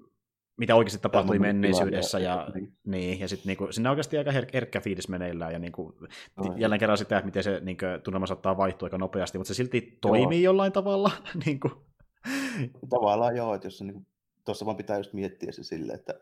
mitä 0.58 0.76
oikeasti 0.76 1.01
tapahtui 1.01 1.39
menneisyydessä, 1.39 2.20
ja, 2.20 2.47
niin. 2.54 2.78
Niin, 2.86 3.20
ja 3.20 3.28
sitten 3.28 3.47
niinku, 3.47 3.68
sinne 3.72 3.89
oikeasti 3.89 4.18
aika 4.18 4.32
her- 4.32 4.49
herkkä 4.54 4.82
fiilis 4.82 5.10
meneillään, 5.10 5.54
ja 5.54 5.60
niinku, 5.60 5.95
no, 6.38 6.56
jälleen 6.58 6.80
kerran 6.80 6.97
sitä, 6.97 7.18
että 7.18 7.26
miten 7.26 7.43
se 7.43 7.60
niinku, 7.60 7.86
tunnelma 8.04 8.28
saattaa 8.28 8.58
vaihtua 8.58 8.86
aika 8.86 8.97
nopeasti, 8.97 9.38
mutta 9.38 9.47
se 9.47 9.54
silti 9.54 9.97
toimii 10.01 10.43
joo. 10.43 10.51
jollain 10.51 10.72
tavalla. 10.72 11.12
niinku. 11.45 11.72
Tavallaan 12.89 13.36
joo, 13.36 13.56
että 13.56 13.68
jos 13.68 13.78
se, 13.78 13.84
niinku, 13.84 14.06
tuossa 14.45 14.66
vaan 14.66 14.78
pitää 14.78 14.97
just 14.97 15.14
miettiä 15.14 15.51
se 15.51 15.64
silleen, 15.64 15.99
että 15.99 16.14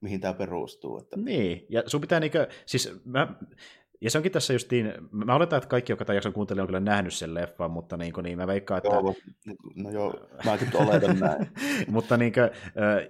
mihin 0.00 0.20
tämä 0.20 0.34
perustuu. 0.34 0.98
Että... 0.98 1.16
Niin, 1.16 1.66
ja 1.68 1.82
sun 1.86 2.00
pitää 2.00 2.20
niinku, 2.20 2.38
siis 2.66 3.00
mä, 3.04 3.34
ja 4.00 4.10
se 4.10 4.18
onkin 4.18 4.32
tässä 4.32 4.52
justiin, 4.52 4.92
mä 5.10 5.34
oletan, 5.34 5.56
että 5.56 5.68
kaikki, 5.68 5.92
jotka 5.92 6.04
tämän 6.04 6.16
jakson 6.16 6.32
kuuntelee, 6.32 6.62
on 6.62 6.68
kyllä 6.68 6.80
nähnyt 6.80 7.14
sen 7.14 7.34
leffan, 7.34 7.70
mutta 7.70 7.96
niin, 7.96 8.12
kuin, 8.12 8.24
niin 8.24 8.38
mä 8.38 8.46
veikkaan, 8.46 8.78
että... 8.78 8.88
Joo, 8.88 9.14
no 9.74 9.90
joo, 9.90 10.14
mä 10.44 10.58
kyllä 10.58 10.86
oletan 10.86 11.18
näin. 11.18 11.50
mutta 11.88 12.16
niin 12.16 12.32
kuin, 12.32 12.50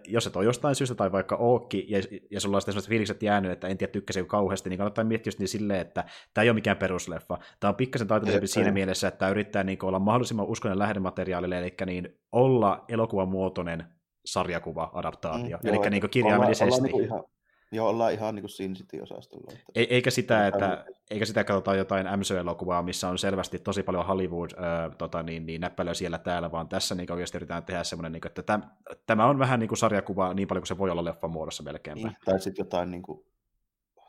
jos 0.09 0.27
et 0.27 0.37
ole 0.37 0.45
jostain 0.45 0.75
syystä 0.75 0.95
tai 0.95 1.13
vaikka 1.13 1.37
ookki, 1.37 1.87
ja, 1.89 1.99
ja 2.31 2.41
sulla 2.41 2.57
on 2.57 2.61
sitten 2.61 2.73
sellaiset 2.73 2.89
fiilikset 2.89 3.23
jäänyt, 3.23 3.53
että 3.53 3.69
en 3.69 3.79
tiedä 3.79 3.91
tykkäsin 3.91 4.27
kauheasti, 4.27 4.71
niin 4.71 4.79
kannattaa 4.79 5.05
miettiä 5.05 5.29
just 5.29 5.39
niin 5.39 5.49
silleen, 5.49 5.81
että 5.81 6.05
tämä 6.35 6.43
ei 6.43 6.51
ole 6.51 6.55
mikään 6.55 6.77
perusleffa. 6.77 7.39
Tämä 7.61 7.69
on 7.69 7.77
pikkasen 7.77 8.09
taiteellisempi 8.09 8.47
siinä 8.47 8.73
mielessä, 8.73 9.09
että 9.09 9.19
tämä 9.19 9.31
yrittää 9.31 9.65
niin 9.65 9.79
kuin, 9.79 9.89
olla 9.89 9.99
mahdollisimman 9.99 10.47
uskonen 10.47 10.79
lähdemateriaalille, 10.79 11.59
eli 11.59 11.75
niin 11.87 12.19
olla 12.33 12.85
elokuvan 12.89 13.29
muotoinen 13.29 13.85
sarjakuva-adaptaatio, 14.27 15.59
mm, 15.63 15.69
eli 15.69 15.77
joo, 15.77 15.89
niin 15.89 16.11
kirjaimellisesti. 16.11 16.65
Olla, 16.65 16.77
olla 16.77 16.87
niin 16.87 17.05
ihan 17.05 17.25
Joo, 17.73 17.89
ollaan 17.89 18.13
ihan 18.13 18.35
niin 18.35 18.43
kuin 18.43 18.51
Sin 18.51 18.75
City-osastolla. 18.75 19.53
Että... 19.53 19.65
E- 19.75 19.87
eikä, 19.91 20.11
sitä, 20.11 20.47
että, 20.47 20.85
eikä 21.11 21.25
sitä 21.25 21.45
katsota 21.45 21.75
jotain 21.75 22.07
MCU-elokuvaa, 22.07 22.83
missä 22.83 23.09
on 23.09 23.19
selvästi 23.19 23.59
tosi 23.59 23.83
paljon 23.83 24.07
Hollywood 24.07 24.51
äh, 24.51 24.97
tota, 24.99 25.23
niin, 25.23 25.47
niin, 25.47 25.61
näppälöä 25.61 25.95
siellä 25.95 26.19
täällä, 26.19 26.53
vaan 26.53 26.69
tässä 26.69 26.95
niin 26.95 27.13
oikeasti 27.13 27.39
yritetään 27.39 27.65
tehdä 27.65 27.85
semmoinen, 27.85 28.13
niin 28.13 28.27
että 28.27 28.43
täm, 28.43 28.63
tämä 29.07 29.27
on 29.27 29.39
vähän 29.39 29.61
niin 29.61 29.69
kuin 29.69 29.79
sarjakuva 29.79 30.35
niin 30.35 30.49
paljon 30.49 30.63
kuin 30.63 30.69
se 30.69 30.79
voi 30.79 30.91
olla 30.91 31.05
leffan 31.05 31.31
muodossa 31.31 31.63
melkein. 31.63 31.95
Niin, 31.95 32.17
tai 32.25 32.41
sitten 32.41 32.65
jotain 32.65 32.91
niin 32.91 33.03
kuin, 33.03 33.27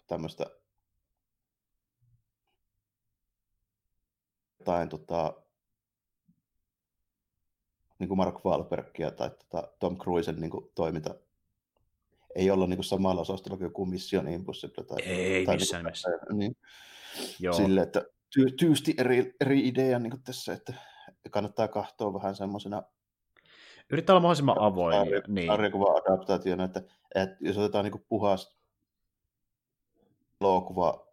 tämmöistä 0.08 0.46
jotain 4.68 4.90
tota, 4.90 5.34
niin 8.00 8.08
kuin 8.08 8.18
Mark 8.18 8.46
Wahlbergia 8.46 9.12
tai 9.12 9.30
tota 9.30 9.68
Tom 9.80 9.98
Cruisen 9.98 10.42
niin 10.42 10.52
kuin, 10.52 10.72
toiminta 10.76 11.16
ei 12.36 12.52
olla 12.52 12.68
niin 12.68 12.78
kuin 12.78 12.86
samalla 12.86 13.22
osastolla 13.22 13.58
kuin 13.58 13.66
joku 13.66 13.86
Mission 13.86 14.28
Impossible. 14.28 14.84
Tai, 14.84 15.02
ei 15.02 15.46
tai 15.46 15.58
missään 15.58 15.84
niin, 15.84 15.86
nimessä. 15.86 16.10
Niin, 16.34 16.56
Joo. 17.40 17.54
Sille, 17.54 17.82
että 17.82 18.06
ty, 18.34 18.52
tyysti 18.52 18.94
eri, 18.98 19.34
eri 19.42 19.68
idea 19.68 20.00
niin 20.00 20.12
kuin 20.12 20.24
tässä, 20.24 20.54
että 20.54 20.74
kannattaa 21.32 21.68
katsoa 21.68 22.14
vähän 22.14 22.36
semmoisena 22.36 22.84
Yrittää 23.90 24.14
olla 24.14 24.22
mahdollisimman 24.22 24.62
avoin. 24.62 24.96
Sarja, 24.96 25.22
niin. 25.28 25.48
Sarjakuva-adaptaationa, 25.48 26.64
että, 26.64 26.82
että 27.16 27.38
jos 27.40 27.58
otetaan 27.58 27.86
niin 27.86 27.92
kuin 27.92 28.06
puhas 28.10 28.58
elokuva 30.42 31.08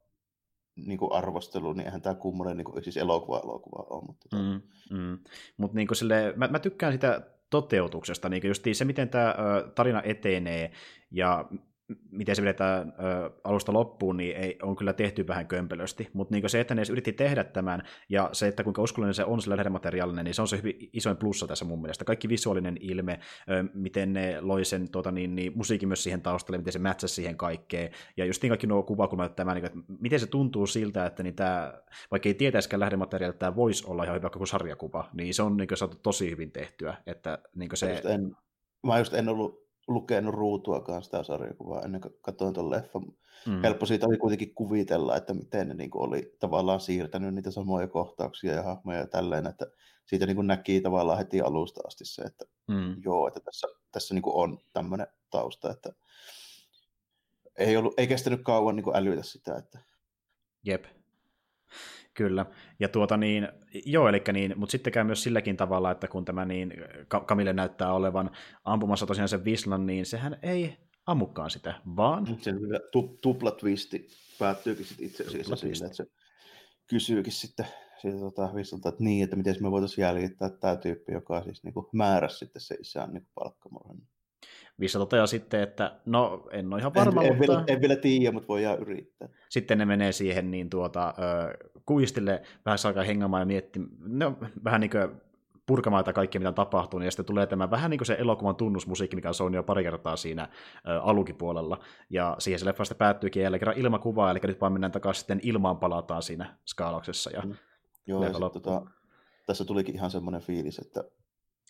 niin 0.76 0.98
kuin 0.98 1.12
arvostelu, 1.12 1.72
niin 1.72 1.86
eihän 1.86 2.02
tämä 2.02 2.14
kummonen 2.14 2.56
niin 2.56 2.64
kuin, 2.64 2.84
siis 2.84 2.96
elokuva-elokuva 2.96 3.86
ole. 3.90 4.04
Mutta, 4.06 4.28
tota- 4.34 4.62
mm, 4.90 4.98
mm. 4.98 5.18
Mut 5.56 5.72
niin 5.72 5.86
kuin 5.86 5.96
sille, 5.96 6.32
mä, 6.36 6.48
mä, 6.48 6.58
tykkään 6.58 6.92
sitä 6.92 7.33
toteutuksesta, 7.50 8.28
niin 8.28 8.48
just 8.48 8.64
se, 8.72 8.84
miten 8.84 9.08
tämä 9.08 9.34
tarina 9.74 10.02
etenee 10.02 10.70
ja 11.10 11.48
miten 12.10 12.36
se 12.36 12.42
vedetään 12.42 12.88
ö, 12.88 13.30
alusta 13.44 13.72
loppuun, 13.72 14.16
niin 14.16 14.36
ei, 14.36 14.58
on 14.62 14.76
kyllä 14.76 14.92
tehty 14.92 15.26
vähän 15.26 15.46
kömpelösti. 15.46 16.08
Mutta 16.12 16.34
niin 16.34 16.50
se, 16.50 16.60
että 16.60 16.74
ne 16.74 16.78
edes 16.78 16.90
yritti 16.90 17.12
tehdä 17.12 17.44
tämän, 17.44 17.82
ja 18.08 18.28
se, 18.32 18.46
että 18.48 18.64
kuinka 18.64 18.82
uskollinen 18.82 19.14
se 19.14 19.24
on 19.24 19.42
sillä 19.42 19.56
lähdemateriaalinen, 19.56 20.24
niin 20.24 20.34
se 20.34 20.42
on 20.42 20.48
se 20.48 20.56
hyvin 20.56 20.90
isoin 20.92 21.16
plussa 21.16 21.46
tässä 21.46 21.64
mun 21.64 21.80
mielestä. 21.80 22.04
Kaikki 22.04 22.28
visuaalinen 22.28 22.76
ilme, 22.80 23.20
ö, 23.50 23.64
miten 23.74 24.12
ne 24.12 24.40
loi 24.40 24.64
sen 24.64 24.90
tuota, 24.90 25.10
niin, 25.10 25.34
niin, 25.34 25.52
musiikin 25.54 25.88
myös 25.88 26.02
siihen 26.02 26.22
taustalle, 26.22 26.58
miten 26.58 26.72
se 26.72 26.78
mätsäsi 26.78 27.14
siihen 27.14 27.36
kaikkeen. 27.36 27.90
Ja 28.16 28.24
just 28.24 28.42
niin 28.42 28.50
kaikki 28.50 28.66
nuo 28.66 28.82
kuvakulmat, 28.82 29.36
tämä, 29.36 29.54
niin, 29.54 29.64
että 29.64 29.78
miten 30.00 30.20
se 30.20 30.26
tuntuu 30.26 30.66
siltä, 30.66 31.06
että 31.06 31.22
niin 31.22 31.34
tämä, 31.36 31.74
vaikka 32.10 32.28
ei 32.28 32.34
tietäisikään 32.34 32.80
lähdemateriaalia, 32.80 33.30
että 33.30 33.46
tämä 33.46 33.56
voisi 33.56 33.84
olla 33.86 34.04
ihan 34.04 34.16
hyvä 34.16 34.30
kuin 34.30 34.46
sarjakuva, 34.46 35.08
niin 35.12 35.34
se 35.34 35.42
on 35.42 35.56
niin 35.56 35.68
saatu 35.74 35.96
tosi 36.02 36.30
hyvin 36.30 36.52
tehtyä. 36.52 36.94
Että, 37.06 37.38
niin 37.54 37.70
se... 37.74 38.02
en, 38.04 38.36
mä 38.86 38.98
just 38.98 39.14
en 39.14 39.28
ollut 39.28 39.63
lukenut 39.88 40.34
ruutuakaan 40.34 41.02
sitä 41.02 41.22
sarjakuvaa 41.22 41.82
ennen 41.82 42.00
kuin 42.00 42.14
katsoin 42.22 42.54
tuon 42.54 42.70
leffan. 42.70 43.02
Mm. 43.46 43.62
Helppo 43.62 43.86
siitä 43.86 44.06
oli 44.06 44.16
kuitenkin 44.16 44.54
kuvitella, 44.54 45.16
että 45.16 45.34
miten 45.34 45.68
ne 45.68 45.74
niin 45.74 45.90
kuin 45.90 46.08
oli 46.08 46.36
tavallaan 46.40 46.80
siirtänyt 46.80 47.34
niitä 47.34 47.50
samoja 47.50 47.88
kohtauksia 47.88 48.52
ja 48.52 48.62
hahmoja 48.62 48.98
ja 48.98 49.06
tälleen, 49.06 49.46
että 49.46 49.66
siitä 50.06 50.26
niin 50.26 50.36
kuin 50.36 50.46
näki 50.46 50.80
tavallaan 50.80 51.18
heti 51.18 51.40
alusta 51.40 51.80
asti 51.86 52.04
se, 52.04 52.22
että 52.22 52.44
mm. 52.68 52.96
joo, 53.04 53.28
että 53.28 53.40
tässä, 53.40 53.66
tässä 53.92 54.14
niin 54.14 54.22
kuin 54.22 54.36
on 54.36 54.58
tämmöinen 54.72 55.06
tausta, 55.30 55.70
että 55.70 55.92
ei, 57.58 57.76
ollut, 57.76 57.94
ei 57.96 58.06
kestänyt 58.06 58.40
kauan 58.42 58.76
niin 58.76 58.84
kuin 58.84 58.96
älytä 58.96 59.22
sitä. 59.22 59.56
Että... 59.56 59.78
Jep. 60.64 60.84
Kyllä, 62.14 62.46
ja 62.80 62.88
tuota 62.88 63.16
niin, 63.16 63.48
joo, 63.86 64.08
eli 64.08 64.22
niin, 64.32 64.54
mutta 64.56 64.70
sitten 64.72 64.92
käy 64.92 65.04
myös 65.04 65.22
silläkin 65.22 65.56
tavalla, 65.56 65.90
että 65.90 66.08
kun 66.08 66.24
tämä 66.24 66.44
niin, 66.44 66.74
Kamille 67.26 67.52
näyttää 67.52 67.92
olevan 67.92 68.30
ampumassa 68.64 69.06
tosiaan 69.06 69.28
sen 69.28 69.44
vislan, 69.44 69.86
niin 69.86 70.06
sehän 70.06 70.38
ei 70.42 70.76
ammukaan 71.06 71.50
sitä, 71.50 71.74
vaan... 71.96 72.26
Se 72.40 72.52
tu, 72.92 73.18
tupla 73.22 73.50
twisti 73.50 74.08
päättyykin 74.38 74.84
sitten 74.84 75.06
itse 75.06 75.24
asiassa 75.24 75.56
sillä, 75.56 75.86
että 75.86 75.96
se 75.96 76.04
kysyykin 76.86 77.32
sitten 77.32 77.66
siitä 78.00 78.18
tota, 78.18 78.54
vislalta, 78.54 78.88
että 78.88 79.04
niin, 79.04 79.24
että 79.24 79.36
miten 79.36 79.56
me 79.60 79.70
voitaisiin 79.70 80.02
jäljittää 80.02 80.50
tämä 80.50 80.76
tyyppi, 80.76 81.12
joka 81.12 81.42
siis 81.42 81.64
niin 81.64 81.74
kuin 81.74 81.86
määräsi 81.92 82.38
sitten 82.38 82.62
se 82.62 82.74
isän 82.74 83.12
niin 83.12 83.26
palkkamurhan. 83.34 83.96
Vissa 84.80 84.98
toteaa 84.98 85.26
sitten, 85.26 85.60
että 85.60 86.00
no 86.06 86.48
en 86.52 86.72
ole 86.72 86.80
ihan 86.80 86.94
varma, 86.94 87.22
en, 87.22 87.36
mutta... 87.36 87.52
En 87.52 87.58
vielä, 87.58 87.64
en 87.68 87.80
vielä 87.80 87.96
tiedä, 87.96 88.32
mutta 88.32 88.48
voidaan 88.48 88.78
yrittää. 88.78 89.28
Sitten 89.48 89.78
ne 89.78 89.84
menee 89.84 90.12
siihen 90.12 90.50
niin 90.50 90.70
tuota, 90.70 91.14
kuistille 91.86 92.42
vähän 92.66 92.78
aikaa 92.86 93.04
hengamaan 93.04 93.40
ja 93.40 93.46
miettimään, 93.46 93.90
no, 94.00 94.38
vähän 94.64 94.80
niin 94.80 94.90
kuin 94.90 95.20
purkamaan 95.66 96.04
tätä 96.04 96.12
kaikkea, 96.12 96.40
mitä 96.40 96.52
tapahtuu, 96.52 96.98
niin 96.98 97.04
ja 97.04 97.10
sitten 97.10 97.26
tulee 97.26 97.46
tämä 97.46 97.70
vähän 97.70 97.90
niin 97.90 97.98
kuin 97.98 98.06
se 98.06 98.16
elokuvan 98.18 98.56
tunnusmusiikki, 98.56 99.16
mikä 99.16 99.30
on 99.40 99.54
jo 99.54 99.62
pari 99.62 99.82
kertaa 99.82 100.16
siinä 100.16 100.48
alukipuolella, 101.02 101.78
ja 102.10 102.36
siihen 102.38 102.58
se 102.58 102.66
leffa 102.66 102.84
sitten 102.84 102.98
päättyykin 102.98 103.42
jälleen 103.42 103.58
kerran 103.58 103.78
ilmakuvaa, 103.78 104.30
eli 104.30 104.40
nyt 104.42 104.60
vaan 104.60 104.72
mennään 104.72 104.92
takaisin 104.92 105.20
sitten 105.20 105.40
ilmaan 105.42 105.78
palataan 105.78 106.22
siinä 106.22 106.58
skaalauksessa. 106.64 107.30
Ja 107.30 107.42
mm. 107.42 107.54
Joo, 108.06 108.24
ja 108.24 108.32
tota, 108.32 108.82
tässä 109.46 109.64
tulikin 109.64 109.94
ihan 109.94 110.10
semmoinen 110.10 110.40
fiilis, 110.40 110.78
että 110.78 111.04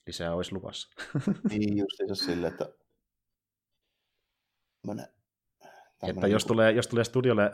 lisää 0.06 0.34
olisi 0.34 0.52
luvassa. 0.52 0.88
niin, 1.50 1.78
just 1.78 2.24
silleen, 2.24 2.52
että 2.52 2.68
tämmönen, 4.82 5.06
tämmönen 5.98 6.16
että 6.16 6.26
jos 6.26 6.44
tulee, 6.44 6.72
jos 6.72 6.86
tulee 6.86 7.04
studiolle 7.04 7.42
äh, 7.42 7.50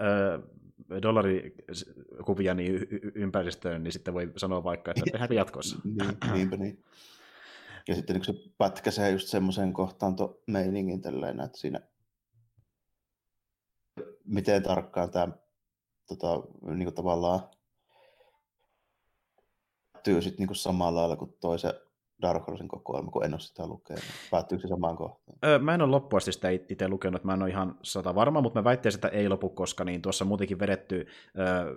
dollarikuvia 1.03 2.55
niin 2.55 2.75
y- 2.75 3.13
ympäristöön, 3.15 3.83
niin 3.83 3.93
sitten 3.93 4.15
voi 4.15 4.33
sanoa 4.37 4.65
vaikka, 4.65 4.91
että 4.91 5.03
tehdäänkö 5.13 5.35
jatkossa. 5.35 5.79
niin, 5.85 6.17
niinpä 6.33 6.57
niin. 6.57 6.85
Ja 7.89 7.95
sitten 7.95 8.17
niin 8.17 8.25
se 8.25 8.35
pätkäsee 8.59 9.11
just 9.11 9.29
semmoisen 9.29 9.73
kohtaan 9.73 10.17
to 10.17 10.43
meiningin 10.47 11.01
tälleen, 11.01 11.41
että 11.41 11.59
siinä 11.59 11.81
miten 14.25 14.63
tarkkaan 14.63 15.11
tämä 15.11 15.29
tota, 16.09 16.43
niin 16.63 16.85
kuin 16.85 16.95
tavallaan 16.95 17.41
tyy 20.03 20.23
sitten 20.23 20.47
niin 20.47 20.57
samalla 20.57 21.01
lailla 21.01 21.17
kuin 21.17 21.37
toisen 21.41 21.73
Dark 22.23 22.47
Horsen 22.47 22.69
kokoelma, 22.69 23.11
kun 23.11 23.25
en 23.25 23.35
ole 23.35 23.41
sitä 23.41 23.67
lukenut. 23.67 24.05
Päättyykö 24.31 24.63
se 24.63 24.69
samaan 24.69 24.97
kohtaan? 24.97 25.39
Öö, 25.45 25.59
mä 25.59 25.75
en 25.75 25.83
ole 25.83 25.91
loppuasti 25.91 26.33
sitä 26.33 26.49
itse 26.51 26.89
lukenut, 26.89 27.25
mä 27.25 27.35
en 27.35 27.43
ole 27.43 27.51
ihan 27.51 27.79
sata 27.83 28.15
varma, 28.15 28.41
mutta 28.41 28.61
mä 28.61 28.65
väittäisin, 28.65 28.99
että 28.99 29.09
ei 29.09 29.29
lopu, 29.29 29.49
koska 29.49 29.85
niin 29.85 30.03
tuossa 30.03 30.25
muutenkin 30.25 30.59
vedetty 30.59 31.07
öö, 31.39 31.77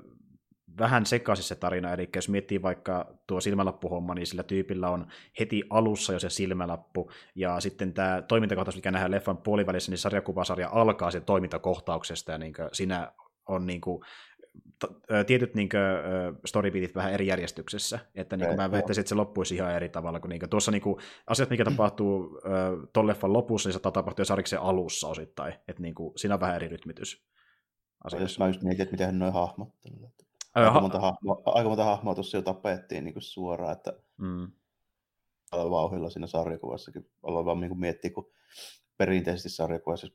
vähän 0.79 1.05
sekaisin 1.05 1.45
se 1.45 1.55
tarina, 1.55 1.93
eli 1.93 2.09
jos 2.15 2.29
miettii 2.29 2.61
vaikka 2.61 3.19
tuo 3.27 3.41
silmälappuhomma, 3.41 4.15
niin 4.15 4.27
sillä 4.27 4.43
tyypillä 4.43 4.89
on 4.89 5.07
heti 5.39 5.63
alussa 5.69 6.13
jo 6.13 6.19
se 6.19 6.29
silmälappu, 6.29 7.11
ja 7.35 7.59
sitten 7.59 7.93
tämä 7.93 8.21
toimintakohtaus, 8.21 8.75
mikä 8.75 8.91
nähdään 8.91 9.11
leffan 9.11 9.37
puolivälissä, 9.37 9.91
niin 9.91 9.97
sarjakuvasarja 9.97 10.69
alkaa 10.71 11.11
sen 11.11 11.25
toimintakohtauksesta, 11.25 12.31
ja 12.31 12.37
niin 12.37 12.53
siinä 12.71 13.11
on 13.47 13.65
niin 13.65 13.81
kuin 13.81 14.03
tietyt 15.27 15.55
niin 15.55 15.69
storybeatit 16.45 16.95
vähän 16.95 17.13
eri 17.13 17.27
järjestyksessä, 17.27 17.99
että 18.15 18.37
niin 18.37 18.47
kuin, 18.47 18.57
mä 18.57 18.71
väittäisin, 18.71 19.01
että 19.01 19.09
se 19.09 19.15
loppuisi 19.15 19.55
ihan 19.55 19.75
eri 19.75 19.89
tavalla 19.89 20.19
kuin, 20.19 20.29
niin 20.29 20.39
kuin 20.39 20.49
tuossa 20.49 20.71
niin 20.71 20.81
kuin, 20.81 20.95
asiat, 21.27 21.49
mikä 21.49 21.65
tapahtuu 21.65 22.41
äh, 22.45 22.89
ton 22.93 23.07
leffan 23.07 23.33
lopussa, 23.33 23.69
niin 23.69 23.73
se 23.73 23.79
tapahtuu 23.79 24.21
jo 24.21 24.25
sariksen 24.25 24.59
alussa 24.59 25.07
osittain, 25.07 25.53
että 25.67 25.81
niin 25.81 25.95
kuin, 25.95 26.13
siinä 26.15 26.33
on 26.33 26.39
vähän 26.41 26.55
eri 26.55 26.67
rytmitys. 26.67 27.25
Asiassa. 28.03 28.43
Mä 28.43 28.49
just 28.49 28.61
mietin, 28.61 28.81
että 28.81 28.93
miten 28.93 29.19
noin 29.19 29.33
hahmottelee. 29.33 30.09
Aika, 30.55 30.81
monta 30.81 30.99
hahmoa, 30.99 31.41
aika 31.45 31.69
monta 31.69 31.83
hahmoa 31.83 32.15
tuossa 32.15 32.37
jo 32.37 32.41
tapettiin 32.41 33.03
niin 33.03 33.13
kuin 33.13 33.23
suoraan, 33.23 33.71
että 33.71 33.93
mm. 34.17 34.51
vauhilla 35.51 36.09
siinä 36.09 36.27
sarjakuvassakin. 36.27 37.09
Aloin 37.23 37.45
vaan 37.45 37.59
niin 37.59 37.79
miettiä, 37.79 38.11
kun 38.11 38.31
perinteisesti 38.97 39.49
sarjakuvassa 39.49 40.07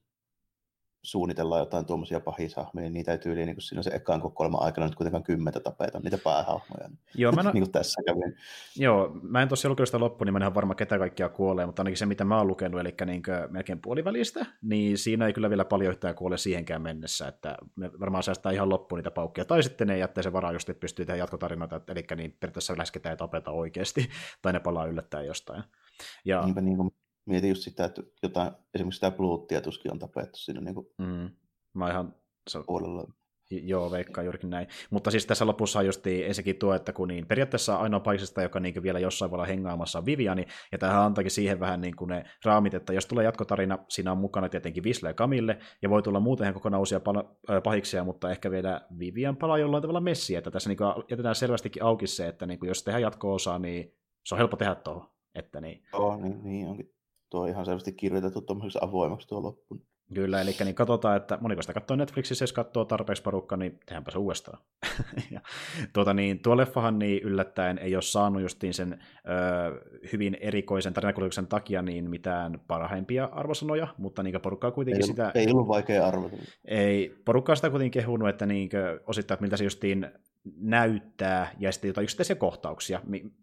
suunnitellaan 1.08 1.60
jotain 1.60 1.86
tuommoisia 1.86 2.20
pahishahmoja, 2.20 2.82
niin 2.82 2.92
niitä 2.92 3.12
ei 3.12 3.18
tyyliin 3.18 3.46
niin 3.46 3.60
siinä 3.60 3.82
se 3.82 3.90
ekaan 3.90 4.20
kokoelman 4.20 4.62
aikana 4.62 4.86
nyt 4.86 4.94
kuitenkaan 4.94 5.22
kymmentä 5.22 5.60
tapeita, 5.60 6.00
niitä 6.00 6.18
päähahmoja. 6.18 6.90
Joo, 7.14 7.32
mä 7.32 7.40
en... 7.40 7.46
niin 7.46 7.62
kuin 7.62 7.72
tässä 7.72 8.02
kävin. 8.06 8.36
Joo, 8.76 9.10
mä 9.22 9.42
en 9.42 9.48
tosiaan 9.48 9.70
lukenut 9.70 9.88
sitä 9.88 10.00
loppuun, 10.00 10.26
niin 10.26 10.32
mä 10.32 10.38
en 10.38 10.42
ihan 10.42 10.54
varma, 10.54 10.74
ketä 10.74 10.98
kaikkia 10.98 11.28
kuolee, 11.28 11.66
mutta 11.66 11.80
ainakin 11.80 11.96
se, 11.96 12.06
mitä 12.06 12.24
mä 12.24 12.38
oon 12.38 12.46
lukenut, 12.46 12.80
eli 12.80 12.94
niin 13.06 13.22
melkein 13.48 13.80
puolivälistä, 13.82 14.46
niin 14.62 14.98
siinä 14.98 15.26
ei 15.26 15.32
kyllä 15.32 15.50
vielä 15.50 15.64
paljon 15.64 15.90
yhtään 15.90 16.14
kuole 16.14 16.38
siihenkään 16.38 16.82
mennessä, 16.82 17.28
että 17.28 17.56
me 17.76 17.90
varmaan 18.00 18.22
säästää 18.22 18.52
ihan 18.52 18.68
loppuun 18.68 18.98
niitä 18.98 19.10
paukkia, 19.10 19.44
tai 19.44 19.62
sitten 19.62 19.86
ne 19.86 19.98
jättää 19.98 20.22
se 20.22 20.32
varaa, 20.32 20.52
just 20.52 20.70
pystyy 20.80 21.06
tehdä 21.06 21.18
jatkotarinoita, 21.18 21.80
eli 21.88 22.04
niin 22.16 22.36
periaatteessa 22.40 22.78
läsketään 22.78 23.12
ja 23.12 23.16
tapeta 23.16 23.50
oikeasti, 23.50 24.08
tai 24.42 24.52
ne 24.52 24.60
palaa 24.60 24.86
yllättäen 24.86 25.26
jostain. 25.26 25.62
Ja... 26.24 26.42
Niinpä 26.42 26.60
niin 26.60 26.76
kuin 26.76 26.90
mietin 27.28 27.48
just 27.48 27.62
sitä, 27.62 27.84
että 27.84 28.02
jotain, 28.22 28.50
esimerkiksi 28.74 28.96
sitä 28.96 29.10
Bluettia 29.10 29.60
tuskin 29.60 29.92
on 29.92 29.98
tapettu 29.98 30.38
siinä 30.38 30.60
niin 30.60 30.74
kuin 30.74 30.86
mm. 30.98 31.30
Mä 31.74 31.90
ihan... 31.90 32.14
Se... 32.50 32.58
puolella. 32.66 33.04
Joo, 33.50 33.90
veikkaa 33.90 34.24
juurikin 34.24 34.50
näin. 34.50 34.66
Mutta 34.90 35.10
siis 35.10 35.26
tässä 35.26 35.46
lopussa 35.46 35.78
on 35.78 35.86
just 35.86 36.06
ensinnäkin 36.06 36.58
tuo, 36.58 36.74
että 36.74 36.92
kun 36.92 37.08
niin, 37.08 37.26
periaatteessa 37.26 37.76
ainoa 37.76 38.00
paikasta, 38.00 38.42
joka 38.42 38.60
niin 38.60 38.82
vielä 38.82 38.98
jossain 38.98 39.30
voi 39.30 39.48
hengaamassa 39.48 39.98
on 39.98 40.06
Viviani, 40.06 40.46
ja 40.72 40.78
tähän 40.78 41.02
antaakin 41.02 41.30
siihen 41.30 41.60
vähän 41.60 41.80
niin 41.80 41.96
kuin 41.96 42.08
ne 42.08 42.24
raamit, 42.44 42.74
että 42.74 42.92
jos 42.92 43.06
tulee 43.06 43.24
jatkotarina, 43.24 43.78
siinä 43.88 44.12
on 44.12 44.18
mukana 44.18 44.48
tietenkin 44.48 44.82
Visle 44.82 45.08
ja 45.08 45.14
Camille, 45.14 45.58
ja 45.82 45.90
voi 45.90 46.02
tulla 46.02 46.20
muuten 46.20 46.44
ihan 46.44 46.54
kokonaan 46.54 46.80
uusia 46.80 47.00
pal- 47.00 47.60
pahiksia, 47.64 48.04
mutta 48.04 48.30
ehkä 48.30 48.50
vielä 48.50 48.86
Vivian 48.98 49.36
palaa 49.36 49.58
jollain 49.58 49.82
tavalla 49.82 50.00
messiä, 50.00 50.38
että 50.38 50.50
tässä 50.50 50.70
niin 50.70 50.78
kuin 50.78 51.04
jätetään 51.10 51.34
selvästikin 51.34 51.82
auki 51.82 52.06
se, 52.06 52.28
että 52.28 52.46
niin 52.46 52.58
kuin 52.58 52.68
jos 52.68 52.82
tehdään 52.82 53.02
jatko-osaa, 53.02 53.58
niin 53.58 53.94
se 54.24 54.34
on 54.34 54.38
helppo 54.38 54.56
tehdä 54.56 54.74
tuohon. 54.74 55.08
Että 55.34 55.60
niin. 55.60 55.82
Joo, 55.92 56.16
niin, 56.16 56.44
niin 56.44 56.66
onkin 56.66 56.94
tuo 57.30 57.46
ihan 57.46 57.64
selvästi 57.64 57.92
kirjoitettu 57.92 58.40
tuommoiseksi 58.40 58.78
avoimeksi 58.82 59.28
tuo 59.28 59.42
loppu. 59.42 59.80
Kyllä, 60.14 60.40
eli 60.40 60.50
niin 60.64 60.74
katsotaan, 60.74 61.16
että 61.16 61.38
moniko 61.40 61.62
sitä 61.62 61.72
katsoo 61.72 61.96
Netflixissä, 61.96 62.42
jos 62.42 62.52
katsoo 62.52 62.84
tarpeeksi 62.84 63.22
porukka, 63.22 63.56
niin 63.56 63.80
tehdäänpä 63.86 64.10
se 64.10 64.18
uudestaan. 64.18 64.58
ja, 65.34 65.40
tuota, 65.92 66.14
niin, 66.14 66.38
tuo 66.42 66.56
leffahan 66.56 66.98
niin 66.98 67.22
yllättäen 67.22 67.78
ei 67.78 67.96
ole 67.96 68.02
saanut 68.02 68.42
justiin 68.42 68.74
sen 68.74 68.92
ö, 68.92 70.00
hyvin 70.12 70.36
erikoisen 70.40 70.94
tarinakuljetuksen 70.94 71.46
takia 71.46 71.82
niin 71.82 72.10
mitään 72.10 72.60
parhaimpia 72.66 73.24
arvosanoja, 73.24 73.88
mutta 73.98 74.22
niin 74.22 74.40
porukkaa 74.40 74.70
kuitenkin 74.70 75.02
ei, 75.02 75.06
sitä... 75.06 75.32
Ei 75.34 75.50
ollut 75.52 75.68
vaikea 75.68 76.06
arvata. 76.06 76.36
Ei, 76.64 77.16
porukkaa 77.24 77.56
sitä 77.56 77.70
kuitenkin 77.70 78.02
kehunut, 78.02 78.28
että 78.28 78.46
niin, 78.46 78.70
osittain, 79.06 79.36
että 79.36 79.42
miltä 79.42 79.56
se 79.56 79.64
justiin 79.64 80.06
näyttää 80.56 81.54
ja 81.58 81.72
sitten 81.72 81.88
jotain 81.88 82.02
yksittäisiä 82.02 82.36
kohtauksia, 82.36 83.00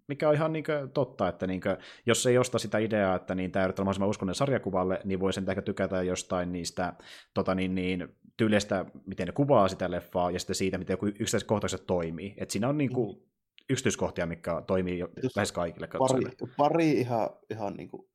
mikä 0.07 0.29
on 0.29 0.35
ihan 0.35 0.53
niin 0.53 0.65
kuin 0.65 0.91
totta, 0.91 1.27
että 1.27 1.47
niin 1.47 1.61
kuin, 1.61 1.77
jos 2.05 2.25
ei 2.25 2.37
osta 2.37 2.59
sitä 2.59 2.77
ideaa, 2.77 3.15
että 3.15 3.35
niin 3.35 3.51
tämä 3.51 3.63
ei 3.63 3.67
ole 3.67 3.73
mahdollisimman 3.77 4.09
uskonen 4.09 4.35
sarjakuvalle, 4.35 5.01
niin 5.03 5.19
voi 5.19 5.33
sen 5.33 5.49
ehkä 5.49 5.61
tykätä 5.61 6.03
jostain 6.03 6.51
niistä 6.51 6.93
tota 7.33 7.55
niin, 7.55 7.75
niin, 7.75 8.07
tyyleistä, 8.37 8.85
miten 9.05 9.27
ne 9.27 9.33
kuvaa 9.33 9.67
sitä 9.67 9.91
leffaa 9.91 10.31
ja 10.31 10.39
sitten 10.39 10.55
siitä, 10.55 10.77
miten 10.77 10.93
joku 10.93 11.05
yksittäiset 11.05 11.47
kohtaukset 11.47 11.87
toimii. 11.87 12.33
Et 12.37 12.51
siinä 12.51 12.69
on 12.69 12.77
niin 12.77 12.93
kuin, 12.93 13.25
yksityiskohtia, 13.69 14.25
mikä 14.25 14.61
toimii 14.67 14.99
jo 14.99 15.09
lähes 15.35 15.51
kaikille 15.51 15.87
katsojille. 15.87 16.31
Pari, 16.39 16.53
pari 16.57 16.91
ihan, 16.91 17.29
ihan 17.49 17.73
niin 17.73 17.89
kuin 17.89 18.07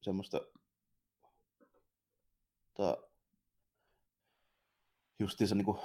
semmoista 0.00 0.40
ta, 2.74 2.98
justiinsa 5.18 5.54
niin 5.54 5.64
kuin 5.64 5.78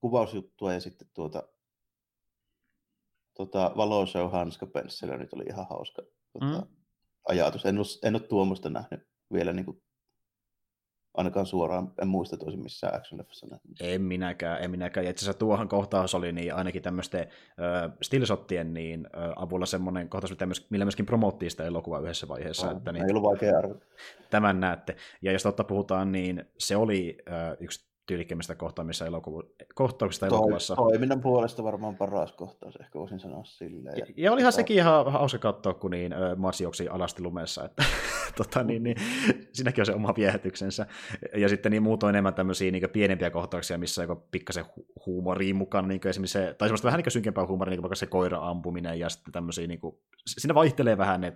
kuvausjuttua 0.00 0.72
ja 0.72 0.80
sitten 0.80 1.08
tuota 1.14 1.42
tota, 3.34 3.72
Valoshow 3.76 4.30
hanskapensselö 4.30 5.16
nyt 5.16 5.32
oli 5.32 5.44
ihan 5.48 5.66
hauska 5.70 6.02
tota, 6.32 6.60
mm. 6.60 6.66
ajatus. 7.28 7.64
En 7.66 7.78
ole, 7.78 7.86
en 8.02 8.14
ole 8.14 8.22
tuommoista 8.22 8.70
nähnyt 8.70 9.08
vielä 9.32 9.52
niin 9.52 9.64
kuin, 9.64 9.82
ainakaan 11.14 11.46
suoraan, 11.46 11.92
en 12.02 12.08
muista, 12.08 12.36
olisin 12.42 12.62
missään 12.62 12.94
action 12.94 13.18
leffassa. 13.18 13.46
En 13.80 14.02
minäkään, 14.02 14.62
en 14.62 14.70
minäkään. 14.70 15.04
Ja 15.04 15.10
itse 15.10 15.24
asiassa 15.24 15.38
tuohan 15.38 15.68
kohtaus 15.68 16.14
oli 16.14 16.32
niin 16.32 16.54
ainakin 16.54 16.82
tämmöisten 16.82 17.20
äh, 17.20 17.92
stillsottien 18.02 18.74
niin, 18.74 19.06
äh, 19.16 19.32
avulla 19.36 19.66
semmoinen 19.66 20.08
kohtaus, 20.08 20.66
millä 20.70 20.84
myöskin 20.84 21.06
promottiin 21.06 21.50
sitä 21.50 21.64
elokuvaa 21.64 22.00
yhdessä 22.00 22.28
vaiheessa. 22.28 22.70
Oh, 22.70 22.76
että, 22.76 22.92
niin, 22.92 23.04
ei 23.04 23.10
ollut 23.10 23.22
vaikea 23.22 23.58
arvata. 23.58 23.86
Tämän 24.30 24.60
näette. 24.60 24.96
Ja 25.22 25.32
jos 25.32 25.42
totta 25.42 25.64
puhutaan, 25.64 26.12
niin 26.12 26.44
se 26.58 26.76
oli 26.76 27.18
äh, 27.28 27.56
yksi 27.60 27.93
tyylikkeimmistä 28.06 28.54
kohtaamista 28.54 29.06
elokuvu, 29.06 29.42
kohtauksista 29.74 30.26
elokuvassa. 30.26 30.76
Toiminnan 30.76 31.20
puolesta 31.20 31.64
varmaan 31.64 31.96
paras 31.96 32.32
kohtaus, 32.32 32.76
ehkä 32.76 32.98
voisin 32.98 33.20
sanoa 33.20 33.44
silleen. 33.44 33.98
Ja, 33.98 34.06
ja 34.16 34.32
olihan 34.32 34.52
sekin 34.52 34.76
ihan 34.76 35.12
hauska 35.12 35.38
katsoa, 35.38 35.74
kun 35.74 35.90
niin, 35.90 36.14
Mars 36.36 36.60
juoksi 36.60 36.88
alasti 36.88 37.22
lumessa, 37.22 37.64
että 37.64 37.84
tota, 38.38 38.62
niin, 38.62 38.82
niin, 38.82 38.96
siinäkin 39.52 39.82
on 39.82 39.86
se 39.86 39.94
oma 39.94 40.14
viehätyksensä. 40.16 40.86
Ja 41.36 41.48
sitten 41.48 41.72
niin 41.72 41.82
muutoin 41.82 42.14
enemmän 42.14 42.34
tämmöisiä 42.34 42.70
niin 42.70 42.90
pienempiä 42.92 43.30
kohtauksia, 43.30 43.78
missä 43.78 44.06
on 44.08 44.22
pikkasen 44.30 44.64
hu- 44.64 44.86
huumoria 45.06 45.54
mukana, 45.54 45.88
niin 45.88 46.08
esimerkiksi 46.08 46.32
se, 46.32 46.54
tai 46.58 46.68
semmoista 46.68 46.86
vähän 46.86 46.98
niin 46.98 47.12
synkempää 47.12 47.46
huumoria, 47.46 47.70
niin 47.70 47.82
vaikka 47.82 47.96
se 47.96 48.06
koira 48.06 48.48
ampuminen 48.48 48.98
ja 48.98 49.08
sitten 49.08 49.32
tämmöisiä, 49.32 49.66
niin 49.66 49.80
kuin, 49.80 49.98
siinä 50.26 50.54
vaihtelee 50.54 50.98
vähän, 50.98 51.24
et, 51.24 51.34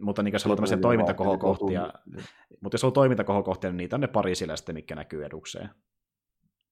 mutta 0.00 0.22
niin, 0.22 0.32
jos 0.32 0.44
haluaa 0.44 0.56
tämmöisiä 0.56 0.78
toimintakohokohtia, 0.78 1.92
mutta 2.60 2.74
jos 2.74 2.84
on 2.84 2.92
toimintakohokohtia, 2.92 3.70
niin 3.70 3.76
niitä 3.76 3.96
on 3.96 4.00
ne 4.00 4.08
pari 4.08 4.34
sillä 4.34 4.56
sitten, 4.56 4.74
mikä 4.74 4.94
näkyy 4.94 5.24
edukseen 5.24 5.70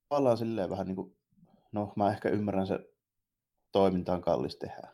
tavallaan 0.09 0.39
silleen 0.39 0.71
vähän 0.71 0.87
niin 0.87 0.97
kuin, 0.97 1.17
no 1.73 1.93
mä 1.97 2.11
ehkä 2.11 2.29
ymmärrän 2.29 2.67
se 2.67 2.91
toiminta 3.73 4.13
on 4.13 4.23
kallis 4.23 4.57
tehdä. 4.57 4.89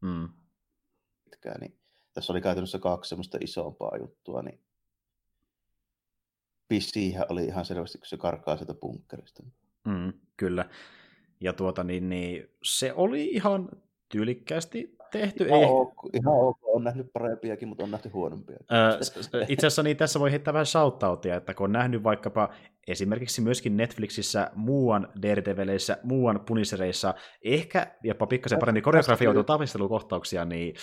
Mm. 0.00 0.28
Pitkään, 1.24 1.60
niin 1.60 1.78
tässä 2.12 2.32
oli 2.32 2.40
käytännössä 2.40 2.78
kaksi 2.78 3.08
semmoista 3.08 3.38
isompaa 3.40 3.96
juttua, 3.96 4.42
niin 4.42 4.60
pissihän 6.68 7.26
oli 7.28 7.44
ihan 7.44 7.64
selvästi, 7.64 7.98
kun 7.98 8.06
se 8.06 8.16
karkaa 8.16 8.56
sieltä 8.56 8.74
bunkkerista. 8.74 9.42
Mm, 9.84 10.12
kyllä. 10.36 10.70
Ja 11.40 11.52
tuota, 11.52 11.84
niin, 11.84 12.08
niin, 12.08 12.48
se 12.62 12.92
oli 12.92 13.24
ihan 13.24 13.68
tyylikkäästi 14.08 14.96
tehty. 15.10 15.44
Ihan, 15.44 15.60
ei... 15.60 15.66
ok, 15.68 15.94
ihan 16.14 16.34
ok, 16.34 16.58
on 16.62 16.84
nähnyt 16.84 17.12
parempiakin, 17.12 17.68
mutta 17.68 17.84
on 17.84 17.90
nähty 17.90 18.08
huonompia. 18.08 18.56
Öö, 18.72 18.98
itse 19.48 19.66
asiassa 19.66 19.82
niin 19.82 19.96
tässä 19.96 20.20
voi 20.20 20.30
heittää 20.30 20.54
vähän 20.54 20.66
shoutoutia, 20.66 21.36
että 21.36 21.54
kun 21.54 21.64
on 21.64 21.72
nähnyt 21.72 22.02
vaikkapa 22.02 22.48
esimerkiksi 22.88 23.40
myöskin 23.40 23.76
Netflixissä 23.76 24.50
muuan 24.54 25.08
Daredevileissä, 25.22 25.98
muuan 26.02 26.40
Punishereissa, 26.46 27.14
ehkä 27.44 27.86
jopa 28.04 28.26
pikkasen 28.26 28.58
paremmin 28.58 28.82
koreografioitu 28.82 29.44
taistelukohtauksia, 29.44 30.44
niin 30.44 30.74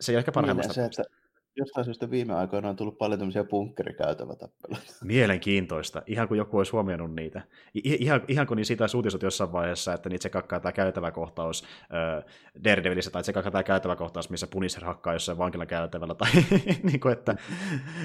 se 0.00 0.12
ei 0.12 0.16
ole 0.16 0.18
ehkä 0.18 0.32
parhaimmasta. 0.32 0.82
Niin, 0.82 0.92
se, 0.94 1.02
että 1.02 1.23
jostain 1.56 1.84
syystä 1.84 2.10
viime 2.10 2.34
aikoina 2.34 2.68
on 2.68 2.76
tullut 2.76 2.98
paljon 2.98 3.18
tämmöisiä 3.18 3.44
bunkkerikäytävätappeluita. 3.44 4.92
Mielenkiintoista, 5.04 6.02
ihan 6.06 6.28
kuin 6.28 6.38
joku 6.38 6.58
olisi 6.58 6.72
huomioinut 6.72 7.14
niitä. 7.14 7.42
I- 7.74 7.96
ihan, 8.00 8.20
ihan 8.28 8.46
kuin 8.46 8.56
niin 8.56 8.66
siitä 8.66 8.86
uutisot 8.96 9.22
jossain 9.22 9.52
vaiheessa, 9.52 9.94
että 9.94 10.08
niitä 10.08 10.22
se 10.22 10.30
kakkaa 10.30 10.60
tämä 10.60 10.72
käytäväkohtaus 10.72 11.64
äh, 11.64 12.24
Daredevilissä, 12.64 13.10
tai 13.10 13.24
se 13.24 13.32
kakkaa 13.32 13.52
tämä 13.52 13.62
käytäväkohtaus, 13.62 14.30
missä 14.30 14.46
Punisher 14.46 14.84
hakkaa 14.84 15.12
jossain 15.12 15.38
vankilan 15.38 15.66
käytävällä, 15.66 16.14
tai 16.14 16.30
niin 16.82 17.00
kuin, 17.00 17.12
että 17.12 17.36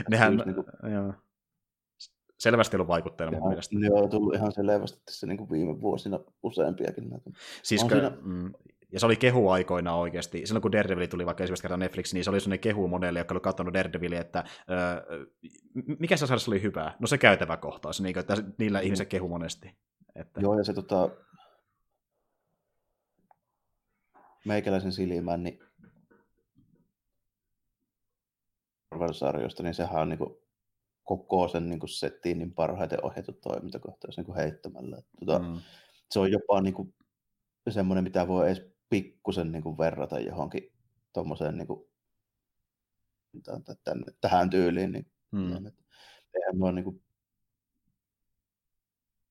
nehän... 0.10 0.38
Niin 0.38 0.56
kuin... 0.56 0.94
Joo 0.94 1.14
selvästi 2.40 2.76
ollut 2.76 2.88
vaikutteena 2.88 3.40
mun 3.40 3.48
mielestä. 3.48 3.80
Ne 3.80 3.92
on 3.92 4.10
tullut 4.10 4.36
ihan 4.36 4.52
selvästi 4.52 5.02
tässä 5.06 5.28
niin 5.28 5.38
kuin 5.38 5.50
viime 5.50 5.82
vuosina 5.82 6.20
useampiakin 6.44 7.10
näitä. 7.10 7.30
Siis 7.64 7.84
on 7.84 7.90
siinä... 7.90 8.12
mm, 8.22 8.54
ja 8.92 9.00
se 9.00 9.06
oli 9.06 9.16
kehu 9.16 9.50
aikoina 9.50 9.96
oikeasti. 9.96 10.46
Silloin 10.46 10.62
kun 10.62 10.72
Daredevil 10.72 11.08
tuli 11.08 11.26
vaikka 11.26 11.44
ensimmäistä 11.44 11.62
kertaa 11.62 11.78
Netflix, 11.78 12.14
niin 12.14 12.24
se 12.24 12.30
oli 12.30 12.40
sellainen 12.40 12.60
kehu 12.60 12.88
monelle, 12.88 13.20
joka 13.20 13.34
oli 13.34 13.42
katsonut 13.42 13.74
Daredevilia, 13.74 14.22
että 14.22 14.44
öö, 14.70 15.26
mikä 16.00 16.18
se 16.18 16.28
sarjassa 16.28 16.52
oli 16.52 16.62
hyvää? 16.62 16.96
No 17.00 17.08
se 17.08 17.18
käytävä 17.18 17.58
kohtaus, 17.58 18.02
niin 18.02 18.14
kuin, 18.14 18.22
että 18.22 18.38
niillä 18.58 18.80
mm. 18.80 18.86
ihmiset 18.86 19.08
kehu 19.08 19.28
monesti. 19.28 19.76
Että... 20.16 20.42
Joo, 20.42 20.58
ja 20.58 20.64
se 20.64 20.74
tota, 20.74 21.10
meikäläisen 24.46 24.92
silmään, 24.92 25.44
niin 25.44 25.60
niin 29.64 29.74
sehän 29.74 30.02
on 30.02 30.10
niin 30.10 30.18
kuin 30.18 30.36
koko 31.04 31.48
sen 31.48 31.70
niin 31.70 31.80
kuin 31.80 31.90
settiin 31.90 32.40
niin 32.40 32.54
parhaiten 32.54 33.06
ohjattu 33.06 33.32
toimintakohtaus 33.32 34.18
niin 34.18 34.26
kuin 34.26 34.36
heittämällä. 34.36 34.98
Tota, 35.20 35.40
mm. 35.40 35.60
Se 36.12 36.20
on 36.20 36.32
jopa 36.32 36.62
niin 36.62 36.74
kuin, 36.74 36.94
semmoinen, 37.70 38.04
mitä 38.04 38.28
voi 38.28 38.48
edes 38.48 38.79
pikkusen 38.90 39.52
niin 39.52 39.64
kuin 39.64 39.78
verrata 39.78 40.20
johonkin 40.20 40.72
tuommoiseen 41.14 41.58
niin 41.58 41.68
kuin, 41.68 41.90
tämän, 43.84 44.04
tähän 44.22 44.50
tyyliin. 44.50 44.92
Niin, 44.92 45.12
mm. 45.32 45.52
Eihän 46.36 46.58
mua 46.58 46.72
niin 46.72 46.84
kuin, 46.84 47.02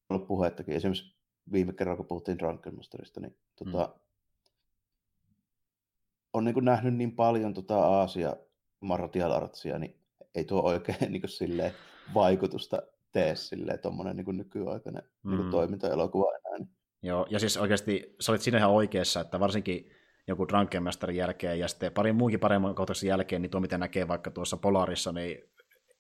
ollut 0.09 0.28
puhettakin. 0.28 0.74
Esimerkiksi 0.74 1.16
viime 1.52 1.72
kerralla, 1.72 1.97
kun 1.97 2.06
puhuttiin 2.06 2.39
Drunken 2.39 2.76
Masterista, 2.76 3.20
niin 3.20 3.39
tota, 3.56 3.94
mm. 3.94 4.01
on 6.32 6.44
niin 6.44 6.64
nähnyt 6.64 6.94
niin 6.94 7.16
paljon 7.16 7.55
tota 7.55 7.80
Aasia 7.80 8.36
martial 8.80 9.32
artsia, 9.32 9.78
niin 9.78 10.01
ei 10.35 10.44
tuo 10.44 10.62
oikein 10.62 10.98
niin 11.12 11.28
silleen, 11.28 11.72
vaikutusta 12.14 12.82
tee 13.12 13.36
silleen 13.36 13.78
tuommoinen 13.78 14.16
niin 14.16 14.36
nykyaikainen 14.36 15.02
niinku 15.02 15.36
mm. 15.36 15.36
niin 15.36 15.51
toimintaelokuva 15.51 16.30
enää. 16.36 16.59
Niin. 16.59 16.77
Joo, 17.03 17.27
ja 17.31 17.39
siis 17.39 17.57
oikeasti 17.57 18.16
sä 18.20 18.33
olit 18.33 18.43
siinä 18.43 18.59
ihan 18.59 18.70
oikeassa, 18.70 19.20
että 19.20 19.41
varsinkin 19.41 19.91
joku 20.29 20.49
Drunken 20.49 20.83
Masterin 20.83 21.16
jälkeen 21.16 21.59
ja 21.59 21.69
sitten 21.69 21.93
parin 21.93 22.16
muunkin 22.16 22.41
paremman 22.41 22.75
kohtauksen 22.75 23.09
jälkeen, 23.09 23.43
niin 23.43 23.51
tuo 23.51 23.61
mitä 23.61 23.79
näkee 23.79 24.09
vaikka 24.09 24.31
tuossa 24.31 24.57
Polarissa, 24.57 25.12
niin 25.12 25.39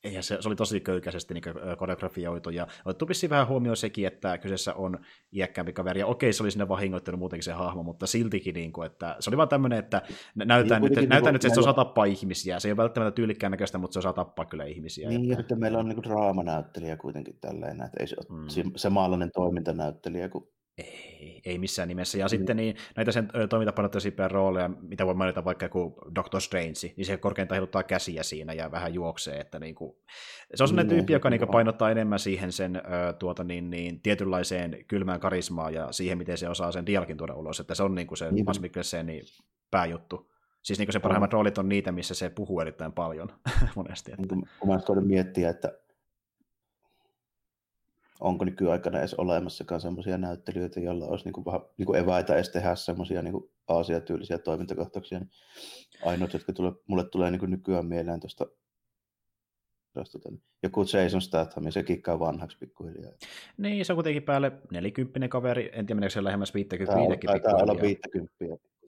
eihän 0.04 0.22
se, 0.22 0.36
se 0.40 0.48
oli 0.48 0.56
tosi 0.56 0.80
köykäisesti 0.80 1.34
niin 1.34 1.44
koreografioitu, 1.78 2.50
ja 2.50 2.66
otettu 2.84 3.06
vähän 3.30 3.48
huomioon 3.48 3.76
sekin, 3.76 4.06
että 4.06 4.38
kyseessä 4.38 4.74
on 4.74 4.98
iäkkäämpi 5.32 5.72
kaveri, 5.72 6.00
ja 6.00 6.06
okei, 6.06 6.32
se 6.32 6.42
oli 6.42 6.50
sinne 6.50 6.68
vahingoittanut 6.68 7.18
muutenkin 7.18 7.44
se 7.44 7.52
hahmo, 7.52 7.82
mutta 7.82 8.06
siltikin, 8.06 8.54
niin 8.54 8.72
kuin, 8.72 8.86
että 8.86 9.16
se 9.20 9.30
oli 9.30 9.36
vaan 9.36 9.48
tämmöinen, 9.48 9.78
että 9.78 10.02
näytään 10.34 10.82
niin, 10.82 10.92
nyt, 10.92 11.08
näytään 11.08 11.32
nyt, 11.32 11.44
että 11.44 11.54
se 11.54 11.60
osaa 11.60 11.72
tappaa 11.72 12.04
ihmisiä, 12.04 12.60
se 12.60 12.68
ei 12.68 12.72
ole 12.72 12.76
välttämättä 12.76 13.16
tyylikkään 13.16 13.50
näköistä, 13.50 13.78
mutta 13.78 13.92
se 13.92 13.98
osaa 13.98 14.12
tappaa 14.12 14.44
kyllä 14.44 14.64
ihmisiä. 14.64 15.08
Niin, 15.08 15.22
että... 15.22 15.42
sitten 15.42 15.60
meillä 15.60 15.78
on 15.78 15.88
niin 15.88 16.02
draamanäyttelijä 16.02 16.96
kuitenkin 16.96 17.38
tälleen, 17.40 17.82
että 17.82 17.96
ei 18.00 18.06
se 18.06 18.16
ole 18.18 18.40
mm. 18.40 18.72
se 18.76 18.90
maalainen 18.90 19.30
toimintanäyttelijä, 19.34 20.28
kun 20.28 20.48
ei, 20.78 21.40
ei 21.44 21.58
missään 21.58 21.88
nimessä. 21.88 22.18
Ja 22.18 22.24
mm. 22.24 22.28
sitten 22.28 22.56
niin, 22.56 22.76
näitä 22.96 23.12
sen 23.12 23.28
toimintapainotteisiä 23.48 24.28
rooleja, 24.28 24.68
mitä 24.68 25.06
voi 25.06 25.14
mainita 25.14 25.44
vaikka 25.44 25.64
joku 25.64 25.94
Doctor 26.14 26.40
Strange, 26.40 26.94
niin 26.96 27.06
se 27.06 27.16
korkeinta 27.16 27.54
heiluttaa 27.54 27.82
käsiä 27.82 28.22
siinä 28.22 28.52
ja 28.52 28.70
vähän 28.70 28.94
juoksee. 28.94 29.40
Että 29.40 29.58
niin 29.58 29.74
kuin, 29.74 29.96
se 30.54 30.62
on 30.62 30.68
sellainen 30.68 30.92
mm, 30.92 30.96
tyyppi, 30.96 31.12
joka 31.12 31.30
niin 31.30 31.40
kuin, 31.40 31.50
painottaa 31.50 31.90
enemmän 31.90 32.18
siihen 32.18 32.52
sen 32.52 32.82
tuota, 33.18 33.44
niin, 33.44 33.70
niin, 33.70 34.00
tietynlaiseen 34.00 34.84
kylmään 34.88 35.20
karismaan 35.20 35.74
ja 35.74 35.92
siihen, 35.92 36.18
miten 36.18 36.38
se 36.38 36.48
osaa 36.48 36.72
sen 36.72 36.86
dialogin 36.86 37.16
tuoda 37.16 37.34
ulos. 37.34 37.60
Että 37.60 37.74
se 37.74 37.82
on 37.82 37.94
niin 37.94 38.06
kuin 38.06 38.18
se 38.18 38.30
mm. 38.30 38.44
Mas 38.46 38.60
Mikkelsenin 38.60 39.22
pääjuttu. 39.70 40.30
Siis 40.62 40.78
niin 40.78 40.92
se 40.92 41.00
parhaimmat 41.00 41.32
roolit 41.32 41.58
on 41.58 41.68
niitä, 41.68 41.92
missä 41.92 42.14
se 42.14 42.30
puhuu 42.30 42.60
erittäin 42.60 42.92
paljon 42.92 43.28
monesti. 43.76 44.12
Että... 44.12 44.34
Niin 44.34 44.48
kun 44.60 44.96
mä 44.96 45.00
miettiä, 45.00 45.50
että 45.50 45.72
onko 48.20 48.44
nykyaikana 48.44 48.98
edes 48.98 49.14
olemassakaan 49.14 49.80
semmoisia 49.80 50.18
näyttelijöitä, 50.18 50.80
joilla 50.80 51.06
olisi 51.06 51.24
niin 51.24 51.32
kuin 51.32 51.44
vähän 51.44 51.60
niin 51.78 51.86
kuin 51.86 51.98
eväitä 51.98 52.34
edes 52.34 52.50
tehdä 52.50 52.74
semmoisia 52.74 53.22
niin 53.22 53.50
Aasia-tyylisiä 53.68 54.38
toimintakohtauksia. 54.38 55.18
Niin 55.18 55.30
ainoat, 56.04 56.32
jotka 56.32 56.52
tule, 56.52 56.72
mulle 56.86 57.04
tulee 57.04 57.30
niin 57.30 57.40
kuin 57.40 57.50
nykyään 57.50 57.86
mieleen 57.86 58.20
tuosta 58.20 58.46
tota, 59.94 60.32
joku 60.62 60.80
Jason 60.80 61.22
Statham, 61.22 61.70
se 61.70 61.82
kikkaa 61.82 62.18
vanhaksi 62.18 62.58
pikkuhiljaa. 62.58 63.12
Niin, 63.56 63.84
se 63.84 63.92
on 63.92 63.96
kuitenkin 63.96 64.22
päälle 64.22 64.52
40 64.70 65.28
kaveri, 65.28 65.70
en 65.72 65.86
tiedä 65.86 65.94
meneekö 65.94 66.12
se 66.12 66.24
lähemmäs 66.24 66.54
50 66.54 66.92
Taitaa 66.92 67.18
taitaa 67.26 67.62
olla 67.62 67.80
50 67.82 68.34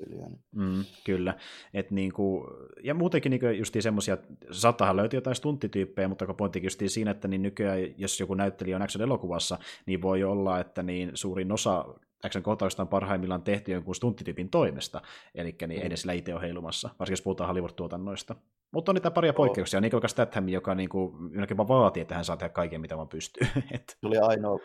niin. 0.08 0.38
Mm, 0.54 0.84
kyllä. 1.04 1.34
Et 1.74 1.90
niinku, 1.90 2.46
ja 2.82 2.94
muutenkin 2.94 3.30
niinku 3.30 3.46
justiin 3.46 3.82
semmoisia, 3.82 4.18
saattahan 4.50 4.96
löytyä 4.96 5.16
jotain 5.16 5.36
stunttityyppejä, 5.36 6.08
mutta 6.08 6.34
pointtikin 6.34 6.66
justiin 6.66 6.90
siinä, 6.90 7.10
että 7.10 7.28
niin 7.28 7.42
nykyään, 7.42 7.80
jos 7.96 8.20
joku 8.20 8.34
näyttelijä 8.34 8.76
on 8.76 8.82
action-elokuvassa, 8.82 9.58
niin 9.86 10.02
voi 10.02 10.24
olla, 10.24 10.60
että 10.60 10.82
niin 10.82 11.10
suurin 11.14 11.52
osa 11.52 11.84
action-kohtauksista 12.24 12.82
on 12.82 12.88
parhaimmillaan 12.88 13.42
tehty 13.42 13.72
jonkun 13.72 13.94
stunttityypin 13.94 14.50
toimesta, 14.50 15.02
eli 15.34 15.56
niin 15.68 15.82
mm. 15.82 15.88
ne 15.88 15.96
sillä 15.96 16.12
itse 16.12 16.34
ole 16.34 16.42
heilumassa, 16.42 16.90
varsinkin 16.98 17.12
jos 17.12 17.22
puhutaan 17.22 17.48
Hollywood-tuotannoista. 17.48 18.36
Mutta 18.70 18.92
on 18.92 18.94
niitä 18.94 19.10
paria 19.10 19.32
poikkeuksia, 19.32 19.78
oh. 19.78 19.82
niin 19.82 19.90
kuin 19.90 20.08
Statham, 20.08 20.48
joka 20.48 20.74
niin 20.74 20.88
kuin, 20.88 21.12
vaan 21.56 21.68
vaatii, 21.68 22.00
että 22.00 22.14
hän 22.14 22.24
saa 22.24 22.36
tehdä 22.36 22.52
kaiken, 22.52 22.80
mitä 22.80 22.96
vaan 22.96 23.08
pystyy. 23.08 23.46
Se 24.00 24.06
oli 24.06 24.18
ainoa, 24.18 24.58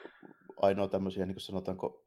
ainoa 0.62 0.88
tämmöisiä, 0.88 1.26
niin 1.26 1.36
kuin 1.36 1.42
sanotaanko, 1.42 2.06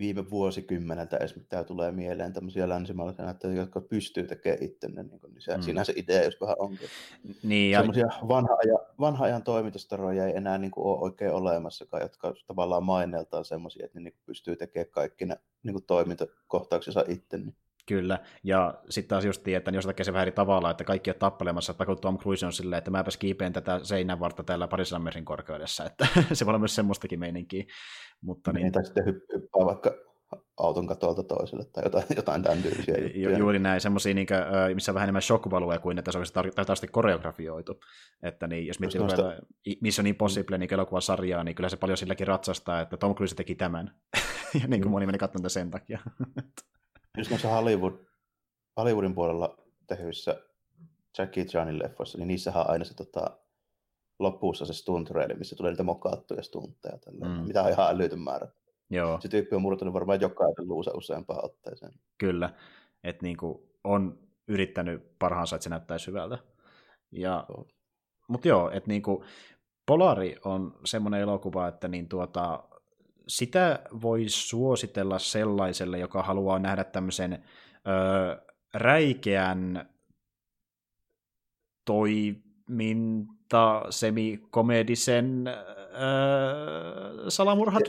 viime 0.00 0.30
vuosikymmeneltä 0.30 1.16
edes, 1.16 1.36
mitä 1.36 1.64
tulee 1.64 1.92
mieleen 1.92 2.32
tämmöisiä 2.32 2.68
länsimaalaisia 2.68 3.24
näyttelijöitä, 3.24 3.62
jotka 3.62 3.80
pystyy 3.80 4.26
tekemään 4.26 4.62
itse, 4.62 4.88
niin, 4.88 5.10
niin 5.10 5.40
se, 5.42 5.56
mm. 5.56 5.62
siinä 5.62 5.84
se 5.84 5.92
idea 5.96 6.24
jos 6.24 6.40
vähän 6.40 6.56
onkin. 6.58 6.88
Niin, 7.42 7.70
ja... 7.70 7.78
Semmoisia 7.78 8.08
vanha 8.28 8.56
ajan, 8.64 8.78
vanha 9.00 9.24
ajan 9.24 9.42
toimintastaroja 9.42 10.26
ei 10.26 10.36
enää 10.36 10.58
niin 10.58 10.70
kuin, 10.70 10.86
ole 10.86 10.98
oikein 11.00 11.32
olemassakaan, 11.32 12.02
jotka 12.02 12.34
tavallaan 12.46 12.84
maineeltaan 12.84 13.44
semmoisia, 13.44 13.84
että 13.84 13.98
ne 13.98 14.04
niin 14.04 14.12
kuin, 14.12 14.22
pystyy 14.26 14.56
tekemään 14.56 14.90
kaikki 14.90 15.26
ne 15.26 15.36
niin 15.62 15.74
kuin, 15.74 15.84
toimintakohtauksensa 15.84 17.04
itse. 17.08 17.38
Niin. 17.38 17.56
Kyllä, 17.86 18.18
ja 18.42 18.74
sitten 18.88 19.08
taas 19.08 19.24
just 19.24 19.48
että 19.48 19.70
jos 19.70 19.86
tekee 19.86 20.04
se 20.04 20.12
vähän 20.12 20.22
eri 20.22 20.32
tavalla, 20.32 20.70
että 20.70 20.84
kaikki 20.84 21.10
on 21.10 21.16
tappelemassa, 21.18 21.72
että 21.72 21.84
Tom 22.00 22.18
Cruise 22.18 22.46
on 22.46 22.52
silleen, 22.52 22.78
että 22.78 22.90
mäpäs 22.90 23.16
kiipeen 23.16 23.52
tätä 23.52 23.80
seinänvartta 23.82 24.44
täällä 24.44 24.68
parisadan 24.68 25.02
metrin 25.02 25.24
korkeudessa, 25.24 25.84
että 25.84 26.06
se 26.32 26.46
voi 26.46 26.50
olla 26.50 26.58
myös 26.58 26.74
semmoistakin 26.74 27.20
meininkiä. 27.20 27.64
Mutta 28.20 28.52
niin, 28.52 28.62
niin... 28.62 28.72
Tai 28.72 28.84
sitten 28.84 29.06
hyppää 29.06 29.66
vaikka 29.66 29.94
auton 30.56 30.86
katolta 30.86 31.22
toiselle 31.22 31.64
tai 31.64 31.84
jotain, 31.84 32.04
jotain 32.16 32.42
tämän 32.42 32.62
tyylisiä 32.62 32.94
juttuja. 32.98 33.38
Juuri 33.38 33.58
näin, 33.58 33.80
semmoisia, 33.80 34.14
niin 34.14 34.26
missä 34.74 34.92
on 34.92 34.94
vähän 34.94 35.04
enemmän 35.04 35.22
shockvaluja 35.22 35.78
kuin 35.78 35.98
että 35.98 36.12
se 36.12 36.18
olisi 36.18 36.32
tarkasti 36.32 36.88
koreografioitu. 36.88 37.80
Että 38.22 38.46
niin, 38.46 38.66
jos 38.66 38.80
miettii 38.80 39.00
noista... 39.00 39.32
Mission 39.80 40.06
Impossible 40.06 40.58
niin 40.58 40.74
elokuvasarjaa, 40.74 41.44
niin 41.44 41.54
kyllä 41.54 41.68
se 41.68 41.76
paljon 41.76 41.96
silläkin 41.96 42.26
ratsastaa, 42.26 42.80
että 42.80 42.96
Tom 42.96 43.14
Cruise 43.14 43.34
teki 43.34 43.54
tämän. 43.54 43.94
ja 44.62 44.68
niin 44.68 44.80
kuin 44.80 44.88
mm. 44.88 44.90
moni 44.90 45.06
meni 45.06 45.18
katsomaan 45.18 45.50
sen 45.50 45.70
takia. 45.70 45.98
Just 47.18 47.30
noissa 47.30 47.48
Hollywood, 47.48 47.94
Hollywoodin 48.76 49.14
puolella 49.14 49.58
tehyissä 49.86 50.42
Jackie 51.18 51.44
Chanin 51.44 51.78
leffoissa, 51.78 52.18
niin 52.18 52.28
niissähän 52.28 52.64
on 52.64 52.70
aina 52.70 52.84
se 52.84 52.94
tota, 52.94 53.38
lopussa 54.18 54.66
se 54.66 54.72
stunt 54.72 55.10
missä 55.38 55.56
tulee 55.56 55.72
niitä 55.72 55.82
mokaattuja 55.82 56.42
stuntteja. 56.42 56.98
Mm. 57.12 57.28
Mitä 57.28 57.62
on 57.62 57.70
ihan 57.70 57.90
älytön 57.90 58.20
määrä. 58.20 58.48
Joo. 58.90 59.20
Se 59.20 59.28
tyyppi 59.28 59.56
on 59.56 59.62
murtunut 59.62 59.94
varmaan 59.94 60.20
jokaisen 60.20 60.68
luusa 60.68 60.90
useampaan 60.94 61.44
otteeseen. 61.44 61.92
Kyllä, 62.18 62.54
että 63.04 63.22
niinku 63.22 63.70
on 63.84 64.18
yrittänyt 64.48 65.18
parhaansa, 65.18 65.56
että 65.56 65.64
se 65.64 65.70
näyttäisi 65.70 66.06
hyvältä. 66.06 66.38
Ja, 67.12 67.46
mutta 68.28 68.48
joo, 68.48 68.70
että 68.70 68.88
niinku, 68.88 69.24
Polari 69.86 70.36
on 70.44 70.78
semmoinen 70.84 71.20
elokuva, 71.20 71.68
että 71.68 71.88
niin 71.88 72.08
tuota, 72.08 72.64
sitä 73.30 73.82
voi 74.02 74.24
suositella 74.28 75.18
sellaiselle, 75.18 75.98
joka 75.98 76.22
haluaa 76.22 76.58
nähdä 76.58 76.84
tämmöisen 76.84 77.32
ö, 77.32 77.38
räikeän 78.74 79.88
toiminta 81.84 83.82
semikomedisen 83.90 85.44
öö, 85.46 87.30
salamurhat... 87.30 87.82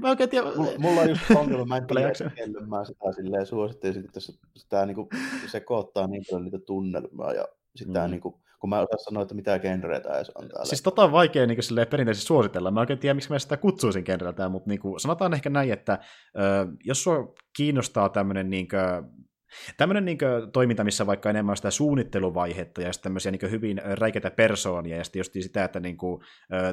Mä 0.00 0.08
oikein 0.08 0.30
tiedä... 0.30 0.46
Mulla 0.78 1.00
on 1.00 1.08
just 1.08 1.30
ongelma, 1.36 1.64
mä 1.64 1.76
en 1.76 1.86
tiedä, 1.86 2.66
mä 2.66 2.84
sitä 2.84 3.12
silleen 3.12 3.46
suosittelisin, 3.46 4.04
että 4.04 4.20
se, 4.20 4.32
sitä 4.56 4.86
niinku, 4.86 5.08
sekoittaa 5.46 6.06
niin 6.06 6.24
paljon 6.30 6.44
niitä 6.44 6.58
tunnelmaa 6.58 7.32
ja 7.32 7.44
sitä 7.76 8.04
mm. 8.04 8.10
niinku, 8.10 8.40
kun 8.60 8.70
mä 8.70 8.80
osaan 8.80 8.98
sanoa, 8.98 9.22
että 9.22 9.34
mitä 9.34 9.58
genreitä 9.58 10.16
edes 10.16 10.30
on 10.30 10.48
täällä. 10.48 10.64
Siis 10.64 10.82
tota 10.82 11.04
on 11.04 11.12
vaikea 11.12 11.46
niin 11.46 11.58
perinteisesti 11.90 12.26
suositella. 12.26 12.70
Mä 12.70 12.80
oikein 12.80 12.98
tiedä, 12.98 13.14
miksi 13.14 13.30
mä 13.30 13.38
sitä 13.38 13.56
kutsuisin 13.56 14.04
genreltä, 14.06 14.48
mutta 14.48 14.68
niin 14.68 14.80
kuin, 14.80 15.00
sanotaan 15.00 15.34
ehkä 15.34 15.50
näin, 15.50 15.72
että 15.72 15.98
ö, 16.38 16.66
jos 16.84 17.02
sua 17.02 17.34
kiinnostaa 17.56 18.08
tämmöinen 18.08 18.50
niin 18.50 18.68
kuin, 18.68 19.27
Tämmöinen 19.76 20.04
niin 20.04 20.18
kuin, 20.18 20.52
toiminta, 20.52 20.84
missä 20.84 21.06
vaikka 21.06 21.30
enemmän 21.30 21.56
sitä 21.56 21.70
suunnitteluvaihetta 21.70 22.82
ja 22.82 22.90
tämmöisiä 23.02 23.32
niin 23.32 23.50
hyvin 23.50 23.80
räikeitä 23.84 24.30
persoonia 24.30 24.96
ja 24.96 25.04
sitten 25.04 25.20
just 25.20 25.32
sitä, 25.40 25.64
että 25.64 25.80
niin 25.80 25.96
kuin, 25.96 26.22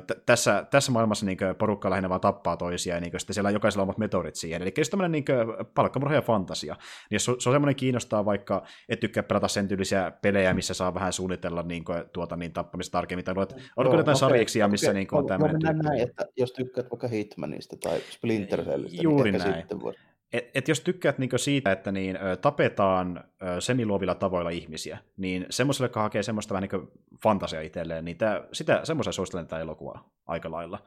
t- 0.07 0.25
tässä, 0.25 0.65
tässä 0.71 0.91
maailmassa 0.91 1.25
niin 1.25 1.37
kuin, 1.37 1.55
porukka 1.55 1.89
lähinnä 1.89 2.09
vaan 2.09 2.21
tappaa 2.21 2.57
toisia 2.57 2.95
ja 2.95 3.01
niin 3.01 3.11
kuin, 3.11 3.19
sitten 3.19 3.33
siellä 3.33 3.47
on 3.47 3.53
jokaisella 3.53 3.83
omat 3.83 3.97
metodit 3.97 4.35
siihen. 4.35 4.61
Eli 4.61 4.73
just 4.77 4.91
tämmöinen 4.91 5.11
niin 5.11 5.25
palkkamurha 5.73 6.15
ja 6.15 6.21
fantasia. 6.21 6.75
Niin 7.09 7.15
jos 7.15 7.25
se 7.25 7.31
on 7.31 7.41
semmoinen 7.41 7.75
kiinnostaa 7.75 8.25
vaikka, 8.25 8.63
et 8.89 8.99
tykkää 8.99 9.23
pelata 9.23 9.47
sen 9.47 9.67
tyylisiä 9.67 10.11
pelejä, 10.21 10.53
missä 10.53 10.73
saa 10.73 10.93
vähän 10.93 11.13
suunnitella 11.13 11.63
niin 11.63 11.85
kuin, 11.85 12.03
tuota, 12.13 12.35
niin 12.35 12.53
tappamista 12.53 12.91
tarkemmin, 12.91 13.25
tai 13.25 13.35
onko 13.37 13.57
jotain 13.77 14.01
okay, 14.01 14.15
sarjiksia, 14.15 14.67
missä 14.67 14.87
okay, 14.87 14.93
niin 14.93 15.07
kuin, 15.07 15.19
on 15.19 15.27
tämmöinen 15.27 15.77
näin, 15.77 16.01
että 16.01 16.25
jos 16.37 16.51
tykkäät 16.51 16.91
vaikka 16.91 17.07
Hitmanista 17.07 17.77
tai 17.77 17.99
Splinter 18.09 18.65
Cellistä, 18.65 19.03
Juuri 19.03 19.31
niin 19.31 19.41
näin. 19.41 19.55
sitten 19.55 19.81
voi 19.81 19.93
et, 20.37 20.51
et 20.53 20.67
jos 20.67 20.81
tykkäät 20.81 21.17
niinku 21.17 21.37
siitä, 21.37 21.71
että 21.71 21.91
niin, 21.91 22.17
tapetaan 22.41 23.23
ö, 23.41 23.61
semiluovilla 23.61 24.15
tavoilla 24.15 24.49
ihmisiä, 24.49 24.97
niin 25.17 25.45
semmoiselle, 25.49 25.85
joka 25.85 26.01
hakee 26.01 26.23
semmoista 26.23 26.53
vähän 26.53 26.69
niin 26.71 26.87
fantasia 27.23 27.61
itselleen, 27.61 28.05
niin 28.05 28.17
tää, 28.17 28.47
sitä, 28.53 28.79
semmoisen 28.83 29.13
suosittelen 29.13 29.47
tätä 29.47 29.61
elokuvaa 29.61 30.09
aika 30.25 30.51
lailla. 30.51 30.79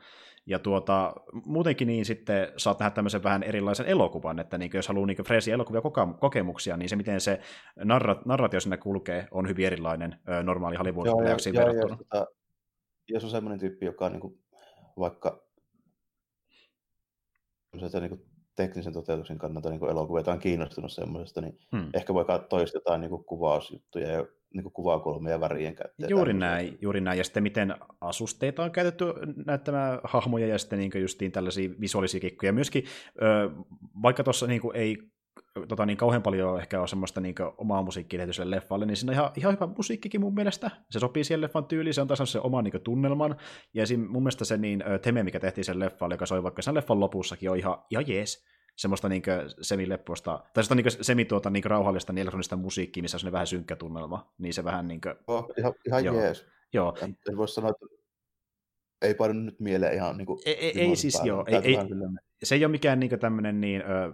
Ja 0.47 0.59
tuota, 0.59 1.15
muutenkin 1.47 1.89
niin 1.89 2.05
sitten 2.05 2.53
saat 2.57 2.79
nähdä 2.79 2.95
tämmöisen 2.95 3.23
vähän 3.23 3.43
erilaisen 3.43 3.87
elokuvan, 3.87 4.39
että 4.39 4.59
niin 4.59 4.70
jos 4.75 4.89
haluaa 4.89 5.07
niin 5.07 5.25
freesiä 5.25 5.55
elokuvia 5.55 5.83
kokemuksia, 6.20 6.77
niin 6.77 6.89
se 6.89 6.97
miten 6.97 7.20
se 7.20 7.41
narra- 7.79 8.23
narratio 8.25 8.61
sinne 8.61 8.77
kulkee 8.77 9.29
on 9.31 9.49
hyvin 9.49 9.66
erilainen 9.66 10.16
normaali 10.43 10.77
Hollywood-reaksiin 10.77 11.55
verrattuna. 11.55 11.97
Jos, 11.97 11.99
tota, 11.99 12.27
jos 13.09 13.25
on 13.25 13.31
semmoinen 13.31 13.61
tyyppi, 13.61 13.87
joka 13.87 14.07
on 14.07 14.12
niin 14.12 14.20
kuin, 14.20 14.39
vaikka 14.99 15.43
niin 17.73 18.09
kuin 18.09 18.28
teknisen 18.59 18.93
toteutuksen 18.93 19.39
kannalta 19.39 19.70
niin 19.70 19.90
elokuvia 19.90 20.32
on 20.32 20.39
kiinnostunut 20.39 20.93
semmoisesta, 20.93 21.40
niin 21.40 21.59
hmm. 21.72 21.90
ehkä 21.94 22.14
voi 22.14 22.24
katsoa 22.24 22.60
just 22.60 22.74
jotain 22.74 23.01
niin 23.01 23.24
kuvausjuttuja 23.24 24.10
ja 24.10 24.26
niin 24.55 24.72
kuvakulmia 24.72 25.32
ja 25.32 25.40
värien 25.40 25.74
käyttöä. 25.74 26.09
Juuri 26.09 26.32
näin, 26.32 26.78
juuri 26.80 27.01
näin. 27.01 27.18
Ja 27.18 27.24
sitten 27.24 27.43
miten 27.43 27.74
asusteita 28.01 28.64
on 28.64 28.70
käytetty 28.70 29.05
näyttämään 29.47 30.01
hahmoja 30.05 30.47
ja 30.47 30.59
sitten 30.59 30.78
niin 30.78 30.90
justiin 31.01 31.32
tällaisia 31.32 31.70
visuaalisia 31.80 32.20
kikkoja. 32.20 32.52
Myöskin, 32.52 32.85
vaikka 34.02 34.24
tuossa 34.24 34.47
niin 34.47 34.60
ei 34.74 34.97
tota, 35.68 35.86
niin 35.86 35.97
kauhean 35.97 36.22
paljon 36.22 36.60
ehkä 36.60 36.80
on 36.80 36.89
semmoista 36.89 37.20
niin 37.20 37.35
omaa 37.59 37.82
musiikkia 37.82 38.18
tehty 38.18 38.32
sille 38.32 38.56
leffalle, 38.56 38.86
niin 38.86 38.97
siinä 38.97 39.10
on 39.10 39.14
ihan, 39.14 39.30
ihan 39.36 39.55
hyvä 39.55 39.68
musiikkikin 39.76 40.20
mun 40.20 40.35
mielestä. 40.35 40.70
Se 40.90 40.98
sopii 40.98 41.24
siihen 41.24 41.40
leffan 41.40 41.64
tyyliin, 41.64 41.94
se 41.94 42.01
on 42.01 42.09
taas 42.09 42.32
se 42.32 42.40
oma 42.40 42.62
niin 42.62 42.82
tunnelman. 42.85 43.36
Ja 43.74 43.82
esim, 43.82 44.01
mun 44.01 44.22
mielestä 44.22 44.44
se 44.44 44.56
niin, 44.56 44.85
teme, 45.02 45.22
mikä 45.22 45.40
tehtiin 45.40 45.64
sen 45.64 45.78
leffalle, 45.78 46.14
joka 46.14 46.26
soi 46.26 46.43
vaikka 46.43 46.62
sen 46.62 46.74
leffan 46.74 47.01
lopussakin, 47.01 47.51
on 47.51 47.56
ihan, 47.56 47.78
ihan 47.90 48.09
jees 48.09 48.47
semmoista 48.76 49.09
niin 49.09 49.22
semileppoista, 49.60 50.44
tai 50.55 50.64
sitä 50.64 50.74
niin 50.74 50.90
semi 51.01 51.24
tuota, 51.24 51.51
niin 51.51 51.64
rauhallista 51.64 52.12
niin 52.12 52.22
elektronista 52.22 52.56
musiikkia, 52.56 53.02
missä 53.02 53.18
on 53.26 53.32
vähän 53.32 53.47
synkkä 53.47 53.76
tunnelma, 53.76 54.32
niin 54.39 54.55
se 54.55 54.64
vähän 54.64 54.89
niin 54.89 55.01
kuin... 55.01 55.14
Oh, 55.26 55.48
ihan, 55.59 55.74
ihan 55.86 56.05
joo. 56.05 56.20
jees. 56.20 56.47
Joo. 56.72 56.97
En, 57.02 57.16
en 57.30 57.36
voi 57.36 57.48
sanoa, 57.48 57.70
että 57.70 57.86
ei 59.02 59.14
paljon 59.14 59.47
nyt 59.47 59.60
mieleen 59.60 59.94
ihan 59.94 60.16
niin 60.16 60.26
kuin... 60.26 60.39
Ei, 60.47 60.55
ei, 60.55 60.80
ei 60.80 60.97
siis 60.97 61.20
joo, 61.24 61.44
ei, 61.47 61.56
ei, 61.56 61.76
se 62.43 62.55
ei 62.55 62.64
ole 62.64 62.70
mikään 62.70 63.01
niin 63.01 63.18
tämmöinen 63.18 63.60
niin, 63.60 63.82
ö, 63.82 64.12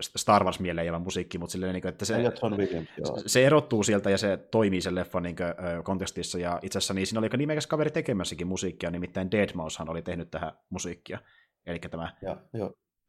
Star 0.00 0.44
Wars 0.44 0.60
mieleen 0.60 0.84
jäävä 0.86 0.98
musiikki, 0.98 1.38
mutta 1.38 1.52
silleen, 1.52 1.72
niin 1.72 1.82
kuin, 1.82 1.88
että 1.88 2.04
se, 2.04 2.16
Williams, 2.56 2.88
se 3.26 3.46
erottuu 3.46 3.82
sieltä 3.82 4.10
ja 4.10 4.18
se 4.18 4.36
toimii 4.36 4.80
sen 4.80 4.94
leffan 4.94 5.22
niin 5.22 5.36
kuin, 5.36 5.84
kontekstissa, 5.84 6.38
ja 6.38 6.58
itse 6.62 6.78
asiassa 6.78 6.94
niin 6.94 7.06
siinä 7.06 7.18
oli 7.18 7.26
aika 7.26 7.36
nimekäs 7.36 7.66
kaveri 7.66 7.90
tekemässäkin 7.90 8.46
musiikkia, 8.46 8.90
nimittäin 8.90 9.28
Deadmau5han 9.28 9.90
oli 9.90 10.02
tehnyt 10.02 10.30
tähän 10.30 10.52
musiikkia, 10.70 11.18
eli 11.66 11.78
tämä 11.78 12.14
ja, 12.22 12.36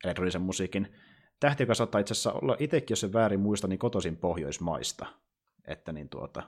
elektronisen 0.04 0.42
musiikin 0.42 0.96
tähti, 1.40 1.64
joka 1.64 1.74
saattaa 1.74 2.02
itse 2.02 2.12
asiassa 2.12 2.34
olla 2.34 2.56
itsekin, 2.60 2.92
jos 2.92 3.00
se 3.00 3.14
väärin 3.14 3.40
muista, 3.40 3.68
niin 3.68 3.80
kotoisin 3.80 4.18
Pohjoismaista. 4.18 5.06
Että 5.68 5.92
niin 5.92 6.10
tuota... 6.10 6.44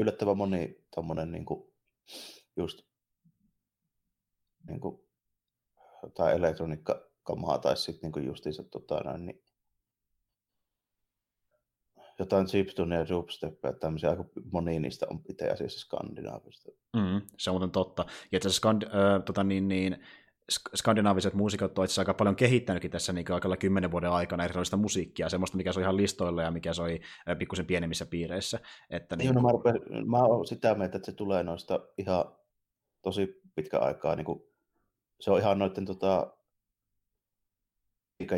Yllättävän 0.00 0.36
moni 0.36 0.84
tommonen 0.94 1.32
niin 1.32 1.44
kuin, 1.44 1.72
just 2.56 2.82
niin 4.68 4.80
kuin, 4.80 5.00
tai 6.14 6.34
elektroniikkakamaa 7.28 7.58
tai 7.58 7.76
sitten 7.76 8.12
niin 8.16 8.26
justiinsa 8.26 8.64
tota, 8.64 9.00
näin, 9.04 9.26
niin 9.26 9.42
jotain 12.18 12.46
chiptunia 12.46 12.98
ja 12.98 13.08
dubsteppia, 13.08 13.72
tämmöisiä 13.72 14.10
aika 14.10 14.24
moni 14.52 14.80
niistä 14.80 15.06
on 15.10 15.20
itse 15.28 15.50
asiassa 15.50 15.80
skandinaavista. 15.80 16.70
Mm, 16.96 17.20
se 17.38 17.50
on 17.50 17.54
muuten 17.54 17.70
totta. 17.70 18.04
Ja 18.32 18.36
itse 18.36 18.48
asiassa 18.48 18.58
skand, 18.58 18.82
äh, 18.82 19.22
tota, 19.24 19.44
niin, 19.44 19.68
niin, 19.68 19.96
skandinaaviset 20.74 21.34
muusikot 21.34 21.78
on 21.78 21.84
itse 21.84 22.00
aika 22.00 22.14
paljon 22.14 22.36
kehittänytkin 22.36 22.90
tässä 22.90 23.12
niin 23.12 23.32
aikalla 23.32 23.56
kymmenen 23.56 23.90
vuoden 23.90 24.10
aikana 24.10 24.44
erilaista 24.44 24.76
musiikkia, 24.76 25.28
semmoista, 25.28 25.56
mikä 25.56 25.72
soi 25.72 25.82
ihan 25.82 25.96
listoilla 25.96 26.42
ja 26.42 26.50
mikä 26.50 26.72
soi 26.72 27.00
pikkusen 27.38 27.66
pienemmissä 27.66 28.06
piireissä. 28.06 28.60
Että 28.90 29.16
niin, 29.16 29.26
niin, 29.26 29.34
no, 29.34 29.40
mä, 29.40 29.52
rupean, 29.52 29.80
mä 30.06 30.22
oon 30.22 30.46
sitä 30.46 30.74
mieltä, 30.74 30.96
että 30.96 31.06
se 31.06 31.12
tulee 31.12 31.42
noista 31.42 31.80
ihan 31.98 32.24
tosi 33.02 33.40
pitkä 33.54 33.78
aikaa. 33.78 34.16
Niin 34.16 34.24
kuin, 34.24 34.40
se 35.20 35.30
on 35.30 35.38
ihan 35.38 35.58
noiden 35.58 35.84
tota, 35.84 36.37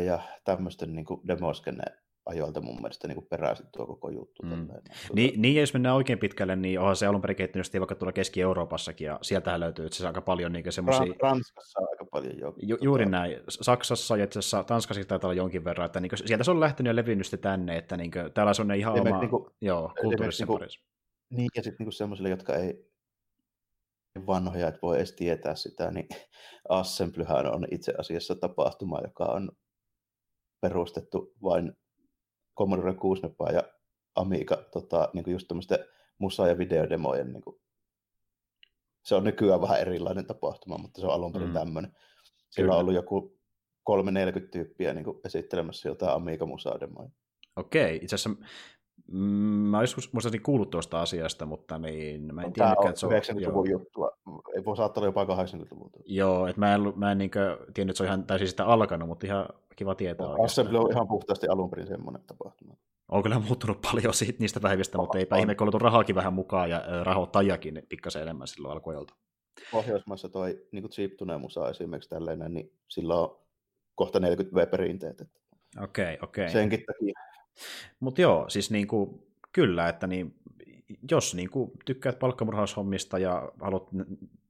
ja 0.05 0.19
tämmöisten 0.43 0.95
niin 0.95 1.05
demoskenne 1.27 1.83
ajoilta 2.25 2.61
mun 2.61 2.75
mielestä 2.75 3.07
niin 3.07 3.25
peräisin 3.29 3.65
tuo 3.71 3.85
koko 3.87 4.09
juttu. 4.09 4.43
Mm. 4.43 4.67
Tuota... 4.67 4.81
Niin, 5.13 5.41
niin, 5.41 5.55
jos 5.55 5.73
mennään 5.73 5.95
oikein 5.95 6.19
pitkälle, 6.19 6.55
niin 6.55 6.79
onhan 6.79 6.95
se 6.95 7.05
alun 7.05 7.21
perin 7.21 7.35
kehittynyt 7.37 7.73
vaikka 7.79 7.95
tuolla 7.95 8.13
Keski-Euroopassakin, 8.13 9.05
ja 9.05 9.19
sieltähän 9.21 9.59
löytyy 9.59 9.85
itse 9.85 10.07
aika 10.07 10.21
paljon 10.21 10.53
niin 10.53 10.71
semmoisia... 10.71 11.13
Ranskassa 11.21 11.79
aika 11.89 12.05
paljon 12.05 12.39
jo. 12.39 12.53
Ju, 12.61 12.77
juuri 12.81 13.05
tota... 13.05 13.17
näin. 13.17 13.39
Saksassa 13.49 14.17
ja 14.17 14.23
itse 14.23 14.39
asiassa 14.39 14.63
Tanskassa 14.63 15.03
taitaa 15.03 15.27
olla 15.27 15.37
jonkin 15.37 15.63
verran, 15.63 15.85
että 15.85 15.99
niin 15.99 16.09
kuin, 16.09 16.27
sieltä 16.27 16.43
se 16.43 16.51
on 16.51 16.59
lähtenyt 16.59 16.89
ja 16.89 16.95
levinnyt 16.95 17.27
tänne, 17.41 17.77
että 17.77 17.97
niin 17.97 18.11
kuin, 18.11 18.33
täällä 18.33 18.51
on 18.59 18.71
ihan 18.75 18.99
oma 18.99 19.19
niin 19.19 19.29
kuin, 19.29 19.45
joo, 19.61 19.93
kulttuurissa 20.01 20.45
niin, 20.45 20.59
parissa. 20.59 20.85
Niin, 21.29 21.49
ja 21.55 21.63
sitten 21.63 21.85
niin 21.85 21.93
semmoisille, 21.93 22.29
jotka 22.29 22.55
ei 22.55 22.91
vanhoja, 24.27 24.67
että 24.67 24.79
voi 24.81 24.97
edes 24.97 25.13
tietää 25.13 25.55
sitä, 25.55 25.91
niin 25.91 26.07
Assemblyhän 26.69 27.53
on 27.55 27.67
itse 27.71 27.93
asiassa 27.97 28.35
tapahtuma, 28.35 28.99
joka 29.03 29.23
on 29.23 29.51
perustettu 30.61 31.33
vain 31.43 31.73
Commodore 32.57 32.93
64 32.93 33.59
ja 33.59 33.73
Amiga 34.15 34.57
tota, 34.71 35.09
niin 35.13 35.23
kuin 35.23 35.31
just 35.31 35.47
tämmöisten 35.47 35.79
musa- 36.17 36.47
ja 36.47 36.57
videodemojen 36.57 37.33
niin 37.33 37.41
kuin, 37.41 37.61
se 39.03 39.15
on 39.15 39.23
nykyään 39.23 39.61
vähän 39.61 39.79
erilainen 39.79 40.25
tapahtuma, 40.25 40.77
mutta 40.77 41.01
se 41.01 41.07
on 41.07 41.13
alun 41.13 41.31
perin 41.31 41.47
mm. 41.47 41.53
tämmöinen. 41.53 41.95
Siellä 42.49 42.73
on 42.73 42.79
ollut 42.79 42.93
joku 42.93 43.39
3-40 43.89 43.93
tyyppiä 44.51 44.93
niin 44.93 45.05
kuin 45.05 45.19
esittelemässä 45.25 45.89
jotain 45.89 46.15
Amiga 46.15 46.45
musa-demoja. 46.45 47.09
Okei, 47.55 47.99
itse 48.01 48.15
asiassa 48.15 48.45
mm, 49.11 49.19
mä 49.69 49.81
joskus 49.81 50.13
muistaakseni 50.13 50.43
kuullut 50.43 50.69
tuosta 50.69 51.01
asiasta, 51.01 51.45
mutta 51.45 51.77
niin, 51.77 52.35
mä 52.35 52.41
en 52.41 52.47
no, 52.47 52.53
tiedä, 52.53 52.75
että 52.89 52.99
se 52.99 53.05
on... 53.05 53.11
90-luvun 53.11 53.69
juttua, 53.69 54.11
ei 54.55 54.65
voi 54.65 54.77
saattaa 54.77 55.01
olla 55.01 55.07
jopa 55.07 55.43
80-luvulta. 55.43 55.99
Joo, 56.05 56.47
että 56.47 56.59
mä 56.59 56.75
en, 56.75 56.81
mä 56.95 57.11
en 57.11 57.17
niin 57.17 57.31
tiennyt, 57.73 57.93
että 57.93 57.97
se 57.97 58.03
on 58.03 58.07
ihan 58.07 58.23
täysin 58.23 58.47
sitä 58.47 58.65
alkanut, 58.65 59.07
mutta 59.07 59.25
ihan 59.25 59.45
kiva 59.75 59.95
tietää. 59.95 60.27
No, 60.27 60.43
Assembly 60.43 60.77
on 60.77 60.91
ihan 60.91 61.07
puhtaasti 61.07 61.47
alun 61.47 61.69
perin 61.69 61.87
semmoinen 61.87 62.23
tapahtuma. 62.27 62.73
On 63.09 63.23
kyllä 63.23 63.39
muuttunut 63.39 63.81
paljon 63.91 64.13
siitä, 64.13 64.39
niistä 64.39 64.59
päivistä, 64.59 64.97
mutta 64.97 65.17
eipä 65.17 65.37
ihme, 65.37 65.55
kun 65.55 65.75
on 65.75 65.81
rahaakin 65.81 66.15
vähän 66.15 66.33
mukaan 66.33 66.69
ja 66.69 66.83
rahoittajakin 67.03 67.83
pikkasen 67.89 68.21
enemmän 68.21 68.47
silloin 68.47 68.71
alkuajalta. 68.71 69.13
Pohjoismaissa 69.71 70.29
toi 70.29 70.67
niin 70.71 70.83
kuin 70.83 71.41
musa 71.41 71.69
esimerkiksi 71.69 72.09
tällainen, 72.09 72.53
niin 72.53 72.71
sillä 72.87 73.15
on 73.15 73.39
kohta 73.95 74.19
40 74.19 74.55
V-perinteet. 74.55 75.21
Okei, 75.21 76.13
okay, 76.13 76.17
okei. 76.21 76.43
Okay. 76.43 76.49
Senkin 76.53 76.83
takia. 76.85 77.13
Mutta 77.99 78.21
joo, 78.21 78.49
siis 78.49 78.71
niin 78.71 78.87
kuin, 78.87 79.27
kyllä, 79.51 79.89
että 79.89 80.07
niin, 80.07 80.35
jos 81.11 81.35
niin 81.35 81.49
kuin, 81.49 81.71
tykkäät 81.85 82.19
palkkamurhaushommista 82.19 83.17
ja 83.19 83.51
haluat 83.61 83.89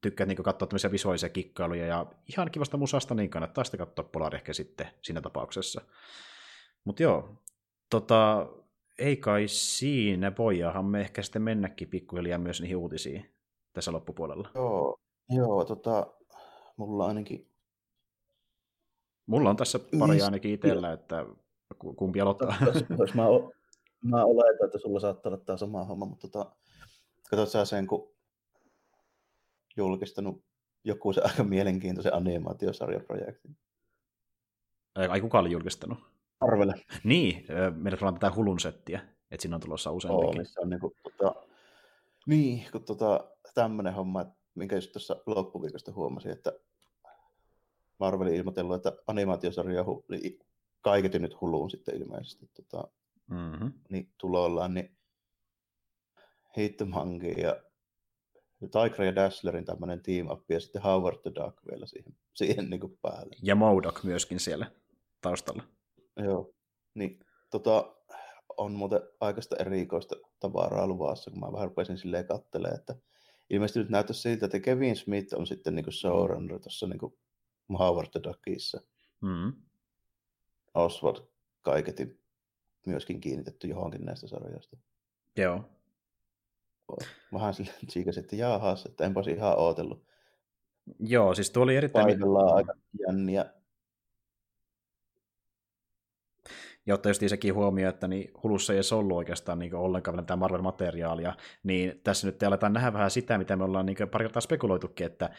tykkäät 0.02 0.28
niin 0.28 0.44
katsoa 0.44 0.68
tämmöisiä 0.68 0.92
visuaalisia 0.92 1.30
kikkailuja 1.30 1.86
ja 1.86 2.06
ihan 2.30 2.52
kivasta 2.52 2.78
musasta, 2.78 3.16
niin 3.16 3.30
kannattaa 3.30 3.64
sitten 3.64 3.78
katsoa 3.78 4.10
Polar 4.12 4.36
ehkä 4.36 4.54
sitten 4.54 4.88
siinä 5.02 5.22
tapauksessa. 5.22 5.82
Mutta 6.84 7.04
joo, 7.04 7.42
tota, 7.90 8.48
ei 9.00 9.18
kai 9.18 9.48
siinä, 9.48 10.32
voidaanhan 10.38 10.86
me 10.86 11.02
ehkä 11.02 11.22
sitten 11.22 11.42
mennäkin 11.42 11.88
pikkuhiljaa 11.88 12.40
myös 12.40 12.62
niihin 12.62 12.78
uutisiin 12.78 13.36
tässä 13.74 13.92
loppupuolella. 13.92 14.50
Joo, 14.56 14.98
joo 15.30 15.66
tota, 15.66 16.08
mulla 16.78 17.08
ainakin... 17.08 17.48
Mulla 19.26 19.50
on 19.50 19.56
tässä 19.56 19.80
pari 20.00 20.22
ainakin 20.22 20.54
itsellä, 20.54 20.94
että 20.94 21.26
kumpi 21.76 22.22
aloittaa. 22.22 22.56
Jos 23.00 23.14
mä, 23.14 23.24
mä 24.02 24.26
oletan, 24.26 24.66
että 24.66 24.78
sulla 24.78 25.00
saattaa 25.00 25.30
olla 25.30 25.44
tämä 25.46 25.58
sama 25.58 25.84
homma, 25.84 26.06
mutta 26.06 26.28
tota, 26.28 26.52
katsot 27.30 27.50
sä 27.50 27.66
sen, 27.66 27.88
kun 27.88 28.12
julkistanut 29.78 30.44
joku 30.84 31.14
se 31.14 31.22
aika 31.22 31.44
mielenkiintoisen 31.44 32.14
animaatiosarjaprojektin. 32.14 33.58
Ai 35.10 35.22
kuka 35.22 35.40
oli 35.40 35.52
julkistanut? 35.52 36.00
Arvele. 36.40 36.74
Niin, 37.04 37.46
meillä 37.76 38.08
on 38.08 38.14
tätä 38.14 38.36
Hulun 38.36 38.60
settiä, 38.60 39.00
että 39.32 39.42
siinä 39.42 39.56
on 39.56 39.62
tulossa 39.62 39.92
useampikin. 39.92 40.42
Oh, 40.42 40.64
on 40.64 40.70
niin, 40.70 40.80
kuin, 40.80 40.94
tota, 41.04 41.36
niin, 42.26 42.66
kun 42.72 42.84
tota, 42.84 43.30
tämmöinen 43.54 43.94
homma, 43.94 44.26
minkä 44.56 44.76
just 44.76 44.92
tuossa 44.92 45.16
loppuviikosta 45.26 45.92
huomasin, 45.94 46.32
että 46.32 46.54
Marvelin 48.00 48.36
ilmoitellut, 48.36 48.76
että 48.76 48.94
animaatiosarja 49.08 49.86
niin 50.10 50.40
kaiketi 50.82 51.20
nyt 51.20 51.42
huluun 51.42 51.70
sitten 51.70 51.96
ilmeisesti 51.96 52.50
tota, 52.54 52.88
mm-hmm. 53.28 53.74
niin 53.90 54.10
tulollaan, 54.18 54.74
niin 54.74 54.98
Hitmonkey 56.58 57.32
ja 57.32 57.62
Tigra 58.60 59.06
ja 59.06 59.16
Dasslerin 59.16 59.66
tämmöinen 59.66 60.04
team 60.04 60.32
up 60.32 60.52
ja 60.52 60.60
sitten 60.60 60.82
Howard 60.82 61.18
the 61.22 61.32
Duck 61.36 61.58
vielä 61.72 61.86
siihen, 61.86 62.16
siihen 62.40 62.70
niin 62.70 62.80
kuin 62.80 62.98
päälle. 63.02 63.36
Ja 63.44 63.56
Modok 63.56 64.04
myöskin 64.04 64.40
siellä 64.40 64.72
taustalla. 65.22 65.64
Joo, 66.18 66.54
niin 66.94 67.20
tota, 67.50 67.96
on 68.58 68.72
muuten 68.72 69.02
aikaista 69.20 69.56
erikoista 69.56 70.16
tavaraa 70.40 70.88
luvassa, 70.88 71.32
kun 71.32 71.40
mä 71.40 71.54
vähän 71.54 71.68
rupesin 71.68 71.98
silleen 71.98 72.28
kattelemaan, 72.28 72.80
että 72.80 72.96
ilmeisesti 73.50 73.80
nyt 73.80 73.90
näyttää 73.90 74.14
siltä, 74.14 74.46
että 74.46 74.60
Kevin 74.60 74.96
Smith 74.96 75.34
on 75.34 75.48
sitten 75.48 75.76
niin 75.76 75.94
showrunner 75.94 76.60
tuossa 76.60 76.88
niin 76.88 77.00
Howard 77.80 78.10
the 78.12 78.22
Duckissa. 78.24 78.82
Mm. 79.22 79.54
Oswald 80.74 81.18
kaiketin 81.62 82.20
myöskin 82.88 83.22
kiinnitetty 83.22 83.68
johonkin 83.68 84.06
näistä 84.06 84.28
sarjoista. 84.28 84.78
Joo. 85.38 85.70
Vähän 87.34 87.54
sille 87.54 87.72
tsiikasin, 87.88 88.24
että 88.24 88.36
jaahas, 88.36 88.86
että 88.86 89.06
enpäs 89.06 89.28
ihan 89.28 89.58
ootellut. 89.58 90.04
Joo, 91.00 91.36
siis 91.36 91.52
tuo 91.52 91.64
oli 91.64 91.76
erittäin... 91.76 92.06
Paitellaan 92.06 92.56
aika 92.56 92.74
jänniä 93.08 93.46
ja 96.86 96.94
ottaa 96.94 97.10
just 97.10 97.22
sekin 97.28 97.54
huomio, 97.54 97.90
että 97.90 98.08
niin 98.08 98.32
Hulussa 98.44 98.74
ei 98.74 98.78
edes 98.78 98.94
ollut 98.94 99.18
oikeastaan 99.18 99.60
niin 99.60 99.76
ollenkaan 99.76 100.14
vielä 100.14 100.22
mitään 100.22 100.40
Marvel-materiaalia, 100.40 101.34
niin 101.64 102.02
tässä 102.04 102.28
nyt 102.28 102.44
aletaan 102.44 102.74
nähdä 102.74 102.94
vähän 102.94 103.12
sitä, 103.12 103.38
mitä 103.38 103.56
me 103.56 103.64
ollaan 103.64 103.86
niin 103.86 104.10
pari 104.12 104.26
kertaa 104.26 104.42
spekuloitukin, 104.42 105.06
että 105.06 105.30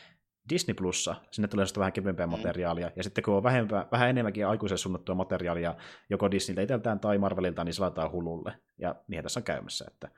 Disney 0.50 0.74
Plussa, 0.74 1.14
sinne 1.30 1.48
tulee 1.48 1.66
vähän 1.78 1.92
kevyempää 1.92 2.26
mm. 2.26 2.30
materiaalia, 2.30 2.90
ja 2.96 3.02
sitten 3.02 3.24
kun 3.24 3.34
on 3.34 3.42
vähempää, 3.42 3.86
vähän 3.92 4.10
enemmänkin 4.10 4.46
aikuiselle 4.46 4.78
suunnattua 4.78 5.14
materiaalia 5.14 5.74
joko 6.10 6.30
Disneyltä 6.30 6.62
itseltään 6.62 7.00
tai 7.00 7.18
Marvelilta, 7.18 7.64
niin 7.64 7.74
se 7.74 7.80
laitetaan 7.80 8.12
Hululle, 8.12 8.54
ja 8.78 8.94
niinhän 9.08 9.22
tässä 9.22 9.40
on 9.40 9.44
käymässä, 9.44 9.84
että 9.88 10.08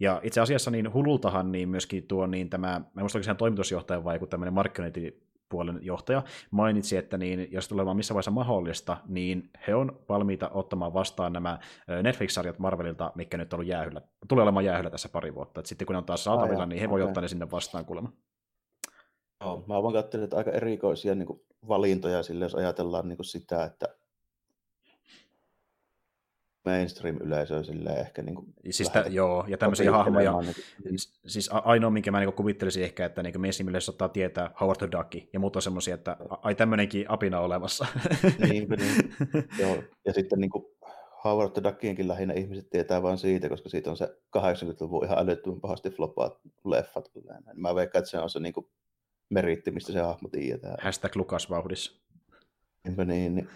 Ja 0.00 0.20
itse 0.22 0.40
asiassa 0.40 0.70
niin 0.70 0.92
Hulultahan 0.92 1.52
niin 1.52 1.68
myöskin 1.68 2.06
tuo 2.06 2.26
niin 2.26 2.50
tämä, 2.50 2.66
mä 2.66 2.76
en 2.76 3.02
muista 3.02 3.22
sen 3.22 3.36
toimitusjohtaja 3.36 4.04
vai 4.04 4.14
joku 4.14 4.26
tämmöinen 4.26 4.54
markkinointipuolen 4.54 5.78
johtaja, 5.82 6.22
mainitsi, 6.50 6.96
että 6.96 7.18
niin, 7.18 7.52
jos 7.52 7.68
tulee 7.68 7.84
vaan 7.84 7.96
missä 7.96 8.14
vaiheessa 8.14 8.30
mahdollista, 8.30 8.96
niin 9.08 9.50
he 9.66 9.74
on 9.74 10.02
valmiita 10.08 10.48
ottamaan 10.48 10.94
vastaan 10.94 11.32
nämä 11.32 11.58
Netflix-sarjat 12.02 12.58
Marvelilta, 12.58 13.12
mikä 13.14 13.36
nyt 13.36 13.52
on 13.52 13.56
ollut 13.56 13.70
jäähyllä, 13.70 14.00
tulee 14.28 14.42
olemaan 14.42 14.64
jäähyllä 14.64 14.90
tässä 14.90 15.08
pari 15.08 15.34
vuotta. 15.34 15.60
Et 15.60 15.66
sitten 15.66 15.86
kun 15.86 15.94
ne 15.94 15.98
on 15.98 16.04
taas 16.04 16.24
saatavilla, 16.24 16.66
niin 16.66 16.80
he 16.80 16.86
okay. 16.86 16.92
voi 16.92 17.02
ottaa 17.02 17.20
ne 17.20 17.28
sinne 17.28 17.50
vastaan 17.50 17.84
kuulemma. 17.84 18.12
Joo, 19.40 19.64
mä 19.66 19.82
vaan 19.82 19.92
katselin, 19.92 20.24
että 20.24 20.36
aika 20.36 20.50
erikoisia 20.50 21.14
niin 21.14 21.26
kuin, 21.26 21.40
valintoja 21.68 22.22
sille, 22.22 22.44
jos 22.44 22.54
ajatellaan 22.54 23.08
niin 23.08 23.16
kuin 23.16 23.26
sitä, 23.26 23.64
että 23.64 23.88
mainstream-yleisöä 26.64 27.62
silleen 27.62 28.00
ehkä 28.00 28.22
niin 28.22 28.34
kuin 28.34 28.54
siis 28.70 28.90
tä, 28.90 29.04
joo, 29.08 29.44
ja 29.48 29.58
tämmöisiä 29.58 29.92
hahmoja. 29.92 30.32
Niin. 30.40 30.98
Siis 31.26 31.50
ainoa, 31.52 31.90
minkä 31.90 32.10
mä 32.10 32.20
niin 32.20 32.32
kuvittelisin 32.32 32.84
ehkä, 32.84 33.06
että 33.06 33.22
niin 33.22 33.40
mainstream-yleisö 33.40 33.90
ottaa 33.90 34.08
tietää 34.08 34.50
Howard 34.60 34.78
the 34.78 34.88
Duck, 34.92 35.14
ja 35.32 35.40
muut 35.40 35.56
on 35.56 35.62
semmoisia, 35.62 35.94
että 35.94 36.16
ai 36.42 36.54
tämmöinenkin 36.54 37.10
apina 37.10 37.40
olemassa. 37.40 37.86
niin, 38.48 38.68
niin. 38.68 39.14
joo. 39.60 39.76
Ja 40.04 40.12
sitten 40.12 40.38
niin 40.38 40.50
kuin 40.50 40.64
Howard 41.24 41.50
the 41.50 41.62
Duckienkin 41.62 42.08
lähinnä 42.08 42.34
ihmiset 42.34 42.70
tietää 42.70 43.02
vain 43.02 43.18
siitä, 43.18 43.48
koska 43.48 43.68
siitä 43.68 43.90
on 43.90 43.96
se 43.96 44.16
80-luvun 44.38 45.04
ihan 45.04 45.18
älyttömän 45.18 45.60
pahasti 45.60 45.90
flopaat 45.90 46.38
leffat. 46.64 47.10
Mä 47.54 47.74
veikkaan, 47.74 48.00
että 48.00 48.10
se 48.10 48.18
on 48.18 48.30
se 48.30 48.40
niin 48.40 48.54
kuin 48.54 48.66
meritti, 49.30 49.70
mistä 49.70 49.92
se 49.92 50.00
hahmo 50.00 50.28
tietää. 50.28 50.76
Hashtag 50.80 51.16
Lukas 51.16 51.50
vauhdissa. 51.50 52.04
Niinpä 52.84 53.04
niin, 53.04 53.34
niin. 53.34 53.48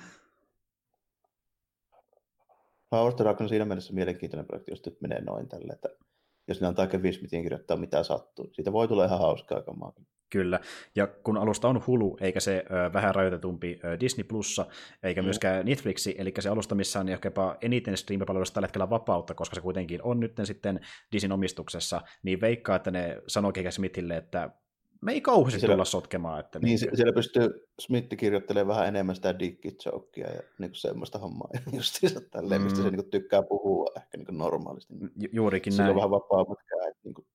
Howard 2.93 3.17
the 3.17 3.25
Duck 3.25 3.41
on 3.41 3.49
siinä 3.49 3.65
mielessä 3.65 3.95
mielenkiintoinen 3.95 4.47
projekti, 4.47 4.73
jos 4.73 4.85
nyt 4.87 5.01
menee 5.01 5.21
noin 5.21 5.49
tälle, 5.49 5.73
että 5.73 5.89
jos 6.49 6.61
ne 6.61 6.67
antaa 6.67 6.87
Kevin 6.87 7.15
Smithin 7.15 7.43
kirjoittaa 7.43 7.77
mitä 7.77 8.03
sattuu. 8.03 8.51
Siitä 8.53 8.73
voi 8.73 8.89
tulla 8.89 9.05
ihan 9.05 9.19
hauskaa 9.19 9.63
kamaa. 9.63 9.93
Kyllä, 10.31 10.61
ja 10.97 11.07
kun 11.07 11.37
alusta 11.37 11.69
on 11.69 11.87
Hulu, 11.87 12.17
eikä 12.21 12.41
se 12.41 12.65
ö, 12.71 12.93
vähän 12.93 13.15
rajoitetumpi 13.15 13.81
ö, 13.85 14.01
Disney 14.01 14.25
Plussa, 14.25 14.67
eikä 15.03 15.23
mm. 15.23 15.25
myöskään 15.25 15.67
Netflixi, 15.67 16.15
eli 16.19 16.33
se 16.39 16.49
alusta, 16.49 16.75
missä 16.75 17.01
on 17.01 17.09
jopa 17.09 17.57
eniten 17.61 17.97
streamipalveluista 17.97 18.55
tällä 18.55 18.67
hetkellä 18.67 18.91
vapautta, 18.91 19.35
koska 19.35 19.55
se 19.55 19.61
kuitenkin 19.61 20.03
on 20.03 20.21
nyt 20.21 20.33
sitten 20.45 20.81
Disneyn 21.13 21.33
omistuksessa, 21.33 22.01
niin 22.23 22.41
veikkaa, 22.41 22.77
että 22.77 22.91
ne 22.91 23.23
sanoo 23.27 23.53
Kevin 23.53 23.73
Smithille, 23.73 24.17
että 24.17 24.51
me 25.01 25.13
ei 25.13 25.21
kauheasti 25.21 25.61
siellä, 25.61 25.75
tulla 25.75 25.85
sotkemaan. 25.85 26.41
Että 26.41 26.59
niin, 26.59 26.81
niin 26.81 26.97
siellä 26.97 27.13
pystyy 27.13 27.69
Smith 27.81 28.17
kirjoittelemaan 28.17 28.77
vähän 28.77 28.89
enemmän 28.89 29.17
sitä 29.17 29.39
dikkitsoukia 29.39 30.27
ja 30.27 30.41
niin 30.59 30.71
kuin 30.71 30.81
semmoista 30.81 31.19
hommaa, 31.19 31.49
justiinsa 31.77 32.21
tälleen, 32.21 32.61
mm. 32.61 32.65
mistä 32.65 32.83
se 32.83 32.91
niin 32.91 32.95
kuin, 32.95 33.11
tykkää 33.11 33.43
puhua 33.43 33.93
ehkä 33.97 34.17
niin 34.17 34.27
kuin 34.27 34.39
normaalisti. 34.39 34.95
Ju- 34.95 35.31
juurikin 35.33 35.73
Sillä 35.73 35.85
näin. 35.85 35.91
on 35.91 35.97
vähän 35.97 36.11
vapaammat 36.11 36.59
kädet, 36.69 36.97
niin 37.05 37.15
kuin, 37.15 37.27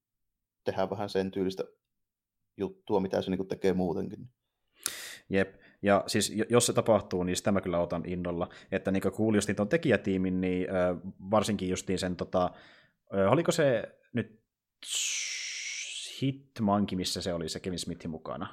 tehdään 0.64 0.90
vähän 0.90 1.10
sen 1.10 1.31
tyylistä 1.31 1.64
juttua, 2.57 2.99
mitä 2.99 3.22
se 3.22 3.31
niin 3.31 3.38
kuin, 3.38 3.48
tekee 3.48 3.73
muutenkin. 3.73 4.30
Jep, 5.30 5.56
ja 5.81 6.03
siis 6.07 6.34
jos 6.49 6.65
se 6.65 6.73
tapahtuu, 6.73 7.23
niin 7.23 7.35
sitä 7.35 7.52
mä 7.52 7.61
kyllä 7.61 7.80
otan 7.80 8.03
innolla, 8.06 8.49
että 8.72 8.91
niin 8.91 9.02
kuin 9.02 9.14
kuulin 9.14 9.38
just 9.38 9.49
tuon 9.56 9.69
tekijätiimin, 9.69 10.41
niin 10.41 10.68
varsinkin 11.31 11.69
justiin 11.69 11.99
sen, 11.99 12.15
tota, 12.15 12.49
oliko 13.30 13.52
se 13.52 13.84
nyt 14.14 14.44
Hitmonkey, 16.26 16.98
missä 16.98 17.22
se 17.22 17.34
oli 17.34 17.50
se 17.50 17.60
Kevin 17.60 17.80
Smithin 17.80 18.12
mukana. 18.12 18.48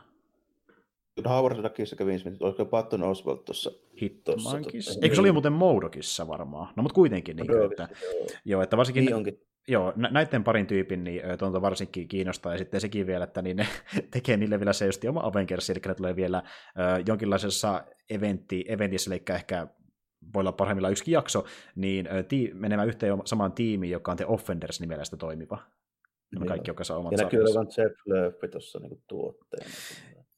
Howard 1.29 1.63
Duckissa 1.63 1.97
Kevin 1.97 2.19
Smith, 2.19 2.43
olisiko 2.43 2.65
Patton 2.65 3.03
Oswalt 3.03 3.45
tuossa? 3.45 3.71
Hitmonkissa? 4.03 5.01
Eikö 5.03 5.15
se 5.15 5.21
oli 5.21 5.33
muuten 5.33 5.53
Moudokissa 5.53 6.29
varmaan? 6.29 6.73
No 6.77 6.83
mutta 6.83 6.95
kuitenkin. 6.95 7.37
Niin, 7.37 7.47
no, 7.47 7.65
että, 7.65 7.89
joo. 8.03 8.27
joo. 8.45 8.63
että 8.63 8.77
varsinkin... 8.77 9.05
Niin 9.05 9.15
onkin. 9.15 9.41
Joo, 9.69 9.93
näiden 9.97 10.45
parin 10.45 10.67
tyypin 10.67 11.05
niin 11.05 11.23
tuonta 11.39 11.63
varsinkin 11.63 12.09
kiinnostaa, 12.09 12.53
ja 12.53 12.59
sitten 12.59 12.81
sekin 12.81 13.07
vielä, 13.07 13.25
että 13.25 13.43
niin 13.43 13.57
ne 13.57 13.67
tekee 14.11 14.37
niille 14.37 14.61
vielä 14.61 14.73
se 14.73 14.87
just 14.87 15.05
oma 15.05 15.21
Avengers, 15.25 15.71
eli 15.71 15.81
ne 15.87 15.95
tulee 15.95 16.17
vielä 16.17 16.39
äh, 16.39 16.45
jonkinlaisessa 17.07 17.85
eventti, 18.11 18.65
eventissä, 18.69 19.11
eli 19.11 19.23
ehkä 19.31 19.67
voi 20.35 20.41
olla 20.41 20.53
parhaimmillaan 20.53 20.93
yksi 20.93 21.13
jakso, 21.13 21.45
niin 21.75 22.09
tii, 22.29 22.51
menemään 22.55 22.89
yhteen 22.89 23.23
samaan 23.25 23.53
tiimiin, 23.53 23.91
joka 23.91 24.11
on 24.11 24.17
The 24.17 24.27
Offenders-nimellä 24.27 25.05
sitä 25.05 25.17
toimiva. 25.17 25.59
Nämä 26.35 26.47
kaikki, 26.47 26.70
jotka 26.70 26.85
saa 26.85 26.98
omat 26.98 27.12
Ja 27.12 27.19
näkyy 27.19 27.40
olevan 27.40 27.66
Jeff 27.78 27.94
Lööppi 28.07 28.48
tuossa 28.48 28.78
niin 28.78 29.02
tuotteena. 29.09 29.70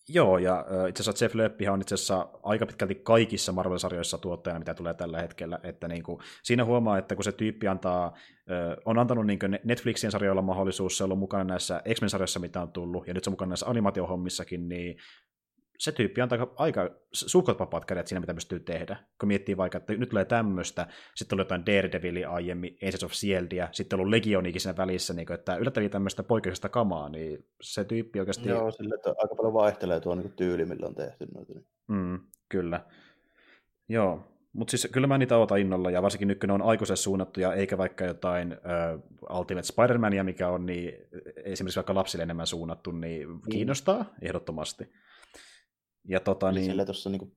Joo, 0.08 0.38
ja 0.38 0.66
itse 0.88 1.02
asiassa 1.02 1.24
Jeff 1.24 1.34
Lööppihän 1.34 1.74
on 1.74 1.80
itse 1.80 1.94
asiassa 1.94 2.28
aika 2.42 2.66
pitkälti 2.66 2.94
kaikissa 2.94 3.52
Marvel-sarjoissa 3.52 4.18
tuotteena, 4.18 4.58
mitä 4.58 4.74
tulee 4.74 4.94
tällä 4.94 5.20
hetkellä. 5.20 5.60
Että 5.62 5.88
niin 5.88 6.02
kuin, 6.02 6.18
siinä 6.42 6.64
huomaa, 6.64 6.98
että 6.98 7.14
kun 7.14 7.24
se 7.24 7.32
tyyppi 7.32 7.68
antaa, 7.68 8.16
on 8.84 8.98
antanut 8.98 9.26
niin 9.26 9.38
Netflixin 9.64 10.10
sarjoilla 10.10 10.42
mahdollisuus, 10.42 10.98
se 10.98 11.04
on 11.04 11.06
ollut 11.06 11.18
mukana 11.18 11.44
näissä 11.44 11.82
X-Men-sarjoissa, 11.94 12.40
mitä 12.40 12.62
on 12.62 12.72
tullut, 12.72 13.06
ja 13.06 13.14
nyt 13.14 13.24
se 13.24 13.30
on 13.30 13.32
mukana 13.32 13.48
näissä 13.48 13.66
animaatiohommissakin, 13.66 14.68
niin 14.68 14.96
se 15.82 15.92
tyyppi 15.92 16.20
antaa 16.20 16.54
aika 16.56 16.90
suhkot 17.12 17.60
vapaat 17.60 17.84
kädet 17.84 18.06
siinä, 18.06 18.20
mitä 18.20 18.34
pystyy 18.34 18.60
tehdä. 18.60 18.96
Kun 19.20 19.26
miettii 19.26 19.56
vaikka, 19.56 19.78
että 19.78 19.92
nyt 19.92 20.08
tulee 20.08 20.24
tämmöistä, 20.24 20.86
sitten 21.14 21.36
oli 21.36 21.40
jotain 21.40 21.66
Daredevilia 21.66 22.30
aiemmin, 22.30 22.76
Agents 22.82 23.04
of 23.04 23.12
Shieldia, 23.12 23.68
sitten 23.72 23.98
ollut 23.98 24.10
Legionikin 24.10 24.60
siinä 24.60 24.76
välissä, 24.76 25.14
niin 25.14 25.26
kuin, 25.26 25.34
että 25.34 25.56
yllättäviä 25.56 25.88
tämmöistä 25.88 26.22
poikkeuksesta 26.22 26.68
kamaa, 26.68 27.08
niin 27.08 27.46
se 27.62 27.84
tyyppi 27.84 28.20
oikeasti... 28.20 28.48
Joo, 28.48 28.70
sillä 28.70 28.94
että 28.94 29.14
aika 29.18 29.34
paljon 29.34 29.54
vaihtelee 29.54 30.00
tuo 30.00 30.14
niin 30.14 30.32
tyyli, 30.32 30.64
millä 30.64 30.86
on 30.86 30.94
tehty 30.94 31.26
noita. 31.34 31.52
Niin. 31.52 31.66
Mm, 31.88 32.20
kyllä. 32.48 32.80
Joo, 33.88 34.24
mutta 34.52 34.70
siis 34.70 34.88
kyllä 34.92 35.06
mä 35.06 35.18
niitä 35.18 35.36
otan 35.36 35.58
innolla, 35.58 35.90
ja 35.90 36.02
varsinkin 36.02 36.28
nyt 36.28 36.40
kun 36.40 36.48
ne 36.48 36.52
on 36.52 36.62
aikuiselle 36.62 36.96
suunnattuja, 36.96 37.54
eikä 37.54 37.78
vaikka 37.78 38.04
jotain 38.04 38.52
uh, 38.52 39.38
Ultimate 39.38 39.66
Spider-Mania, 39.66 40.24
mikä 40.24 40.48
on 40.48 40.66
niin, 40.66 40.92
esimerkiksi 41.44 41.76
vaikka 41.76 41.94
lapsille 41.94 42.22
enemmän 42.22 42.46
suunnattu, 42.46 42.90
niin 42.90 43.28
mm. 43.28 43.40
kiinnostaa 43.50 44.04
ehdottomasti. 44.22 44.84
Ja 46.04 46.20
tota, 46.20 46.52
niin... 46.52 46.64
Sillä 46.64 46.84
tuossa 46.84 47.10
niinku, 47.10 47.32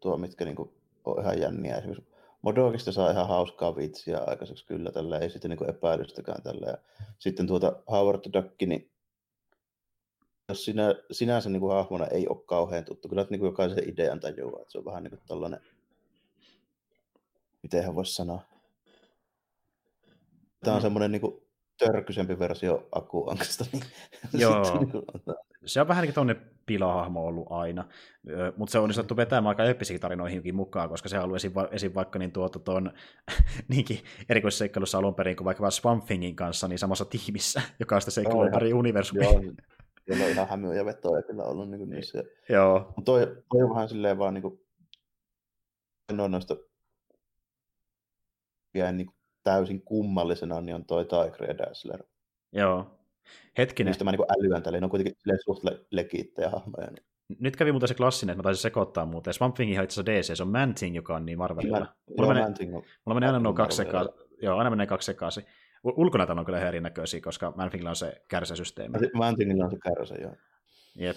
tuo, 0.00 0.16
mitkä 0.16 0.44
niinku, 0.44 0.74
on 1.04 1.22
ihan 1.22 1.40
jänniä. 1.40 1.76
Esimerkiksi 1.76 2.10
Modokista 2.42 2.92
saa 2.92 3.10
ihan 3.10 3.28
hauskaa 3.28 3.76
vitsiä 3.76 4.18
aikaiseksi 4.26 4.66
kyllä, 4.66 4.92
tällä 4.92 5.18
ei 5.18 5.30
sitten 5.30 5.48
niinku 5.48 5.64
epäilystäkään 5.64 6.42
tällä. 6.42 6.66
Ja 6.66 6.78
sitten 7.18 7.46
tuota 7.46 7.82
Howard 7.90 8.32
Duck, 8.32 8.62
niin 8.66 8.90
jos 10.48 10.64
sinä, 10.64 10.94
sinänsä 11.10 11.50
niin 11.50 11.60
kuin 11.60 11.72
hahmona 11.72 12.06
ei 12.06 12.28
ole 12.28 12.42
kauhean 12.46 12.84
tuttu, 12.84 13.08
kyllä 13.08 13.26
niin 13.30 13.40
kuin 13.40 13.48
jokaisen 13.48 13.88
idean 13.88 14.20
tajuaa, 14.20 14.60
että 14.60 14.72
se 14.72 14.78
on 14.78 14.84
vähän 14.84 15.02
niin 15.02 15.10
kuin 15.10 15.20
tällainen, 15.28 15.60
miten 17.62 17.84
hän 17.84 17.94
voisi 17.94 18.14
sanoa, 18.14 18.40
Tämä 20.64 20.74
on 20.74 20.80
mm. 20.80 20.82
semmoinen 20.82 21.12
niin 21.12 21.20
kuin 21.20 21.42
törkyisempi 21.78 22.38
versio 22.38 22.88
Akuankasta. 22.92 23.64
Niin 23.72 23.84
Joo. 24.42 24.78
niin 24.78 24.90
kuin, 24.90 25.04
se 25.66 25.80
on 25.80 25.88
vähän 25.88 26.02
niin 26.02 26.14
kuin 26.14 26.36
pilahahmo 26.66 27.26
ollut 27.26 27.46
aina, 27.50 27.84
mutta 28.56 28.72
se 28.72 28.78
on 28.78 28.84
onnistuttu 28.84 29.16
vetämään 29.16 29.48
aika 29.48 29.64
eeppisiin 29.64 30.00
tarinoihinkin 30.00 30.54
mukaan, 30.54 30.88
koska 30.88 31.08
se 31.08 31.16
haluaa 31.16 31.36
esim. 31.36 31.54
Va- 31.54 31.68
esim. 31.70 31.94
vaikka 31.94 32.18
niin 32.18 32.32
tuota 32.32 32.58
tuon 32.58 32.92
niinkin 33.68 33.98
erikoisseikkailussa 34.28 34.98
alun 34.98 35.14
perin 35.14 35.36
kuin 35.36 35.44
vaikka 35.44 35.70
Swamp 35.70 36.04
Thingin 36.04 36.36
kanssa 36.36 36.68
niin 36.68 36.78
samassa 36.78 37.04
tiimissä, 37.04 37.62
joka 37.80 37.94
on 37.94 38.00
sitä 38.00 38.10
seikkailu 38.10 38.44
ympäri 38.44 38.72
universumia. 38.72 39.30
Joo, 39.30 39.40
siellä 40.04 40.24
on 40.24 40.30
ihan 40.30 40.48
hämyä 40.48 40.84
vetoja 40.84 41.22
kyllä 41.22 41.42
ollut 41.42 41.70
niin 41.70 41.78
kuin 41.78 41.90
niissä. 41.90 42.24
Joo. 42.48 42.92
Mutta 42.96 43.12
toi, 43.12 43.26
toi 43.26 43.62
on 43.62 43.74
vähän 43.74 43.88
silleen 43.88 44.18
vaan 44.18 44.34
niin 44.34 44.42
kuin, 44.42 44.60
noin 46.12 46.30
noista 46.30 46.56
jäin 48.74 48.96
niin 48.96 49.10
täysin 49.42 49.82
kummallisena, 49.82 50.60
niin 50.60 50.74
on 50.74 50.84
toi 50.84 51.04
Tiger 51.04 51.48
ja 51.48 51.58
Dazzler. 51.58 52.02
Joo. 52.52 52.99
Hetkinen. 53.58 53.90
Mistä 53.90 54.04
mä 54.04 54.12
niin 54.12 54.32
älyän 54.38 54.62
tälle, 54.62 54.80
ne 54.80 54.84
on 54.84 54.90
kuitenkin 54.90 55.16
suht 55.44 55.64
legiittejä 55.90 56.50
hahmoja. 56.50 56.86
Niin. 56.86 57.04
Nyt 57.38 57.56
kävi 57.56 57.72
muuten 57.72 57.88
se 57.88 57.94
klassinen, 57.94 58.32
että 58.32 58.38
mä 58.38 58.42
taisin 58.42 58.62
sekoittaa 58.62 59.06
muuten. 59.06 59.34
Swamp 59.34 59.54
Thing 59.54 59.72
ihan 59.72 59.84
itse 59.84 60.00
asiassa 60.00 60.32
DC, 60.32 60.36
se 60.36 60.42
on 60.42 60.48
Man 60.48 60.74
Thing, 60.74 60.96
joka 60.96 61.16
on 61.16 61.26
niin 61.26 61.38
Marvelilla. 61.38 61.78
Mä, 61.78 61.86
mulla, 62.18 62.34
menee, 62.34 62.48
mulla 63.04 63.14
menee 63.14 63.28
aina 63.28 63.38
nuo 63.38 63.52
kaksi 63.52 63.76
sekaisin. 63.76 64.14
Joo, 64.42 64.58
aina 64.58 64.70
menee 64.70 64.86
kaksi 64.86 65.06
sekaisin. 65.06 65.44
Ulkonäötä 65.84 66.32
on 66.32 66.44
kyllä 66.44 66.58
ihan 66.58 66.68
erinäköisiä, 66.68 67.20
koska 67.20 67.52
Man 67.56 67.70
Thingillä 67.70 67.90
on 67.90 67.96
se 67.96 68.22
kärsäsysteemi. 68.28 68.98
Man 69.14 69.36
Thingillä 69.36 69.64
on 69.64 69.70
se 69.70 69.78
kärsä, 69.82 70.14
joo. 70.14 70.34
Jep. 70.96 71.16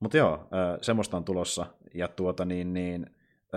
Mutta 0.00 0.16
joo, 0.16 0.48
semmoista 0.80 1.16
on 1.16 1.24
tulossa. 1.24 1.66
Ja 1.94 2.08
tuota 2.08 2.44
niin, 2.44 2.74
niin 2.74 3.06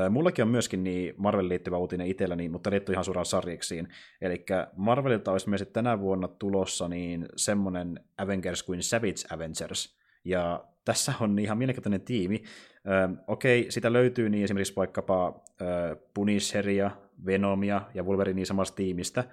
Mullakin 0.09 0.43
on 0.43 0.49
myöskin 0.49 0.83
niin 0.83 1.13
Marvel 1.17 1.49
liittyvä 1.49 1.77
uutinen 1.77 2.07
itselläni, 2.07 2.49
mutta 2.49 2.71
liittyy 2.71 2.93
ihan 2.93 3.05
suoraan 3.05 3.25
sarjiksiin. 3.25 3.87
Eli 4.21 4.45
Marvelilta 4.75 5.31
olisi 5.31 5.49
myös 5.49 5.65
tänä 5.73 5.99
vuonna 5.99 6.27
tulossa 6.27 6.87
niin 6.87 7.25
semmoinen 7.35 7.99
Avengers 8.17 8.63
kuin 8.63 8.83
Savage 8.83 9.33
Avengers. 9.35 9.97
Ja 10.25 10.65
tässä 10.85 11.13
on 11.21 11.39
ihan 11.39 11.57
mielenkiintoinen 11.57 12.01
tiimi. 12.01 12.43
Ö, 12.87 13.23
okei, 13.27 13.65
sitä 13.69 13.93
löytyy 13.93 14.29
niin 14.29 14.43
esimerkiksi 14.43 14.75
vaikkapa 14.75 15.43
ö, 15.61 15.95
Punisheria, 16.13 16.91
Venomia 17.25 17.81
ja 17.93 18.03
Wolverine 18.03 18.45
samasta 18.45 18.75
tiimistä, 18.75 19.23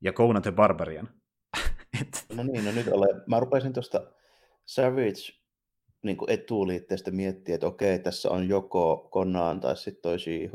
ja 0.00 0.12
Conan 0.12 0.42
the 0.42 0.52
Barbarian. 0.52 1.08
No 2.36 2.42
niin, 2.42 2.64
no 2.64 2.72
nyt 2.72 2.88
olen. 2.88 3.22
Mä 3.26 3.40
rupesin 3.40 3.72
tuosta 3.72 4.02
Savage 4.64 5.41
niin 6.02 6.16
kuin 6.16 6.30
etuliitteestä 6.30 7.10
miettiä, 7.10 7.54
että 7.54 7.66
okei, 7.66 7.98
tässä 7.98 8.30
on 8.30 8.48
joko 8.48 9.08
Conan 9.12 9.60
tai 9.60 9.76
sitten 9.76 10.02
toi 10.02 10.18
she 10.18 10.50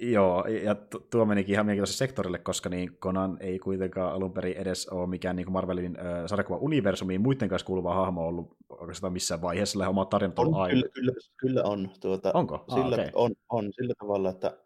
Joo, 0.00 0.44
ja 0.46 0.74
tuo 1.10 1.24
menikin 1.24 1.52
ihan 1.52 1.66
mielenkiintoiselle 1.66 1.98
sektorille, 1.98 2.38
koska 2.38 2.68
niin 2.68 2.96
Conan 3.00 3.36
ei 3.40 3.58
kuitenkaan 3.58 4.12
alun 4.12 4.32
perin 4.32 4.56
edes 4.56 4.88
ole 4.88 5.06
mikään 5.06 5.36
niin 5.36 5.52
Marvelin 5.52 5.98
äh, 5.98 6.26
sarjakuva-universumiin 6.26 7.20
muiden 7.20 7.48
kanssa 7.48 7.66
kuuluva 7.66 7.94
hahmo 7.94 8.26
ollut 8.26 8.56
oikeastaan 8.68 9.12
missään 9.12 9.42
vaiheessa, 9.42 9.72
sillä 9.72 9.88
oma 9.88 10.04
tarinat 10.04 10.38
on, 10.38 10.54
on 10.54 10.70
kyllä, 10.70 10.88
kyllä, 10.94 11.12
kyllä, 11.36 11.62
on. 11.62 11.90
Tuota, 12.00 12.30
Onko? 12.34 12.64
Ah, 12.68 12.78
sillä, 12.78 12.94
okay. 12.94 13.10
on, 13.14 13.30
on 13.48 13.72
sillä 13.72 13.94
tavalla, 13.98 14.30
että 14.30 14.56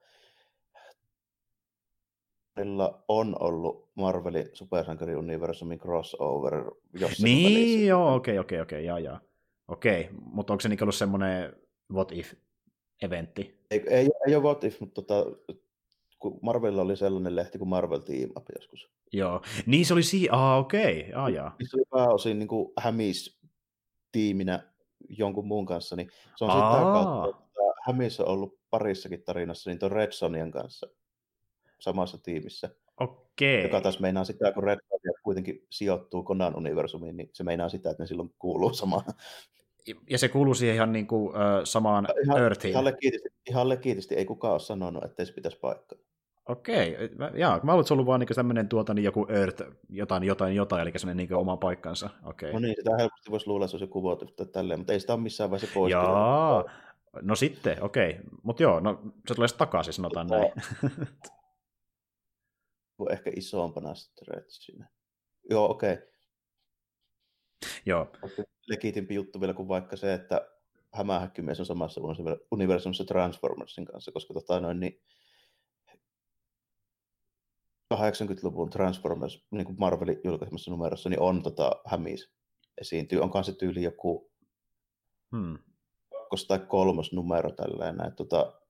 on 3.09 3.37
ollut 3.41 3.89
Marvelin 3.95 4.51
supersankariuniversumin 4.53 5.79
crossover 5.79 6.65
jossain 6.93 7.25
Niin, 7.25 7.55
välissä. 7.55 7.87
joo, 7.87 8.15
okei, 8.15 8.39
okei, 8.39 8.61
okei, 8.61 8.85
jaa, 8.85 8.99
jaa. 8.99 9.21
Okei, 9.69 10.09
mutta 10.21 10.53
onko 10.53 10.61
se 10.61 10.69
niin 10.69 10.83
ollut 10.83 10.95
semmoinen 10.95 11.57
what 11.93 12.13
if-eventti? 12.13 13.65
Ei, 13.71 13.85
ei, 13.89 14.11
ei 14.27 14.35
ole 14.35 14.45
what 14.45 14.65
if, 14.65 14.81
mutta 14.81 15.03
tota, 15.03 15.37
kun 16.19 16.39
Marvelilla 16.43 16.83
oli 16.83 16.97
sellainen 16.97 17.37
lehti 17.37 17.59
kuin 17.59 17.69
Marvel 17.69 17.99
Team 17.99 18.31
Up 18.37 18.47
joskus. 18.55 18.91
Joo, 19.13 19.43
niin 19.67 19.87
se 19.87 19.95
oli 19.95 20.03
siinä, 20.03 20.33
ah 20.33 20.59
okei, 20.59 21.01
okay. 21.09 21.23
ah, 21.23 21.29
jaa. 21.29 21.57
Se 21.71 21.77
oli 21.77 21.85
pääosin 21.91 22.39
niin 22.39 22.49
kuin 22.49 22.73
hämis 22.79 23.41
tiiminä 24.13 24.73
jonkun 25.09 25.47
muun 25.47 25.67
kanssa, 25.67 25.97
niin 25.97 26.11
se 26.37 26.45
on 26.45 26.51
sitten 26.51 26.71
kautta, 26.71 27.29
että 27.29 27.45
Hämis 27.87 28.21
on 28.21 28.29
ollut 28.29 28.59
parissakin 28.71 29.23
tarinassa 29.23 29.71
niin 29.71 29.79
tuon 29.79 29.93
Red 29.93 30.13
Sonjan 30.13 30.51
kanssa 30.51 30.87
samassa 31.79 32.19
tiimissä. 32.19 32.71
Okei. 33.01 33.63
Joka 33.63 33.81
taas 33.81 34.01
meinaa 34.01 34.25
sitä, 34.25 34.53
kun 34.53 34.65
Red 34.65 34.79
Sonja 34.89 35.13
kuitenkin 35.25 35.67
sijoittuu 35.71 36.25
Conan 36.25 36.57
universumiin, 36.57 37.17
niin 37.17 37.31
se 37.33 37.45
meinaa 37.45 37.69
sitä, 37.69 37.91
että 37.91 38.03
ne 38.03 38.07
silloin 38.07 38.35
kuuluu 38.39 38.75
samaan. 38.83 39.05
Ja 40.11 40.19
se 40.19 40.29
kuuluu 40.29 40.55
siihen 40.55 40.75
ihan 40.75 40.93
niin 40.93 41.07
kuin, 41.07 41.29
uh, 41.29 41.35
samaan 41.65 42.09
ihan, 42.25 42.43
Earthiin. 42.43 42.73
Ihan 42.73 42.85
legitisti, 42.85 43.29
ihan 43.51 43.69
legitisti, 43.69 44.15
ei 44.15 44.25
kukaan 44.25 44.53
ole 44.53 44.61
sanonut, 44.61 45.05
että 45.05 45.25
se 45.25 45.33
pitäisi 45.33 45.59
paikkaa. 45.59 45.99
Okei, 46.49 46.97
mä, 47.19 47.31
jaa, 47.35 47.61
mä 47.63 47.73
ollut 47.73 47.91
ollut 47.91 48.07
vaan 48.07 48.21
niin 48.21 48.29
tämmöinen 48.35 48.69
tuota, 48.69 48.95
niin 48.95 49.05
joku 49.05 49.27
Earth, 49.29 49.63
jotain, 49.89 50.25
jotain, 50.25 50.57
jotain, 50.57 50.83
eli 50.83 50.99
semmoinen 50.99 51.27
niin 51.27 51.39
oma 51.39 51.57
paikkansa. 51.57 52.11
Okei. 52.25 52.53
No 52.53 52.59
niin, 52.59 52.75
sitä 52.79 52.97
helposti 52.97 53.31
voisi 53.31 53.47
luulla, 53.47 53.65
että 53.65 53.71
se 53.71 53.85
olisi 53.85 53.85
joku 53.85 54.47
tälleen, 54.53 54.81
mutta 54.81 54.93
ei 54.93 55.01
sitä 55.01 55.15
ole 55.15 55.23
missään 55.23 55.51
vaiheessa 55.51 55.75
pois. 55.75 55.93
Jaa, 55.93 56.65
no 57.23 57.35
sitten, 57.35 57.83
okei. 57.83 58.17
Mutta 58.43 58.63
joo, 58.63 58.81
no 58.81 59.01
se 59.29 59.35
tulee 59.35 59.49
takaisin, 59.59 59.93
sanotaan 59.93 60.27
näin. 60.27 60.53
ehkä 63.11 63.31
isompana 63.37 63.95
stretchinä. 63.95 64.89
Joo, 65.51 65.71
okei. 65.71 65.93
Okay. 65.93 66.07
Joo. 67.87 68.13
Legitimpi 68.67 69.15
juttu 69.15 69.41
vielä 69.41 69.55
kuin 69.55 69.69
vaikka 69.69 69.97
se, 69.97 70.15
että 70.15 70.49
hämähäkkimies 70.93 71.61
on 71.61 71.67
samassa 71.67 72.01
universumissa 72.51 73.05
Transformersin 73.05 73.85
kanssa, 73.85 74.13
koska 74.13 74.35
tota 74.35 74.61
noin, 74.61 74.81
niin 74.81 75.03
80-luvun 77.95 78.71
Transformers, 78.71 79.47
niin 79.51 79.67
kuin 79.67 79.77
Marvelin 79.79 80.21
julkaisemassa 80.25 80.71
numerossa, 80.71 81.09
niin 81.09 81.21
on 81.21 81.43
tota, 81.43 81.73
hämis 81.87 82.31
esiintyy. 82.81 83.21
Onkohan 83.21 83.45
se 83.45 83.53
tyyli 83.53 83.83
joku 83.83 84.31
hmm. 85.37 85.59
tai 86.49 86.59
kolmas 86.59 87.13
numero 87.13 87.51
tälleen. 87.51 87.97
Näin, 87.97 88.15
tota, 88.15 88.61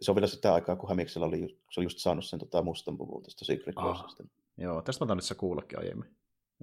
se 0.00 0.10
on 0.10 0.14
vielä 0.14 0.26
sitä 0.26 0.54
aikaa, 0.54 0.76
kun 0.76 0.88
Hämiksellä 0.88 1.26
oli, 1.26 1.60
se 1.70 1.80
oli 1.80 1.84
just 1.84 1.98
saanut 1.98 2.24
sen 2.24 2.38
tota, 2.38 2.62
mustan 2.62 2.98
puvun 2.98 3.22
tästä 3.22 3.44
Secret 3.44 3.76
Warsista. 3.76 4.24
Joo, 4.58 4.82
tästä 4.82 5.04
mä 5.04 5.06
tainnut 5.06 5.24
kuullakin 5.36 5.78
aiemmin. 5.78 6.16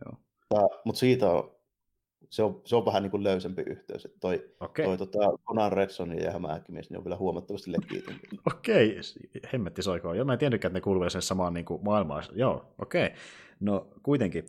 Joo. 0.06 0.18
Mutta 0.86 0.99
siitä 0.99 1.30
on 1.30 1.64
se 2.30 2.44
on, 2.44 2.61
se 2.65 2.76
on 2.76 2.86
vähän 2.86 3.03
niin 3.03 3.11
kuin 3.11 3.24
löysempi 3.24 3.61
yhteys. 3.65 4.06
Että 4.06 4.18
toi, 4.20 4.49
okay. 4.60 4.86
toi 4.86 4.98
tota, 4.98 5.20
Conan 5.48 5.72
Redson 5.72 6.20
ja 6.20 6.32
Hämähäkkimies 6.32 6.90
niin 6.90 6.98
on 6.98 7.03
vielä 7.03 7.18
huomattavasti 7.18 7.72
legiitimpi. 7.72 8.28
Okei, 8.53 8.90
okay. 8.90 9.41
hemmetti 9.53 9.82
soikoon. 9.82 10.18
Joo, 10.18 10.26
mä 10.26 10.34
en 10.34 10.40
tiennytkään, 10.40 10.70
että 10.70 10.78
ne 10.78 10.82
kuuluvat 10.82 11.11
sen 11.11 11.22
samaan 11.22 11.53
niin 11.53 11.65
kuin 11.65 11.84
maailmaan. 11.84 12.24
Joo, 12.32 12.74
okei. 12.82 13.06
Okay. 13.06 13.18
No 13.60 13.88
kuitenkin. 14.03 14.45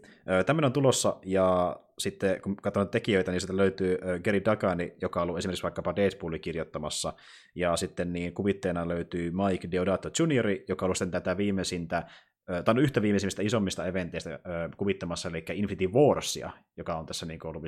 Tämmöinen 0.47 0.67
on 0.67 0.73
tulossa, 0.73 1.17
ja 1.25 1.77
sitten 1.99 2.41
kun 2.41 2.57
katsotaan 2.57 2.89
tekijöitä, 2.89 3.31
niin 3.31 3.41
sieltä 3.41 3.57
löytyy 3.57 3.99
Gary 4.25 4.45
Dagani, 4.45 4.95
joka 5.03 5.21
on 5.21 5.29
ollut 5.29 5.39
esimerkiksi 5.39 5.63
vaikkapa 5.63 5.97
Deadpoolin 5.97 6.41
kirjoittamassa, 6.41 7.13
ja 7.55 7.77
sitten 7.77 8.13
niin 8.13 8.35
kuvitteena 8.35 8.89
löytyy 8.89 9.31
Mike 9.31 9.69
Deodato 9.71 10.09
Jr., 10.09 10.47
joka 10.69 10.85
on 10.85 10.87
ollut 10.87 11.13
tätä 11.13 11.37
viimeisintä 11.37 12.07
tai 12.47 12.73
on 12.73 12.79
yhtä 12.79 13.03
viimeisimmistä 13.03 13.43
isommista 13.43 13.87
eventeistä 13.87 14.41
kuvittamassa, 14.77 15.29
eli 15.29 15.45
Infinity 15.53 15.87
Warsia, 15.87 16.51
joka 16.77 16.99
on 16.99 17.07
tässä 17.07 17.27
niin 17.27 17.47
ollut 17.47 17.63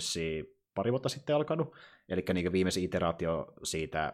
pari 0.74 0.92
vuotta 0.92 1.08
sitten 1.08 1.36
alkanut, 1.36 1.74
eli 2.08 2.24
niin 2.34 2.52
viimeisin 2.52 2.84
iteraatio 2.84 3.52
siitä 3.62 4.12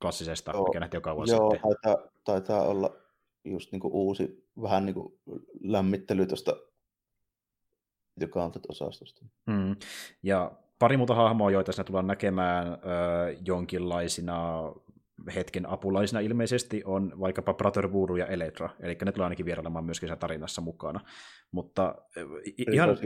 klassisesta, 0.00 0.52
joo, 0.54 0.64
mikä 0.64 0.80
nähtiin 0.80 0.96
joka 0.96 1.16
vuosi 1.16 1.32
joo, 1.32 1.50
sitten. 1.50 1.70
Taitaa, 1.82 2.08
taitaa 2.24 2.62
olla 2.62 2.96
just 3.44 3.72
niin 3.72 3.80
uusi 3.84 4.48
vähän 4.62 4.86
niin 4.86 4.94
kuin 4.94 5.18
lämmittely 5.60 6.26
tuosta 6.26 6.56
osastosta. 8.68 9.24
Mm. 9.46 9.76
Ja 10.22 10.52
pari 10.78 10.96
muuta 10.96 11.14
hahmoa, 11.14 11.50
joita 11.50 11.72
siinä 11.72 11.84
tullaan 11.84 12.06
näkemään 12.06 12.66
ö, 12.66 12.76
jonkinlaisina 13.46 14.72
hetken 15.34 15.68
apulaisina 15.68 16.20
ilmeisesti 16.20 16.82
on 16.84 17.12
vaikkapa 17.20 17.54
Brother 17.54 17.92
Voodoo 17.92 18.16
ja 18.16 18.26
Electra, 18.26 18.70
eli 18.80 18.98
ne 19.04 19.12
tulee 19.12 19.24
ainakin 19.24 19.46
vierailemaan 19.46 19.84
myöskin 19.84 20.08
siinä 20.08 20.16
tarinassa 20.16 20.60
mukana. 20.62 21.00
Mutta 21.52 21.94
ihan... 22.72 22.98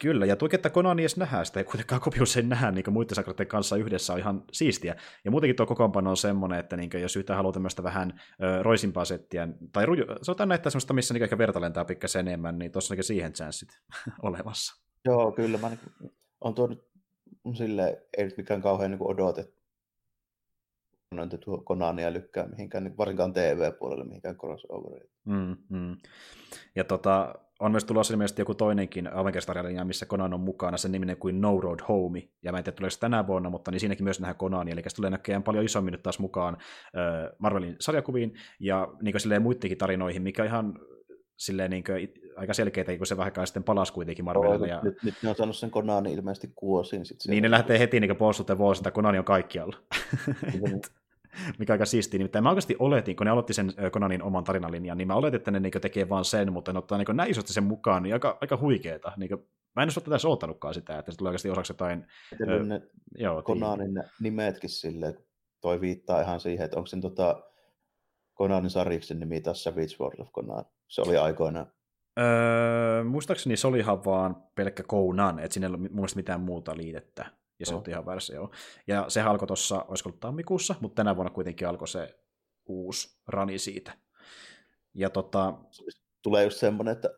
Kyllä, 0.00 0.26
ja 0.26 0.36
tuo, 0.36 0.48
että 0.52 0.70
Konani 0.70 1.02
edes 1.02 1.16
nähdään 1.16 1.46
sitä, 1.46 1.60
ei 1.60 1.64
kuitenkaan 1.64 2.00
Kopius 2.00 2.36
ei 2.36 2.42
nähdä 2.42 2.70
niin 2.70 2.92
muiden 2.92 3.14
sakroiden 3.14 3.46
kanssa 3.46 3.76
yhdessä 3.76 4.12
on 4.12 4.18
ihan 4.18 4.44
siistiä. 4.52 4.96
Ja 5.24 5.30
muutenkin 5.30 5.56
tuo 5.56 5.66
kokoonpano 5.66 6.10
on 6.10 6.16
semmoinen, 6.16 6.58
että 6.58 6.76
niin 6.76 6.90
jos 7.00 7.16
yhtään 7.16 7.36
haluaa 7.36 7.52
tämmöistä 7.52 7.82
vähän 7.82 8.20
ö, 8.42 8.62
roisimpaa 8.62 9.04
settiä, 9.04 9.48
tai 9.72 9.86
ruju, 9.86 10.04
sanotaan 10.22 10.48
näitä 10.48 10.70
semmoista, 10.70 10.94
missä 10.94 11.14
niin 11.14 11.22
ehkä 11.22 11.38
verta 11.38 11.60
lentää 11.60 11.84
pikkasen 11.84 12.28
enemmän, 12.28 12.58
niin 12.58 12.72
tuossa 12.72 12.94
on 12.94 13.04
siihen 13.04 13.32
chanssit 13.32 13.68
olemassa. 14.22 14.82
Joo, 15.04 15.32
kyllä. 15.32 15.58
Mä 15.58 15.68
niin, 15.68 16.12
on 16.40 16.54
tuo 16.54 16.66
nyt 16.66 16.84
silleen, 17.54 17.96
ei 18.18 18.24
nyt 18.24 18.36
mikään 18.36 18.62
kauhean 18.62 18.90
niin 18.90 19.02
odotettu 19.02 19.61
noita 21.16 21.38
tuo 21.38 21.58
Konania 21.58 22.12
lykkää 22.12 22.48
mihinkään, 22.48 22.84
niin 22.84 22.96
varsinkaan 22.96 23.32
TV-puolelle 23.32 24.04
mihinkään 24.04 24.36
crossoveriin. 24.36 25.10
Mm, 25.24 25.56
mm. 25.68 25.96
Ja 26.76 26.84
tota, 26.84 27.34
on 27.60 27.70
myös 27.70 27.84
tulossa 27.84 28.14
ilmeisesti 28.14 28.42
joku 28.42 28.54
toinenkin 28.54 29.14
avengers 29.14 29.46
missä 29.84 30.06
Conan 30.06 30.34
on 30.34 30.40
mukana, 30.40 30.76
sen 30.76 30.92
niminen 30.92 31.16
kuin 31.16 31.40
No 31.40 31.60
Road 31.60 31.80
Home, 31.88 32.28
ja 32.42 32.52
mä 32.52 32.58
en 32.58 32.64
tiedä 32.64 32.76
tuleeko 32.76 32.96
tänä 33.00 33.26
vuonna, 33.26 33.50
mutta 33.50 33.70
niin 33.70 33.80
siinäkin 33.80 34.04
myös 34.04 34.20
nähdään 34.20 34.36
Konani, 34.36 34.70
eli 34.70 34.82
se 34.86 34.96
tulee 34.96 35.10
näkemään 35.10 35.42
paljon 35.42 35.64
isommin 35.64 35.92
nyt 35.92 36.02
taas 36.02 36.18
mukaan 36.18 36.56
Marvelin 37.38 37.76
sarjakuviin, 37.80 38.34
ja 38.60 38.88
niin 39.02 39.14
kuin 39.22 39.42
muidenkin 39.42 39.78
tarinoihin, 39.78 40.22
mikä 40.22 40.44
ihan 40.44 40.78
silleen 41.36 41.70
niin 41.70 41.84
kuin, 41.84 42.14
aika 42.36 42.54
selkeitä, 42.54 42.96
kun 42.96 43.06
se 43.06 43.16
vähän 43.16 43.32
sitten 43.44 43.64
palasi 43.64 43.92
kuitenkin 43.92 44.24
Marvelille. 44.24 44.68
Ja... 44.68 44.80
Nyt, 44.82 45.02
nyt, 45.02 45.14
ne 45.22 45.28
on 45.28 45.34
saanut 45.34 45.56
sen 45.56 45.70
Konani 45.70 46.12
ilmeisesti 46.12 46.52
kuosiin. 46.54 47.06
Sit 47.06 47.18
niin, 47.28 47.42
ne 47.42 47.50
lähtee 47.50 47.78
heti 47.78 48.00
niin 48.00 48.16
puolustuksen 48.16 48.58
vuosi, 48.58 48.80
että 48.80 48.90
Konani 48.90 49.18
on 49.18 49.24
kaikkialla. 49.24 49.76
Mikä 51.58 51.72
aika 51.72 51.86
siistiä. 51.86 52.18
Nimittäin 52.18 52.42
mä 52.42 52.48
oikeasti 52.48 52.76
oletin, 52.78 53.16
kun 53.16 53.24
ne 53.24 53.30
aloitti 53.30 53.54
sen 53.54 53.72
Konanin 53.90 54.22
oman 54.22 54.44
tarinalinjan, 54.44 54.98
niin 54.98 55.08
mä 55.08 55.14
oletin, 55.14 55.36
että 55.36 55.50
ne 55.50 55.60
niin 55.60 55.72
tekeekin 55.72 56.08
vaan 56.08 56.24
sen, 56.24 56.52
mutta 56.52 56.72
ne 56.72 56.78
ottaa 56.78 56.98
niin 56.98 57.16
näin 57.16 57.30
isosti 57.30 57.52
sen 57.52 57.64
mukaan, 57.64 58.02
niin 58.02 58.12
aika, 58.12 58.38
aika 58.40 58.56
huikeeta. 58.56 59.12
Niin 59.16 59.28
kuin, 59.28 59.40
mä 59.76 59.82
en 59.82 59.86
olisi 59.86 60.00
tässä 60.00 60.28
odottanutkaan 60.28 60.74
sitä, 60.74 60.98
että 60.98 61.12
se 61.12 61.18
tulee 61.18 61.30
oikeasti 61.30 61.50
osaksi 61.50 61.72
jotain... 61.72 62.06
Ö, 62.40 62.62
ne 62.62 62.82
joo, 63.18 63.42
Konanin 63.42 63.94
ne 63.94 64.02
nimetkin 64.20 64.70
silleen, 64.70 65.14
toi 65.60 65.80
viittaa 65.80 66.20
ihan 66.20 66.40
siihen, 66.40 66.64
että 66.64 66.76
onko 66.76 66.86
sen 66.86 67.00
tota, 67.00 67.42
Konanin 68.34 68.70
sarjiksen 68.70 69.20
nimi 69.20 69.40
tässä 69.40 69.62
Savage 69.62 69.96
World 70.00 70.20
of 70.20 70.32
Conan. 70.32 70.64
Se 70.88 71.02
oli 71.02 71.16
aikoinaan. 71.16 71.66
Öö, 72.20 73.04
muistaakseni 73.04 73.56
se 73.56 73.66
oli 73.66 73.78
ihan 73.78 74.04
vaan 74.04 74.36
pelkkä 74.54 74.82
Conan, 74.82 75.38
että 75.38 75.54
sinne 75.54 75.66
ei 75.66 75.74
ollut 75.74 75.92
mun 75.92 76.08
mitään 76.16 76.40
muuta 76.40 76.76
liitettä 76.76 77.26
ja 77.62 77.66
se 77.66 77.74
on 77.74 77.82
ihan 77.88 78.06
versio. 78.06 78.50
Ja 78.86 79.04
se 79.08 79.20
alkoi 79.20 79.46
tuossa, 79.46 79.84
olisiko 79.88 80.08
ollut 80.08 80.20
tammikuussa, 80.20 80.74
mutta 80.80 80.94
tänä 80.94 81.16
vuonna 81.16 81.32
kuitenkin 81.32 81.68
alkoi 81.68 81.88
se 81.88 82.18
uusi 82.66 83.20
rani 83.28 83.58
siitä. 83.58 83.92
Ja 84.94 85.10
tota... 85.10 85.54
Tulee 86.22 86.44
just 86.44 86.58
semmoinen, 86.58 86.92
että 86.92 87.10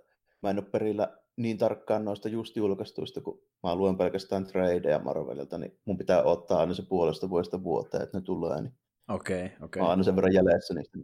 mä 0.43 0.51
en 0.51 0.59
ole 0.59 0.67
perillä 0.73 1.19
niin 1.37 1.59
tarkkaan 1.59 2.05
noista 2.05 2.29
just 2.29 2.57
julkaistuista, 2.57 3.21
kun 3.21 3.43
mä 3.63 3.75
luen 3.75 3.97
pelkästään 3.97 4.47
tradeja 4.47 4.99
Marvelilta, 4.99 5.59
niin 5.59 5.79
mun 5.85 5.99
pitää 5.99 6.23
ottaa 6.23 6.61
aina 6.61 6.75
se 6.75 6.83
puolesta 6.89 7.31
vuodesta 7.31 7.63
vuoteen, 7.63 8.03
että 8.03 8.19
ne 8.19 8.25
tulee. 8.25 8.61
Niin 8.63 8.75
okei, 9.09 9.37
okay, 9.37 9.47
okei. 9.47 9.65
Okay. 9.65 9.81
Mä 9.81 9.85
oon 9.85 9.91
aina 9.91 10.03
sen 10.03 10.17
verran 10.17 10.33
jäljessä 10.33 10.75
niistä. 10.75 10.99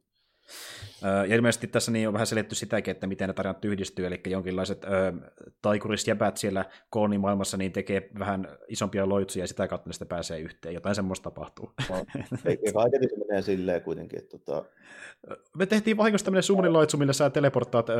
Ja 1.28 1.34
ilmeisesti 1.34 1.66
tässä 1.66 1.92
niin 1.92 2.08
on 2.08 2.14
vähän 2.14 2.26
selitty 2.26 2.54
sitäkin, 2.54 2.92
että 2.92 3.06
miten 3.06 3.28
ne 3.28 3.32
tarinat 3.32 3.64
yhdistyy, 3.64 4.06
eli 4.06 4.20
jonkinlaiset 4.26 4.84
ö, 4.84 4.88
taikurisjäbät 5.62 6.36
siellä 6.36 6.64
koonimaailmassa 6.90 7.56
niin 7.56 7.72
tekee 7.72 8.10
vähän 8.18 8.48
isompia 8.68 9.08
loitsuja 9.08 9.42
ja 9.42 9.46
sitä 9.48 9.68
kautta 9.68 9.88
ne 9.88 9.92
sitten 9.92 10.08
pääsee 10.08 10.38
yhteen. 10.38 10.74
Jotain 10.74 10.94
semmoista 10.94 11.30
tapahtuu. 11.30 11.72
No, 11.90 11.96
ja 12.44 12.72
kaiketi 12.72 13.08
se 13.08 13.16
menee 13.28 13.42
silleen 13.42 13.82
kuitenkin. 13.82 14.18
Että 14.18 14.38
tota... 14.38 14.64
Me 15.56 15.66
tehtiin 15.66 15.96
vahingossa 15.96 16.24
tämmöinen 16.24 16.42
summonin 16.42 16.72
loitsu, 16.72 16.96
millä 16.96 17.12
sä 17.12 17.30
teleporttaat 17.30 17.88
ö, 17.88 17.94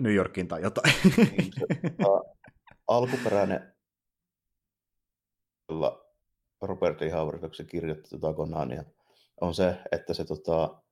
New 0.00 0.14
Yorkiin 0.14 0.48
tai 0.48 0.62
jotain. 0.62 0.94
Niin, 1.16 1.52
se, 1.58 1.66
tota, 1.96 2.20
alkuperäinen 2.88 3.72
Robert. 6.62 7.00
Howard, 7.12 7.54
se 7.54 7.64
kirjoitti 7.64 8.08
tuota 8.10 8.32
Konania, 8.32 8.84
on 9.40 9.54
se, 9.54 9.74
että 9.92 10.14
se 10.14 10.24
tota, 10.24 10.82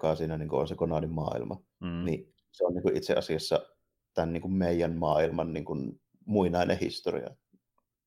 joka 0.00 0.16
siinä 0.16 0.38
niin 0.38 0.54
on 0.54 0.68
se 0.68 0.74
Konanin 0.74 1.10
maailma, 1.10 1.62
mm. 1.80 2.04
niin 2.04 2.34
se 2.52 2.64
on 2.64 2.74
niin 2.74 2.82
kuin 2.82 2.96
itse 2.96 3.14
asiassa 3.14 3.66
tämän 4.14 4.32
niin 4.32 4.40
kuin 4.40 4.52
meidän 4.52 4.96
maailman 4.96 5.52
niin 5.52 5.64
kuin 5.64 6.00
muinainen 6.24 6.78
historia. 6.78 7.30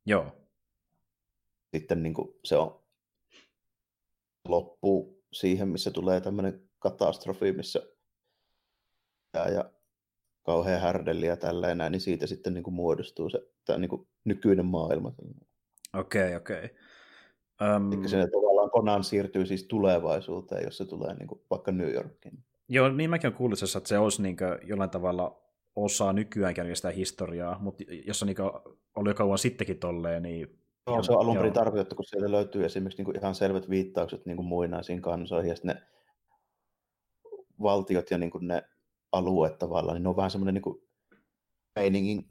Joo. 0.05 0.25
Sitten 1.75 2.03
niin 2.03 2.13
kuin 2.13 2.29
se 2.45 2.57
on 2.57 2.83
loppuu 4.47 5.23
siihen, 5.31 5.67
missä 5.67 5.91
tulee 5.91 6.21
tämmöinen 6.21 6.69
katastrofi, 6.79 7.51
missä 7.51 7.81
ja 9.33 9.71
kauhean 10.43 10.81
härdelli 10.81 11.25
ja 11.25 11.37
tällä 11.37 11.75
näin, 11.75 11.91
niin 11.91 12.01
siitä 12.01 12.27
sitten 12.27 12.53
niin 12.53 12.63
kuin 12.63 12.73
muodostuu 12.73 13.29
se 13.29 13.39
tämä 13.65 13.79
niin 13.79 13.89
kuin 13.89 14.07
nykyinen 14.23 14.65
maailma. 14.65 15.13
Okei, 15.93 16.35
okay, 16.35 16.35
okei. 16.35 16.65
Okay. 16.65 17.75
Um... 17.75 17.93
Eli 17.93 18.01
tavallaan 18.31 18.52
Conan 18.73 19.03
siirtyy 19.03 19.45
siis 19.45 19.63
tulevaisuuteen, 19.63 20.63
jos 20.63 20.77
se 20.77 20.85
tulee 20.85 21.15
niin 21.15 21.27
kuin 21.27 21.41
vaikka 21.49 21.71
New 21.71 21.93
Yorkiin. 21.93 22.43
Joo, 22.69 22.89
niin 22.89 23.09
mäkin 23.09 23.27
olen 23.27 23.37
kuullut, 23.37 23.59
että 23.63 23.87
se 23.89 23.97
olisi 23.97 24.21
niin 24.21 24.37
jollain 24.63 24.89
tavalla 24.89 25.41
osa 25.75 26.13
nykyäänkään 26.13 26.75
sitä 26.75 26.89
historiaa, 26.89 27.59
mutta 27.59 27.83
jos 28.05 28.23
on 28.23 28.27
niin 28.27 28.37
ollut 28.95 29.07
jo 29.07 29.13
kauan 29.13 29.37
sittenkin 29.37 29.79
tolleen, 29.79 30.23
niin... 30.23 30.59
Joo, 30.87 31.03
se 31.03 31.11
on 31.11 31.19
alun 31.19 31.37
perin 31.37 31.53
tarkoitettu, 31.53 31.95
kun 31.95 32.05
sieltä 32.05 32.31
löytyy 32.31 32.65
esimerkiksi 32.65 32.97
niin 32.97 33.05
kuin 33.05 33.17
ihan 33.17 33.35
selvät 33.35 33.69
viittaukset 33.69 34.25
niin 34.25 34.35
kuin 34.35 34.45
muinaisiin 34.45 35.01
kansoihin, 35.01 35.49
ja 35.49 35.55
ne 35.63 35.81
valtiot 37.61 38.11
ja 38.11 38.17
niin 38.17 38.31
kuin 38.31 38.47
ne 38.47 38.63
alueet 39.11 39.57
tavallaan, 39.57 39.95
niin 39.95 40.03
ne 40.03 40.09
on 40.09 40.15
vähän 40.15 40.31
semmoinen 40.31 40.53
niin 40.53 40.81
meiningin 41.75 42.29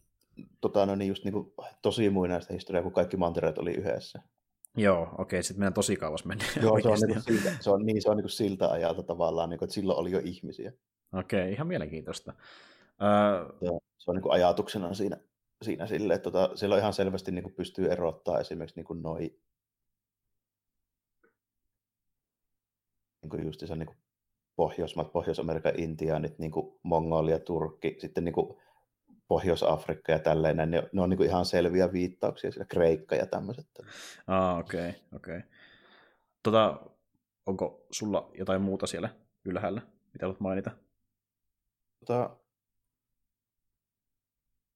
tota, 0.61 0.87
no 0.87 0.95
niin 0.95 1.09
just 1.09 1.25
niin 1.25 1.33
kuin, 1.33 1.53
tosi 1.83 2.11
muinaista 2.11 2.53
historiaa, 2.53 2.83
kun 2.83 2.93
kaikki 2.93 3.17
mantereet 3.17 3.59
oli 3.59 3.71
yhdessä. 3.71 4.23
Joo, 4.77 5.03
okei, 5.03 5.19
okay, 5.19 5.43
sitten 5.43 5.61
meidän 5.61 5.75
tosi 5.75 5.97
kauas 5.97 6.25
mennä. 6.25 6.45
Joo, 6.63 6.81
se 6.81 6.89
on, 6.89 6.99
niin 6.99 7.13
kuin 7.13 7.23
siltä, 7.23 7.57
se 7.61 7.71
on, 7.71 7.87
niin, 7.87 8.03
se 8.03 8.11
on 8.11 8.17
niin 8.17 8.25
kuin 8.25 8.31
siltä 8.31 8.69
ajalta 8.69 9.03
tavallaan, 9.03 9.51
niin 9.51 9.59
kuin, 9.59 9.67
että 9.67 9.75
silloin 9.75 9.99
oli 9.99 10.11
jo 10.11 10.21
ihmisiä. 10.25 10.73
Okei, 11.13 11.41
okay, 11.41 11.53
ihan 11.53 11.67
mielenkiintoista. 11.67 12.33
Uh... 13.63 13.81
se 13.99 14.11
on 14.11 14.17
niin 14.17 14.23
kuin 14.23 14.33
ajatuksena 14.33 14.95
siinä, 14.95 15.17
siinä 15.63 15.87
silleen, 15.87 16.17
että 16.17 16.31
tota, 16.31 16.57
siellä 16.57 16.75
on 16.75 16.81
ihan 16.81 16.93
selvästi 16.93 17.33
niin 17.33 17.43
kuin 17.43 17.55
pystyy 17.55 17.93
erottaa 17.93 18.41
esimerkiksi 18.41 18.77
niin 18.77 18.87
kuin 18.87 19.03
noi, 19.03 19.39
niin 23.23 23.31
kuin 23.31 23.47
just 23.47 23.61
se 23.67 23.77
niin 23.77 23.87
kuin 23.87 23.97
Pohjoismaat, 24.57 25.13
Pohjois-Amerikan 25.13 25.79
Intiaanit, 25.81 26.39
niin 26.39 26.51
kuin 26.51 26.79
Mongolia, 26.83 27.39
Turkki, 27.39 27.97
sitten 27.99 28.25
niin 28.25 28.33
kuin 28.33 28.57
Pohjois-Afrikka 29.33 30.13
ja 30.13 30.19
tälleen, 30.19 30.57
ne, 30.57 30.67
ne 30.93 31.03
on 31.03 31.11
niin 31.11 31.23
ihan 31.23 31.45
selviä 31.45 31.93
viittauksia, 31.93 32.51
siellä 32.53 32.67
Kreikka 32.69 33.17
ja 33.17 33.27
tämmöiset. 33.27 33.67
Ah, 34.27 34.59
okei, 34.59 34.89
okay, 34.89 35.01
okei. 35.15 35.37
Okay. 35.37 35.51
Tota, 36.43 36.81
onko 37.47 37.87
sulla 37.91 38.31
jotain 38.39 38.63
muuta 38.63 38.87
siellä 38.87 39.09
ylhäällä, 39.45 39.83
mitä 40.13 40.27
haluat 40.27 40.41
mainita? 40.41 40.71
Tota, 42.01 42.37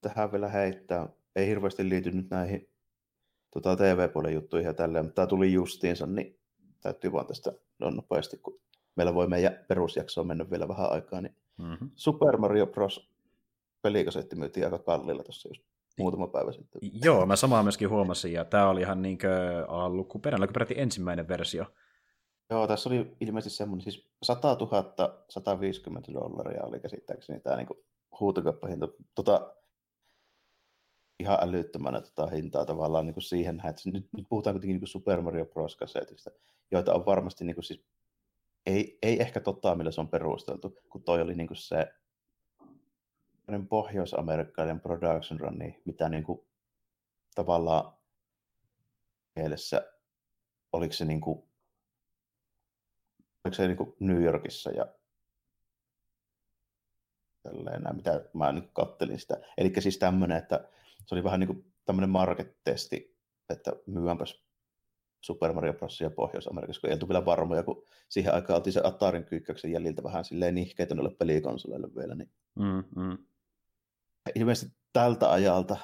tähän 0.00 0.32
vielä 0.32 0.48
heittää. 0.48 1.08
Ei 1.36 1.46
hirveästi 1.46 1.88
liity 1.88 2.10
nyt 2.10 2.30
näihin 2.30 2.70
tota, 3.50 3.76
TV-puolen 3.76 4.34
juttuihin 4.34 4.66
ja 4.66 4.74
tälleen, 4.74 5.04
mutta 5.04 5.14
tämä 5.14 5.26
tuli 5.26 5.52
justiinsa, 5.52 6.06
niin 6.06 6.38
täytyy 6.80 7.12
vaan 7.12 7.26
tästä 7.26 7.52
nopeasti, 7.78 8.36
kun 8.36 8.60
meillä 8.94 9.14
voi 9.14 9.28
meidän 9.28 9.64
perusjakso 9.68 10.24
mennä 10.24 10.50
vielä 10.50 10.68
vähän 10.68 10.92
aikaa, 10.92 11.20
niin 11.20 11.36
mm-hmm. 11.56 11.90
Super 11.94 12.36
Mario 12.36 12.66
Bros. 12.66 13.15
Pelikasetti 13.86 14.36
myytiin 14.36 14.66
aika 14.66 14.78
kallilla 14.78 15.22
tuossa 15.22 15.48
just 15.48 15.62
muutama 15.98 16.26
päivä 16.26 16.52
sitten. 16.52 16.80
Joo, 17.04 17.26
mä 17.26 17.36
samaa 17.36 17.62
myöskin 17.62 17.90
huomasin, 17.90 18.32
ja 18.32 18.44
tämä 18.44 18.68
oli 18.68 18.80
ihan 18.80 19.02
niin 19.02 19.18
alkuperäinen, 19.68 20.52
peräti 20.52 20.74
ensimmäinen 20.76 21.28
versio. 21.28 21.64
Joo, 22.50 22.66
tässä 22.66 22.88
oli 22.88 23.16
ilmeisesti 23.20 23.56
semmoinen, 23.56 23.84
siis 23.84 24.08
100 24.22 24.56
000, 24.60 25.24
150 25.28 26.12
dollaria 26.12 26.64
oli 26.64 26.80
käsittääkseni 26.80 27.40
tämä 27.40 27.56
niin 27.56 27.84
huutokaupahinta. 28.20 28.88
Tota, 29.14 29.54
ihan 31.20 31.38
älyttömänä 31.40 32.00
tota 32.00 32.26
hintaa 32.26 32.64
tavallaan 32.64 33.06
niin 33.06 33.14
kuin 33.14 33.22
siihen, 33.22 33.62
että 33.68 33.90
nyt, 33.90 34.08
nyt 34.16 34.26
puhutaan 34.28 34.54
kuitenkin 34.54 34.74
niin 34.74 34.80
kuin 34.80 34.88
Super 34.88 35.20
Mario 35.20 35.46
Bros. 35.46 35.76
kasetista, 35.76 36.30
joita 36.70 36.94
on 36.94 37.06
varmasti 37.06 37.44
niin 37.44 37.54
kuin 37.54 37.64
siis 37.64 37.84
ei, 38.66 38.98
ei 39.02 39.20
ehkä 39.20 39.40
totta, 39.40 39.74
millä 39.74 39.90
se 39.90 40.00
on 40.00 40.08
perusteltu, 40.08 40.78
kun 40.88 41.02
toi 41.02 41.22
oli 41.22 41.34
niinku 41.34 41.54
se 41.54 41.92
pohjois-amerikkalainen 43.68 44.80
production 44.80 45.40
run, 45.40 45.58
niin 45.58 45.82
mitä 45.84 46.08
niinku 46.08 46.46
tavallaan 47.34 47.92
mielessä, 49.36 49.92
oliko 50.72 50.92
se 50.92 51.04
niinku 51.04 51.48
oliko 53.44 53.54
se 53.54 53.66
niinku 53.66 53.96
New 54.00 54.22
Yorkissa 54.22 54.70
ja 54.70 54.86
tälleen, 57.42 57.96
mitä 57.96 58.24
mä 58.34 58.52
niin 58.52 58.70
kattelin 58.72 59.18
sitä. 59.18 59.36
Eli 59.58 59.72
siis 59.78 59.98
tämmöinen, 59.98 60.38
että 60.38 60.68
se 61.06 61.14
oli 61.14 61.24
vähän 61.24 61.40
niin 61.40 61.48
kuin 61.48 61.72
tämmöinen 61.84 62.10
market-testi, 62.10 63.16
että 63.50 63.72
myydäänpäs 63.86 64.42
Super 65.20 65.52
Mario 65.52 65.72
Brosia 65.72 66.10
Pohjois-Amerikassa, 66.10 66.80
kun 66.80 66.90
ei 66.90 66.94
oltu 66.94 67.08
vielä 67.08 67.24
varmoja, 67.24 67.62
kun 67.62 67.82
siihen 68.08 68.34
aikaan 68.34 68.56
oltiin 68.56 68.72
se 68.72 68.80
Atarin 68.84 69.24
kyykkäyksen 69.24 69.72
jäljiltä 69.72 70.02
vähän 70.02 70.24
silleen 70.24 70.54
nihkeitä 70.54 70.94
noille 70.94 71.14
pelikonsoleille 71.18 71.88
vielä. 71.96 72.14
Niin... 72.14 72.30
Mm, 72.54 73.02
mm. 73.02 73.18
Ilmeisesti 74.34 74.76
tältä 74.92 75.30
ajalta 75.30 75.76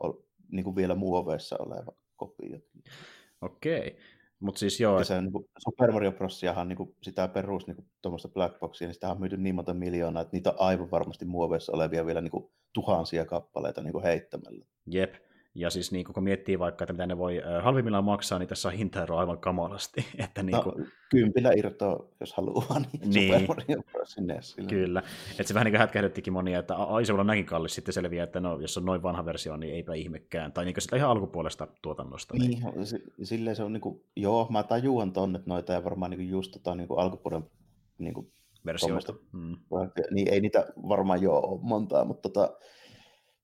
on 0.00 0.24
niin 0.52 0.64
kuin 0.64 0.76
vielä 0.76 0.94
muoveissa 0.94 1.56
oleva 1.58 1.92
kopio. 2.16 2.58
Okei. 3.40 3.98
Mutta 4.40 4.58
siis 4.58 4.80
joo. 4.80 4.98
Ja 4.98 5.04
se, 5.04 5.20
niin 5.20 5.32
kuin, 5.32 5.48
Super 5.58 5.92
Mario 5.92 6.12
Brosiahan 6.12 6.68
niin 6.68 6.76
kuin, 6.76 6.96
sitä 7.02 7.28
perus 7.28 7.66
niin 7.66 7.88
tuommoista 8.02 8.28
Black 8.28 8.58
Boxia, 8.58 8.88
niin 8.88 8.94
sitä 8.94 9.10
on 9.10 9.20
myyty 9.20 9.36
niin 9.36 9.54
monta 9.54 9.74
miljoonaa, 9.74 10.22
että 10.22 10.36
niitä 10.36 10.50
on 10.50 10.56
aivan 10.58 10.90
varmasti 10.90 11.24
muoveissa 11.24 11.72
olevia 11.72 12.06
vielä 12.06 12.20
niin 12.20 12.30
kuin, 12.30 12.50
tuhansia 12.72 13.24
kappaleita 13.24 13.82
niin 13.82 13.92
kuin 13.92 14.04
heittämällä. 14.04 14.64
Jep. 14.86 15.14
Ja 15.54 15.70
siis 15.70 15.92
niin 15.92 16.04
kun 16.04 16.24
miettii 16.24 16.58
vaikka, 16.58 16.84
että 16.84 16.92
mitä 16.92 17.06
ne 17.06 17.18
voi 17.18 17.42
halvimmillaan 17.62 18.04
maksaa, 18.04 18.38
niin 18.38 18.48
tässä 18.48 18.68
on 18.68 18.74
hintaero 18.74 19.16
aivan 19.16 19.38
kamalasti. 19.38 20.06
Että 20.24 20.42
niin 20.42 20.62
kuin... 20.62 20.78
no, 20.78 20.86
kympillä 21.10 21.52
irtoa, 21.56 22.08
jos 22.20 22.32
haluaa, 22.32 22.78
niin, 23.04 23.10
niin. 23.14 23.46
Kyllä. 24.68 25.02
Että 25.30 25.44
se 25.44 25.54
vähän 25.54 25.64
niin 25.64 25.78
hätkähdyttikin 25.78 26.32
monia, 26.32 26.58
että 26.58 26.76
ai 26.76 27.04
se 27.04 27.12
olla 27.12 27.24
näinkin 27.24 27.46
kallis, 27.46 27.74
sitten 27.74 27.92
selviää, 27.92 28.24
että 28.24 28.40
no, 28.40 28.60
jos 28.60 28.78
on 28.78 28.84
noin 28.84 29.02
vanha 29.02 29.24
versio, 29.24 29.56
niin 29.56 29.74
eipä 29.74 29.94
ihmekään. 29.94 30.52
Tai 30.52 30.64
niin 30.64 30.74
sitä 30.78 30.96
ihan 30.96 31.10
alkupuolesta 31.10 31.66
tuotannosta. 31.82 32.34
Niin, 32.34 32.62
niin. 32.74 33.26
silleen 33.26 33.56
se 33.56 33.62
on 33.62 33.72
niin 33.72 33.80
kuin, 33.80 34.04
joo, 34.16 34.46
mä 34.50 34.62
tajuan 34.62 35.12
tonne, 35.12 35.40
noita 35.46 35.72
ja 35.72 35.84
varmaan 35.84 36.10
niin 36.10 36.30
just 36.30 36.52
tota, 36.52 36.74
niin 36.74 36.88
kuin 36.88 37.00
alkupuolen 37.00 37.42
niin 37.98 38.14
kuin, 38.14 38.32
versioista. 38.66 39.14
Mm. 39.32 39.56
Niin 40.10 40.28
ei 40.28 40.40
niitä 40.40 40.66
varmaan 40.88 41.22
jo 41.22 41.32
ole 41.32 41.60
montaa, 41.62 42.04
mutta 42.04 42.28
tota, 42.28 42.56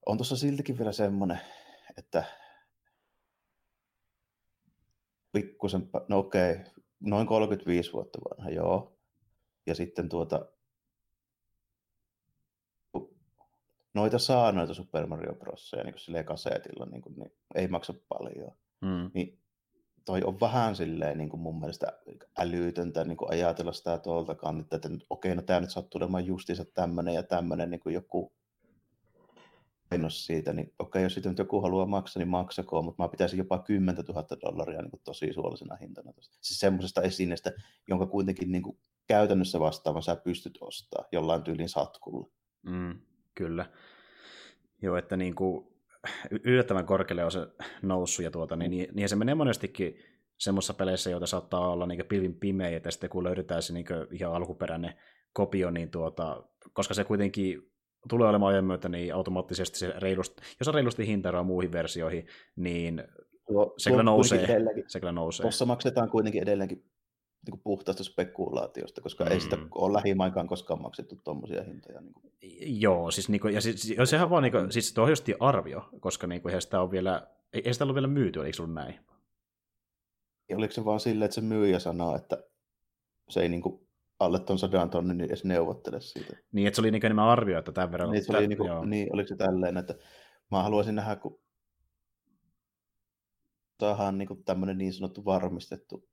on 0.06 0.16
tuossa 0.16 0.36
siltikin 0.36 0.78
vielä 0.78 0.92
semmoinen, 0.92 1.40
että 1.98 2.24
pikkusen, 5.32 5.90
no 6.08 6.18
okei, 6.18 6.56
noin 7.00 7.26
35 7.26 7.92
vuotta 7.92 8.18
vanha, 8.30 8.50
joo. 8.50 8.98
Ja 9.66 9.74
sitten 9.74 10.08
tuota, 10.08 10.46
noita 13.94 14.18
saa 14.18 14.52
noita 14.52 14.74
Super 14.74 15.06
Mario 15.06 15.34
Brosia 15.34 15.84
niin 15.84 15.98
silleen 15.98 16.24
kasetilla, 16.24 16.86
niin, 16.86 17.02
kuin, 17.02 17.14
niin 17.16 17.32
ei 17.54 17.68
maksa 17.68 17.94
paljon. 18.08 18.52
Mm. 18.80 19.10
Niin 19.14 19.44
toi 20.04 20.22
on 20.22 20.40
vähän 20.40 20.76
silleen 20.76 21.18
niin 21.18 21.28
kuin 21.28 21.40
mun 21.40 21.60
mielestä 21.60 21.86
älytöntä 22.38 23.04
niin 23.04 23.16
kuin 23.16 23.30
ajatella 23.30 23.72
sitä 23.72 23.98
tuoltakaan, 23.98 24.60
että, 24.60 24.76
että 24.76 24.88
okei, 25.10 25.34
no 25.34 25.42
tämä 25.42 25.60
nyt 25.60 25.70
sattuu 25.70 25.98
olemaan 25.98 26.26
justiinsa 26.26 26.64
tämmöinen 26.64 27.14
ja 27.14 27.22
tämmöinen 27.22 27.70
niin 27.70 27.80
kuin 27.80 27.94
joku 27.94 28.32
siitä, 30.08 30.52
niin 30.52 30.72
okei, 30.78 31.02
jos 31.02 31.14
sitten 31.14 31.34
joku 31.38 31.60
haluaa 31.60 31.86
maksaa, 31.86 32.20
niin 32.20 32.28
maksakoon, 32.28 32.84
mutta 32.84 33.02
mä 33.02 33.08
pitäisin 33.08 33.38
jopa 33.38 33.58
10 33.58 34.04
000 34.04 34.24
dollaria 34.40 34.82
niin 34.82 34.90
kuin 34.90 35.02
tosi 35.04 35.32
suollisena 35.32 35.76
hintana. 35.76 36.12
Tosta. 36.12 36.38
Siis 36.40 36.60
semmoisesta 36.60 37.02
esineestä, 37.02 37.52
jonka 37.88 38.06
kuitenkin 38.06 38.52
niin 38.52 38.62
kuin 38.62 38.78
käytännössä 39.06 39.60
vastaavan 39.60 40.02
sä 40.02 40.16
pystyt 40.16 40.58
ostaa 40.60 41.04
jollain 41.12 41.42
tyylin 41.42 41.68
satkulla. 41.68 42.28
Mm, 42.62 42.98
kyllä. 43.34 43.66
Joo, 44.82 44.96
että 44.96 45.16
niin 45.16 45.34
kuin 45.34 45.66
yllättävän 46.44 46.86
korkealle 46.86 47.24
on 47.24 47.32
se 47.32 47.46
noussut 47.82 48.24
ja 48.24 48.30
tuota, 48.30 48.56
niin, 48.56 48.70
niin, 48.70 48.88
niin 48.94 49.08
se 49.08 49.16
menee 49.16 49.34
monestikin 49.34 49.98
semmoisissa 50.38 50.74
peleissä, 50.74 51.10
joita 51.10 51.26
saattaa 51.26 51.68
olla 51.68 51.86
niin 51.86 52.06
pilvin 52.08 52.34
pimeä, 52.34 52.70
ja 52.70 52.90
sitten 52.90 53.10
kun 53.10 53.24
löydetään 53.24 53.62
se 53.62 53.72
niin 53.72 53.86
ihan 54.12 54.34
alkuperäinen 54.34 54.94
kopio, 55.32 55.70
niin 55.70 55.90
tuota, 55.90 56.44
koska 56.72 56.94
se 56.94 57.04
kuitenkin 57.04 57.73
tulee 58.08 58.28
olemaan 58.28 58.52
ajan 58.52 58.64
myötä, 58.64 58.88
niin 58.88 59.14
automaattisesti 59.14 59.78
se 59.78 59.94
reilusti, 59.98 60.42
jos 60.60 60.68
on 60.68 60.74
reilusti 60.74 61.06
hintaeroa 61.06 61.42
muihin 61.42 61.72
versioihin, 61.72 62.26
niin 62.56 63.02
tuo, 63.46 63.74
se, 63.78 63.90
kyllä 63.90 64.02
nousee, 64.02 64.46
se 64.86 65.00
kyllä 65.00 65.12
nousee. 65.12 65.44
Tuossa 65.44 65.66
maksetaan 65.66 66.10
kuitenkin 66.10 66.42
edelleenkin 66.42 66.84
niin 67.50 67.60
puhtaasta 67.64 68.04
spekulaatiosta, 68.04 69.00
koska 69.00 69.24
mm. 69.24 69.32
ei 69.32 69.40
sitä 69.40 69.56
mm. 69.56 69.68
ole 69.74 69.92
lähimaikaan 69.92 70.46
koskaan 70.46 70.82
maksettu 70.82 71.16
tuommoisia 71.24 71.62
hintoja. 71.62 72.00
Niin 72.00 72.14
kuin. 72.14 72.32
Joo, 72.80 73.10
siis, 73.10 73.28
niin 73.28 73.40
kuin, 73.40 73.54
ja 73.54 73.60
siis, 73.60 73.94
sehän 74.04 74.30
vaan, 74.30 74.42
niin 74.42 74.52
kuin, 74.52 74.72
siis 74.72 74.92
tuo 74.94 75.04
on 75.04 75.10
arvio, 75.40 75.88
koska 76.00 76.26
niin 76.26 76.42
kuin, 76.42 76.62
sitä 76.62 76.80
on 76.80 76.90
vielä 76.90 77.26
Ei, 77.52 77.62
ei 77.64 77.72
sitä 77.72 77.84
ollut 77.84 77.94
vielä 77.94 78.06
myyty, 78.06 78.44
eikö 78.44 78.62
ollut 78.62 78.74
näin? 78.74 78.94
Ja 80.48 80.56
oliko 80.56 80.72
se 80.72 80.84
vaan 80.84 81.00
silleen, 81.00 81.24
että 81.24 81.34
se 81.34 81.40
myyjä 81.40 81.78
sanoo, 81.78 82.16
että 82.16 82.44
se 83.28 83.40
ei 83.42 83.48
niinku 83.48 83.83
alle 84.18 84.40
ton 84.40 84.58
sadan 84.58 84.90
tonnin 84.90 85.18
niin 85.18 85.26
edes 85.26 85.44
neuvottele 85.44 86.00
siitä. 86.00 86.36
Niin, 86.52 86.66
että 86.66 86.76
se 86.76 86.82
oli 86.82 86.90
niin 86.90 87.06
enemmän 87.06 87.24
arvio, 87.28 87.58
että 87.58 87.72
tämän 87.72 87.92
verran... 87.92 88.10
Niin, 88.10 88.24
se 88.24 88.36
oli 88.36 88.48
niinku, 88.48 88.64
niin, 88.84 89.14
oliko 89.14 89.28
se 89.28 89.36
tälleen, 89.36 89.76
että 89.76 89.94
mä 90.50 90.62
haluaisin 90.62 90.94
nähdä, 90.94 91.16
kun 91.16 91.40
saadaan 93.80 94.18
niinku 94.18 94.42
tämmöinen 94.44 94.78
niin 94.78 94.92
sanottu 94.92 95.24
varmistettu 95.24 96.08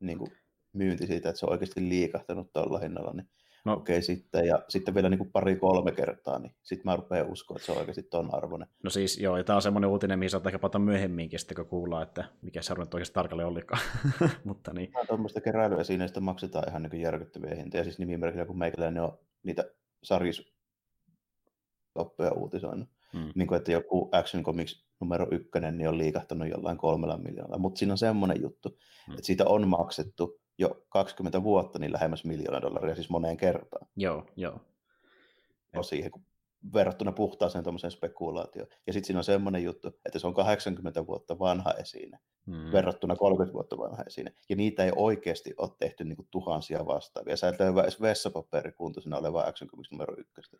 niinku 0.00 0.28
myynti 0.72 1.06
siitä, 1.06 1.28
että 1.28 1.38
se 1.40 1.46
on 1.46 1.52
oikeasti 1.52 1.88
liikahtanut 1.88 2.52
tuolla 2.52 2.78
hinnalla, 2.78 3.12
niin 3.12 3.28
No. 3.66 3.72
Okei, 3.72 4.02
sitten, 4.02 4.46
ja 4.46 4.64
sitten 4.68 4.94
vielä 4.94 5.08
niin 5.08 5.18
kuin 5.18 5.32
pari-kolme 5.32 5.92
kertaa, 5.92 6.38
niin 6.38 6.54
sitten 6.62 6.82
mä 6.84 6.96
rupean 6.96 7.26
uskoa, 7.26 7.56
että 7.56 7.66
se 7.66 7.72
on 7.72 7.78
oikeasti 7.78 8.02
ton 8.02 8.34
arvoinen. 8.34 8.68
No 8.82 8.90
siis 8.90 9.18
joo, 9.18 9.36
ja 9.36 9.44
tämä 9.44 9.56
on 9.56 9.62
semmoinen 9.62 9.90
uutinen, 9.90 10.18
mihin 10.18 10.30
saattaa 10.30 10.58
palata 10.60 10.78
myöhemminkin, 10.78 11.38
sitten 11.38 11.56
kun 11.56 11.66
kuullaan, 11.66 12.02
että 12.02 12.24
mikä 12.42 12.62
se 12.62 12.72
arvoinen 12.72 12.94
oikeasti 12.94 13.14
tarkalleen 13.14 13.48
olikaan. 13.48 13.82
Mutta 14.44 14.72
niin. 14.72 14.92
Tuommoista 15.08 15.40
keräilyesineistä 15.40 16.20
maksetaan 16.20 16.68
ihan 16.68 16.82
niin 16.82 17.00
järkyttäviä 17.00 17.54
hintoja, 17.54 17.84
siis 17.84 17.98
nimimerkillä, 17.98 18.46
kun 18.46 18.58
meikäläinen 18.58 19.02
on 19.02 19.18
niitä 19.42 19.64
sarjisoppeja 20.02 22.32
uutisoinut. 22.36 22.88
Hmm. 23.12 23.32
Niin 23.34 23.48
kuin, 23.48 23.56
että 23.56 23.72
joku 23.72 24.08
Action 24.12 24.44
Comics 24.44 24.86
numero 25.00 25.26
ykkönen 25.30 25.78
niin 25.78 25.88
on 25.88 25.98
liikahtanut 25.98 26.48
jollain 26.48 26.78
kolmella 26.78 27.18
miljoonalla, 27.18 27.58
mutta 27.58 27.78
siinä 27.78 27.94
on 27.94 27.98
semmoinen 27.98 28.42
juttu, 28.42 28.78
hmm. 29.06 29.14
että 29.14 29.26
siitä 29.26 29.44
on 29.46 29.68
maksettu 29.68 30.40
jo 30.58 30.84
20 30.88 31.42
vuotta 31.42 31.78
niin 31.78 31.92
lähemmäs 31.92 32.24
miljoona 32.24 32.62
dollaria, 32.62 32.94
siis 32.94 33.10
moneen 33.10 33.36
kertaan. 33.36 33.88
Joo, 33.96 34.26
joo. 34.36 34.60
Ja 35.72 35.82
siihen, 35.82 36.10
kun 36.10 36.24
verrattuna 36.74 37.12
puhtaaseen 37.12 37.64
tuommoiseen 37.64 37.90
spekulaatioon. 37.90 38.68
Ja 38.86 38.92
sitten 38.92 39.06
siinä 39.06 39.20
on 39.20 39.24
semmoinen 39.24 39.64
juttu, 39.64 39.88
että 39.88 40.18
se 40.18 40.26
on 40.26 40.34
80 40.34 41.06
vuotta 41.06 41.38
vanha 41.38 41.70
esine, 41.70 42.18
hmm. 42.46 42.72
verrattuna 42.72 43.16
30 43.16 43.54
vuotta 43.54 43.78
vanha 43.78 44.02
esine. 44.06 44.32
Ja 44.48 44.56
niitä 44.56 44.84
ei 44.84 44.92
oikeasti 44.96 45.54
ole 45.56 45.70
tehty 45.78 46.04
niin 46.04 46.16
kuin 46.16 46.28
tuhansia 46.30 46.86
vastaavia. 46.86 47.36
Sä 47.36 47.48
et 47.48 47.60
löyvä 47.60 47.82
edes 47.82 48.00
vessapaperikuntoisena 48.00 49.18
oleva 49.18 49.42
Action 49.42 49.70
Comics 49.70 49.90
numero 49.90 50.14
ykköstä. 50.18 50.56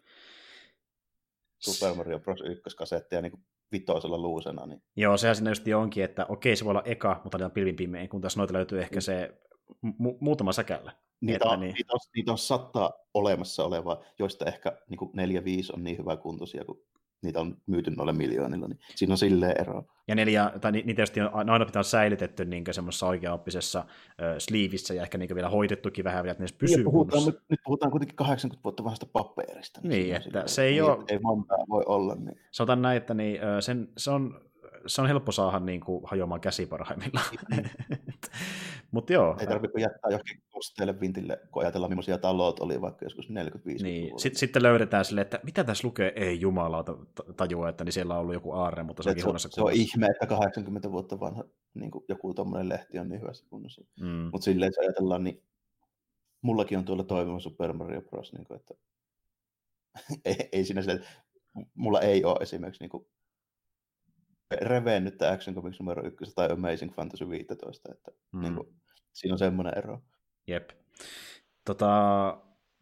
Super 1.59 1.95
Mario 1.95 2.19
Bros. 2.19 2.41
1 2.41 2.77
kasetteja 2.77 3.23
niin 3.23 3.45
vitoisella 3.73 4.19
luusena. 4.19 4.67
Niin... 4.67 4.83
Joo, 4.97 5.17
sehän 5.17 5.37
siinä 5.37 5.51
just 5.51 5.69
onkin, 5.77 6.05
että 6.05 6.27
okei, 6.29 6.57
se 6.57 6.65
voi 6.65 6.71
olla 6.71 6.83
eka, 6.85 7.21
mutta 7.25 7.45
on 7.45 7.51
pilvin 7.51 7.77
pimein, 7.77 8.09
kun 8.09 8.21
tässä 8.21 8.41
noita 8.41 8.53
löytyy 8.53 8.81
ehkä 8.81 8.97
mm. 8.97 9.01
se 9.01 9.41
mu- 9.87 10.17
muutama 10.21 10.53
säkällä. 10.53 10.93
Niitä 11.21 11.49
on, 11.49 11.61
niin... 11.61 11.75
niitä, 11.75 11.93
on, 11.93 12.01
niitä 12.15 12.33
on 12.33 12.39
sata 12.39 12.91
olemassa 13.15 13.65
olevaa, 13.65 14.03
joista 14.19 14.45
ehkä 14.45 14.73
niin 14.89 15.11
neljä, 15.13 15.45
viisi 15.45 15.73
on 15.73 15.85
niin 15.85 15.99
hyvä 15.99 16.17
kuntoisia, 16.17 16.65
kun 16.65 16.83
niitä 17.23 17.41
on 17.41 17.57
myyty 17.67 17.91
noille 17.91 18.13
miljoonilla, 18.13 18.69
niin 18.69 18.79
siinä 18.95 19.13
on 19.15 19.19
silleen 19.19 19.61
eroa. 19.61 19.85
Ja 20.09 20.15
neljä, 20.15 20.53
tai 20.61 20.73
niitä 20.73 20.87
tietysti 20.87 21.21
on, 21.21 21.51
aina 21.51 21.65
pitää 21.65 21.83
säilytetty 21.83 22.45
niin 22.45 22.65
semmoisessa 22.71 23.07
oikeaoppisessa 23.07 23.79
äh, 23.79 24.35
sleevissä 24.39 24.95
ja 24.95 25.03
ehkä 25.03 25.19
niin 25.19 25.35
vielä 25.35 25.51
hoitettukin 25.51 26.05
vähän 26.05 26.25
vielä, 26.25 26.33
että 26.33 26.45
ne 26.45 26.49
pysyy 26.59 26.85
puhutaan, 26.85 27.27
nyt, 27.27 27.41
nyt, 27.49 27.61
puhutaan 27.65 27.91
kuitenkin 27.91 28.17
80 28.17 28.65
vuotta 28.65 28.85
vanhasta 28.85 29.07
paperista. 29.13 29.81
Niin, 29.83 29.91
niin 29.91 30.15
että 30.15 30.43
se 30.47 30.63
ei 30.63 30.73
niin, 30.73 30.85
ole... 30.85 31.05
Ei 31.09 31.19
montaa 31.19 31.59
voi 31.69 31.83
olla. 31.87 32.15
Niin. 32.15 32.41
Sanotaan 32.51 32.83
näin, 32.83 32.97
että 32.97 33.15
niin, 33.15 33.41
sen, 33.61 33.89
se 33.97 34.11
on 34.11 34.47
se 34.87 35.03
on 35.03 35.09
helppo 35.09 35.33
saada 35.33 35.59
niin 35.59 35.81
kuin, 35.81 36.03
hajoamaan 36.05 36.41
käsi 36.41 36.67
parhaimmillaan. 36.67 37.27
Niin. 38.97 39.03
Mutta 39.03 39.13
joo. 39.13 39.37
Ei 39.41 39.47
tarvitse 39.47 39.81
jättää 39.81 40.11
johonkin 40.11 40.43
kosteelle 40.51 41.01
vintille, 41.01 41.41
kun 41.51 41.63
ajatellaan, 41.63 41.91
millaisia 41.91 42.19
talot 42.19 42.61
oli 42.61 42.81
vaikka 42.81 43.05
joskus 43.05 43.31
45 43.31 43.85
niin. 43.85 44.19
Sitten, 44.19 44.39
sitten 44.39 44.63
löydetään 44.63 45.05
sille, 45.05 45.21
että 45.21 45.41
mitä 45.43 45.65
tässä 45.65 45.89
lukee, 45.89 46.13
ei 46.17 46.41
jumala 46.41 46.85
tajua, 47.37 47.69
että 47.69 47.85
niin 47.85 47.93
siellä 47.93 48.15
on 48.15 48.21
ollut 48.21 48.35
joku 48.35 48.53
aarre, 48.53 48.83
mutta 48.83 49.03
se, 49.03 49.09
onkin 49.09 49.25
huonossa 49.25 49.49
Se 49.53 49.63
on 49.63 49.73
ihme, 49.73 50.07
että 50.07 50.27
80 50.27 50.93
vuotta 50.93 51.21
vanha 51.21 51.45
niin 51.75 51.91
kuin 51.91 52.05
joku 52.09 52.35
tuommoinen 52.35 52.69
lehti 52.69 52.99
on 52.99 53.09
niin 53.09 53.21
hyvässä 53.21 53.47
kunnossa. 53.51 53.85
Mm. 54.01 54.29
Mutta 54.33 54.45
silleen, 54.45 54.69
että 54.69 54.81
ajatellaan, 54.81 55.25
niin 55.25 55.43
mullakin 56.43 56.79
on 56.79 56.85
tuolla 56.85 57.05
toimiva 57.05 57.41
Super 57.41 57.73
Mario 57.73 58.03
Bros. 58.03 58.33
Niin 58.33 58.45
kuin, 58.45 58.61
että 58.61 58.75
ei, 60.25 60.49
ei 60.53 60.65
siinä 60.65 60.83
sille, 60.83 61.01
mulla 61.75 62.01
ei 62.01 62.25
ole 62.25 62.37
esimerkiksi 62.41 62.83
niin 62.83 62.91
kuin 62.91 63.07
revennyt 64.53 65.23
Action 65.23 65.55
Comics 65.57 65.81
numero 65.81 66.07
1 66.07 66.35
tai 66.35 66.49
Amazing 66.51 66.95
Fantasy 66.95 67.29
15, 67.29 67.93
että 67.93 68.11
mm. 68.33 68.41
niin 68.41 68.55
kuin, 68.55 68.69
siinä 69.17 69.35
on 69.35 69.39
semmoinen 69.39 69.79
ero. 69.79 70.03
Jep. 70.47 70.71
Tota, 71.65 72.39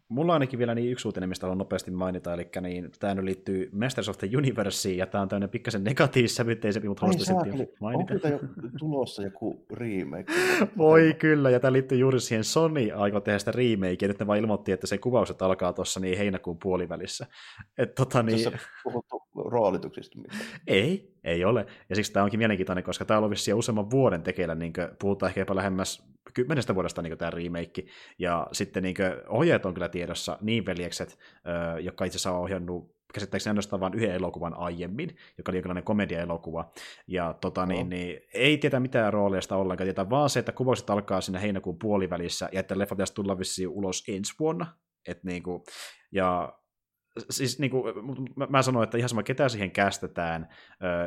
mulla 0.09 0.33
on 0.33 0.35
ainakin 0.35 0.59
vielä 0.59 0.75
niin 0.75 0.93
yksi 0.93 1.09
uutinen, 1.09 1.29
mistä 1.29 1.47
haluan 1.47 1.59
nopeasti 1.59 1.91
mainita, 1.91 2.35
eli 2.35 2.51
niin, 2.61 2.91
tämä 3.01 3.15
nyt 3.15 3.25
liittyy 3.25 3.71
Masters 3.73 4.09
of 4.09 4.19
the 4.19 4.31
Universeen, 4.37 4.97
ja 4.97 5.07
tämä 5.07 5.23
on 5.23 5.29
tämmöinen 5.29 5.51
pikkasen 5.51 5.85
negatiivissävytteisempi, 5.85 6.89
mutta 6.89 7.07
haluaisin 7.07 7.27
silti 7.27 7.73
mainita. 7.81 8.15
Onko 8.15 8.29
jo 8.29 8.39
tulossa 8.79 9.23
joku 9.23 9.67
remake? 9.71 10.33
Voi 10.79 11.15
kyllä, 11.19 11.51
ja 11.51 11.61
tämä 11.61 11.73
liittyy 11.73 11.99
juuri 11.99 12.21
siihen 12.21 12.45
Sony 12.45 12.91
aikoo 12.91 13.21
tehdä 13.21 13.39
sitä 13.39 13.53
remakea, 13.53 14.09
nyt 14.09 14.19
ne 14.19 14.27
vaan 14.27 14.39
ilmoitti, 14.39 14.73
että 14.73 14.87
se 14.87 14.99
kuvaukset 14.99 15.43
alkaa 15.43 15.73
tuossa 15.73 16.01
niin 16.01 16.19
heinäkuun 16.19 16.59
puolivälissä. 16.59 17.27
Et, 17.79 17.95
tota, 17.95 18.23
niin... 18.23 18.51
Tässä 18.51 18.69
puhuttu 18.85 19.23
roolituksista? 19.35 20.19
Ei, 20.67 21.14
ei 21.25 21.45
ole. 21.45 21.67
Ja 21.89 21.97
siksi 21.97 22.13
tämä 22.13 22.25
onkin 22.25 22.39
mielenkiintoinen, 22.39 22.85
koska 22.85 23.05
tämä 23.05 23.19
on 23.19 23.25
ollut 23.25 23.39
useamman 23.55 23.91
vuoden 23.91 24.23
tekeillä, 24.23 24.55
niin 24.55 24.73
puhutaan 24.99 25.31
ehkä 25.31 25.41
jopa 25.41 25.55
lähemmäs 25.55 26.15
kymmenestä 26.35 26.75
vuodesta 26.75 27.03
niin 27.03 27.19
tämä 27.19 27.31
remake, 27.31 27.85
ja 28.19 28.47
sitten 28.53 28.83
niin 28.83 28.97
ohjeet 29.29 29.67
on 29.67 29.75
kyllä 29.75 29.89
tiedossa, 29.89 30.39
niin 30.41 30.67
veljekset, 30.67 31.19
jotka 31.81 32.05
itse 32.05 32.17
asiassa 32.17 32.33
on 32.33 32.41
ohjannut 32.41 32.95
käsittääkseni 33.15 33.51
ainoastaan 33.51 33.81
vain 33.81 33.95
yhden 33.95 34.15
elokuvan 34.15 34.55
aiemmin, 34.55 35.17
joka 35.39 35.53
oli 35.53 35.57
jonkinlainen 35.57 35.85
komedia-elokuva, 35.85 36.73
ja 37.07 37.35
tota, 37.41 37.67
niin, 37.67 37.89
niin, 37.89 38.21
ei 38.35 38.59
tiedä 38.59 38.81
mitään 38.81 39.13
rooleista 39.13 39.57
ollenkaan, 39.57 39.87
tietää 39.87 40.11
vaan 40.11 40.31
se, 40.31 40.39
että 40.39 40.53
kuvaukset 40.53 40.91
alkaa 40.91 41.21
siinä 41.21 41.39
heinäkuun 41.39 41.79
puolivälissä, 41.79 42.49
ja 42.53 42.61
että 42.61 42.79
leffa 42.79 42.95
pitäisi 42.95 43.15
tulla 43.15 43.39
vissiin 43.39 43.69
ulos 43.69 44.05
ensi 44.09 44.35
vuonna, 44.39 44.67
et 45.09 45.25
niin 45.25 45.43
kuin, 45.43 45.63
ja 46.13 46.59
siis 47.31 47.59
niin 47.59 47.71
kuin, 47.71 47.85
mä, 48.37 48.47
mä 48.51 48.63
sanoin, 48.63 48.85
että 48.85 48.99
ihan 48.99 49.09
sama 49.09 49.23
ketä 49.23 49.49
siihen 49.49 49.71
kästetään, 49.71 50.49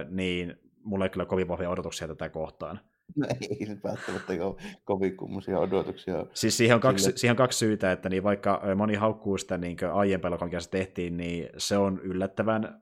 niin 0.09 0.55
mulla 0.83 1.05
ei 1.05 1.09
kyllä 1.09 1.25
kovin 1.25 1.47
vahvia 1.47 1.69
odotuksia 1.69 2.07
tätä 2.07 2.29
kohtaan. 2.29 2.79
No 3.15 3.27
ei 3.41 3.77
välttämättä 3.83 4.33
ole 4.33 4.55
kovin 4.85 5.17
kummosia 5.17 5.59
odotuksia. 5.59 6.25
Siis 6.33 6.57
siihen 6.57 6.75
on 6.75 6.81
kaksi, 6.81 7.11
siihen 7.15 7.31
on 7.31 7.37
kaksi 7.37 7.59
syytä, 7.59 7.91
että 7.91 8.09
niin 8.09 8.23
vaikka 8.23 8.61
moni 8.75 8.95
haukkuu 8.95 9.37
sitä 9.37 9.57
niin 9.57 9.77
aiempaa 9.93 10.45
mikä 10.45 10.59
se 10.59 10.69
tehtiin, 10.69 11.17
niin 11.17 11.49
se 11.57 11.77
on 11.77 11.99
yllättävän 11.99 12.81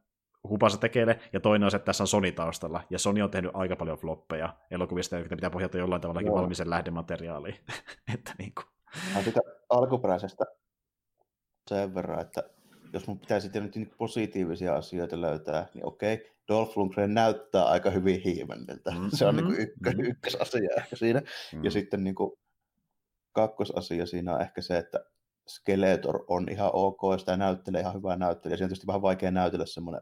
hupassa 0.50 0.80
tekeille, 0.80 1.20
ja 1.34 1.40
toinen 1.40 1.66
on 1.66 1.72
se, 1.72 1.78
että 1.78 1.86
tässä 1.86 2.04
on 2.04 2.08
Sony 2.08 2.32
taustalla, 2.32 2.84
ja 2.90 3.00
Sony 3.00 3.22
on 3.22 3.32
tehnyt 3.32 3.52
aika 3.54 3.76
paljon 3.76 3.98
floppeja 3.98 4.54
elokuvista, 4.72 5.18
jotka 5.18 5.36
pitää 5.36 5.50
pohjata 5.50 5.78
jollain 5.78 6.02
tavalla 6.02 6.32
valmiisen 6.32 6.70
lähdemateriaaliin. 6.70 7.56
että 8.14 8.34
niin 8.38 8.54
kuin. 8.56 8.66
alkuperäisestä 9.70 10.46
sen 11.70 11.96
verran, 11.96 12.22
että 12.22 12.44
jos 12.96 13.08
mun 13.08 13.20
pitäisi 13.20 13.50
nyt 13.76 13.98
positiivisia 13.98 14.76
asioita 14.76 15.22
löytää, 15.22 15.68
niin 15.74 15.86
okei, 15.86 16.32
Dolph 16.48 16.78
Lundgren 16.78 17.14
näyttää 17.14 17.66
aika 17.66 17.90
hyvin 17.90 18.22
hiimenneltä. 18.22 18.92
Mm-hmm. 18.92 19.10
Se 19.18 19.26
on 19.26 19.36
niin 19.36 19.46
kuin 19.46 19.60
ykkö, 19.60 19.90
mm-hmm. 19.90 20.06
ykkösasia 20.06 20.70
ehkä 20.78 20.96
siinä. 20.96 21.20
Mm-hmm. 21.20 21.64
Ja 21.64 21.72
sitten 21.72 22.04
niin 22.04 22.16
kuin 22.16 22.32
kakkosasia 23.32 24.06
siinä 24.06 24.36
on 24.36 24.42
ehkä 24.42 24.62
se, 24.62 24.78
että 24.78 25.06
Skeletor 25.48 26.26
on 26.28 26.48
ihan 26.52 26.70
ok, 26.74 27.00
ja 27.12 27.18
sitä 27.18 27.38
näyttelee 27.38 27.82
ihan 27.82 27.96
hyvää 27.96 28.16
näyttelijä. 28.16 28.58
Siinä 28.58 28.66
on 28.66 28.70
tietysti 28.70 28.88
vähän 28.88 29.02
vaikea 29.02 29.32
näytellä 29.32 29.66
semmoinen 29.66 30.02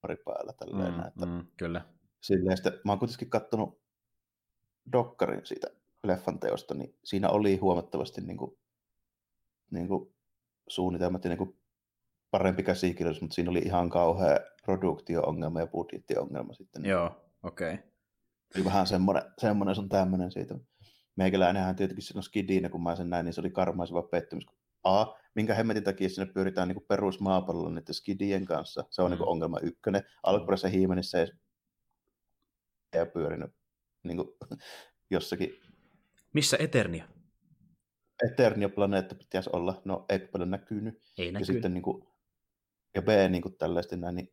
pari 0.00 0.16
päällä 0.24 0.52
tälleen. 0.52 0.94
Mm, 0.94 1.00
että 1.00 1.26
mm, 1.26 1.46
kyllä. 1.56 1.84
Silleen, 2.20 2.56
sitten, 2.56 2.80
mä 2.84 2.92
oon 2.92 2.98
kuitenkin 2.98 3.30
katsonut 3.30 3.80
Dokkarin 4.92 5.46
siitä 5.46 5.66
leffan 6.04 6.40
teosta, 6.40 6.74
niin 6.74 6.98
siinä 7.04 7.28
oli 7.28 7.56
huomattavasti 7.56 8.20
niin 8.20 8.36
kuin, 8.36 8.58
niin 9.70 9.88
kuin 9.88 10.13
suunnitelmat 10.68 11.24
ja 11.24 11.28
niin 11.28 11.38
kuin 11.38 11.58
parempi 12.30 12.62
käsikirjoitus, 12.62 13.22
mutta 13.22 13.34
siinä 13.34 13.50
oli 13.50 13.58
ihan 13.58 13.90
kauhea 13.90 14.38
produktio-ongelma 14.64 15.60
ja 15.60 15.66
budjettiongelma 15.66 16.52
sitten. 16.52 16.84
Joo, 16.84 17.10
okei. 17.42 17.74
Okay. 18.50 18.64
vähän 18.64 18.86
semmoinen, 18.86 19.22
semmoinen 19.38 19.74
sun 19.74 19.88
tämmöinen 19.88 20.32
siitä. 20.32 20.54
Meikäläinenhän 21.16 21.76
tietenkin 21.76 22.02
silloin 22.02 22.24
skidinä, 22.24 22.68
kun 22.68 22.82
mä 22.82 22.96
sen 22.96 23.10
näin, 23.10 23.24
niin 23.24 23.32
se 23.32 23.40
oli 23.40 23.50
karmaiseva 23.50 24.02
pettymys. 24.02 24.46
A, 24.84 25.06
minkä 25.34 25.54
hemmetin 25.54 25.84
takia 25.84 26.08
sinne 26.08 26.32
pyritään 26.32 26.68
niin 26.68 26.84
perusmaapallolla 26.88 27.70
niiden 27.70 27.94
skidien 27.94 28.44
kanssa. 28.44 28.84
Se 28.90 29.02
on 29.02 29.10
niin 29.10 29.18
mm. 29.18 29.22
niin 29.22 29.28
ongelma 29.28 29.58
ykkönen. 29.62 30.02
Alkuperäisessä 30.22 30.68
hiimenissä 30.68 31.20
ei 31.20 31.26
ei 32.94 33.06
pyörinyt 33.06 33.50
niin 34.02 34.16
kuin, 34.16 34.28
jossakin. 35.10 35.60
Missä 36.32 36.56
Eternia? 36.60 37.04
Eternia-planeetta 38.22 39.14
pitäisi 39.14 39.50
olla. 39.52 39.82
No, 39.84 40.04
ei 40.08 40.18
paljon 40.18 40.50
näkynyt. 40.50 41.02
Ei 41.18 41.32
näkynyt. 41.32 41.48
Ja 41.48 41.54
sitten 41.54 41.74
niin 41.74 41.82
kuin, 41.82 42.08
ja 42.94 43.02
B 43.02 43.08
niin 43.28 43.42
kuin 43.42 43.56
tällaisesti 43.56 43.96
näin, 43.96 44.14
niin 44.14 44.32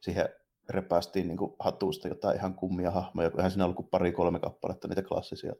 siihen 0.00 0.28
repästiin 0.68 1.28
niin 1.28 1.38
kuin 1.38 1.56
hatusta 1.58 2.08
jotain 2.08 2.36
ihan 2.36 2.54
kummia 2.54 2.90
hahmoja, 2.90 3.30
kun 3.30 3.40
eihän 3.40 3.50
siinä 3.50 3.64
ollut 3.64 3.76
kuin 3.76 3.88
pari-kolme 3.88 4.38
kappaletta 4.38 4.88
niitä 4.88 5.02
klassisia. 5.02 5.52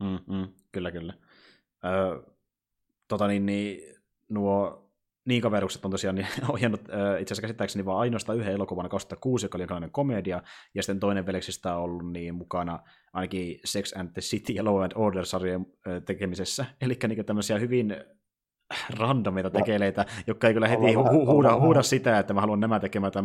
Mm, 0.00 0.34
mm, 0.36 0.48
kyllä, 0.72 0.90
kyllä. 0.90 1.14
Öö, 1.84 2.32
tota 3.08 3.26
niin, 3.26 3.46
niin, 3.46 3.96
nuo 4.28 4.81
niin 5.24 5.42
kaverukset 5.42 5.84
on 5.84 5.90
tosiaan 5.90 6.14
niin, 6.14 6.26
ohjannut 6.52 6.80
äh, 6.80 7.20
itse 7.20 7.32
asiassa 7.32 7.42
käsittääkseni 7.42 7.84
vaan 7.84 7.98
ainoastaan 7.98 8.38
yhden 8.38 8.54
elokuvan 8.54 8.88
2006, 8.88 9.46
joka 9.46 9.58
oli 9.58 9.62
jonkinlainen 9.62 9.90
komedia, 9.90 10.42
ja 10.74 10.82
sitten 10.82 11.00
toinen 11.00 11.26
veljeksistä 11.26 11.76
on 11.76 11.82
ollut 11.82 12.12
niin 12.12 12.34
mukana 12.34 12.78
ainakin 13.12 13.60
Sex 13.64 13.92
and 13.96 14.08
the 14.12 14.20
City 14.20 14.52
ja 14.52 14.64
Law 14.64 14.82
and 14.82 14.92
Order-sarjojen 14.94 15.66
äh, 15.88 16.02
tekemisessä, 16.02 16.66
eli 16.80 16.98
niin 17.08 17.26
tämmöisiä 17.26 17.58
hyvin 17.58 17.96
randomeita 19.00 19.50
tekeleitä, 19.50 20.06
jotka 20.26 20.48
ei 20.48 20.54
kyllä 20.54 20.68
heti 20.68 20.82
hu- 20.82 21.08
hu- 21.08 21.26
huuda, 21.26 21.60
huuda 21.60 21.82
sitä, 21.82 22.18
että 22.18 22.34
mä 22.34 22.40
haluan 22.40 22.60
nämä 22.60 22.80
tekemään, 22.80 23.12
tai 23.12 23.22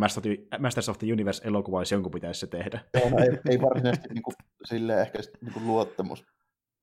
Masters 0.60 0.90
of 0.90 0.98
the 0.98 1.14
Universe-elokuva, 1.14 1.82
jos 1.82 1.92
jonkun 1.92 2.12
pitäisi 2.12 2.40
se 2.40 2.48
tehdä. 2.48 2.80
Joo, 2.94 3.10
no 3.10 3.18
ei, 3.18 3.40
ei 3.50 3.62
varsinaisesti 3.70 4.14
niin 4.14 4.24
kuin, 4.24 4.36
silleen 4.66 5.00
ehkä 5.00 5.20
niin 5.42 5.54
kuin 5.54 5.68
luottamus 5.68 6.26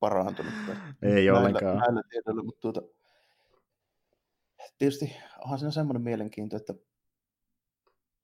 parantunut. 0.00 0.52
Ei 1.02 1.10
näillä, 1.12 1.38
ollenkaan. 1.38 1.78
Näillä 1.78 2.02
tiedoilla, 2.10 2.42
mutta 2.42 2.60
tuota, 2.60 2.80
tietysti 4.78 5.16
onhan 5.38 5.58
siinä 5.58 5.70
semmoinen 5.70 6.02
mielenkiinto, 6.02 6.56
että 6.56 6.74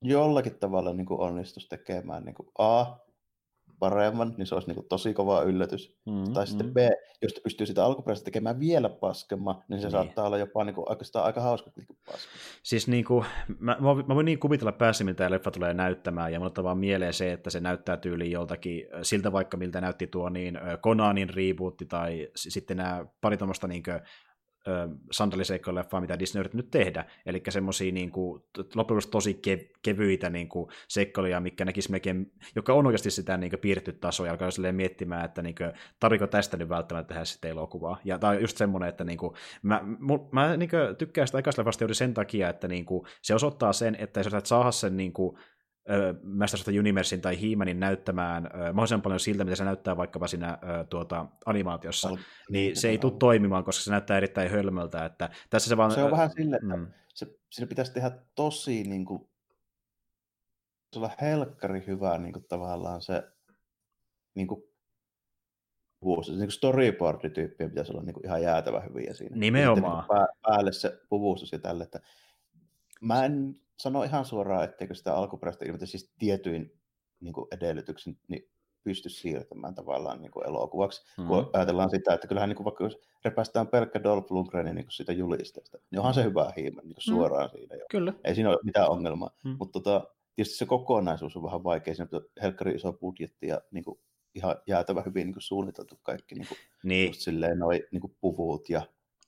jollakin 0.01 0.59
tavalla 0.59 0.93
niin 0.93 1.07
onnistuisi 1.09 1.69
tekemään 1.69 2.23
niin 2.25 2.35
kuin 2.35 2.49
A, 2.57 2.85
paremman, 3.81 4.33
niin 4.37 4.45
se 4.45 4.55
olisi 4.55 4.73
niin 4.73 4.85
tosi 4.89 5.13
kova 5.13 5.41
yllätys. 5.41 5.97
Mm, 6.05 6.33
tai 6.33 6.47
sitten 6.47 6.67
mm. 6.67 6.73
B, 6.73 6.77
jos 7.21 7.33
pystyy 7.43 7.65
sitä 7.67 7.85
alkuperäistä 7.85 8.25
tekemään 8.25 8.59
vielä 8.59 8.89
paskemman, 8.89 9.63
niin 9.67 9.79
se 9.79 9.87
niin. 9.87 9.91
saattaa 9.91 10.25
olla 10.25 10.37
jopa 10.37 10.63
niin 10.63 10.75
kuin, 10.75 10.89
oikeastaan 10.89 11.25
aika 11.25 11.41
hauska 11.41 11.71
paska. 12.05 12.29
Siis 12.63 12.87
niin 12.87 13.05
kuin, 13.05 13.25
mä, 13.59 13.77
mä 13.79 14.15
voin 14.15 14.25
niin 14.25 14.39
kuvitella 14.39 14.71
päässä, 14.71 15.05
tämä 15.15 15.31
leffa 15.31 15.51
tulee 15.51 15.73
näyttämään, 15.73 16.33
ja 16.33 16.39
mulle 16.39 16.63
vaan 16.63 16.77
mieleen 16.77 17.13
se, 17.13 17.33
että 17.33 17.49
se 17.49 17.59
näyttää 17.59 17.97
tyyliin 17.97 18.31
joltakin, 18.31 18.87
siltä 19.01 19.31
vaikka 19.31 19.57
miltä 19.57 19.81
näytti 19.81 20.07
tuo 20.07 20.29
niin 20.29 20.59
Conanin 20.83 21.29
rebootti, 21.29 21.85
tai 21.85 22.29
sitten 22.35 22.77
nämä 22.77 23.05
pari 23.21 23.37
tuommoista 23.37 23.67
niin 23.67 23.83
sandaliseikkoileffaa, 25.11 26.01
mitä 26.01 26.19
Disney 26.19 26.39
yritti 26.39 26.63
tehdä. 26.71 27.05
Eli 27.25 27.43
semmoisia 27.49 27.91
niin 27.91 28.11
kuin, 28.11 28.43
loppujen 28.75 29.01
tosi 29.11 29.41
kev- 29.47 29.71
kevyitä 29.81 30.29
niin 30.29 30.49
kuin, 30.49 30.69
seikkailuja, 30.87 31.39
mikä 31.39 31.65
näkisi 31.65 31.91
melkein, 31.91 32.31
joka 32.55 32.73
on 32.73 32.85
oikeasti 32.85 33.11
sitä 33.11 33.37
niin 33.37 33.51
piirretty 33.61 33.93
tasoa, 33.93 34.25
ja 34.25 34.31
alkaa 34.31 34.49
miettimään, 34.71 35.25
että 35.25 35.41
niin 35.41 35.55
kuin, 35.55 35.71
tarviko 35.99 36.27
tästä 36.27 36.57
nyt 36.57 36.69
välttämättä 36.69 37.07
tehdä 37.07 37.25
sitten 37.25 37.51
elokuvaa. 37.51 37.99
Ja 38.03 38.19
tämä 38.19 38.31
on 38.31 38.41
just 38.41 38.57
semmoinen, 38.57 38.89
että 38.89 39.03
niin 39.03 39.17
kuin, 39.17 39.33
mä, 39.63 39.81
mu, 39.99 40.19
mä 40.31 40.57
niin 40.57 40.69
kuin, 40.69 40.95
tykkään 40.95 41.27
sitä 41.27 41.37
aikaisesta 41.37 41.83
juuri 41.83 41.95
sen 41.95 42.13
takia, 42.13 42.49
että 42.49 42.67
niin 42.67 42.85
kuin, 42.85 43.07
se 43.21 43.35
osoittaa 43.35 43.73
sen, 43.73 43.95
että 43.99 44.19
jos 44.19 44.31
sä 44.31 44.41
saada 44.43 44.71
sen 44.71 44.97
niin 44.97 45.13
kuin, 45.13 45.37
Masters 46.23 46.61
of 46.61 46.65
the 46.65 46.79
Universein 46.79 47.21
tai 47.21 47.41
He-Manin 47.41 47.79
näyttämään 47.79 48.45
ö, 48.45 48.49
mahdollisimman 48.73 49.01
paljon 49.01 49.19
siltä, 49.19 49.43
mitä 49.43 49.55
se 49.55 49.63
näyttää 49.63 49.97
vaikkapa 49.97 50.27
siinä 50.27 50.57
ö, 50.63 50.83
tuota, 50.83 51.25
animaatiossa, 51.45 52.09
no, 52.09 52.17
niin 52.49 52.75
se 52.75 52.89
ei 52.89 52.97
tule 52.97 53.13
toimimaan, 53.19 53.63
koska 53.63 53.83
se 53.83 53.91
näyttää 53.91 54.17
erittäin 54.17 54.51
hölmöltä. 54.51 55.05
Että 55.05 55.29
tässä 55.49 55.69
se, 55.69 55.77
vaan, 55.77 55.91
se 55.91 56.03
on 56.03 56.11
vähän 56.11 56.31
sille, 56.31 56.55
että 56.55 56.77
mm. 56.77 56.87
se, 57.13 57.27
siinä 57.49 57.67
pitäisi 57.67 57.93
tehdä 57.93 58.11
tosi 58.35 58.83
niin 58.83 59.05
kuin, 59.05 59.29
se 60.93 60.99
olla 60.99 61.11
helkkari 61.21 61.83
hyvä 61.87 62.17
niin 62.17 62.33
kuin, 62.33 62.45
tavallaan 62.49 63.01
se 63.01 63.23
niin 64.35 64.47
kuin, 64.47 64.63
puvuus. 65.99 66.29
Niin 66.29 66.51
storyboard-tyyppiä 66.51 67.69
pitäisi 67.69 67.91
olla 67.91 68.03
niin 68.03 68.13
kuin, 68.13 68.25
ihan 68.25 68.41
jäätävä 68.41 68.79
hyviä 68.79 69.13
siinä. 69.13 69.37
Nimenomaan. 69.37 70.03
Sitten, 70.03 70.17
niin 70.17 70.27
päälle 70.41 70.71
se 70.71 70.99
puvustus 71.09 71.51
ja 71.51 71.59
tälle, 71.59 71.83
että 71.83 71.99
mä 73.01 73.25
en 73.25 73.60
sano 73.81 74.03
ihan 74.03 74.25
suoraan, 74.25 74.63
etteikö 74.63 74.95
sitä 74.95 75.15
alkuperäistä 75.15 75.65
ilmiötä 75.65 75.85
siis 75.85 76.13
tietyin 76.19 76.73
niin 77.19 77.33
kuin 77.33 77.47
edellytyksin 77.51 78.17
niin 78.27 78.49
pysty 78.83 79.09
siirtämään 79.09 79.75
tavallaan 79.75 80.21
niin 80.21 80.31
kuin 80.31 80.47
elokuvaksi. 80.47 81.01
Mm-hmm. 81.17 81.27
Kun 81.27 81.49
ajatellaan 81.53 81.89
sitä, 81.89 82.13
että 82.13 82.27
kyllähän 82.27 82.49
niin 82.49 82.57
kuin 82.57 82.65
vaikka 82.65 82.83
jos 82.83 82.99
repästään 83.25 83.67
pelkkä 83.67 84.03
Dolph 84.03 84.31
Lundgrenin 84.31 84.75
niin 84.75 84.85
siitä 84.89 85.13
julisteesta, 85.13 85.77
niin 85.91 85.99
onhan 85.99 86.13
se 86.13 86.23
hyvä 86.23 86.51
hiimen 86.57 86.85
niin 86.85 86.95
suoraan 86.97 87.49
mm. 87.49 87.57
siinä 87.57 87.75
jo. 87.75 87.85
Kyllä. 87.91 88.13
Ei 88.23 88.35
siinä 88.35 88.49
ole 88.49 88.59
mitään 88.63 88.89
ongelmaa. 88.89 89.29
Mm. 89.45 89.55
Mutta 89.59 89.79
tota, 89.79 90.07
tietysti 90.35 90.57
se 90.57 90.65
kokonaisuus 90.65 91.37
on 91.37 91.43
vähän 91.43 91.63
vaikea. 91.63 91.95
Siinä 91.95 92.09
on 92.11 92.21
helkkari 92.41 92.71
iso 92.71 92.93
budjetti 92.93 93.47
ja 93.47 93.61
niin 93.71 93.83
kuin, 93.83 93.99
ihan 94.35 94.55
jäätävä 94.67 95.01
hyvin 95.05 95.25
niin 95.25 95.33
kuin 95.33 95.43
suunniteltu 95.43 95.99
kaikki 96.03 96.35
niin 96.35 96.47
kuin, 96.47 96.57
niin. 96.83 97.07
Just 97.07 97.21
silleen 97.21 97.59
noi 97.59 97.87
niin 97.91 98.01
kuin 98.01 98.15
puvut 98.21 98.69
ja 98.69 98.81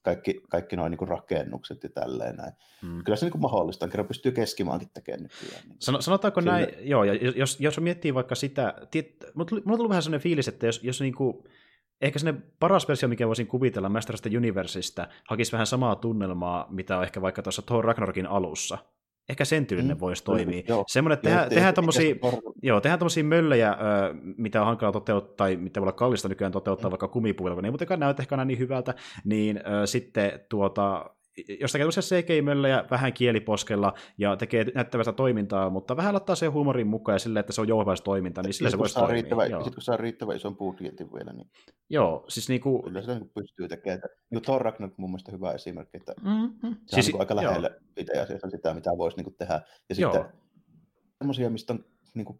kaikki, 0.04 0.42
kaikki 0.50 0.76
nuo 0.76 0.88
niin 0.88 1.08
rakennukset 1.08 1.84
ja 1.84 1.90
tälleen 1.90 2.36
näin. 2.36 2.54
Hmm. 2.82 3.04
Kyllä 3.04 3.16
se 3.16 3.26
niin 3.26 3.42
mahdollista, 3.42 3.88
kerran 3.88 4.08
pystyy 4.08 4.32
keskimaankin 4.32 4.90
tekemään 4.94 5.24
nykyään. 5.24 5.64
Niin 5.68 5.78
Sanotaanko 6.00 6.42
Sille... 6.42 6.52
näin, 6.52 6.68
joo, 6.80 7.04
ja 7.04 7.14
jos, 7.14 7.60
jos 7.60 7.80
miettii 7.80 8.14
vaikka 8.14 8.36
sitä, 8.36 8.74
tiet, 8.92 9.26
mulla 9.36 9.52
on 9.66 9.78
tullut 9.78 9.90
vähän 9.90 10.04
sellainen 10.04 10.24
fiilis, 10.24 10.48
että 10.48 10.66
jos, 10.66 10.84
jos 10.84 11.02
niin 11.02 11.16
kuin, 11.16 11.44
ehkä 12.02 12.20
sinne 12.20 12.34
paras 12.60 12.88
versio, 12.88 13.10
mikä 13.10 13.28
voisin 13.28 13.48
kuvitella 13.48 13.90
Master 13.90 14.16
of 14.16 14.22
the 14.22 14.38
Universeista, 14.38 15.08
hakisi 15.28 15.52
vähän 15.52 15.68
samaa 15.68 15.96
tunnelmaa, 15.96 16.68
mitä 16.70 16.98
on 16.98 17.04
ehkä 17.04 17.22
vaikka 17.22 17.42
tuossa 17.42 17.62
Thor 17.62 17.86
Ragnarokin 17.86 18.28
alussa. 18.28 18.78
Ehkä 19.30 19.46
sen 19.46 19.66
tyylinen 19.66 19.98
mm, 19.98 20.00
voisi 20.00 20.24
toimia. 20.24 20.64
Joo. 20.68 20.84
Semmoinen, 20.88 21.14
että 21.14 21.30
tehdään, 21.30 21.50
tehdään 21.50 21.74
tommosia, 21.74 22.16
joo, 22.62 22.82
tehdään 22.82 23.00
tommosia 23.00 23.24
möllejä, 23.24 23.72
ö, 23.72 23.76
mitä 24.38 24.62
on 24.62 24.68
hankala 24.68 24.92
toteuttaa, 24.92 25.36
tai 25.36 25.56
mitä 25.56 25.82
voi 25.82 25.86
olla 25.86 25.92
kallista 25.92 26.30
nykyään 26.30 26.52
toteuttaa 26.52 26.90
mm. 26.90 26.92
vaikka 26.92 27.08
kumipuilla, 27.08 27.56
kun 27.56 27.66
ei 27.66 27.72
muutenkaan 27.72 28.00
näytä 28.00 28.22
ehkä 28.22 28.46
niin 28.46 28.60
hyvältä, 28.60 28.94
niin 29.24 29.58
ö, 29.58 29.88
sitten 29.88 30.40
tuota, 30.50 31.10
jos 31.60 31.72
tekee 31.72 31.86
tosiaan 31.86 32.24
CGI-möllejä 32.24 32.86
vähän 32.92 33.14
kieliposkella 33.14 33.94
ja 34.18 34.36
tekee 34.36 34.66
näyttävästä 34.76 35.14
toimintaa, 35.14 35.70
mutta 35.70 35.98
vähän 35.98 36.14
laittaa 36.14 36.36
se 36.36 36.48
huumorin 36.48 36.88
mukaan 36.88 37.16
ja 37.16 37.20
sille, 37.20 37.40
että 37.40 37.54
se 37.54 37.62
on 37.62 37.68
jouhvaista 37.68 38.06
toiminta, 38.06 38.42
niin 38.42 38.54
sillä 38.54 38.70
se 38.70 38.78
voisi 38.78 38.96
toimia. 38.96 39.14
Riittävä, 39.14 39.44
sitten 39.44 39.74
kun 39.74 39.82
saa 39.82 39.98
riittävän 39.98 40.36
ison 40.36 40.58
budjetin 40.58 41.14
vielä, 41.14 41.34
niin 41.34 41.48
Joo, 41.90 42.26
siis 42.28 42.50
niinku... 42.50 42.82
Kyllä 42.82 43.02
se 43.02 43.20
niin 43.20 43.32
pystyy 43.36 43.68
tekemään. 43.68 44.02
Niin 44.30 44.42
Thor 44.42 44.62
Ragnarok 44.62 44.98
mun 44.98 45.10
mielestä 45.10 45.32
hyvä 45.32 45.52
esimerkki, 45.52 45.98
että 45.98 46.14
mm-hmm. 46.22 46.60
se 46.62 46.68
on 46.68 46.76
siis, 46.88 47.08
niin 47.08 47.20
aika 47.20 47.36
lähellä 47.36 47.68
joo. 47.68 47.80
itse 47.98 48.22
asiassa 48.22 48.50
sitä, 48.50 48.74
mitä 48.74 48.90
voisi 48.98 49.18
niin 49.18 49.36
tehdä. 49.38 49.62
Ja 49.90 49.96
sitten 49.96 50.26
semmoisia, 51.18 51.50
mistä 51.50 51.74
on 51.74 51.86
niin 52.14 52.26
kuin 52.26 52.40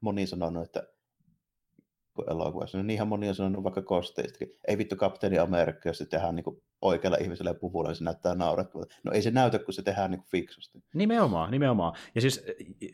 moni 0.00 0.26
sanonut, 0.26 0.64
että 0.64 0.88
elokuvassa. 2.30 2.78
Niin 2.78 2.90
ihan 2.90 3.08
moni 3.08 3.28
on 3.28 3.34
sanonut 3.34 3.64
vaikka 3.64 3.82
kosteistakin. 3.82 4.48
Ei 4.68 4.78
vittu 4.78 4.96
kapteeni 4.96 5.38
Amerikka, 5.38 5.88
jos 5.88 5.98
se 5.98 6.06
tehdään 6.06 6.34
niin 6.34 6.44
kuin 6.44 6.62
oikealla 6.82 7.18
ihmisellä 7.20 7.54
puvulla, 7.54 7.88
niin 7.88 7.96
se 7.96 8.04
näyttää 8.04 8.34
naurettavalta. 8.34 8.94
No 9.04 9.12
ei 9.12 9.22
se 9.22 9.30
näytä, 9.30 9.58
kun 9.58 9.74
se 9.74 9.82
tehdään 9.82 10.10
niin 10.10 10.18
kuin 10.18 10.28
fiksusti. 10.30 10.78
Nimenomaan, 10.94 11.50
nimenomaan. 11.50 11.92
Ja 12.14 12.20
siis 12.20 12.46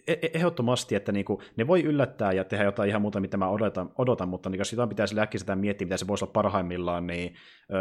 e-, 0.06 0.12
e- 0.12 0.30
ehdottomasti, 0.34 0.94
että 0.94 1.12
niin 1.12 1.24
kuin, 1.24 1.38
ne 1.56 1.66
voi 1.66 1.82
yllättää 1.82 2.32
ja 2.32 2.44
tehdä 2.44 2.64
jotain 2.64 2.88
ihan 2.88 3.02
muuta, 3.02 3.20
mitä 3.20 3.36
mä 3.36 3.50
odotan, 3.50 3.90
odotan 3.98 4.28
mutta 4.28 4.50
niin, 4.50 4.58
jos 4.58 4.70
sitä 4.70 4.86
pitäisi 4.86 5.20
äkkiseltään 5.20 5.58
miettiä, 5.58 5.86
mitä 5.86 5.96
se 5.96 6.06
voisi 6.06 6.24
olla 6.24 6.32
parhaimmillaan, 6.32 7.06
niin 7.06 7.34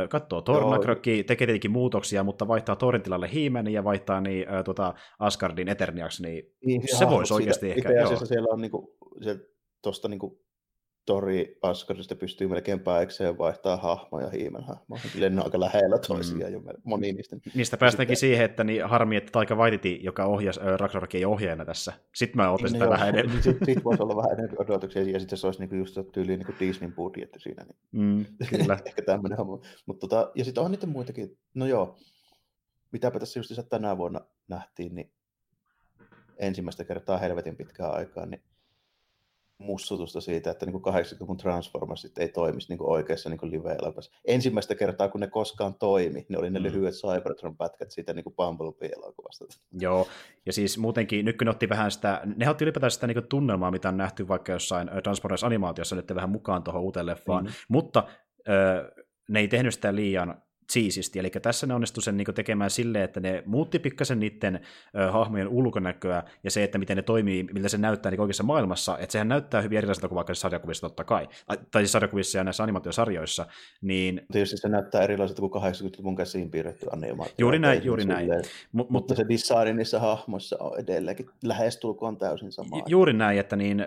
katsoo 0.10 0.42
Tornakrokki, 0.42 1.24
tekee 1.24 1.48
tietenkin 1.48 1.72
muutoksia, 1.72 2.24
mutta 2.24 2.48
vaihtaa 2.48 2.76
Torin 2.76 3.02
tilalle 3.02 3.30
ja 3.72 3.84
vaihtaa 3.84 4.22
niin, 4.22 4.46
tuota 4.66 4.94
Asgardin 5.20 5.70
Eterniaksi, 5.70 6.24
niin, 6.24 6.44
niin 6.66 6.98
se 6.98 7.10
voisi 7.10 7.34
oikeasti 7.34 7.72
ehkä. 7.72 7.90
Itse 7.90 8.04
asiassa 8.04 8.26
siellä 8.26 8.48
on 8.52 8.62
niin 8.62 8.72
kuin, 8.72 8.88
se, 9.22 9.40
tosta 9.82 10.08
niin 10.08 10.20
kuin 10.20 10.40
Tori 11.06 11.58
Asgardista 11.62 12.16
pystyy 12.16 12.48
melkein 12.48 12.80
päikseen 12.80 13.38
vaihtaa 13.38 13.78
hahmoja 13.78 14.30
hiimen 14.30 14.64
hahmoja. 14.64 15.02
Ne 15.30 15.40
on 15.40 15.46
aika 15.46 15.60
lähellä 15.60 15.98
toisiaan 16.00 16.52
mm. 16.52 16.54
jo 16.54 16.74
moni 16.84 17.14
niistä. 17.14 17.38
Niistä 17.56 17.78
päästäänkin 17.78 18.16
sitten... 18.16 18.30
siihen, 18.30 18.46
että 18.46 18.64
niin 18.64 18.86
harmi, 18.86 19.16
että 19.16 19.32
Taika 19.32 19.56
Waititi, 19.56 20.00
joka 20.04 20.26
ohjasi 20.26 20.60
äh, 20.60 20.80
Ragnarokin 20.80 21.28
ohjeena 21.28 21.66
tässä. 21.66 21.94
Sitten 22.16 22.42
mä 22.42 22.52
otin 22.52 22.70
sitä 22.70 22.90
vähän 22.90 23.10
enemmän. 23.10 23.34
Niin 23.34 23.44
sitten 23.44 23.66
sit 23.66 23.84
voisi 23.84 24.04
olla 24.04 24.16
vähän 24.16 24.32
enemmän 24.32 24.58
odotuksia, 24.60 25.04
ja 25.04 25.20
sitten 25.20 25.38
se 25.38 25.48
olisi 25.48 25.60
niinku 25.60 25.76
just 25.76 25.98
tyyliin 26.12 26.40
niinku 26.40 26.54
Disneyn 26.60 26.94
budjetti 26.94 27.40
siinä. 27.40 27.64
Niin. 27.64 27.78
Mm, 27.92 28.26
kyllä. 28.50 28.78
Ehkä 28.86 29.02
tämmöinen 29.02 29.38
homma. 29.38 29.60
Mut 29.86 30.00
tota, 30.00 30.32
ja 30.36 30.46
sitten 30.46 30.64
on 30.64 30.72
niitä 30.72 30.88
muitakin. 30.88 31.38
No 31.54 31.66
joo, 31.66 31.98
mitäpä 32.92 33.20
tässä 33.20 33.40
just 33.40 33.52
tänä 33.70 33.98
vuonna 33.98 34.22
nähtiin, 34.48 34.96
niin 34.96 35.12
ensimmäistä 36.38 36.84
kertaa 36.84 37.18
helvetin 37.18 37.58
pitkään 37.58 37.94
aikaa, 37.94 38.26
niin 38.26 38.44
mussutusta 39.62 40.22
siitä, 40.22 40.52
että 40.52 40.66
niin 40.66 40.76
80-luvun 40.76 41.38
Transformersit 41.38 42.18
ei 42.18 42.30
toimisi 42.30 42.68
niin 42.70 42.82
oikeassa 42.82 43.30
niin 43.30 43.52
live-elokuvassa. 43.52 44.12
Ensimmäistä 44.26 44.76
kertaa, 44.76 45.10
kun 45.10 45.22
ne 45.22 45.28
koskaan 45.28 45.74
toimi, 45.74 46.26
ne 46.30 46.38
oli 46.38 46.50
ne 46.50 46.60
mm. 46.60 46.64
lyhyet 46.64 46.94
Cybertron-pätkät 46.94 47.92
siitä 47.92 48.14
niin 48.14 48.36
Bumblebee-elokuvasta. 48.36 49.46
Joo, 49.80 50.08
ja 50.46 50.54
siis 50.54 50.78
muutenkin, 50.78 51.26
nyt 51.26 51.38
kun 51.38 51.46
ne 51.46 51.52
otti 51.52 51.70
vähän 51.70 51.92
sitä, 51.92 52.22
ne 52.36 52.50
otti 52.50 52.64
ylipäätään 52.64 52.92
sitä 52.92 53.08
niin 53.08 53.28
tunnelmaa, 53.30 53.72
mitä 53.72 53.90
on 53.90 53.98
nähty 53.98 54.28
vaikka 54.28 54.52
jossain 54.52 54.90
Transformers-animaatiossa, 54.90 55.96
nyt 55.96 56.16
vähän 56.16 56.30
mukaan 56.30 56.64
tuohon 56.64 56.82
uuteen 56.82 57.06
leffaan, 57.06 57.46
mm. 57.46 57.52
mutta 57.70 58.04
äh, 58.50 59.06
ne 59.30 59.40
ei 59.40 59.48
tehnyt 59.48 59.74
sitä 59.74 59.96
liian 59.96 60.42
siististi. 60.72 61.20
Eli 61.20 61.30
tässä 61.30 61.68
ne 61.68 61.74
onnistui 61.74 62.04
sen 62.04 62.18
niin 62.18 62.34
tekemään 62.36 62.70
silleen, 62.70 63.04
että 63.04 63.20
ne 63.20 63.44
muutti 63.46 63.80
pikkasen 63.80 64.20
niiden 64.20 64.60
ö, 64.98 65.12
hahmojen 65.12 65.48
ulkonäköä 65.48 66.24
ja 66.44 66.52
se, 66.52 66.64
että 66.64 66.78
miten 66.78 66.98
ne 66.98 67.04
toimii, 67.04 67.44
miltä 67.44 67.70
se 67.70 67.78
näyttää 67.78 68.12
niin 68.12 68.22
oikeassa 68.22 68.44
maailmassa. 68.44 68.98
Että 68.98 69.12
sehän 69.12 69.28
näyttää 69.28 69.62
hyvin 69.62 69.78
erilaiselta 69.78 70.08
kuin 70.08 70.16
vaikka 70.16 70.34
sarjakuvissa 70.34 70.88
totta 70.88 71.04
kai. 71.04 71.28
Tai 71.72 71.82
siis 71.82 71.92
sarjakuvissa 71.92 72.38
ja 72.38 72.44
näissä 72.44 72.64
animaatiosarjoissa. 72.64 73.46
Niin... 73.82 74.22
Tietysti 74.32 74.58
se 74.58 74.70
näyttää 74.70 75.04
erilaiselta 75.04 75.42
kuin 75.42 75.64
80-luvun 75.64 76.16
käsiin 76.16 76.52
piirretty 76.52 76.86
animaatio. 76.92 77.36
Juuri 77.38 77.60
näin, 77.60 77.86
juuri 77.86 78.06
näin. 78.06 78.30
M- 78.30 78.32
mutta, 78.72 78.92
mutta 78.92 79.16
se 79.16 79.26
design 79.30 79.76
niissä 79.78 80.00
hahmoissa 80.00 80.58
on 80.60 80.80
edelleenkin 80.80 81.30
lähestulkoon 81.44 82.18
täysin 82.18 82.52
sama. 82.52 82.84
Juuri 82.88 83.14
näin, 83.14 83.40
että 83.40 83.56
niin 83.56 83.86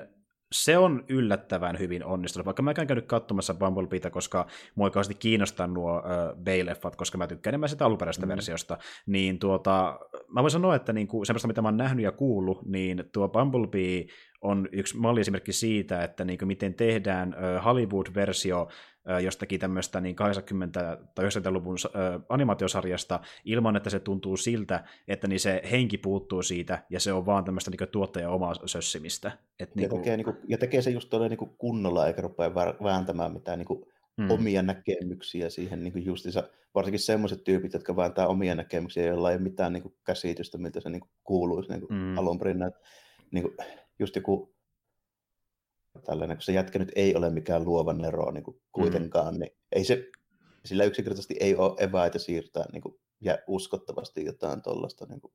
se 0.53 0.79
on 0.79 1.05
yllättävän 1.09 1.79
hyvin 1.79 2.05
onnistunut, 2.05 2.47
vaikka 2.47 2.63
mä 2.63 2.71
en 2.71 2.87
käynyt 2.87 3.07
katsomassa 3.07 3.55
Bumblebeeta, 3.55 4.11
koska 4.11 4.47
mua 4.75 4.87
ei 4.87 5.15
kiinnostaa 5.19 5.67
nuo 5.67 6.03
Bay-leffat, 6.45 6.97
koska 6.97 7.19
mä 7.19 7.27
tykkään 7.27 7.51
enemmän 7.51 7.69
sitä 7.69 7.87
alkuperäisestä 7.87 8.27
mm. 8.27 8.31
versiosta, 8.31 8.79
niin 9.07 9.39
tuota, 9.39 9.99
mä 10.29 10.43
voin 10.43 10.51
sanoa, 10.51 10.75
että 10.75 10.93
niinku, 10.93 11.25
semmoista, 11.25 11.49
mitä 11.49 11.63
mä 11.63 11.69
oon 11.69 11.77
nähnyt 11.77 12.05
ja 12.05 12.13
kuullut, 12.13 12.67
niin 12.67 13.05
tuo 13.13 13.29
Bumblebee 13.29 14.07
on 14.41 14.69
yksi 14.73 14.97
malliesimerkki 14.97 15.53
siitä, 15.53 16.05
että 16.05 16.25
niinku, 16.25 16.47
miten 16.47 16.75
tehdään 16.75 17.29
uh, 17.29 17.63
Hollywood-versio 19.05 19.25
jostakin 19.25 19.61
tämmöistä 19.61 20.01
niin 20.01 20.17
80- 20.17 20.71
tai 21.15 21.25
90-luvun 21.25 21.77
animaatiosarjasta 22.29 23.21
ilman, 23.45 23.77
että 23.77 23.91
se 23.91 24.01
tuntuu 24.01 24.37
siltä, 24.37 24.85
että 25.09 25.29
niin 25.29 25.41
se 25.41 25.63
henki 25.71 25.99
puuttuu 25.99 26.43
siitä 26.43 26.85
ja 26.91 27.01
se 27.01 27.13
on 27.13 27.27
vaan 27.27 27.45
tämmöistä 27.45 27.71
niin 27.71 27.89
tuottajan 27.89 28.33
omaa 28.33 28.55
sössimistä. 28.67 29.33
Et 29.61 29.69
ja, 29.69 29.75
niin 29.77 29.91
kuin... 29.91 30.03
tekee, 30.03 30.17
niin 30.17 30.25
kuin, 30.25 30.37
ja 30.49 30.59
tekee 30.59 30.83
se 30.83 30.91
just 30.91 31.13
niin 31.29 31.39
kuin 31.39 31.51
kunnolla 31.59 32.07
eikä 32.07 32.23
rupea 32.23 32.55
vääntämään 32.83 33.33
mitään 33.33 33.59
niin 33.59 33.67
kuin 33.67 33.85
hmm. 34.21 34.31
omia 34.31 34.63
näkemyksiä 34.63 35.51
siihen 35.51 35.85
niin 35.85 35.93
kuin 35.93 36.05
justiinsa, 36.05 36.43
varsinkin 36.75 37.01
semmoiset 37.01 37.45
tyypit, 37.45 37.73
jotka 37.73 37.97
vääntää 37.97 38.27
omia 38.27 38.55
näkemyksiä, 38.55 39.07
joilla 39.07 39.31
ei 39.31 39.37
ole 39.37 39.43
mitään 39.43 39.73
niin 39.73 39.83
kuin 39.83 39.95
käsitystä, 40.05 40.59
miltä 40.59 40.81
se 40.81 40.91
niin 40.91 41.01
kuin 41.01 41.11
kuuluisi 41.25 41.71
niin 41.71 41.81
kuin 41.81 41.99
hmm. 41.99 42.19
alun 42.19 42.39
perin. 42.39 42.59
Niin 43.31 43.43
kuin, 43.43 43.57
just 43.99 44.17
joku 44.17 44.54
tällainen, 46.01 46.37
kun 46.37 46.43
se 46.43 46.53
jätkä 46.53 46.79
nyt 46.79 46.93
ei 46.97 47.15
ole 47.15 47.31
mikään 47.31 47.65
luovan 47.65 47.99
nero 47.99 48.31
niin 48.31 48.45
kuin 48.45 48.61
kuitenkaan, 48.73 49.35
mm. 49.35 49.41
niin 49.41 49.51
ei 49.73 49.85
se, 49.85 50.11
sillä 50.65 50.85
yksinkertaisesti 50.85 51.37
ei 51.41 51.57
ole 51.57 51.77
eväitä 51.79 52.19
siirtää 52.19 52.65
niin 52.73 52.83
kuin, 52.83 52.95
ja 53.21 53.39
uskottavasti 53.47 54.25
jotain 54.25 54.63
tuollaista 54.63 55.07
niin 55.07 55.21
kuin, 55.21 55.35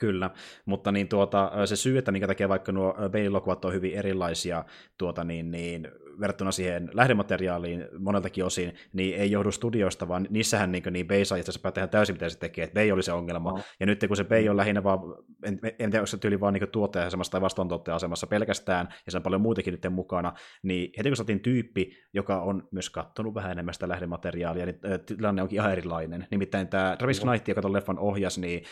Kyllä, 0.00 0.30
mutta 0.64 0.92
niin 0.92 1.08
tuota, 1.08 1.52
se 1.64 1.76
syy, 1.76 1.98
että 1.98 2.12
minkä 2.12 2.26
takia 2.26 2.48
vaikka 2.48 2.72
nuo 2.72 2.94
Bale-elokuvat 2.94 3.64
on 3.64 3.72
hyvin 3.72 3.94
erilaisia 3.94 4.64
tuota, 4.98 5.24
niin, 5.24 5.50
niin, 5.50 5.88
verrattuna 6.20 6.52
siihen 6.52 6.90
lähdemateriaaliin 6.92 7.88
moneltakin 7.98 8.44
osin, 8.44 8.74
niin 8.92 9.14
ei 9.14 9.30
johdu 9.30 9.52
studioista, 9.52 10.08
vaan 10.08 10.26
niissähän 10.30 10.72
niin, 10.72 10.82
niin 10.90 11.06
Bay 11.06 11.24
saa 11.24 11.38
itse 11.38 11.50
asiassa 11.50 11.72
tehdä 11.72 11.88
täysin 11.88 12.14
mitä 12.14 12.28
se 12.28 12.38
tekee, 12.38 12.64
että 12.64 12.74
Bay 12.74 12.90
oli 12.90 13.02
se 13.02 13.12
ongelma. 13.12 13.52
No. 13.52 13.60
Ja 13.80 13.86
nyt 13.86 14.04
kun 14.08 14.16
se 14.16 14.24
Bay 14.24 14.48
on 14.48 14.56
lähinnä 14.56 14.84
vaan, 14.84 15.00
en, 15.44 15.60
en 15.62 15.90
tiedä, 15.90 15.98
onko 15.98 16.06
se 16.06 16.16
tyyli 16.16 16.40
vaan 16.40 16.54
niin 16.54 16.68
tuottaja-asemassa 16.72 17.32
tai 17.32 17.40
vastaantuottaja-asemassa 17.40 18.26
pelkästään, 18.26 18.88
ja 19.06 19.12
se 19.12 19.18
on 19.18 19.22
paljon 19.22 19.40
muitakin 19.40 19.72
nyt 19.72 19.86
mukana, 19.90 20.32
niin 20.62 20.92
heti 20.98 21.08
kun 21.08 21.16
saatiin 21.16 21.40
tyyppi, 21.40 21.90
joka 22.14 22.42
on 22.42 22.68
myös 22.70 22.90
kattonut 22.90 23.34
vähän 23.34 23.52
enemmän 23.52 23.74
sitä 23.74 23.88
lähdemateriaalia, 23.88 24.66
niin 24.66 24.80
tilanne 25.06 25.42
onkin 25.42 25.56
ihan 25.56 25.72
erilainen. 25.72 26.26
Nimittäin 26.30 26.68
tämä 26.68 26.96
Travis 26.98 27.20
Knight, 27.20 27.48
joka 27.48 27.60
tuon 27.60 27.72
leffan 27.72 27.98
ohjasi, 27.98 28.40
niin 28.40 28.62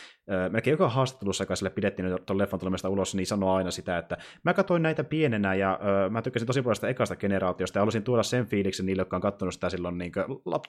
melkein 0.50 0.72
joka 0.72 0.88
haastattelussa, 1.18 1.42
joka 1.42 1.56
sille 1.56 1.70
pidettiin 1.70 2.18
tuon 2.26 2.38
leffan 2.38 2.60
tulemasta 2.60 2.88
ulos, 2.88 3.14
niin 3.14 3.26
sanoo 3.26 3.54
aina 3.54 3.70
sitä, 3.70 3.98
että 3.98 4.16
mä 4.44 4.54
katsoin 4.54 4.82
näitä 4.82 5.04
pienenä 5.04 5.54
ja 5.54 5.78
ö, 6.06 6.10
mä 6.10 6.22
tykkäsin 6.22 6.46
tosi 6.46 6.62
paljon 6.62 6.76
sitä 6.76 6.88
ekasta 6.88 7.16
generaatiosta 7.16 7.78
ja 7.78 7.80
halusin 7.80 8.02
tuoda 8.02 8.22
sen 8.22 8.46
fiiliksen 8.46 8.86
niille, 8.86 9.00
jotka 9.00 9.16
on 9.16 9.22
katsonut 9.22 9.54
sitä 9.54 9.70
silloin 9.70 9.98
niin 9.98 10.12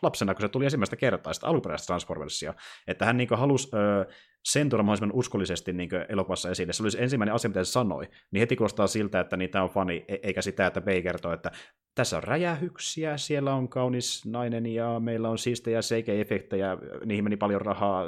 lapsena, 0.02 0.34
kun 0.34 0.42
se 0.42 0.50
tuli 0.50 0.66
ensimmäistä 0.66 0.96
kertaa, 0.96 1.34
sitä 1.34 1.48
alkuperäistä 1.48 1.86
Transformersia. 1.86 2.54
Että 2.88 3.06
hän 3.06 3.18
niin 3.18 3.30
halusi 3.32 3.70
ö, 3.74 4.06
sen 4.46 4.70
tuoda 4.70 4.84
mahdollisimman 4.84 5.16
uskollisesti 5.16 5.74
niin 5.74 5.90
elokuvassa 6.10 6.50
esille. 6.50 6.74
Se 6.74 6.84
oli 6.84 6.92
se 6.92 7.00
ensimmäinen 7.00 7.36
asia, 7.36 7.50
mitä 7.50 7.64
se 7.64 7.72
sanoi. 7.72 8.10
Niin 8.32 8.40
heti 8.40 8.56
kuulostaa 8.56 8.88
siltä, 8.88 9.20
että 9.20 9.38
niitä 9.38 9.64
on 9.64 9.70
fani, 9.70 10.06
e- 10.08 10.20
eikä 10.24 10.42
sitä, 10.42 10.68
että 10.68 10.82
Bay 10.82 11.02
kertoo, 11.02 11.34
että 11.34 11.52
tässä 11.96 12.18
on 12.18 12.24
räjähyksiä, 12.24 13.18
siellä 13.18 13.54
on 13.54 13.70
kaunis 13.70 14.26
nainen 14.26 14.66
ja 14.66 15.00
meillä 15.00 15.30
on 15.30 15.38
siistejä 15.38 15.80
seike-efektejä, 15.82 16.78
niihin 17.06 17.24
meni 17.24 17.38
paljon 17.38 17.62
rahaa, 17.62 18.06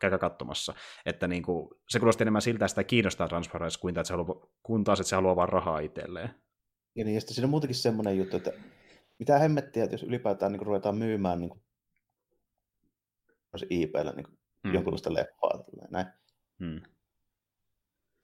käykää 0.00 0.18
katsomassa. 0.18 0.74
Että 1.06 1.28
niin 1.28 1.42
kuin, 1.42 1.68
se 1.88 1.98
kuulosti 1.98 2.24
enemmän 2.24 2.42
siltä, 2.42 2.64
että 2.64 2.68
sitä 2.68 2.84
kiinnostaa 2.84 3.28
Transformers, 3.28 3.78
kuin, 3.78 3.92
että 3.92 4.04
se 4.04 4.14
haluaa, 4.14 4.48
kun 4.62 4.84
taas, 4.84 5.00
että 5.00 5.08
se 5.08 5.16
haluaa 5.16 5.36
vaan 5.36 5.48
rahaa 5.48 5.78
itselleen. 5.78 6.30
Ja 6.96 7.04
niin, 7.04 7.14
ja 7.14 7.20
sitten 7.20 7.34
siinä 7.34 7.46
on 7.46 7.50
muutenkin 7.50 7.76
semmoinen 7.76 8.18
juttu, 8.18 8.36
että 8.36 8.52
mitä 9.18 9.38
hemmettiä, 9.38 9.84
että 9.84 9.94
jos 9.94 10.02
ylipäätään 10.02 10.52
niin 10.52 10.66
ruvetaan 10.66 10.96
myymään 10.96 11.38
niin 11.40 11.50
kuin, 11.50 11.62
IP-llä 13.70 14.12
niin 14.12 14.37
mm. 14.64 14.74
jonkunlaista 14.74 15.14
leffaa. 15.14 15.64
Näin. 15.90 16.06
Mm. 16.58 16.80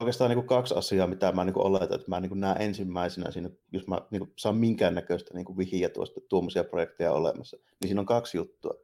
Oikeastaan 0.00 0.28
niin 0.28 0.38
kuin 0.38 0.46
kaksi 0.46 0.74
asiaa, 0.74 1.06
mitä 1.06 1.32
mä 1.32 1.44
niin 1.44 1.54
kuin 1.54 1.66
oletan, 1.66 1.94
että 1.94 2.08
mä 2.10 2.20
niin 2.20 2.30
kuin 2.30 2.40
näen 2.40 2.62
ensimmäisenä 2.62 3.30
siinä, 3.30 3.50
jos 3.72 3.86
mä 3.86 4.00
niin 4.10 4.20
kuin 4.20 4.32
saan 4.36 4.56
minkäännäköistä 4.56 5.34
niin 5.34 5.44
kuin 5.44 5.58
vihiä 5.58 5.88
tuosta 5.88 6.20
tuommoisia 6.28 6.64
projekteja 6.64 7.12
olemassa, 7.12 7.56
niin 7.56 7.88
siinä 7.88 8.00
on 8.00 8.06
kaksi 8.06 8.36
juttua. 8.36 8.74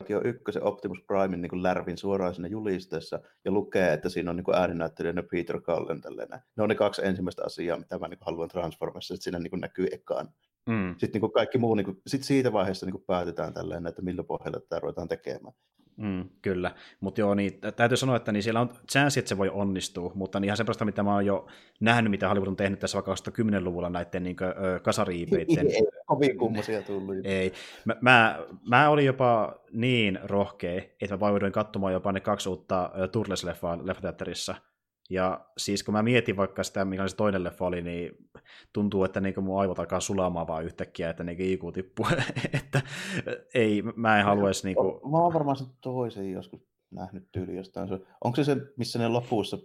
On 0.00 0.26
ykkösen 0.26 0.62
Optimus 0.62 0.98
Primein 1.06 1.42
niin 1.42 1.50
kuin 1.50 1.62
lärvin 1.62 1.98
suoraan 1.98 2.34
siinä 2.34 2.48
julisteessa 2.48 3.20
ja 3.44 3.50
lukee, 3.50 3.92
että 3.92 4.08
siinä 4.08 4.30
on 4.30 4.36
niin 4.36 4.54
ääninäyttelijänä 4.54 5.22
Peter 5.30 5.60
Cullen. 5.60 6.00
Tällainen. 6.00 6.40
Ne 6.56 6.62
on 6.62 6.68
ne 6.68 6.74
kaksi 6.74 7.06
ensimmäistä 7.06 7.42
asiaa, 7.46 7.78
mitä 7.78 7.98
mä 7.98 8.08
niin 8.08 8.18
kuin 8.18 8.26
haluan 8.26 8.48
Transformassa, 8.48 9.14
että 9.14 9.24
siinä 9.24 9.38
niin 9.38 9.50
kuin 9.50 9.60
näkyy 9.60 9.86
ekaan. 9.92 10.28
Mm. 10.66 10.90
Sitten 10.90 11.10
niin 11.12 11.20
kuin 11.20 11.32
kaikki 11.32 11.58
muu, 11.58 11.74
niin 11.74 11.84
kuin, 11.84 12.02
sit 12.06 12.22
siitä 12.22 12.52
vaiheessa 12.52 12.86
niin 12.86 12.92
kuin 12.92 13.04
päätetään 13.06 13.54
tälleen, 13.54 13.86
että 13.86 14.02
millä 14.02 14.24
pohjalla 14.24 14.60
tätä 14.60 14.80
ruvetaan 14.80 15.08
tekemään. 15.08 15.54
Mm, 15.96 16.28
kyllä, 16.42 16.74
mutta 17.00 17.20
joo, 17.20 17.34
niin, 17.34 17.60
täytyy 17.76 17.96
sanoa, 17.96 18.16
että 18.16 18.32
niin 18.32 18.42
siellä 18.42 18.60
on 18.60 18.70
chanssi, 18.92 19.20
että 19.20 19.28
se 19.28 19.38
voi 19.38 19.48
onnistua, 19.48 20.12
mutta 20.14 20.40
niin 20.40 20.44
ihan 20.44 20.56
semmoista, 20.56 20.84
mitä 20.84 21.02
mä 21.02 21.14
oon 21.14 21.26
jo 21.26 21.46
nähnyt, 21.80 22.10
mitä 22.10 22.28
Hollywood 22.28 22.48
on 22.48 22.56
tehnyt 22.56 22.78
tässä 22.78 22.96
vaikka 22.96 23.14
2010-luvulla 23.14 23.90
näiden 23.90 24.22
niin 24.22 24.36
kasariipeiden. 24.82 25.66
Ei, 25.66 25.82
kovin 26.06 26.38
kummosia 26.38 26.82
tullut. 26.82 27.16
Ei, 27.24 27.52
mä, 27.84 27.96
mä, 28.00 28.38
mä, 28.68 28.88
olin 28.88 29.06
jopa 29.06 29.60
niin 29.72 30.18
rohkea, 30.22 30.82
että 31.00 31.14
mä 31.14 31.20
vaivoin 31.20 31.52
katsomaan 31.52 31.92
jopa 31.92 32.12
ne 32.12 32.20
kaksi 32.20 32.48
uutta 32.48 32.90
Turles-leffaa 33.12 33.86
leffateatterissa, 33.86 34.54
ja 35.10 35.46
siis 35.58 35.84
kun 35.84 35.94
mä 35.94 36.02
mietin 36.02 36.36
vaikka 36.36 36.62
sitä, 36.62 36.84
mikä 36.84 37.08
se 37.08 37.16
toinen 37.16 37.44
leffa 37.44 37.66
oli, 37.66 37.82
niin 37.82 38.28
tuntuu, 38.72 39.04
että 39.04 39.20
niin 39.20 39.44
mun 39.44 39.60
aivot 39.60 39.78
alkaa 39.78 40.00
sulamaan 40.00 40.46
vaan 40.46 40.64
yhtäkkiä, 40.64 41.10
että 41.10 41.24
niin 41.24 41.40
IQ 41.40 41.60
tippuu. 41.74 42.06
että 42.62 42.82
ei, 43.54 43.82
mä 43.96 44.18
en 44.18 44.24
haluaisi... 44.24 44.66
Niin 44.66 44.76
kuin... 44.76 45.10
Mä 45.10 45.18
oon 45.18 45.34
varmaan 45.34 45.56
sen 45.56 45.66
toisen 45.80 46.32
joskus 46.32 46.60
nähnyt 46.90 47.32
tyyli 47.32 47.56
jostain. 47.56 47.88
Onko 48.24 48.36
se 48.36 48.44
se, 48.44 48.56
missä 48.76 48.98
ne 48.98 49.08
lopussa 49.08 49.58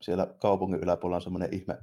siellä 0.00 0.26
kaupungin 0.38 0.80
yläpuolella 0.80 1.16
on 1.16 1.22
semmoinen 1.22 1.54
ihme, 1.54 1.78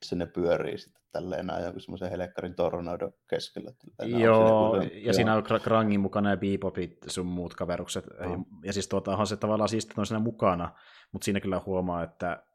missä 0.00 0.16
ne 0.16 0.26
pyörii 0.26 0.78
sitten 0.78 1.02
tälleen 1.12 1.46
näin 1.46 1.64
jonkun 1.64 1.80
semmoisen 1.80 2.10
helekkarin 2.10 2.54
tornado 2.54 3.12
keskellä. 3.30 3.70
Joo, 4.02 4.76
ja 4.76 4.88
joo. 4.94 5.12
siinä 5.12 5.34
on 5.34 5.44
Krangin 5.62 6.00
mukana 6.00 6.30
ja 6.30 6.36
Bebopit 6.36 6.96
sun 7.06 7.26
muut 7.26 7.54
kaverukset. 7.54 8.06
No. 8.20 8.44
Ja 8.64 8.72
siis 8.72 8.88
tuota, 8.88 9.10
onhan 9.10 9.26
se 9.26 9.36
tavallaan 9.36 9.68
siistiä 9.68 9.94
on 9.96 10.06
siinä 10.06 10.18
mukana, 10.18 10.74
mutta 11.12 11.24
siinä 11.24 11.40
kyllä 11.40 11.60
huomaa, 11.66 12.02
että 12.02 12.46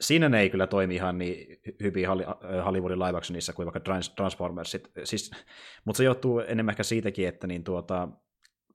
siinä 0.00 0.28
ne 0.28 0.40
ei 0.40 0.50
kyllä 0.50 0.66
toimi 0.66 0.94
ihan 0.94 1.18
niin 1.18 1.60
hyvin 1.82 2.06
Hollywoodin 2.64 2.98
live 2.98 3.18
actionissa 3.18 3.52
kuin 3.52 3.66
vaikka 3.66 3.80
Transformersit. 4.16 4.90
Siis, 5.04 5.30
mutta 5.84 5.96
se 5.96 6.04
johtuu 6.04 6.40
enemmän 6.40 6.72
ehkä 6.72 6.82
siitäkin, 6.82 7.28
että 7.28 7.46
niin 7.46 7.64
tuota, 7.64 8.08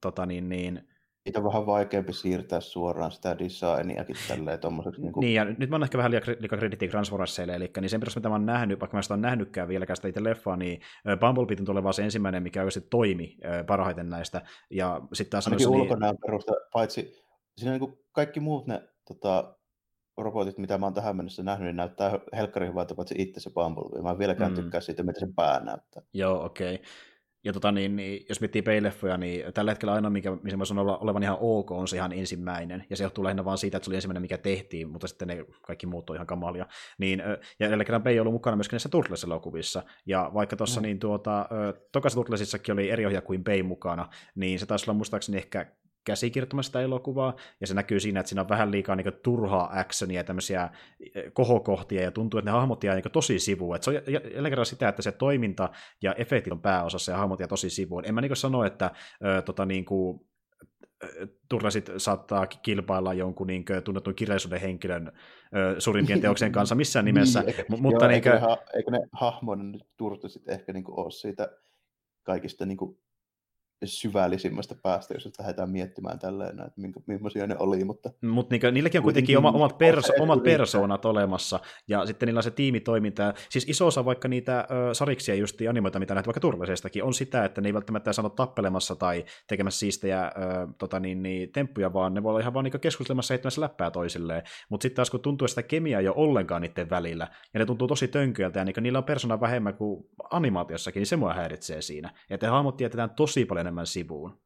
tota 0.01 0.25
niin, 0.25 0.49
niin, 0.49 0.93
Niitä 1.25 1.39
on 1.39 1.45
vähän 1.45 1.65
vaikeampi 1.65 2.13
siirtää 2.13 2.59
suoraan 2.61 3.11
sitä 3.11 3.39
designiakin 3.39 4.15
tälleen 4.27 4.59
tommoseksi. 4.59 5.01
Niin, 5.01 5.13
kuin... 5.13 5.21
niin, 5.21 5.33
ja 5.33 5.45
nyt 5.45 5.69
mä 5.69 5.75
oon 5.75 5.83
ehkä 5.83 5.97
vähän 5.97 6.11
liikaa 6.11 6.59
krediittiä 6.59 6.89
Transformersseille, 6.89 7.55
eli 7.55 7.71
niin 7.81 7.89
sen 7.89 7.99
perusteella, 7.99 8.21
mitä 8.21 8.29
mä 8.29 8.35
oon 8.35 8.45
nähnyt, 8.45 8.79
vaikka 8.79 8.97
mä 8.97 9.01
sitä 9.01 9.13
on 9.13 9.21
nähnytkään 9.21 9.67
vieläkään 9.67 9.97
sitä 9.97 10.07
itse 10.07 10.23
leffaa, 10.23 10.55
niin 10.55 10.81
Bumblebee 11.19 11.57
on 11.59 11.65
tuleva 11.65 11.93
se 11.93 12.03
ensimmäinen, 12.03 12.43
mikä 12.43 12.59
oikeasti 12.59 12.87
toimi 12.89 13.37
parhaiten 13.67 14.09
näistä. 14.09 14.41
Ja 14.69 15.01
sitten 15.13 15.31
taas 15.31 15.47
Ainakin 15.47 15.69
niin... 15.69 15.81
ulkonäön 15.81 16.17
perusta, 16.25 16.53
paitsi 16.73 17.23
siinä 17.57 17.71
niin 17.71 17.79
kuin 17.79 17.99
kaikki 18.11 18.39
muut 18.39 18.67
ne 18.67 18.83
tota, 19.07 19.55
robotit, 20.17 20.57
mitä 20.57 20.77
mä 20.77 20.85
oon 20.85 20.93
tähän 20.93 21.15
mennessä 21.15 21.43
nähnyt, 21.43 21.65
niin 21.65 21.75
näyttää 21.75 22.19
helkkarin 22.35 22.69
hyvältä, 22.69 22.95
paitsi 22.95 23.15
itse 23.17 23.39
se 23.39 23.49
Bumblebee. 23.49 24.01
Mä 24.01 24.11
en 24.11 24.19
vieläkään 24.19 24.51
mm. 24.51 24.55
tykkää 24.55 24.81
siitä, 24.81 25.03
mitä 25.03 25.19
sen 25.19 25.33
pää 25.33 25.59
näyttää. 25.59 26.03
Joo, 26.13 26.45
okei. 26.45 26.75
Okay. 26.75 26.87
Ja 27.44 27.53
tota, 27.53 27.72
niin, 27.72 27.95
niin, 27.95 28.26
jos 28.30 28.41
miettii 28.41 28.61
peileffoja, 28.61 29.18
niin 29.18 29.53
tällä 29.53 29.72
hetkellä 29.72 29.94
ainoa, 29.94 30.10
mikä, 30.10 30.38
missä 30.44 30.57
mä 30.57 30.65
sanon 30.65 31.02
olevan 31.02 31.24
ihan 31.24 31.38
ok, 31.40 31.72
on 31.72 31.88
se 31.88 31.98
ihan 31.98 32.14
ensimmäinen. 32.14 32.86
Ja 32.90 32.95
se 32.95 33.03
johtuu 33.03 33.24
lähinnä 33.24 33.45
vaan 33.45 33.57
siitä, 33.57 33.78
että 33.78 33.86
se 33.86 33.90
oli 33.90 33.95
ensimmäinen, 33.95 34.22
mikä 34.22 34.38
tehtiin, 34.38 34.90
mutta 34.90 35.07
sitten 35.07 35.28
ne 35.28 35.45
kaikki 35.61 35.86
muut 35.86 36.10
on 36.10 36.15
ihan 36.15 36.28
kamalia. 36.28 36.65
Niin, 36.98 37.20
ja 37.60 37.68
jälleen 37.68 37.86
kerran 37.86 38.03
Pei 38.03 38.20
on 38.20 38.22
ollut 38.22 38.34
mukana 38.34 38.56
myöskin 38.56 38.76
näissä 38.76 38.90
Turtles-elokuvissa. 38.90 39.84
Ja 40.06 40.32
vaikka 40.34 40.56
tuossa 40.56 40.82
mm. 40.82 40.84
niin 40.84 40.99
tuota, 40.99 41.49
tokassa 41.91 42.18
Turtlesissakin 42.18 42.74
oli 42.74 42.90
eri 42.90 43.06
ohjaaja 43.06 43.22
kuin 43.22 43.44
Pei 43.44 43.64
mukana, 43.64 44.10
niin 44.36 44.60
se 44.60 44.65
taisi 44.65 44.86
olla 44.90 44.98
muistaakseni 44.98 45.38
ehkä 45.38 45.65
käsikirjoittamassa 46.03 46.81
elokuvaa, 46.81 47.35
ja 47.61 47.67
se 47.67 47.73
näkyy 47.73 47.99
siinä, 47.99 48.19
että 48.19 48.27
siinä 48.30 48.41
on 48.41 48.49
vähän 48.49 48.71
liikaa 48.71 48.95
niin 48.95 49.13
turhaa 49.23 49.80
actionia 49.80 50.19
ja 50.19 50.23
tämmöisiä 50.23 50.69
e, 51.15 51.31
kohokohtia, 51.31 52.01
ja 52.01 52.11
tuntuu, 52.11 52.38
että 52.38 52.51
ne 52.51 52.57
hahmot 52.57 52.84
jää 52.84 52.95
niin 52.95 53.11
tosi 53.11 53.39
sivuun. 53.39 53.75
Että 53.75 53.85
se 53.85 53.91
on 53.91 54.13
jälleen 54.13 54.51
kerran 54.51 54.65
sitä, 54.65 54.89
että 54.89 55.01
se 55.01 55.11
toiminta 55.11 55.69
ja 56.01 56.13
efektit 56.13 56.53
on 56.53 56.61
pääosassa, 56.61 57.11
ja 57.11 57.17
hahmot 57.17 57.39
jää 57.39 57.47
tosi 57.47 57.69
sivuun. 57.69 58.05
En 58.05 58.13
mä 58.13 58.21
niin 58.21 58.35
sano, 58.35 58.63
että 58.63 58.91
ö, 59.25 59.41
tota, 59.41 59.65
niin 59.65 59.85
kuin, 59.85 60.19
turlasit 61.49 61.89
saattaa 61.97 62.47
kilpailla 62.47 63.13
jonkun 63.13 63.47
niin 63.47 63.65
kuin, 63.65 63.84
tunnetun 63.84 64.15
kirjallisuuden 64.15 64.61
henkilön 64.61 65.11
ö, 65.55 65.81
suurimpien 65.81 66.21
teoksen 66.21 66.51
kanssa 66.57 66.75
missään 66.75 67.05
nimessä. 67.05 67.39
niin, 67.39 67.49
eikä, 67.49 67.65
mutta 67.69 68.05
joo, 68.05 68.11
niin 68.11 68.23
kuin... 68.23 68.34
eikö, 68.34 68.47
ne, 68.47 68.57
eikö 68.75 68.91
ne 68.91 68.99
hahmoinen 69.11 69.71
nyt 69.71 69.84
turtasit 69.97 70.49
ehkä 70.49 70.73
niin 70.73 70.84
kuin, 70.84 70.99
ole 70.99 71.11
siitä 71.11 71.49
kaikista 72.23 72.65
niin 72.65 72.77
kuin, 72.77 72.97
syvällisimmästä 73.88 74.76
päästä, 74.76 75.14
jos 75.14 75.30
lähdetään 75.39 75.69
miettimään 75.69 76.19
tälleen, 76.19 76.60
että 76.60 76.81
minkä, 76.81 76.99
millaisia 77.07 77.47
ne 77.47 77.55
oli. 77.60 77.84
Mutta 77.84 78.10
Mut 78.22 78.49
niinku, 78.49 78.68
niilläkin 78.72 78.99
on 78.99 79.03
kuitenkin 79.03 79.38
oma, 79.38 79.51
omat, 79.51 79.77
perso, 79.77 80.14
omat 80.19 80.43
persoonat 80.43 81.05
olemassa, 81.05 81.60
ja 81.88 82.05
sitten 82.05 82.27
niillä 82.27 82.39
on 82.39 82.43
se 82.43 82.51
tiimitoiminta. 82.51 83.34
Siis 83.49 83.69
iso 83.69 83.88
osa 83.88 84.05
vaikka 84.05 84.27
niitä 84.27 84.68
ö, 84.89 84.93
sariksia 84.93 85.35
just 85.35 85.60
animoita, 85.69 85.99
mitä 85.99 86.14
näet 86.14 86.27
vaikka 86.27 86.39
turvallisestakin, 86.39 87.03
on 87.03 87.14
sitä, 87.14 87.45
että 87.45 87.61
ne 87.61 87.69
ei 87.69 87.73
välttämättä 87.73 88.14
sano 88.14 88.30
tappelemassa 88.30 88.95
tai 88.95 89.26
tekemässä 89.47 89.80
siistejä 89.80 90.26
ö, 90.26 90.31
tota 90.77 90.99
niin, 90.99 91.23
niin, 91.23 91.51
temppuja, 91.51 91.93
vaan 91.93 92.14
ne 92.14 92.23
voi 92.23 92.30
olla 92.30 92.39
ihan 92.39 92.53
vaan 92.53 92.64
niinku 92.64 92.80
keskustelemassa 92.80 93.34
heittämässä 93.34 93.61
läppää 93.61 93.91
toisilleen. 93.91 94.43
Mutta 94.69 94.81
sitten 94.81 94.95
taas 94.95 95.10
kun 95.10 95.19
tuntuu 95.19 95.47
sitä 95.47 95.64
kemiaa 95.64 96.01
jo 96.01 96.14
ollenkaan 96.15 96.61
niiden 96.61 96.89
välillä, 96.89 97.27
ja 97.53 97.60
ne 97.60 97.65
tuntuu 97.65 97.88
tosi 97.88 98.07
tönkyiltä, 98.07 98.60
ja 98.60 98.65
niinku, 98.65 98.81
niillä 98.81 98.97
on 98.97 99.03
persona 99.03 99.39
vähemmän 99.39 99.73
kuin 99.73 100.05
animaatiossakin, 100.31 100.99
niin 100.99 101.07
se 101.07 101.15
mua 101.15 101.34
häiritsee 101.34 101.81
siinä. 101.81 102.14
Että 102.30 102.51
hahmot 102.51 102.77
tietetään 102.77 103.10
tosi 103.10 103.45
paljon 103.45 103.64
enemmän 103.73 103.87
sivuun 103.87 104.41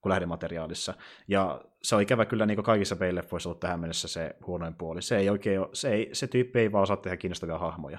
kuin 0.00 0.10
lähdemateriaalissa. 0.10 0.94
Ja 1.28 1.64
se 1.82 1.96
on 1.96 2.02
ikävä 2.02 2.24
kyllä 2.24 2.46
niin 2.46 2.56
kuin 2.56 2.64
kaikissa 2.64 2.96
peileffoissa 2.96 3.48
ollut 3.48 3.60
tähän 3.60 3.80
mennessä 3.80 4.08
se 4.08 4.36
huonoin 4.46 4.74
puoli. 4.74 5.02
Se, 5.02 5.16
ei 5.16 5.30
oikein 5.30 5.60
ole, 5.60 5.68
se, 5.72 5.92
ei, 5.92 6.10
se 6.12 6.26
tyyppi 6.26 6.58
ei 6.58 6.72
vaan 6.72 6.82
osaa 6.82 6.96
tehdä 6.96 7.16
kiinnostavia 7.16 7.58
hahmoja. 7.58 7.98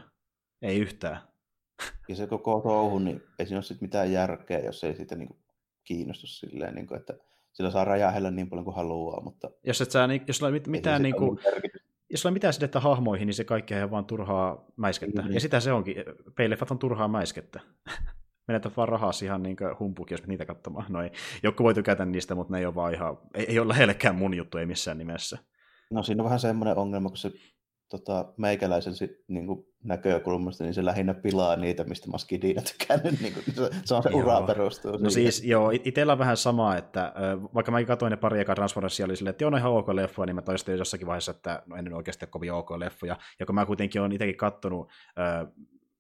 Ei 0.62 0.80
yhtään. 0.80 1.20
Ja 2.10 2.16
se 2.16 2.28
koko 2.28 2.62
touhu, 2.62 3.00
niin 3.00 3.22
ei 3.40 3.46
siinä 3.46 3.58
ole 3.58 3.64
sit 3.64 3.82
mitään 3.82 4.12
järkeä, 4.12 4.60
jos 4.60 4.84
ei 4.84 4.96
siitä 4.96 5.16
niin 5.16 5.30
kiinnostu 5.84 6.28
silleen, 6.28 6.76
niin 6.76 6.88
kuin, 6.88 7.00
että 7.00 7.14
sillä 7.54 7.72
saa 7.72 7.86
räjähellä 7.86 8.32
niin 8.32 8.50
paljon 8.50 8.66
kuin 8.66 8.76
haluaa, 8.76 9.22
mutta... 9.24 9.50
Jos 9.64 9.82
et 9.82 9.92
sä, 9.92 10.08
jos 10.28 10.38
sulla 10.38 10.52
ei 10.56 10.62
mitään 10.68 11.02
niin 11.02 11.16
kuin, 11.16 11.40
jos 12.10 12.22
sulla 12.22 12.32
ei 12.32 12.34
mitään 12.34 12.54
sidettä 12.54 12.80
hahmoihin, 12.80 13.26
niin 13.26 13.34
se 13.34 13.44
kaikki 13.44 13.74
on 13.76 13.92
vaan 13.92 14.06
turhaa 14.06 14.66
mäiskettä. 14.76 15.22
Mm-hmm. 15.22 15.34
Ja 15.34 15.40
sitä 15.40 15.60
se 15.60 15.72
onkin. 15.72 15.96
Peileffat 16.36 16.72
on 16.72 16.80
turhaa 16.80 17.08
mäiskettä. 17.08 17.60
menetät 18.48 18.78
vaan 18.78 18.90
rahaa 18.90 19.12
ihan 19.24 19.44
niin 19.44 19.58
humpukin, 19.80 20.16
jos 20.16 20.28
niitä 20.28 20.46
katsomaan. 20.46 20.86
No 20.90 21.02
ei, 21.02 21.12
joku 21.44 21.64
voi 21.64 21.74
tykätä 21.74 22.06
niistä, 22.06 22.36
mutta 22.36 22.54
ne 22.54 22.60
ei 22.60 22.66
ole 22.66 22.76
vaan 22.76 22.94
ihan, 22.94 23.18
ei, 23.34 23.46
ei 23.50 23.60
ole 23.60 23.68
lähellekään 23.68 24.16
mun 24.16 24.34
juttu, 24.34 24.58
ei 24.58 24.66
missään 24.66 24.98
nimessä. 24.98 25.38
No 25.92 26.04
siinä 26.04 26.24
on 26.24 26.26
vähän 26.26 26.40
semmoinen 26.40 26.78
ongelma, 26.78 27.10
kun 27.10 27.18
se 27.18 27.32
tota, 27.90 28.34
meikäläisen 28.38 28.94
niin 29.28 29.48
kuin 29.48 29.66
näkökulmasta, 29.84 30.64
niin 30.64 30.74
se 30.74 30.86
lähinnä 30.86 31.14
pilaa 31.14 31.56
niitä, 31.56 31.84
mistä 31.84 32.12
mä 32.12 32.18
Skidina 32.18 32.62
tykännyt. 32.62 33.22
Niin 33.22 33.34
kuin, 33.34 33.44
se, 33.56 33.70
se 33.86 33.96
on 33.96 34.04
se 34.04 34.10
ura 34.10 34.42
perustuu. 34.42 34.92
No 34.92 35.10
siihen. 35.10 35.32
siis 35.32 35.44
joo, 35.44 35.72
itsellä 35.84 36.14
on 36.14 36.20
vähän 36.20 36.38
sama, 36.38 36.76
että 36.76 37.14
vaikka 37.54 37.72
mä 37.72 37.84
katsoin 37.84 38.12
ne 38.12 38.18
pari 38.18 38.40
ekaa 38.40 38.56
Transformersia, 38.56 39.06
oli 39.06 39.16
silleen, 39.16 39.32
että 39.32 39.48
on 39.48 39.58
ihan 39.58 39.72
ok 39.72 39.90
leffoja, 39.90 40.26
niin 40.26 40.36
mä 40.36 40.42
toistin 40.42 40.78
jossakin 40.78 41.08
vaiheessa, 41.08 41.32
että 41.32 41.64
no 41.66 41.76
en 41.76 41.94
oikeasti 41.94 42.26
ole 42.26 42.30
kovin 42.30 42.54
ok 42.54 42.72
leffoja. 42.72 43.18
Ja 43.40 43.46
kun 43.46 43.56
mä 43.56 43.66
kuitenkin 43.66 44.02
olen 44.02 44.12
itsekin 44.12 44.38
kattonut 44.38 44.92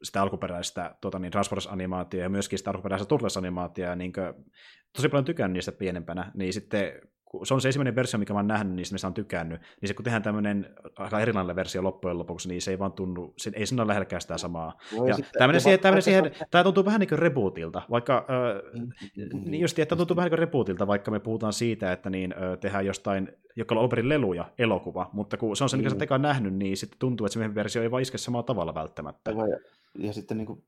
sitä 0.04 0.22
alkuperäistä 0.22 0.96
tuota, 1.02 1.20
niin 1.20 1.32
Transformers-animaatiota 1.32 2.24
ja 2.24 2.30
myöskin 2.30 2.60
sitä 2.60 2.70
alkuperäistä 2.72 3.06
Turtles-animaatiota, 3.06 3.96
niin 3.96 4.14
kuin, 4.14 4.34
tosi 4.96 5.10
paljon 5.10 5.26
tykännyt 5.26 5.54
niistä 5.54 5.72
pienempänä, 5.72 6.32
niin 6.34 6.54
sitten 6.54 7.02
se 7.44 7.54
on 7.54 7.62
se 7.62 7.68
ensimmäinen 7.68 7.96
versio, 7.96 8.20
mikä 8.20 8.34
mä 8.34 8.40
oon 8.40 8.48
nähnyt 8.48 8.76
niistä, 8.76 8.94
mistä 8.94 9.08
on 9.08 9.14
tykännyt, 9.14 9.62
niin 9.82 9.88
se 9.88 9.94
kun 9.94 10.04
tehdään 10.04 10.24
tämmöinen 10.24 10.76
aika 10.96 11.20
erilainen 11.20 11.56
versio 11.56 11.84
loppujen 11.84 12.18
lopuksi, 12.18 12.48
niin 12.48 12.62
se 12.62 12.72
ei 12.72 12.80
vaan 12.80 12.92
tunnu, 12.92 13.34
se, 13.38 13.52
ei 13.54 13.66
siinä 13.66 13.82
ole 13.84 13.88
lähelläkään 13.88 14.22
sitä 14.22 14.38
samaa. 14.38 14.78
No, 14.98 15.08
ja 15.08 15.16
tämmöinen 15.38 15.62
siihen, 15.62 15.80
tämmöinen 15.80 16.02
siihen, 16.02 16.32
tämä 16.52 16.64
tuntuu 16.64 16.86
vähän 16.86 17.00
niin 17.00 17.10
kuin 17.10 17.20
rebootilta, 17.20 17.82
vaikka, 17.90 18.18
äh, 18.18 18.82
niin 19.46 19.62
just, 19.62 19.80
että 19.80 19.96
tuntuu 19.96 20.16
vähän 20.16 20.26
niin 20.26 20.32
kuin 20.32 20.40
rebootilta, 20.40 20.88
vaikka 20.88 21.12
me 21.12 21.20
puhutaan 21.20 21.54
siitä, 21.54 21.92
että 21.92 22.10
niin, 22.10 22.34
äh, 22.34 22.60
tehdään 22.60 22.86
jostain, 22.86 23.32
joka 23.56 23.76
on 23.76 23.82
operin 23.82 24.10
leluja, 24.10 24.52
elokuva, 24.58 25.10
mutta 25.14 25.38
kun 25.38 25.58
se 25.58 25.64
on 25.64 25.70
se, 25.70 25.78
mikä 25.78 25.90
mm. 25.90 26.08
sä 26.10 26.18
nähnyt, 26.18 26.54
niin 26.54 26.78
sitten 26.78 27.00
tuntuu, 27.00 27.26
että 27.26 27.40
se 27.40 27.56
versio 27.56 27.82
ei 27.82 27.92
vaan 27.92 28.02
iske 28.02 28.18
samalla 28.18 28.44
tavalla 28.44 28.76
välttämättä. 28.76 29.32
Ja, 29.32 29.60
ja 30.08 30.14
sitten 30.14 30.38
niin 30.38 30.48
kuin, 30.48 30.64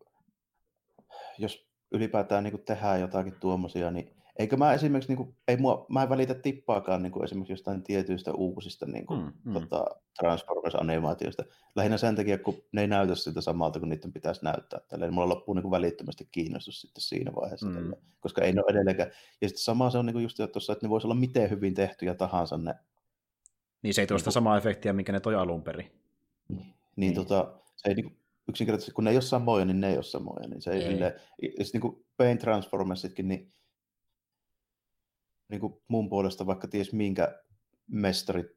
jos 1.37 1.67
ylipäätään 1.91 2.43
niin 2.43 2.51
kuin 2.51 2.65
tehdään 2.65 3.01
jotakin 3.01 3.33
tuommoisia, 3.39 3.91
niin 3.91 4.15
Eikö 4.39 4.57
mä 4.57 4.73
esimerkiksi, 4.73 5.09
niin 5.09 5.17
kuin, 5.17 5.35
ei 5.47 5.57
mua, 5.57 5.85
mä 5.89 6.03
en 6.03 6.09
välitä 6.09 6.33
tippaakaan 6.33 7.03
niin 7.03 7.11
kuin 7.11 7.23
esimerkiksi 7.23 7.53
jostain 7.53 7.83
tietyistä 7.83 8.33
uusista 8.33 8.85
niin 8.85 9.05
kuin, 9.05 9.19
mm, 9.19 9.31
mm. 9.43 9.53
Tota, 9.53 9.85
Transformers-animaatioista. 10.19 11.43
Lähinnä 11.75 11.97
sen 11.97 12.15
takia, 12.15 12.37
kun 12.37 12.61
ne 12.71 12.81
ei 12.81 12.87
näytä 12.87 13.15
sitä 13.15 13.41
samalta 13.41 13.79
kuin 13.79 13.89
niiden 13.89 14.13
pitäisi 14.13 14.43
näyttää. 14.43 14.79
Tälleen. 14.87 15.13
Mulla 15.13 15.29
loppuu 15.29 15.55
niin 15.55 15.61
kuin 15.61 15.71
välittömästi 15.71 16.27
kiinnostus 16.31 16.81
sitten 16.81 17.01
siinä 17.01 17.31
vaiheessa, 17.35 17.67
mm. 17.67 17.93
koska 18.19 18.41
ei 18.41 18.53
ne 18.53 18.61
ole 18.61 18.71
edelleenkään. 18.71 19.11
Ja 19.41 19.47
sitten 19.49 19.63
sama 19.63 19.89
se 19.89 19.97
on 19.97 20.05
niin 20.05 20.13
kuin 20.13 20.23
just 20.23 20.37
tuossa, 20.53 20.73
että 20.73 20.85
ne 20.85 20.89
voisi 20.89 21.07
olla 21.07 21.15
miten 21.15 21.49
hyvin 21.49 21.73
tehtyjä 21.73 22.15
tahansa 22.15 22.57
ne. 22.57 22.75
Niin 23.81 23.93
se 23.93 24.01
ei 24.01 24.07
tuosta 24.07 24.27
niin 24.27 24.33
samaa 24.33 24.57
efektiä, 24.57 24.93
minkä 24.93 25.11
ne 25.11 25.19
toi 25.19 25.35
alun 25.35 25.63
perin. 25.63 25.91
Niin, 26.47 26.59
niin, 26.59 26.73
niin. 26.95 27.13
Tota, 27.13 27.53
se 27.75 27.89
ei 27.89 27.95
niin 27.95 28.05
kuin, 28.05 28.17
yksinkertaisesti, 28.47 28.91
kun 28.91 29.03
ne 29.03 29.09
ei 29.09 29.15
ole 29.15 29.21
samoja, 29.21 29.65
niin 29.65 29.81
ne 29.81 29.89
ei 29.89 29.95
ole 29.95 30.03
samoja. 30.03 30.47
Niin 30.47 30.61
se 30.61 30.71
ei, 30.71 30.83
ei. 30.83 30.91
Sille, 30.91 31.05
ja 31.41 31.65
sitten 31.65 31.65
niin 31.73 31.81
kuin 31.81 32.05
Paint 32.17 32.41
Transformersitkin, 32.41 33.27
niin 33.27 33.51
niin 35.49 35.61
kuin 35.61 35.73
mun 35.87 36.09
puolesta 36.09 36.45
vaikka 36.45 36.67
ties 36.67 36.93
minkä 36.93 37.39
mestarit 37.87 38.47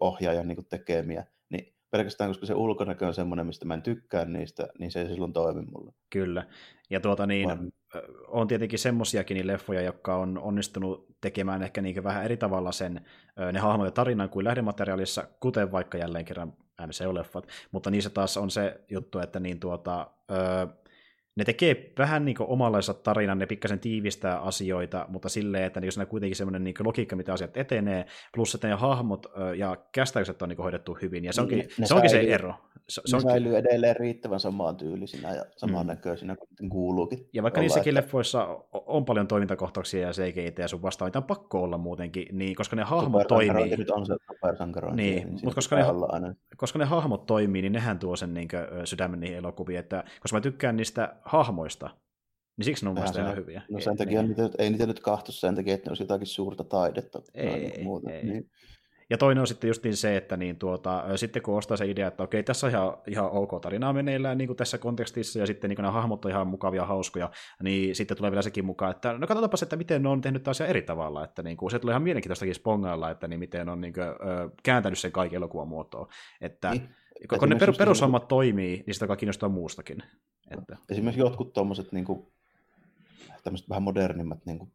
ohjaajan 0.00 0.48
niin 0.48 0.66
tekemiä, 0.68 1.26
niin 1.48 1.74
pelkästään 1.90 2.30
koska 2.30 2.46
se 2.46 2.54
ulkonäkö 2.54 3.06
on 3.06 3.14
semmoinen, 3.14 3.46
mistä 3.46 3.64
mä 3.64 3.74
en 3.74 3.82
tykkää 3.82 4.24
niistä, 4.24 4.68
niin 4.78 4.90
se 4.90 5.00
ei 5.00 5.08
silloin 5.08 5.32
toimi 5.32 5.62
mulle. 5.62 5.92
Kyllä. 6.10 6.46
Ja 6.90 7.00
tuota 7.00 7.26
niin, 7.26 7.48
Vaan... 7.48 7.72
on 8.28 8.48
tietenkin 8.48 8.78
semmosiakin 8.78 9.34
niin 9.34 9.46
leffoja, 9.46 9.80
jotka 9.80 10.16
on 10.16 10.38
onnistunut 10.38 11.06
tekemään 11.20 11.62
ehkä 11.62 11.82
niin 11.82 12.04
vähän 12.04 12.24
eri 12.24 12.36
tavalla 12.36 12.72
sen, 12.72 13.00
ne 13.52 13.58
hahmot 13.58 13.86
ja 13.86 13.90
tarinan 13.90 14.30
kuin 14.30 14.44
lähdemateriaalissa, 14.44 15.28
kuten 15.40 15.72
vaikka 15.72 15.98
jälleen 15.98 16.24
kerran 16.24 16.52
MCU-leffat, 16.80 17.48
mutta 17.72 17.90
niissä 17.90 18.10
taas 18.10 18.36
on 18.36 18.50
se 18.50 18.80
juttu, 18.90 19.18
että 19.18 19.40
niin 19.40 19.60
tuota, 19.60 20.10
ne 21.36 21.44
tekee 21.44 21.92
vähän 21.98 22.24
niin 22.24 22.36
omanlaista 22.40 22.94
tarinan, 22.94 23.38
ne 23.38 23.46
pikkasen 23.46 23.80
tiivistää 23.80 24.38
asioita, 24.38 25.06
mutta 25.08 25.28
silleen, 25.28 25.64
että 25.64 25.80
niin 25.80 25.92
siinä 25.92 26.02
on 26.02 26.08
kuitenkin 26.08 26.36
semmoinen 26.36 26.64
niin 26.64 26.74
logiikka, 26.84 27.16
mitä 27.16 27.32
asiat 27.32 27.56
etenee, 27.56 28.06
plus 28.34 28.54
että 28.54 28.68
ne 28.68 28.74
hahmot 28.74 29.26
ja 29.56 29.76
kästäykset 29.92 30.42
on 30.42 30.48
niin 30.48 30.58
hoidettu 30.58 30.98
hyvin, 31.02 31.24
ja 31.24 31.32
se 31.32 31.40
onkin, 31.40 31.58
ne 31.78 31.86
se, 31.86 31.94
onkin 31.94 32.10
säilyy, 32.10 32.28
se 32.28 32.34
ero. 32.34 32.54
Se, 32.88 33.02
se 33.04 33.16
onkin... 33.16 33.30
säilyy 33.30 33.56
edelleen 33.56 33.96
riittävän 33.96 34.40
samaan 34.40 34.76
tyylisinä 34.76 35.34
ja 35.34 35.44
samannäköisinä 35.56 36.34
mm. 36.34 36.38
kuin 36.58 36.70
kuuluukin. 36.70 37.28
Ja 37.32 37.42
vaikka 37.42 37.60
olla, 37.60 37.64
niissäkin 37.64 37.90
että... 37.90 38.04
leffoissa 38.04 38.58
on 38.72 39.04
paljon 39.04 39.26
toimintakohtauksia 39.26 40.00
ja 40.00 40.12
CGI 40.12 40.54
ja 40.58 40.68
sun 40.68 40.82
vastaan, 40.82 41.06
mitä 41.06 41.18
on 41.18 41.24
pakko 41.24 41.62
olla 41.62 41.78
muutenkin, 41.78 42.26
niin 42.32 42.54
koska 42.54 42.76
ne 42.76 42.82
hahmot 42.82 43.28
toimii. 43.28 43.76
nyt 43.76 43.90
on 43.90 44.06
se 44.06 44.14
niin, 44.94 44.94
niin 44.94 45.28
mutta 45.32 45.54
koska 45.54 45.76
ne, 45.76 45.84
koska 46.56 46.78
ne 46.78 46.84
hahmot 46.84 47.26
toimii, 47.26 47.62
niin 47.62 47.72
nehän 47.72 47.98
tuo 47.98 48.16
sen 48.16 48.34
niin 48.34 48.48
sydämen 48.84 49.20
niihin 49.20 49.38
elokuviin, 49.38 49.78
että 49.78 50.04
koska 50.20 50.36
mä 50.36 50.40
tykkään 50.40 50.76
niistä 50.76 51.16
hahmoista, 51.24 51.90
niin 52.56 52.64
siksi 52.64 52.84
ne 52.84 52.88
on 52.88 52.94
mielestäni 52.94 53.24
ihan 53.24 53.36
hyviä. 53.36 53.62
No 53.70 53.80
sen 53.80 53.96
takia 53.96 54.22
niin. 54.22 54.36
ei 54.58 54.70
niitä 54.70 54.86
nyt 54.86 55.00
kahtu 55.00 55.32
sen 55.32 55.54
takia, 55.54 55.74
että 55.74 55.86
ne 55.86 55.90
olisi 55.90 56.02
jotakin 56.02 56.26
suurta 56.26 56.64
taidetta. 56.64 57.22
Ei, 57.34 57.84
muuta. 57.84 58.10
ei. 58.10 58.24
Niin. 58.24 58.50
Ja 59.10 59.18
toinen 59.18 59.40
on 59.40 59.46
sitten 59.46 59.68
just 59.68 59.84
niin 59.84 59.96
se, 59.96 60.16
että 60.16 60.36
niin 60.36 60.58
tuota, 60.58 61.16
sitten 61.16 61.42
kun 61.42 61.56
ostaa 61.56 61.76
se 61.76 61.86
idea, 61.86 62.08
että 62.08 62.22
okei, 62.22 62.42
tässä 62.42 62.66
on 62.66 62.70
ihan, 62.70 62.96
ihan 63.06 63.30
ok 63.30 63.60
tarinaa 63.60 63.92
meneillään 63.92 64.38
niin 64.38 64.48
kuin 64.48 64.56
tässä 64.56 64.78
kontekstissa, 64.78 65.38
ja 65.38 65.46
sitten 65.46 65.68
niin 65.68 65.76
nämä 65.76 65.90
hahmot 65.90 66.24
on 66.24 66.30
ihan 66.30 66.46
mukavia, 66.46 66.84
hauskoja, 66.84 67.30
niin 67.62 67.94
sitten 67.94 68.16
tulee 68.16 68.30
vielä 68.30 68.42
sekin 68.42 68.64
mukaan, 68.64 68.90
että 68.90 69.12
no 69.12 69.26
katsotaanpas, 69.26 69.62
että 69.62 69.76
miten 69.76 70.02
ne 70.02 70.08
on 70.08 70.20
tehnyt 70.20 70.48
asia 70.48 70.66
eri 70.66 70.82
tavalla, 70.82 71.24
että 71.24 71.42
niin 71.42 71.56
kuin, 71.56 71.70
se 71.70 71.78
tulee 71.78 71.92
ihan 71.92 72.02
mielenkiintoistakin 72.02 72.54
spongailla, 72.54 73.10
että 73.10 73.28
niin 73.28 73.40
miten 73.40 73.68
on 73.68 73.80
niin 73.80 73.92
kuin, 73.92 74.06
kääntänyt 74.62 74.98
sen 74.98 75.12
kaiken 75.12 75.36
elokuvan 75.36 75.68
muotoon. 75.68 76.08
Että, 76.40 76.70
niin. 76.70 76.88
Kun 77.38 77.48
ne 77.48 77.56
per, 77.56 77.72
perushommat 77.78 78.22
niin... 78.22 78.28
toimii, 78.28 78.84
niin 78.86 78.94
sitä 78.94 79.16
kiinnostaa 79.16 79.48
muustakin. 79.48 80.02
Että... 80.50 80.76
Esimerkiksi 80.88 81.20
jotkut 81.20 81.52
tuommoiset 81.52 81.92
niin 81.92 82.04
kuin, 82.04 82.32
vähän 83.68 83.82
modernimmat 83.82 84.46
niin 84.46 84.58
kuin, 84.58 84.72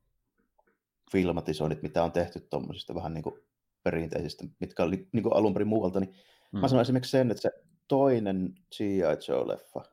filmatisoinnit, 1.11 1.81
mitä 1.81 2.03
on 2.03 2.11
tehty 2.11 2.39
tuommoisista 2.39 2.95
vähän 2.95 3.13
niin 3.13 3.23
kuin, 3.23 3.35
perinteisistä, 3.83 4.45
mitkä 4.59 4.83
oli 4.83 5.07
niin 5.11 5.23
kuin 5.23 5.35
alun 5.35 5.53
perin 5.53 5.67
muualta, 5.67 5.99
niin 5.99 6.15
mm. 6.51 6.59
mä 6.59 6.67
sanoin 6.67 6.81
esimerkiksi 6.81 7.11
sen, 7.11 7.31
että 7.31 7.41
se 7.41 7.51
toinen 7.87 8.55
G.I. 8.77 9.01
Joe-leffa, 9.01 9.83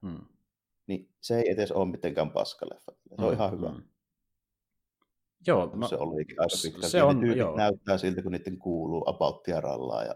mm. 0.00 0.20
niin 0.86 1.08
se 1.20 1.38
ei 1.38 1.50
edes 1.50 1.72
ole 1.72 1.90
mitenkään 1.90 2.30
paskaleffa. 2.30 2.92
Se 3.08 3.14
mm. 3.18 3.24
on 3.24 3.32
ihan 3.32 3.52
hyvä. 3.52 3.68
Mm. 3.68 3.82
Joo, 5.46 5.70
no, 5.74 5.88
se 5.88 5.96
olikin 5.96 6.40
aika 6.40 6.56
pitkälti. 6.62 6.88
Se 6.88 7.02
on, 7.02 7.36
joo. 7.36 7.56
näyttää 7.56 7.98
siltä, 7.98 8.22
kun 8.22 8.32
niiden 8.32 8.58
kuuluu 8.58 9.04
About 9.06 9.48
rallaa 9.60 10.04
ja 10.04 10.14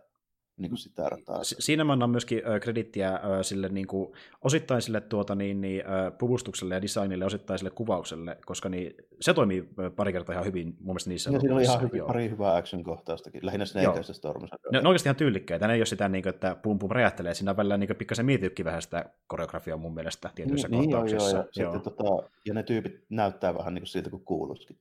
niin 0.59 0.70
kuin 0.70 0.78
sitä 0.78 1.09
rataa. 1.09 1.44
Siinä 1.44 1.85
mä 1.85 1.93
annan 1.93 2.10
myöskin 2.10 2.43
äh, 2.47 2.60
kredittiä 2.60 3.09
äh, 3.14 3.20
sille 3.43 3.68
niin 3.68 3.86
kuin, 3.86 4.12
osittain 4.44 4.82
sille 4.82 5.01
tuota, 5.01 5.35
niin, 5.35 5.60
niin, 5.60 5.80
äh, 5.86 6.18
puvustukselle 6.18 6.74
ja 6.74 6.82
designille, 6.82 7.24
osittain 7.24 7.59
sille 7.59 7.70
kuvaukselle, 7.70 8.39
koska 8.47 8.68
niin, 8.68 8.94
se 9.20 9.35
toimii 9.35 9.68
pari 9.97 10.12
kertaa 10.12 10.32
ihan 10.32 10.44
hyvin 10.44 10.66
mun 10.66 10.86
mielestä 10.86 11.10
niissä. 11.10 11.30
Ja 11.30 11.40
siinä 11.40 11.55
oli 11.55 11.62
ihan 11.62 11.82
hyvin, 11.82 12.05
pari 12.06 12.30
hyvää 12.30 12.56
action-kohtaustakin, 12.56 13.47
lähinnä 13.47 13.64
Snake 13.64 13.86
ja 13.97 14.02
Stormissa. 14.02 14.56
Ne, 14.56 14.70
ne 14.72 14.78
on 14.78 14.86
oikeasti 14.86 15.09
ihan 15.09 15.16
tyylikkäitä, 15.16 15.66
ne 15.66 15.74
ei 15.74 15.80
ole 15.80 15.86
sitä, 15.86 16.09
niin 16.09 16.22
kuin, 16.22 16.35
että 16.35 16.56
pum 16.62 16.78
pum 16.78 16.90
räjähtelee, 16.90 17.35
siinä 17.35 17.51
on 17.51 17.56
välillä 17.56 17.76
niin 17.76 17.97
pikkasen 17.98 18.26
mietitykin 18.26 18.64
vähän 18.64 18.82
sitä 18.82 19.05
koreografiaa 19.26 19.76
mun 19.76 19.94
mielestä 19.94 20.30
tietyissä 20.35 20.68
niin, 20.68 20.90
kohtauksissa. 20.90 21.36
Joo, 21.36 21.36
joo, 21.36 21.48
ja, 21.56 21.62
joo. 21.62 21.78
tota, 21.78 22.28
ja 22.44 22.55
ne 22.55 22.62
tyypit 22.62 23.05
näyttää 23.09 23.55
vähän 23.55 23.74
niin 23.74 23.82
kuin 23.82 23.89
siltä 23.89 24.10
kuin 24.10 24.24
kuuluisikin. 24.24 24.78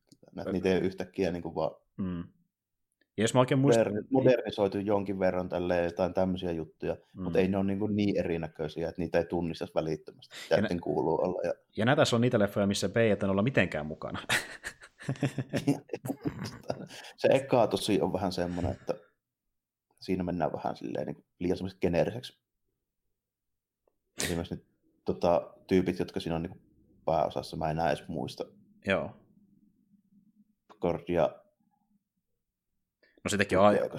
Niitä 0.52 0.70
ei 0.70 0.80
yhtäkkiä 0.80 1.32
niin 1.32 1.44
kuin 1.44 1.56
vaan 1.56 1.72
mm 1.98 2.24
ja 3.18 3.24
jos 3.24 3.34
mä 3.34 3.40
oikein 3.40 3.60
muistan... 3.60 3.94
Modernisoitu 4.10 4.78
jonkin 4.78 5.20
verran 5.20 5.50
tälleen 5.50 5.84
jotain 5.84 6.14
tämmöisiä 6.14 6.52
juttuja, 6.52 6.94
mm. 6.94 7.24
mutta 7.24 7.40
ei 7.40 7.48
ne 7.48 7.58
ole 7.58 7.66
niin, 7.66 7.96
niin 7.96 8.18
erinäköisiä, 8.18 8.90
että 8.90 9.02
niitä 9.02 9.18
ei 9.18 9.26
tunnistaisi 9.26 9.74
välittömästi. 9.74 10.36
Ja, 10.50 10.62
nä- 10.62 10.70
kuuluu 10.82 11.22
olla. 11.22 11.42
Ja... 11.44 11.54
ja 11.78 11.86
näitä 11.86 12.04
on 12.14 12.22
niitä 12.22 12.40
leffoja, 12.40 12.68
missä 12.68 12.90
B 12.90 12.98
ei 12.98 13.18
olla 13.24 13.44
mitenkään 13.44 13.86
mukana. 13.86 14.20
se 17.18 17.28
eka 17.32 17.68
tosi 17.68 18.02
on 18.02 18.14
vähän 18.14 18.32
semmoinen, 18.32 18.72
että 18.72 18.94
siinä 20.00 20.24
mennään 20.24 20.54
vähän 20.54 20.76
silleen 20.76 21.08
niin 21.08 21.26
liian 21.40 21.58
semmoiseksi 21.58 21.82
geneeriseksi. 21.82 22.40
Esimerkiksi 24.24 24.56
nyt 24.56 24.66
tota, 25.06 25.54
tyypit, 25.68 26.00
jotka 26.00 26.20
siinä 26.20 26.36
on 26.36 26.44
niin 26.44 26.62
pääosassa, 27.06 27.58
mä 27.58 27.66
en 27.66 27.72
enää 27.72 27.88
edes 27.88 28.08
muista. 28.08 28.46
Joo. 28.86 29.18
Kordia 30.80 31.30
No 33.24 33.30
sitäkin 33.30 33.60
on, 33.60 33.66
aika, 33.66 33.98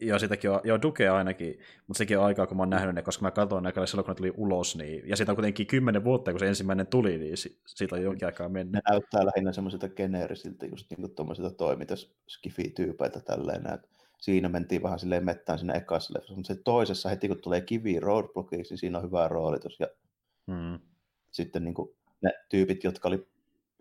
joo, 0.00 0.18
sitäkin 0.18 0.50
on, 0.50 0.60
joo, 0.64 0.82
Duke 0.82 1.08
ainakin, 1.08 1.58
mutta 1.86 1.98
sekin 1.98 2.18
on 2.18 2.24
aikaa, 2.24 2.46
kun 2.46 2.56
mä 2.56 2.62
oon 2.62 2.70
nähnyt 2.70 2.94
ne, 2.94 3.02
koska 3.02 3.22
mä 3.22 3.30
katsoin 3.30 3.64
ne 3.64 3.72
silloin, 3.86 4.04
kun 4.04 4.12
ne 4.12 4.14
tuli 4.14 4.32
ulos, 4.36 4.76
niin, 4.76 5.08
ja 5.08 5.16
siitä 5.16 5.32
on 5.32 5.36
kuitenkin 5.36 5.66
kymmenen 5.66 6.04
vuotta, 6.04 6.30
kun 6.30 6.40
se 6.40 6.48
ensimmäinen 6.48 6.86
tuli, 6.86 7.18
niin 7.18 7.36
siitä 7.66 7.94
on 7.94 8.02
jonkin 8.02 8.26
aikaa 8.26 8.48
mennyt. 8.48 8.72
Ne 8.72 8.80
näyttää 8.90 9.26
lähinnä 9.26 9.52
semmoisilta 9.52 9.88
geneerisiltä, 9.88 10.66
just 10.66 10.90
niin 10.90 11.00
kuin 11.00 11.14
tuommoisilta 11.14 11.50
toimintas 11.50 12.12
skifi-tyypeiltä 12.28 13.20
tälleen, 13.20 13.74
että 13.74 13.88
siinä 14.18 14.48
mentiin 14.48 14.82
vähän 14.82 14.98
silleen 14.98 15.24
mettään 15.24 15.58
sinne 15.58 15.74
ekassa 15.74 16.14
leffassa, 16.14 16.34
mutta 16.34 16.54
se 16.54 16.60
toisessa 16.64 17.08
heti 17.08 17.28
kun 17.28 17.40
tulee 17.40 17.60
kivi 17.60 18.00
roadblockiksi, 18.00 18.72
niin 18.72 18.78
siinä 18.78 18.98
on 18.98 19.04
hyvä 19.04 19.28
roolitus, 19.28 19.80
ja 19.80 19.86
hmm. 20.52 20.78
sitten 21.30 21.64
niin 21.64 21.74
kuin 21.74 21.96
ne 22.20 22.30
tyypit, 22.48 22.84
jotka 22.84 23.08
oli 23.08 23.26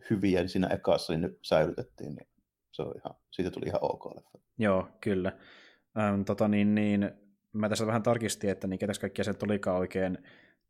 hyviä 0.10 0.40
niin 0.40 0.50
siinä 0.50 0.68
ekassa, 0.68 1.14
niin 1.14 1.22
nyt 1.22 1.40
säilytettiin, 1.42 2.16
niin 2.16 2.28
se 2.72 2.82
on 2.82 2.94
ihan, 2.96 3.16
siitä 3.32 3.52
tuli 3.52 3.66
ihan 3.66 3.80
ok 3.82 4.06
leffa. 4.16 4.40
Joo, 4.58 4.88
kyllä. 5.02 5.32
Ähm, 6.00 6.22
tota 6.22 6.48
niin, 6.48 6.76
niin, 6.76 7.12
mä 7.54 7.70
tässä 7.70 7.88
vähän 7.88 8.04
tarkistin, 8.04 8.50
että 8.50 8.68
niin 8.68 8.80
ketäs 8.80 9.00
kaikkia 9.00 9.24
se 9.24 9.34
tulikaan 9.34 9.78
oikein 9.78 10.18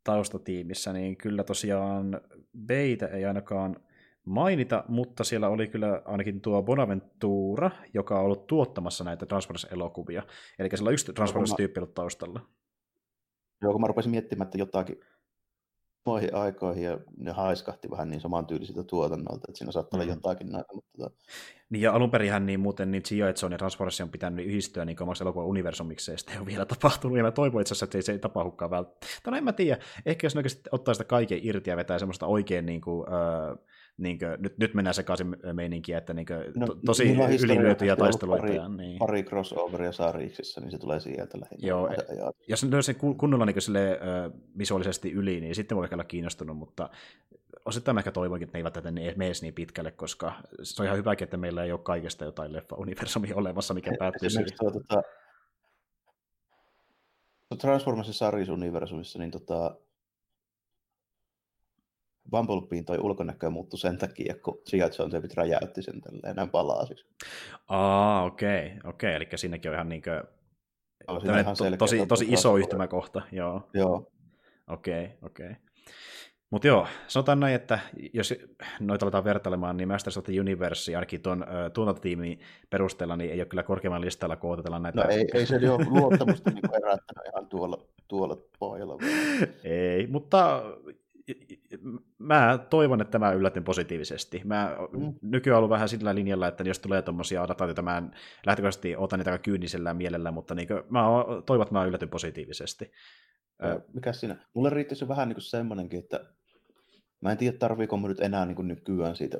taustatiimissä, 0.04 0.92
niin 0.92 1.16
kyllä 1.16 1.44
tosiaan 1.44 2.20
Beitä 2.66 3.06
ei 3.06 3.24
ainakaan 3.24 3.76
mainita, 4.24 4.84
mutta 4.88 5.24
siellä 5.24 5.48
oli 5.48 5.68
kyllä 5.68 6.02
ainakin 6.04 6.40
tuo 6.40 6.62
Bonaventura, 6.62 7.70
joka 7.94 8.18
on 8.18 8.24
ollut 8.24 8.46
tuottamassa 8.46 9.04
näitä 9.04 9.26
Transformers-elokuvia. 9.26 10.22
Eli 10.58 10.68
siellä 10.74 10.88
on 10.88 10.92
yksi 10.92 11.12
Transformers-tyyppi 11.12 11.80
ollut 11.80 11.94
taustalla. 11.94 12.40
Joo, 13.62 13.72
kun 13.72 13.80
mä 13.80 13.86
rupesin 13.86 14.10
miettimään, 14.10 14.46
että 14.46 14.58
jotakin 14.58 15.00
samoihin 16.04 16.34
aikoihin 16.34 16.84
ja 16.84 16.98
ne 17.16 17.32
haiskahti 17.32 17.90
vähän 17.90 18.10
niin 18.10 18.20
samantyylisiltä 18.20 18.84
tuotannolta, 18.84 19.46
että 19.48 19.58
siinä 19.58 19.72
saattaa 19.72 19.98
mm. 19.98 20.02
olla 20.02 20.12
jotakin 20.12 20.52
näitä. 20.52 20.74
Mutta... 20.74 20.90
Tota- 21.02 21.12
niin 21.70 21.82
ja 21.82 21.92
alun 21.92 22.10
perin 22.10 22.46
niin 22.46 22.60
muuten 22.60 22.90
niin 22.90 23.02
G.I. 23.08 23.18
Joe 23.18 23.50
ja 23.50 23.58
Transformers 23.58 24.00
on 24.00 24.08
pitänyt 24.08 24.46
yhdistyä 24.46 24.84
niin 24.84 25.02
omaksi 25.02 25.24
elokuvan 25.24 25.46
universumiksi, 25.46 26.10
ja 26.10 26.18
sitten 26.18 26.34
ei 26.34 26.40
ole 26.40 26.46
vielä 26.46 26.64
tapahtunut, 26.64 27.16
ja 27.16 27.22
mä 27.22 27.30
toivon 27.30 27.60
itse 27.60 27.72
asiassa, 27.72 27.84
että 27.84 27.98
se, 27.98 28.02
se 28.02 28.12
ei 28.12 28.18
tapahdukaan 28.18 28.70
välttämättä. 28.70 29.30
No 29.30 29.36
en 29.36 29.44
mä 29.44 29.52
tiedä, 29.52 29.82
ehkä 30.06 30.24
jos 30.24 30.34
ne 30.34 30.38
oikeasti 30.38 30.60
ottaa 30.72 30.94
sitä 30.94 31.04
kaiken 31.04 31.38
irti 31.42 31.70
ja 31.70 31.76
vetää 31.76 31.98
semmoista 31.98 32.26
oikein 32.26 32.66
niin 32.66 32.80
kuin, 32.80 33.00
uh, 33.00 33.58
niin 33.96 34.18
kuin, 34.18 34.30
nyt, 34.38 34.58
nyt 34.58 34.74
mennään 34.74 34.94
sekaisin 34.94 35.36
meininkiä, 35.52 35.98
että 35.98 36.14
niin 36.14 36.26
kuin, 36.26 36.38
no, 36.54 36.66
to, 36.66 36.78
tosi 36.86 37.04
niin 37.04 37.40
ylilyötyjä 37.42 37.96
taisteluita. 37.96 38.42
Pari, 38.42 38.56
ja, 38.56 38.68
niin. 38.68 38.98
pari 38.98 39.22
crossoveria 39.22 39.92
sarjiksissa, 39.92 40.60
niin 40.60 40.70
se 40.70 40.78
tulee 40.78 41.00
sieltä 41.00 41.40
lähinnä. 41.40 41.68
Joo, 41.68 41.90
jos 42.48 42.64
ne 42.64 42.82
sen 42.82 42.96
kunnolla 42.96 43.46
niin 43.46 43.62
sille, 43.62 44.00
uh, 44.26 44.40
visuaalisesti 44.58 45.12
yli, 45.12 45.40
niin 45.40 45.54
sitten 45.54 45.76
voi 45.76 45.84
ehkä 45.84 45.96
olla 45.96 46.04
kiinnostunut, 46.04 46.56
mutta 46.56 46.90
osittain 47.64 47.94
mä 47.94 48.00
ehkä 48.00 48.12
toivonkin, 48.12 48.46
että 48.46 48.58
ne 48.58 48.60
eivät 48.60 48.72
tätä 48.72 48.90
mene 48.90 49.32
niin 49.42 49.54
pitkälle, 49.54 49.90
koska 49.90 50.32
se 50.62 50.82
on 50.82 50.86
ihan 50.86 50.98
hyväkin, 50.98 51.24
että 51.24 51.36
meillä 51.36 51.64
ei 51.64 51.72
ole 51.72 51.80
kaikesta 51.80 52.24
jotain 52.24 52.52
leffa-universumia 52.52 53.36
olemassa, 53.42 53.74
mikä 53.74 53.92
päättyy 53.98 54.30
siihen. 54.30 54.48
Tuo, 54.58 54.70
tuota, 54.70 55.02
Transformersin 57.58 58.14
sarjisuniversumissa, 58.14 59.18
niin 59.18 59.30
tota, 59.30 59.76
Bumblebeein 62.30 62.84
toi 62.84 62.98
ulkonäkö 62.98 63.50
muuttui 63.50 63.78
sen 63.78 63.98
takia, 63.98 64.34
kun 64.44 64.58
G.I. 64.70 64.78
Jonesepit 64.98 65.34
räjäytti 65.34 65.82
sen 65.82 66.00
tälleen 66.00 66.36
näin 66.36 66.50
palasiksi. 66.50 67.06
Aa, 67.68 68.24
okei, 68.24 68.66
okay, 68.66 68.90
okei, 68.90 69.10
okay. 69.10 69.16
eli 69.16 69.28
siinäkin 69.34 69.70
on 69.70 69.74
ihan 69.74 69.88
niin 69.88 70.02
kuin, 70.02 70.22
ihan 71.40 71.56
to, 71.56 71.76
tosi, 71.78 72.06
tosi 72.06 72.26
iso 72.28 72.56
yhtymäkohta, 72.56 73.22
joo. 73.32 73.68
Joo. 73.74 74.12
Okei, 74.68 75.04
okay, 75.04 75.16
okei. 75.22 75.46
Okay. 75.46 75.56
Mutta 76.52 76.68
joo, 76.68 76.86
sanotaan 77.06 77.40
näin, 77.40 77.54
että 77.54 77.78
jos 78.12 78.34
noita 78.80 79.04
aletaan 79.04 79.24
vertailemaan, 79.24 79.76
niin 79.76 79.88
Masters 79.88 80.18
of 80.18 80.24
the 80.24 80.40
Universe, 80.40 80.96
ainakin 80.96 81.22
tuon 81.22 81.42
uh, 81.42 81.72
tuotantotiimin 81.72 82.40
perusteella, 82.70 83.16
niin 83.16 83.30
ei 83.30 83.40
ole 83.40 83.46
kyllä 83.46 83.62
korkeamman 83.62 84.00
listalla 84.00 84.36
kootella 84.36 84.78
näitä. 84.78 85.00
No 85.00 85.10
ei, 85.10 85.24
ei 85.34 85.46
se 85.46 85.70
ole 85.70 85.86
luottamusta 85.88 86.50
niin 86.50 86.62
herättänyt 86.72 87.26
ihan 87.32 87.46
tuolla, 87.46 87.78
tuolla 88.08 88.36
pohjalla. 88.58 88.96
ei, 89.64 90.06
mutta 90.06 90.62
mä 92.18 92.58
toivon, 92.70 93.00
että 93.00 93.18
mä 93.18 93.32
yllätyn 93.32 93.64
positiivisesti. 93.64 94.40
Mä 94.44 94.76
mm. 94.92 95.14
nykyään 95.22 95.58
ollut 95.58 95.70
vähän 95.70 95.88
sillä 95.88 96.14
linjalla, 96.14 96.48
että 96.48 96.64
jos 96.64 96.78
tulee 96.78 97.02
tuommoisia 97.02 97.42
adaptaatioita, 97.42 97.82
mä 97.82 97.98
en 97.98 98.10
lähtökohtaisesti 98.46 98.96
ota 98.96 99.16
niitä 99.16 99.38
kyynisellä 99.38 99.94
mielellä, 99.94 100.30
mutta 100.30 100.54
niin 100.54 100.68
mä 100.88 101.04
toivon, 101.46 101.62
että 101.62 101.74
mä 101.74 101.84
yllätyn 101.84 102.08
positiivisesti. 102.08 102.92
Mikä 103.92 104.12
siinä? 104.12 104.36
Mulle 104.54 104.70
riittäisi 104.70 105.08
vähän 105.08 105.28
niin 105.28 105.40
semmoinenkin, 105.40 105.98
että 105.98 106.24
mä 107.20 107.32
en 107.32 107.38
tiedä, 107.38 107.58
tarviiko 107.58 107.96
mä 107.96 108.08
nyt 108.08 108.20
enää 108.20 108.46
niin 108.46 108.68
nykyään 108.68 109.16
siitä 109.16 109.38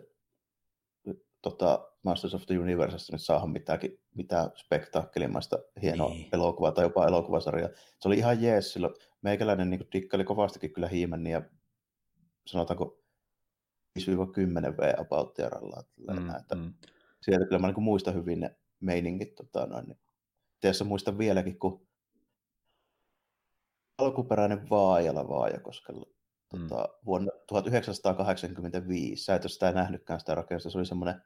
tota, 1.43 1.89
Masters 2.03 2.35
of 2.35 2.47
the 2.47 2.59
Universesta 2.59 3.13
nyt 3.13 3.23
saada 3.23 3.47
mitään, 3.47 3.79
mitään 4.15 4.51
spektaakkelimaista 4.55 5.59
hienoa 5.83 6.09
niin. 6.09 6.29
elokuvaa 6.33 6.73
tai 6.73 6.85
jopa 6.85 7.07
elokuvasarjaa. 7.07 7.69
Se 8.01 8.09
oli 8.09 8.19
ihan 8.19 8.43
jees 8.43 8.73
silloin. 8.73 8.95
Meikäläinen 9.23 9.71
niin 9.71 9.89
dikkaili 9.93 10.25
kovastikin 10.25 10.73
kyllä 10.73 10.89
ja 11.31 11.43
sanotaanko 12.47 13.03
5-10 13.99 14.03
V 14.77 15.01
about 15.01 15.35
mm, 16.21 16.31
että 16.41 16.55
mm. 16.55 16.75
Sieltä 17.23 17.45
kyllä 17.45 17.59
mä 17.59 17.67
niin 17.67 17.83
muistan 17.83 18.15
hyvin 18.15 18.41
ne 18.41 18.57
meiningit. 18.81 19.35
Tota, 19.35 19.67
noin, 19.67 19.87
niin. 19.87 19.99
Teessä 20.61 20.85
muistan 20.85 21.19
vieläkin, 21.19 21.59
kun 21.59 21.87
alkuperäinen 23.99 24.71
Vaajala 24.71 25.29
Vaajakoskella 25.29 26.07
mm. 26.55 26.69
tota, 26.69 26.89
vuonna 27.07 27.33
1985. 27.47 29.25
Sä 29.25 29.35
et 29.35 29.45
ole 29.45 29.51
sitä 29.51 29.73
nähnytkään 29.73 30.21
sitä 30.21 30.35
rakennusta. 30.35 30.71
Se 30.71 30.79
oli 30.79 30.87
semmoinen 30.87 31.23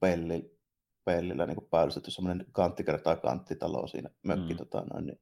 pelli, 0.00 0.58
pellillä 1.04 1.46
niin 1.46 1.68
päällystetty 1.70 2.10
semmoinen 2.10 2.46
kantti 2.52 2.84
kertaa 2.84 3.16
kanttitalo 3.16 3.86
siinä 3.86 4.10
mökki. 4.22 4.54
Mm. 4.54 4.58
Tota, 4.58 4.84
noin, 4.92 5.06
niin 5.06 5.20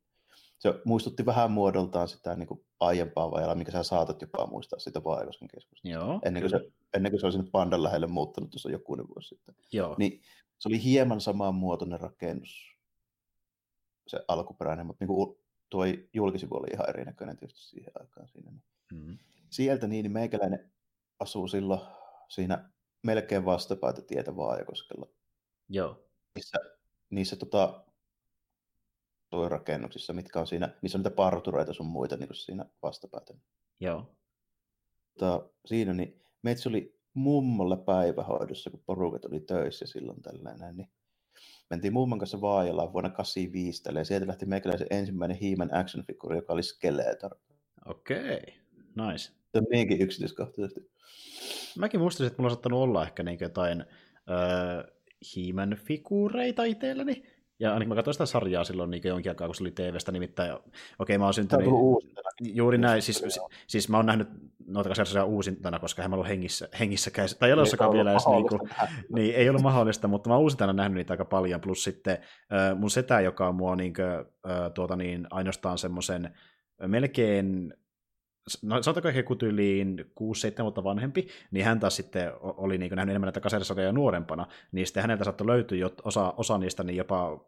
se 0.59 0.74
muistutti 0.85 1.26
vähän 1.26 1.51
muodoltaan 1.51 2.09
sitä 2.09 2.36
niin 2.36 2.47
kuin 2.47 2.64
aiempaa 2.81 3.31
vajalaa, 3.31 3.55
mikä 3.55 3.72
sä 3.72 3.82
saatat 3.82 4.20
jopa 4.20 4.47
muistaa 4.47 4.78
sitä 4.78 5.05
Vaajokosken 5.05 5.48
keskusta. 5.48 5.89
Joo, 5.89 6.20
ennen, 6.24 6.43
kuin 6.43 6.51
se, 6.51 6.60
ennen 6.94 7.12
kuin 7.12 7.20
se 7.20 7.26
olisi 7.26 7.39
nyt 7.39 7.52
Pandan 7.52 7.82
lähelle 7.82 8.06
muuttanut 8.06 8.51
tuossa 8.51 8.70
jokunen 8.70 9.09
vuosi 9.09 9.28
sitten. 9.28 9.55
Joo. 9.72 9.94
Niin 9.98 10.20
se 10.59 10.68
oli 10.68 10.85
hieman 10.85 11.20
samanmuotoinen 11.20 12.01
rakennus, 12.01 12.76
se 14.06 14.20
alkuperäinen, 14.28 14.86
mutta 14.86 15.05
niin 15.05 15.16
kuin 15.16 15.39
tuo 15.70 15.85
julkisivu 16.12 16.55
oli 16.55 16.66
ihan 16.72 16.89
erinäköinen 16.89 17.36
tietysti 17.36 17.62
siihen 17.62 17.93
aikaan 18.01 18.28
siinä. 18.28 18.51
Niin 18.51 18.62
mm. 18.93 19.18
Sieltä 19.51 19.86
niin, 19.86 20.02
niin 20.02 20.12
meikäläinen 20.12 20.72
asuu 21.18 21.48
silloin 21.48 21.81
siinä 22.28 22.70
melkein 23.02 23.44
vastapäätä 23.44 24.02
tietä 24.02 24.36
Vaajakoskella. 24.36 25.06
Joo. 25.68 26.05
Niissä, 26.35 26.59
niissä 27.10 27.36
tota, 27.36 27.84
rakennuksissa, 29.48 30.12
mitkä 30.12 30.40
on 30.40 30.46
siinä, 30.46 30.74
missä 30.82 30.98
on 30.98 31.01
niitä 31.01 31.16
partureita 31.16 31.72
sun 31.72 31.86
muita 31.86 32.16
niin 32.16 32.34
siinä 32.34 32.64
vastapäätä. 32.82 33.34
Joo. 33.80 34.16
Tota, 35.18 35.48
siinä 35.66 35.94
niin 35.94 36.22
meitä 36.42 36.68
oli 36.68 36.98
mummolla 37.14 37.76
päivähoidossa, 37.76 38.70
kun 38.70 38.82
porukat 38.86 39.24
oli 39.24 39.40
töissä 39.40 39.86
silloin 39.86 40.22
tällainen, 40.22 40.76
niin 40.76 40.88
mentiin 41.70 41.92
mummon 41.92 42.18
kanssa 42.18 42.40
Vaajalaan 42.40 42.92
vuonna 42.92 43.10
85 43.10 43.82
ja 43.94 44.05
sieltä 44.05 44.26
lähti 44.26 44.46
meikäläisen 44.46 44.86
ensimmäinen 44.90 45.38
He-Man 45.42 45.74
action 45.74 46.05
figure, 46.05 46.36
joka 46.36 46.52
oli 46.52 46.62
Skeletor. 46.62 47.36
Okei, 47.86 48.18
okay. 48.18 49.12
nice. 49.12 49.32
Se 49.52 49.59
on 49.59 49.66
niinkin 49.70 50.02
yksityiskohtaisesti. 50.02 50.90
Mäkin 51.78 52.01
muistin, 52.01 52.26
että 52.26 52.42
mulla 52.42 52.51
on 52.51 52.55
saattanut 52.56 52.82
olla 52.82 53.02
ehkä 53.02 53.22
niin 53.22 53.38
jotain 53.40 53.80
äh, 53.80 54.84
He-Man 55.36 55.78
figureita 55.84 56.64
itselläni, 56.64 57.22
ja 57.60 57.72
ainakin 57.72 57.89
mä 57.89 57.94
katsoin 57.94 58.14
sitä 58.14 58.26
sarjaa 58.26 58.64
silloin 58.64 58.90
niin 58.90 59.02
jonkin 59.05 59.31
aikaa, 59.31 59.48
kun 59.48 59.55
se 59.55 59.62
oli 59.62 59.70
TV-stä 59.70 60.12
nimittäin. 60.12 60.52
Okei, 60.52 60.72
okay, 60.98 61.18
mä 61.18 61.24
oon 61.24 61.35
syntynyt... 61.35 61.68
Juuri 62.40 62.78
näin, 62.78 63.02
siis, 63.02 63.40
siis 63.66 63.89
mä 63.89 63.97
oon 63.97 64.06
nähnyt 64.06 64.28
noita 64.66 64.94
sarjoja 64.94 65.24
uusintana, 65.24 65.78
koska 65.78 66.02
hän 66.02 66.14
ollut 66.14 66.28
hengissä, 66.28 66.68
hengissä 66.81 67.10
käy, 67.10 67.26
tai 67.39 67.51
ei 67.51 67.56
jossakaan 67.56 67.93
vielä 67.93 68.10
edes, 68.10 68.26
niin, 68.26 68.48
kuin, 68.48 68.60
niin, 69.14 69.35
ei 69.35 69.48
ollut 69.48 69.62
mahdollista, 69.62 70.09
mutta 70.09 70.31
mä 70.31 70.35
oon 70.35 70.43
uusintana 70.43 70.72
nähnyt 70.72 70.97
niitä 70.97 71.12
aika 71.12 71.24
paljon, 71.24 71.60
plus 71.60 71.85
sitten 71.85 72.18
äh, 72.52 72.78
mun 72.78 72.90
setä, 72.90 73.20
joka 73.20 73.48
on 73.48 73.55
mua 73.55 73.76
niin 73.76 73.94
kuin, 73.94 74.06
äh, 74.06 74.72
tuota 74.74 74.97
niin, 74.97 75.26
ainoastaan 75.31 75.78
semmoisen 75.78 76.35
melkein 76.86 77.74
no 78.62 78.82
sanotaanko 78.82 79.08
ehkä 79.08 79.22
kutyyliin 79.22 80.04
6-7 80.60 80.62
vuotta 80.62 80.84
vanhempi, 80.84 81.28
niin 81.50 81.64
hän 81.64 81.80
taas 81.80 81.96
sitten 81.96 82.32
oli 82.40 82.78
niin 82.78 82.92
nähnyt 82.94 83.10
enemmän 83.10 83.26
näitä 83.26 83.40
kaserisarjoja 83.40 83.92
nuorempana, 83.92 84.46
niin 84.72 84.86
sitten 84.86 85.00
häneltä 85.00 85.24
saattoi 85.24 85.46
löytyä 85.46 85.78
jo 85.78 85.90
osa, 86.04 86.34
osa 86.36 86.58
niistä 86.58 86.84
niin 86.84 86.96
jopa 86.96 87.44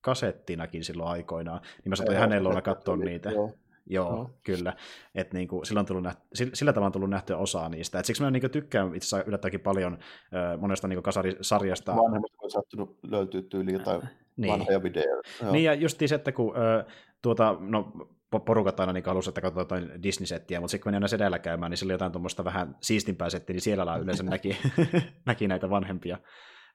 kasettinakin 0.00 0.84
silloin 0.84 1.08
aikoinaan, 1.08 1.60
niin 1.60 1.90
mä 1.90 1.96
saatoin 1.96 2.18
hänellä 2.18 2.48
olla 2.48 2.62
katsoa 2.62 2.96
niitä. 2.96 3.30
Joo. 3.30 3.54
Joo, 3.90 4.16
no. 4.16 4.30
kyllä. 4.44 4.76
Et 5.14 5.32
niinku, 5.32 5.64
sillä, 5.64 5.80
on 5.80 5.86
tullut 5.86 6.02
nähty, 6.02 6.22
sillä 6.54 6.72
tavalla 6.72 6.86
on 6.86 6.92
tullut 6.92 7.10
nähtyä 7.10 7.36
osaa 7.36 7.68
niistä. 7.68 7.98
Et 7.98 8.04
siksi 8.04 8.22
mä 8.22 8.30
niinku 8.30 8.48
tykkään 8.48 8.94
itse 8.94 9.06
asiassa 9.06 9.28
yllättäenkin 9.28 9.60
paljon 9.60 9.92
äh, 9.92 10.60
monesta 10.60 10.88
niinku 10.88 11.02
kasarisarjasta. 11.02 11.96
Vanhemmasta 11.96 12.36
on 12.42 12.50
sattunut 12.50 12.98
löytyä 13.02 13.42
tyyliin 13.42 13.78
jotain 13.78 14.02
niin. 14.36 14.52
vanhoja 14.52 14.82
videoita. 14.82 15.28
Joo. 15.42 15.52
Niin, 15.52 15.64
ja 15.64 15.74
just 15.74 15.98
se, 16.06 16.14
että 16.14 16.32
kun 16.32 16.54
äh, 16.56 16.94
tuota, 17.22 17.56
no, 17.60 17.92
porukat 18.30 18.80
aina 18.80 18.92
niin 18.92 19.04
halusivat, 19.06 19.38
että 19.38 19.50
katsotaan 19.50 20.02
Disney-settiä, 20.02 20.60
mutta 20.60 20.70
sitten 20.70 20.82
kun 20.82 20.88
meni 20.88 20.96
aina 20.96 21.08
sedällä 21.08 21.38
käymään, 21.38 21.70
niin 21.70 21.78
sillä 21.78 21.90
oli 21.90 21.94
jotain 21.94 22.12
tuommoista 22.12 22.44
vähän 22.44 22.76
siistimpää 22.80 23.30
settiä, 23.30 23.54
niin 23.54 23.60
siellä 23.60 23.96
yleensä 23.96 24.22
näki, 24.22 24.56
näki 25.26 25.48
näitä 25.48 25.70
vanhempia 25.70 26.18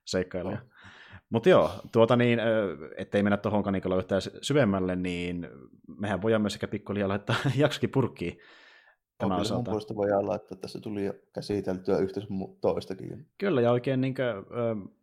seikkailuja. 0.05 0.57
No. 0.57 0.63
Mutta 1.29 1.49
joo, 1.49 1.71
tuota 1.91 2.15
niin, 2.15 2.39
ettei 2.97 3.23
mennä 3.23 3.37
tuohonkaan 3.37 3.73
niin 3.73 3.97
yhtään 3.97 4.21
syvemmälle, 4.41 4.95
niin 4.95 5.47
mehän 5.99 6.21
voidaan 6.21 6.41
myös 6.41 6.55
ehkä 6.55 6.67
pikkuliaa 6.67 7.09
laittaa 7.09 7.35
jaksokin 7.55 7.89
purkkiin. 7.89 8.37
Tämä 9.17 9.35
kyllä 9.35 9.55
mun 9.55 9.63
puolesta 9.63 9.95
voidaan 9.95 10.27
laittaa, 10.27 10.55
että 10.55 10.61
tässä 10.61 10.79
tuli 10.79 11.05
jo 11.05 11.13
käsiteltyä 11.33 11.97
yhtä 11.97 12.21
toistakin. 12.61 13.27
Kyllä, 13.37 13.61
ja 13.61 13.71
oikein 13.71 14.01
niin 14.01 14.13
kuin, 14.13 14.25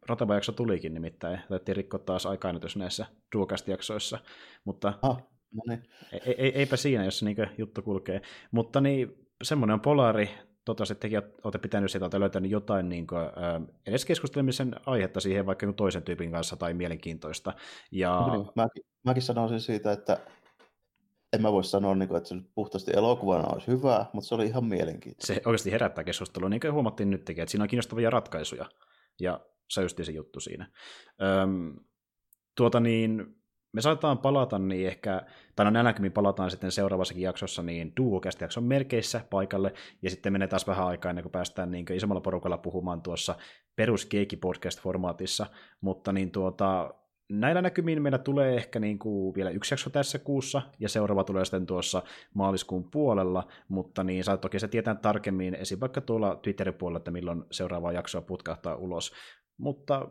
ratava 0.09 0.35
jakso 0.35 0.52
tulikin 0.52 0.94
nimittäin. 0.94 1.40
Taittiin 1.48 1.77
rikkoa 1.77 2.01
taas 2.01 2.27
aikainotus 2.27 2.77
näissä 2.77 3.06
Duocast-jaksoissa, 3.36 4.18
mutta 4.64 4.93
ah, 5.02 5.22
no 5.55 5.62
niin. 5.68 5.82
ei, 6.12 6.35
ei, 6.39 6.59
eipä 6.59 6.77
siinä, 6.77 7.05
jos 7.05 7.18
se 7.18 7.24
niin 7.24 7.36
juttu 7.59 7.82
kulkee. 7.82 8.22
Mutta 8.51 8.81
niin, 8.81 9.28
semmoinen 9.43 9.74
on 9.74 9.81
Polari, 9.81 10.31
toivottavasti 10.64 10.94
tekin 10.94 11.22
olette 11.44 11.59
pitänyt 11.59 11.90
sieltä, 11.90 12.05
olette 12.05 12.20
löytänyt 12.20 12.51
jotain 12.51 12.89
niin 12.89 13.06
kuin, 13.06 13.20
äh, 13.20 13.77
edes 13.86 14.05
keskustelemisen 14.05 14.74
aihetta 14.86 15.20
siihen 15.20 15.47
vaikka 15.47 15.72
toisen 15.72 16.02
tyypin 16.02 16.31
kanssa 16.31 16.56
tai 16.56 16.74
mielenkiintoista. 16.74 17.52
Ja... 17.90 18.20
No, 18.20 18.36
niin, 18.36 18.47
mäkin, 18.56 18.82
mäkin 19.05 19.22
sanoisin 19.22 19.60
siitä, 19.60 19.93
että 19.93 20.18
en 21.32 21.43
mä 21.43 21.52
voi 21.52 21.64
sanoa, 21.64 21.94
niin 21.94 22.09
kuin, 22.09 22.18
että 22.18 22.28
se 22.28 22.35
puhtaasti 22.55 22.90
elokuvana 22.94 23.48
olisi 23.48 23.66
hyvä, 23.66 24.06
mutta 24.12 24.28
se 24.28 24.35
oli 24.35 24.47
ihan 24.47 24.64
mielenkiintoista. 24.64 25.35
Se 25.35 25.43
oikeasti 25.44 25.72
herättää 25.72 26.05
keskustelua, 26.05 26.48
niin 26.48 26.60
kuin 26.60 26.72
huomattiin 26.72 27.10
nytkin, 27.10 27.40
että 27.40 27.51
siinä 27.51 27.62
on 27.62 27.68
kiinnostavia 27.68 28.10
ratkaisuja, 28.10 28.66
ja 29.20 29.40
se 29.70 29.82
just 29.82 30.01
se 30.02 30.12
juttu 30.12 30.40
siinä. 30.40 30.70
Öm, 31.22 31.77
tuota 32.56 32.81
niin, 32.81 33.40
me 33.73 33.81
saatetaan 33.81 34.19
palata 34.19 34.59
niin 34.59 34.89
ehkä, 34.89 35.23
tai 35.57 35.65
no 35.65 35.71
näilläkin 35.71 36.13
palataan 36.13 36.51
sitten 36.51 36.73
seuraavassakin 36.73 37.23
jaksossa 37.23 37.63
niin 37.63 37.93
duokästä 37.97 38.45
jakson 38.45 38.65
merkeissä 38.65 39.21
paikalle, 39.31 39.73
ja 40.03 40.11
sitten 40.11 40.33
menee 40.33 40.49
taas 40.49 40.67
vähän 40.67 40.87
aikaa 40.87 41.11
ennen 41.11 41.23
kuin 41.23 41.33
päästään 41.33 41.71
niin 41.71 41.87
kuin 41.87 41.97
isommalla 41.97 42.21
porukalla 42.21 42.59
puhumaan 42.59 43.03
tuossa 43.03 43.35
perus 43.77 44.09
podcast-formaatissa, 44.41 45.47
mutta 45.81 46.13
niin 46.13 46.31
tuota, 46.31 46.95
näillä 47.29 47.63
näkymin 47.63 48.03
meillä 48.03 48.19
tulee 48.19 48.57
ehkä 48.57 48.81
niin 48.81 48.99
kuin 48.99 49.35
vielä 49.35 49.51
yksi 49.51 49.75
jakso 49.75 49.91
tässä 49.91 50.19
kuussa, 50.19 50.63
ja 50.79 50.89
seuraava 50.89 51.25
tulee 51.25 51.45
sitten 51.45 51.67
tuossa 51.67 52.03
maaliskuun 52.35 52.91
puolella, 52.91 53.47
mutta 53.69 54.05
niin 54.05 54.25
saat 54.25 54.41
toki 54.41 54.59
se 54.59 54.69
tietää 54.69 54.95
tarkemmin 54.95 55.55
esim. 55.55 55.81
vaikka 55.81 56.01
tuolla 56.01 56.37
Twitterin 56.43 56.75
puolella, 56.75 56.99
että 56.99 57.11
milloin 57.11 57.45
seuraava 57.51 57.93
jaksoa 57.93 58.21
putkahtaa 58.23 58.77
ulos. 58.77 59.13
Mutta 59.59 60.09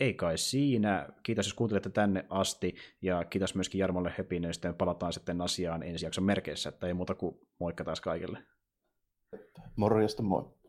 ei 0.00 0.14
kai 0.14 0.38
siinä. 0.38 1.08
Kiitos, 1.22 1.46
jos 1.46 1.54
kuuntelette 1.54 1.90
tänne 1.90 2.26
asti, 2.30 2.74
ja 3.02 3.24
kiitos 3.24 3.54
myöskin 3.54 3.78
Jarmolle 3.78 4.12
Höpinen, 4.18 4.52
ja 4.64 4.72
palataan 4.72 5.12
sitten 5.12 5.40
asiaan 5.40 5.82
ensi 5.82 6.06
jakson 6.06 6.24
merkeissä, 6.24 6.68
että 6.68 6.86
ei 6.86 6.94
muuta 6.94 7.14
kuin 7.14 7.38
moikka 7.58 7.84
taas 7.84 8.00
kaikille. 8.00 8.38
Morjesta 9.76 10.22
moi. 10.22 10.59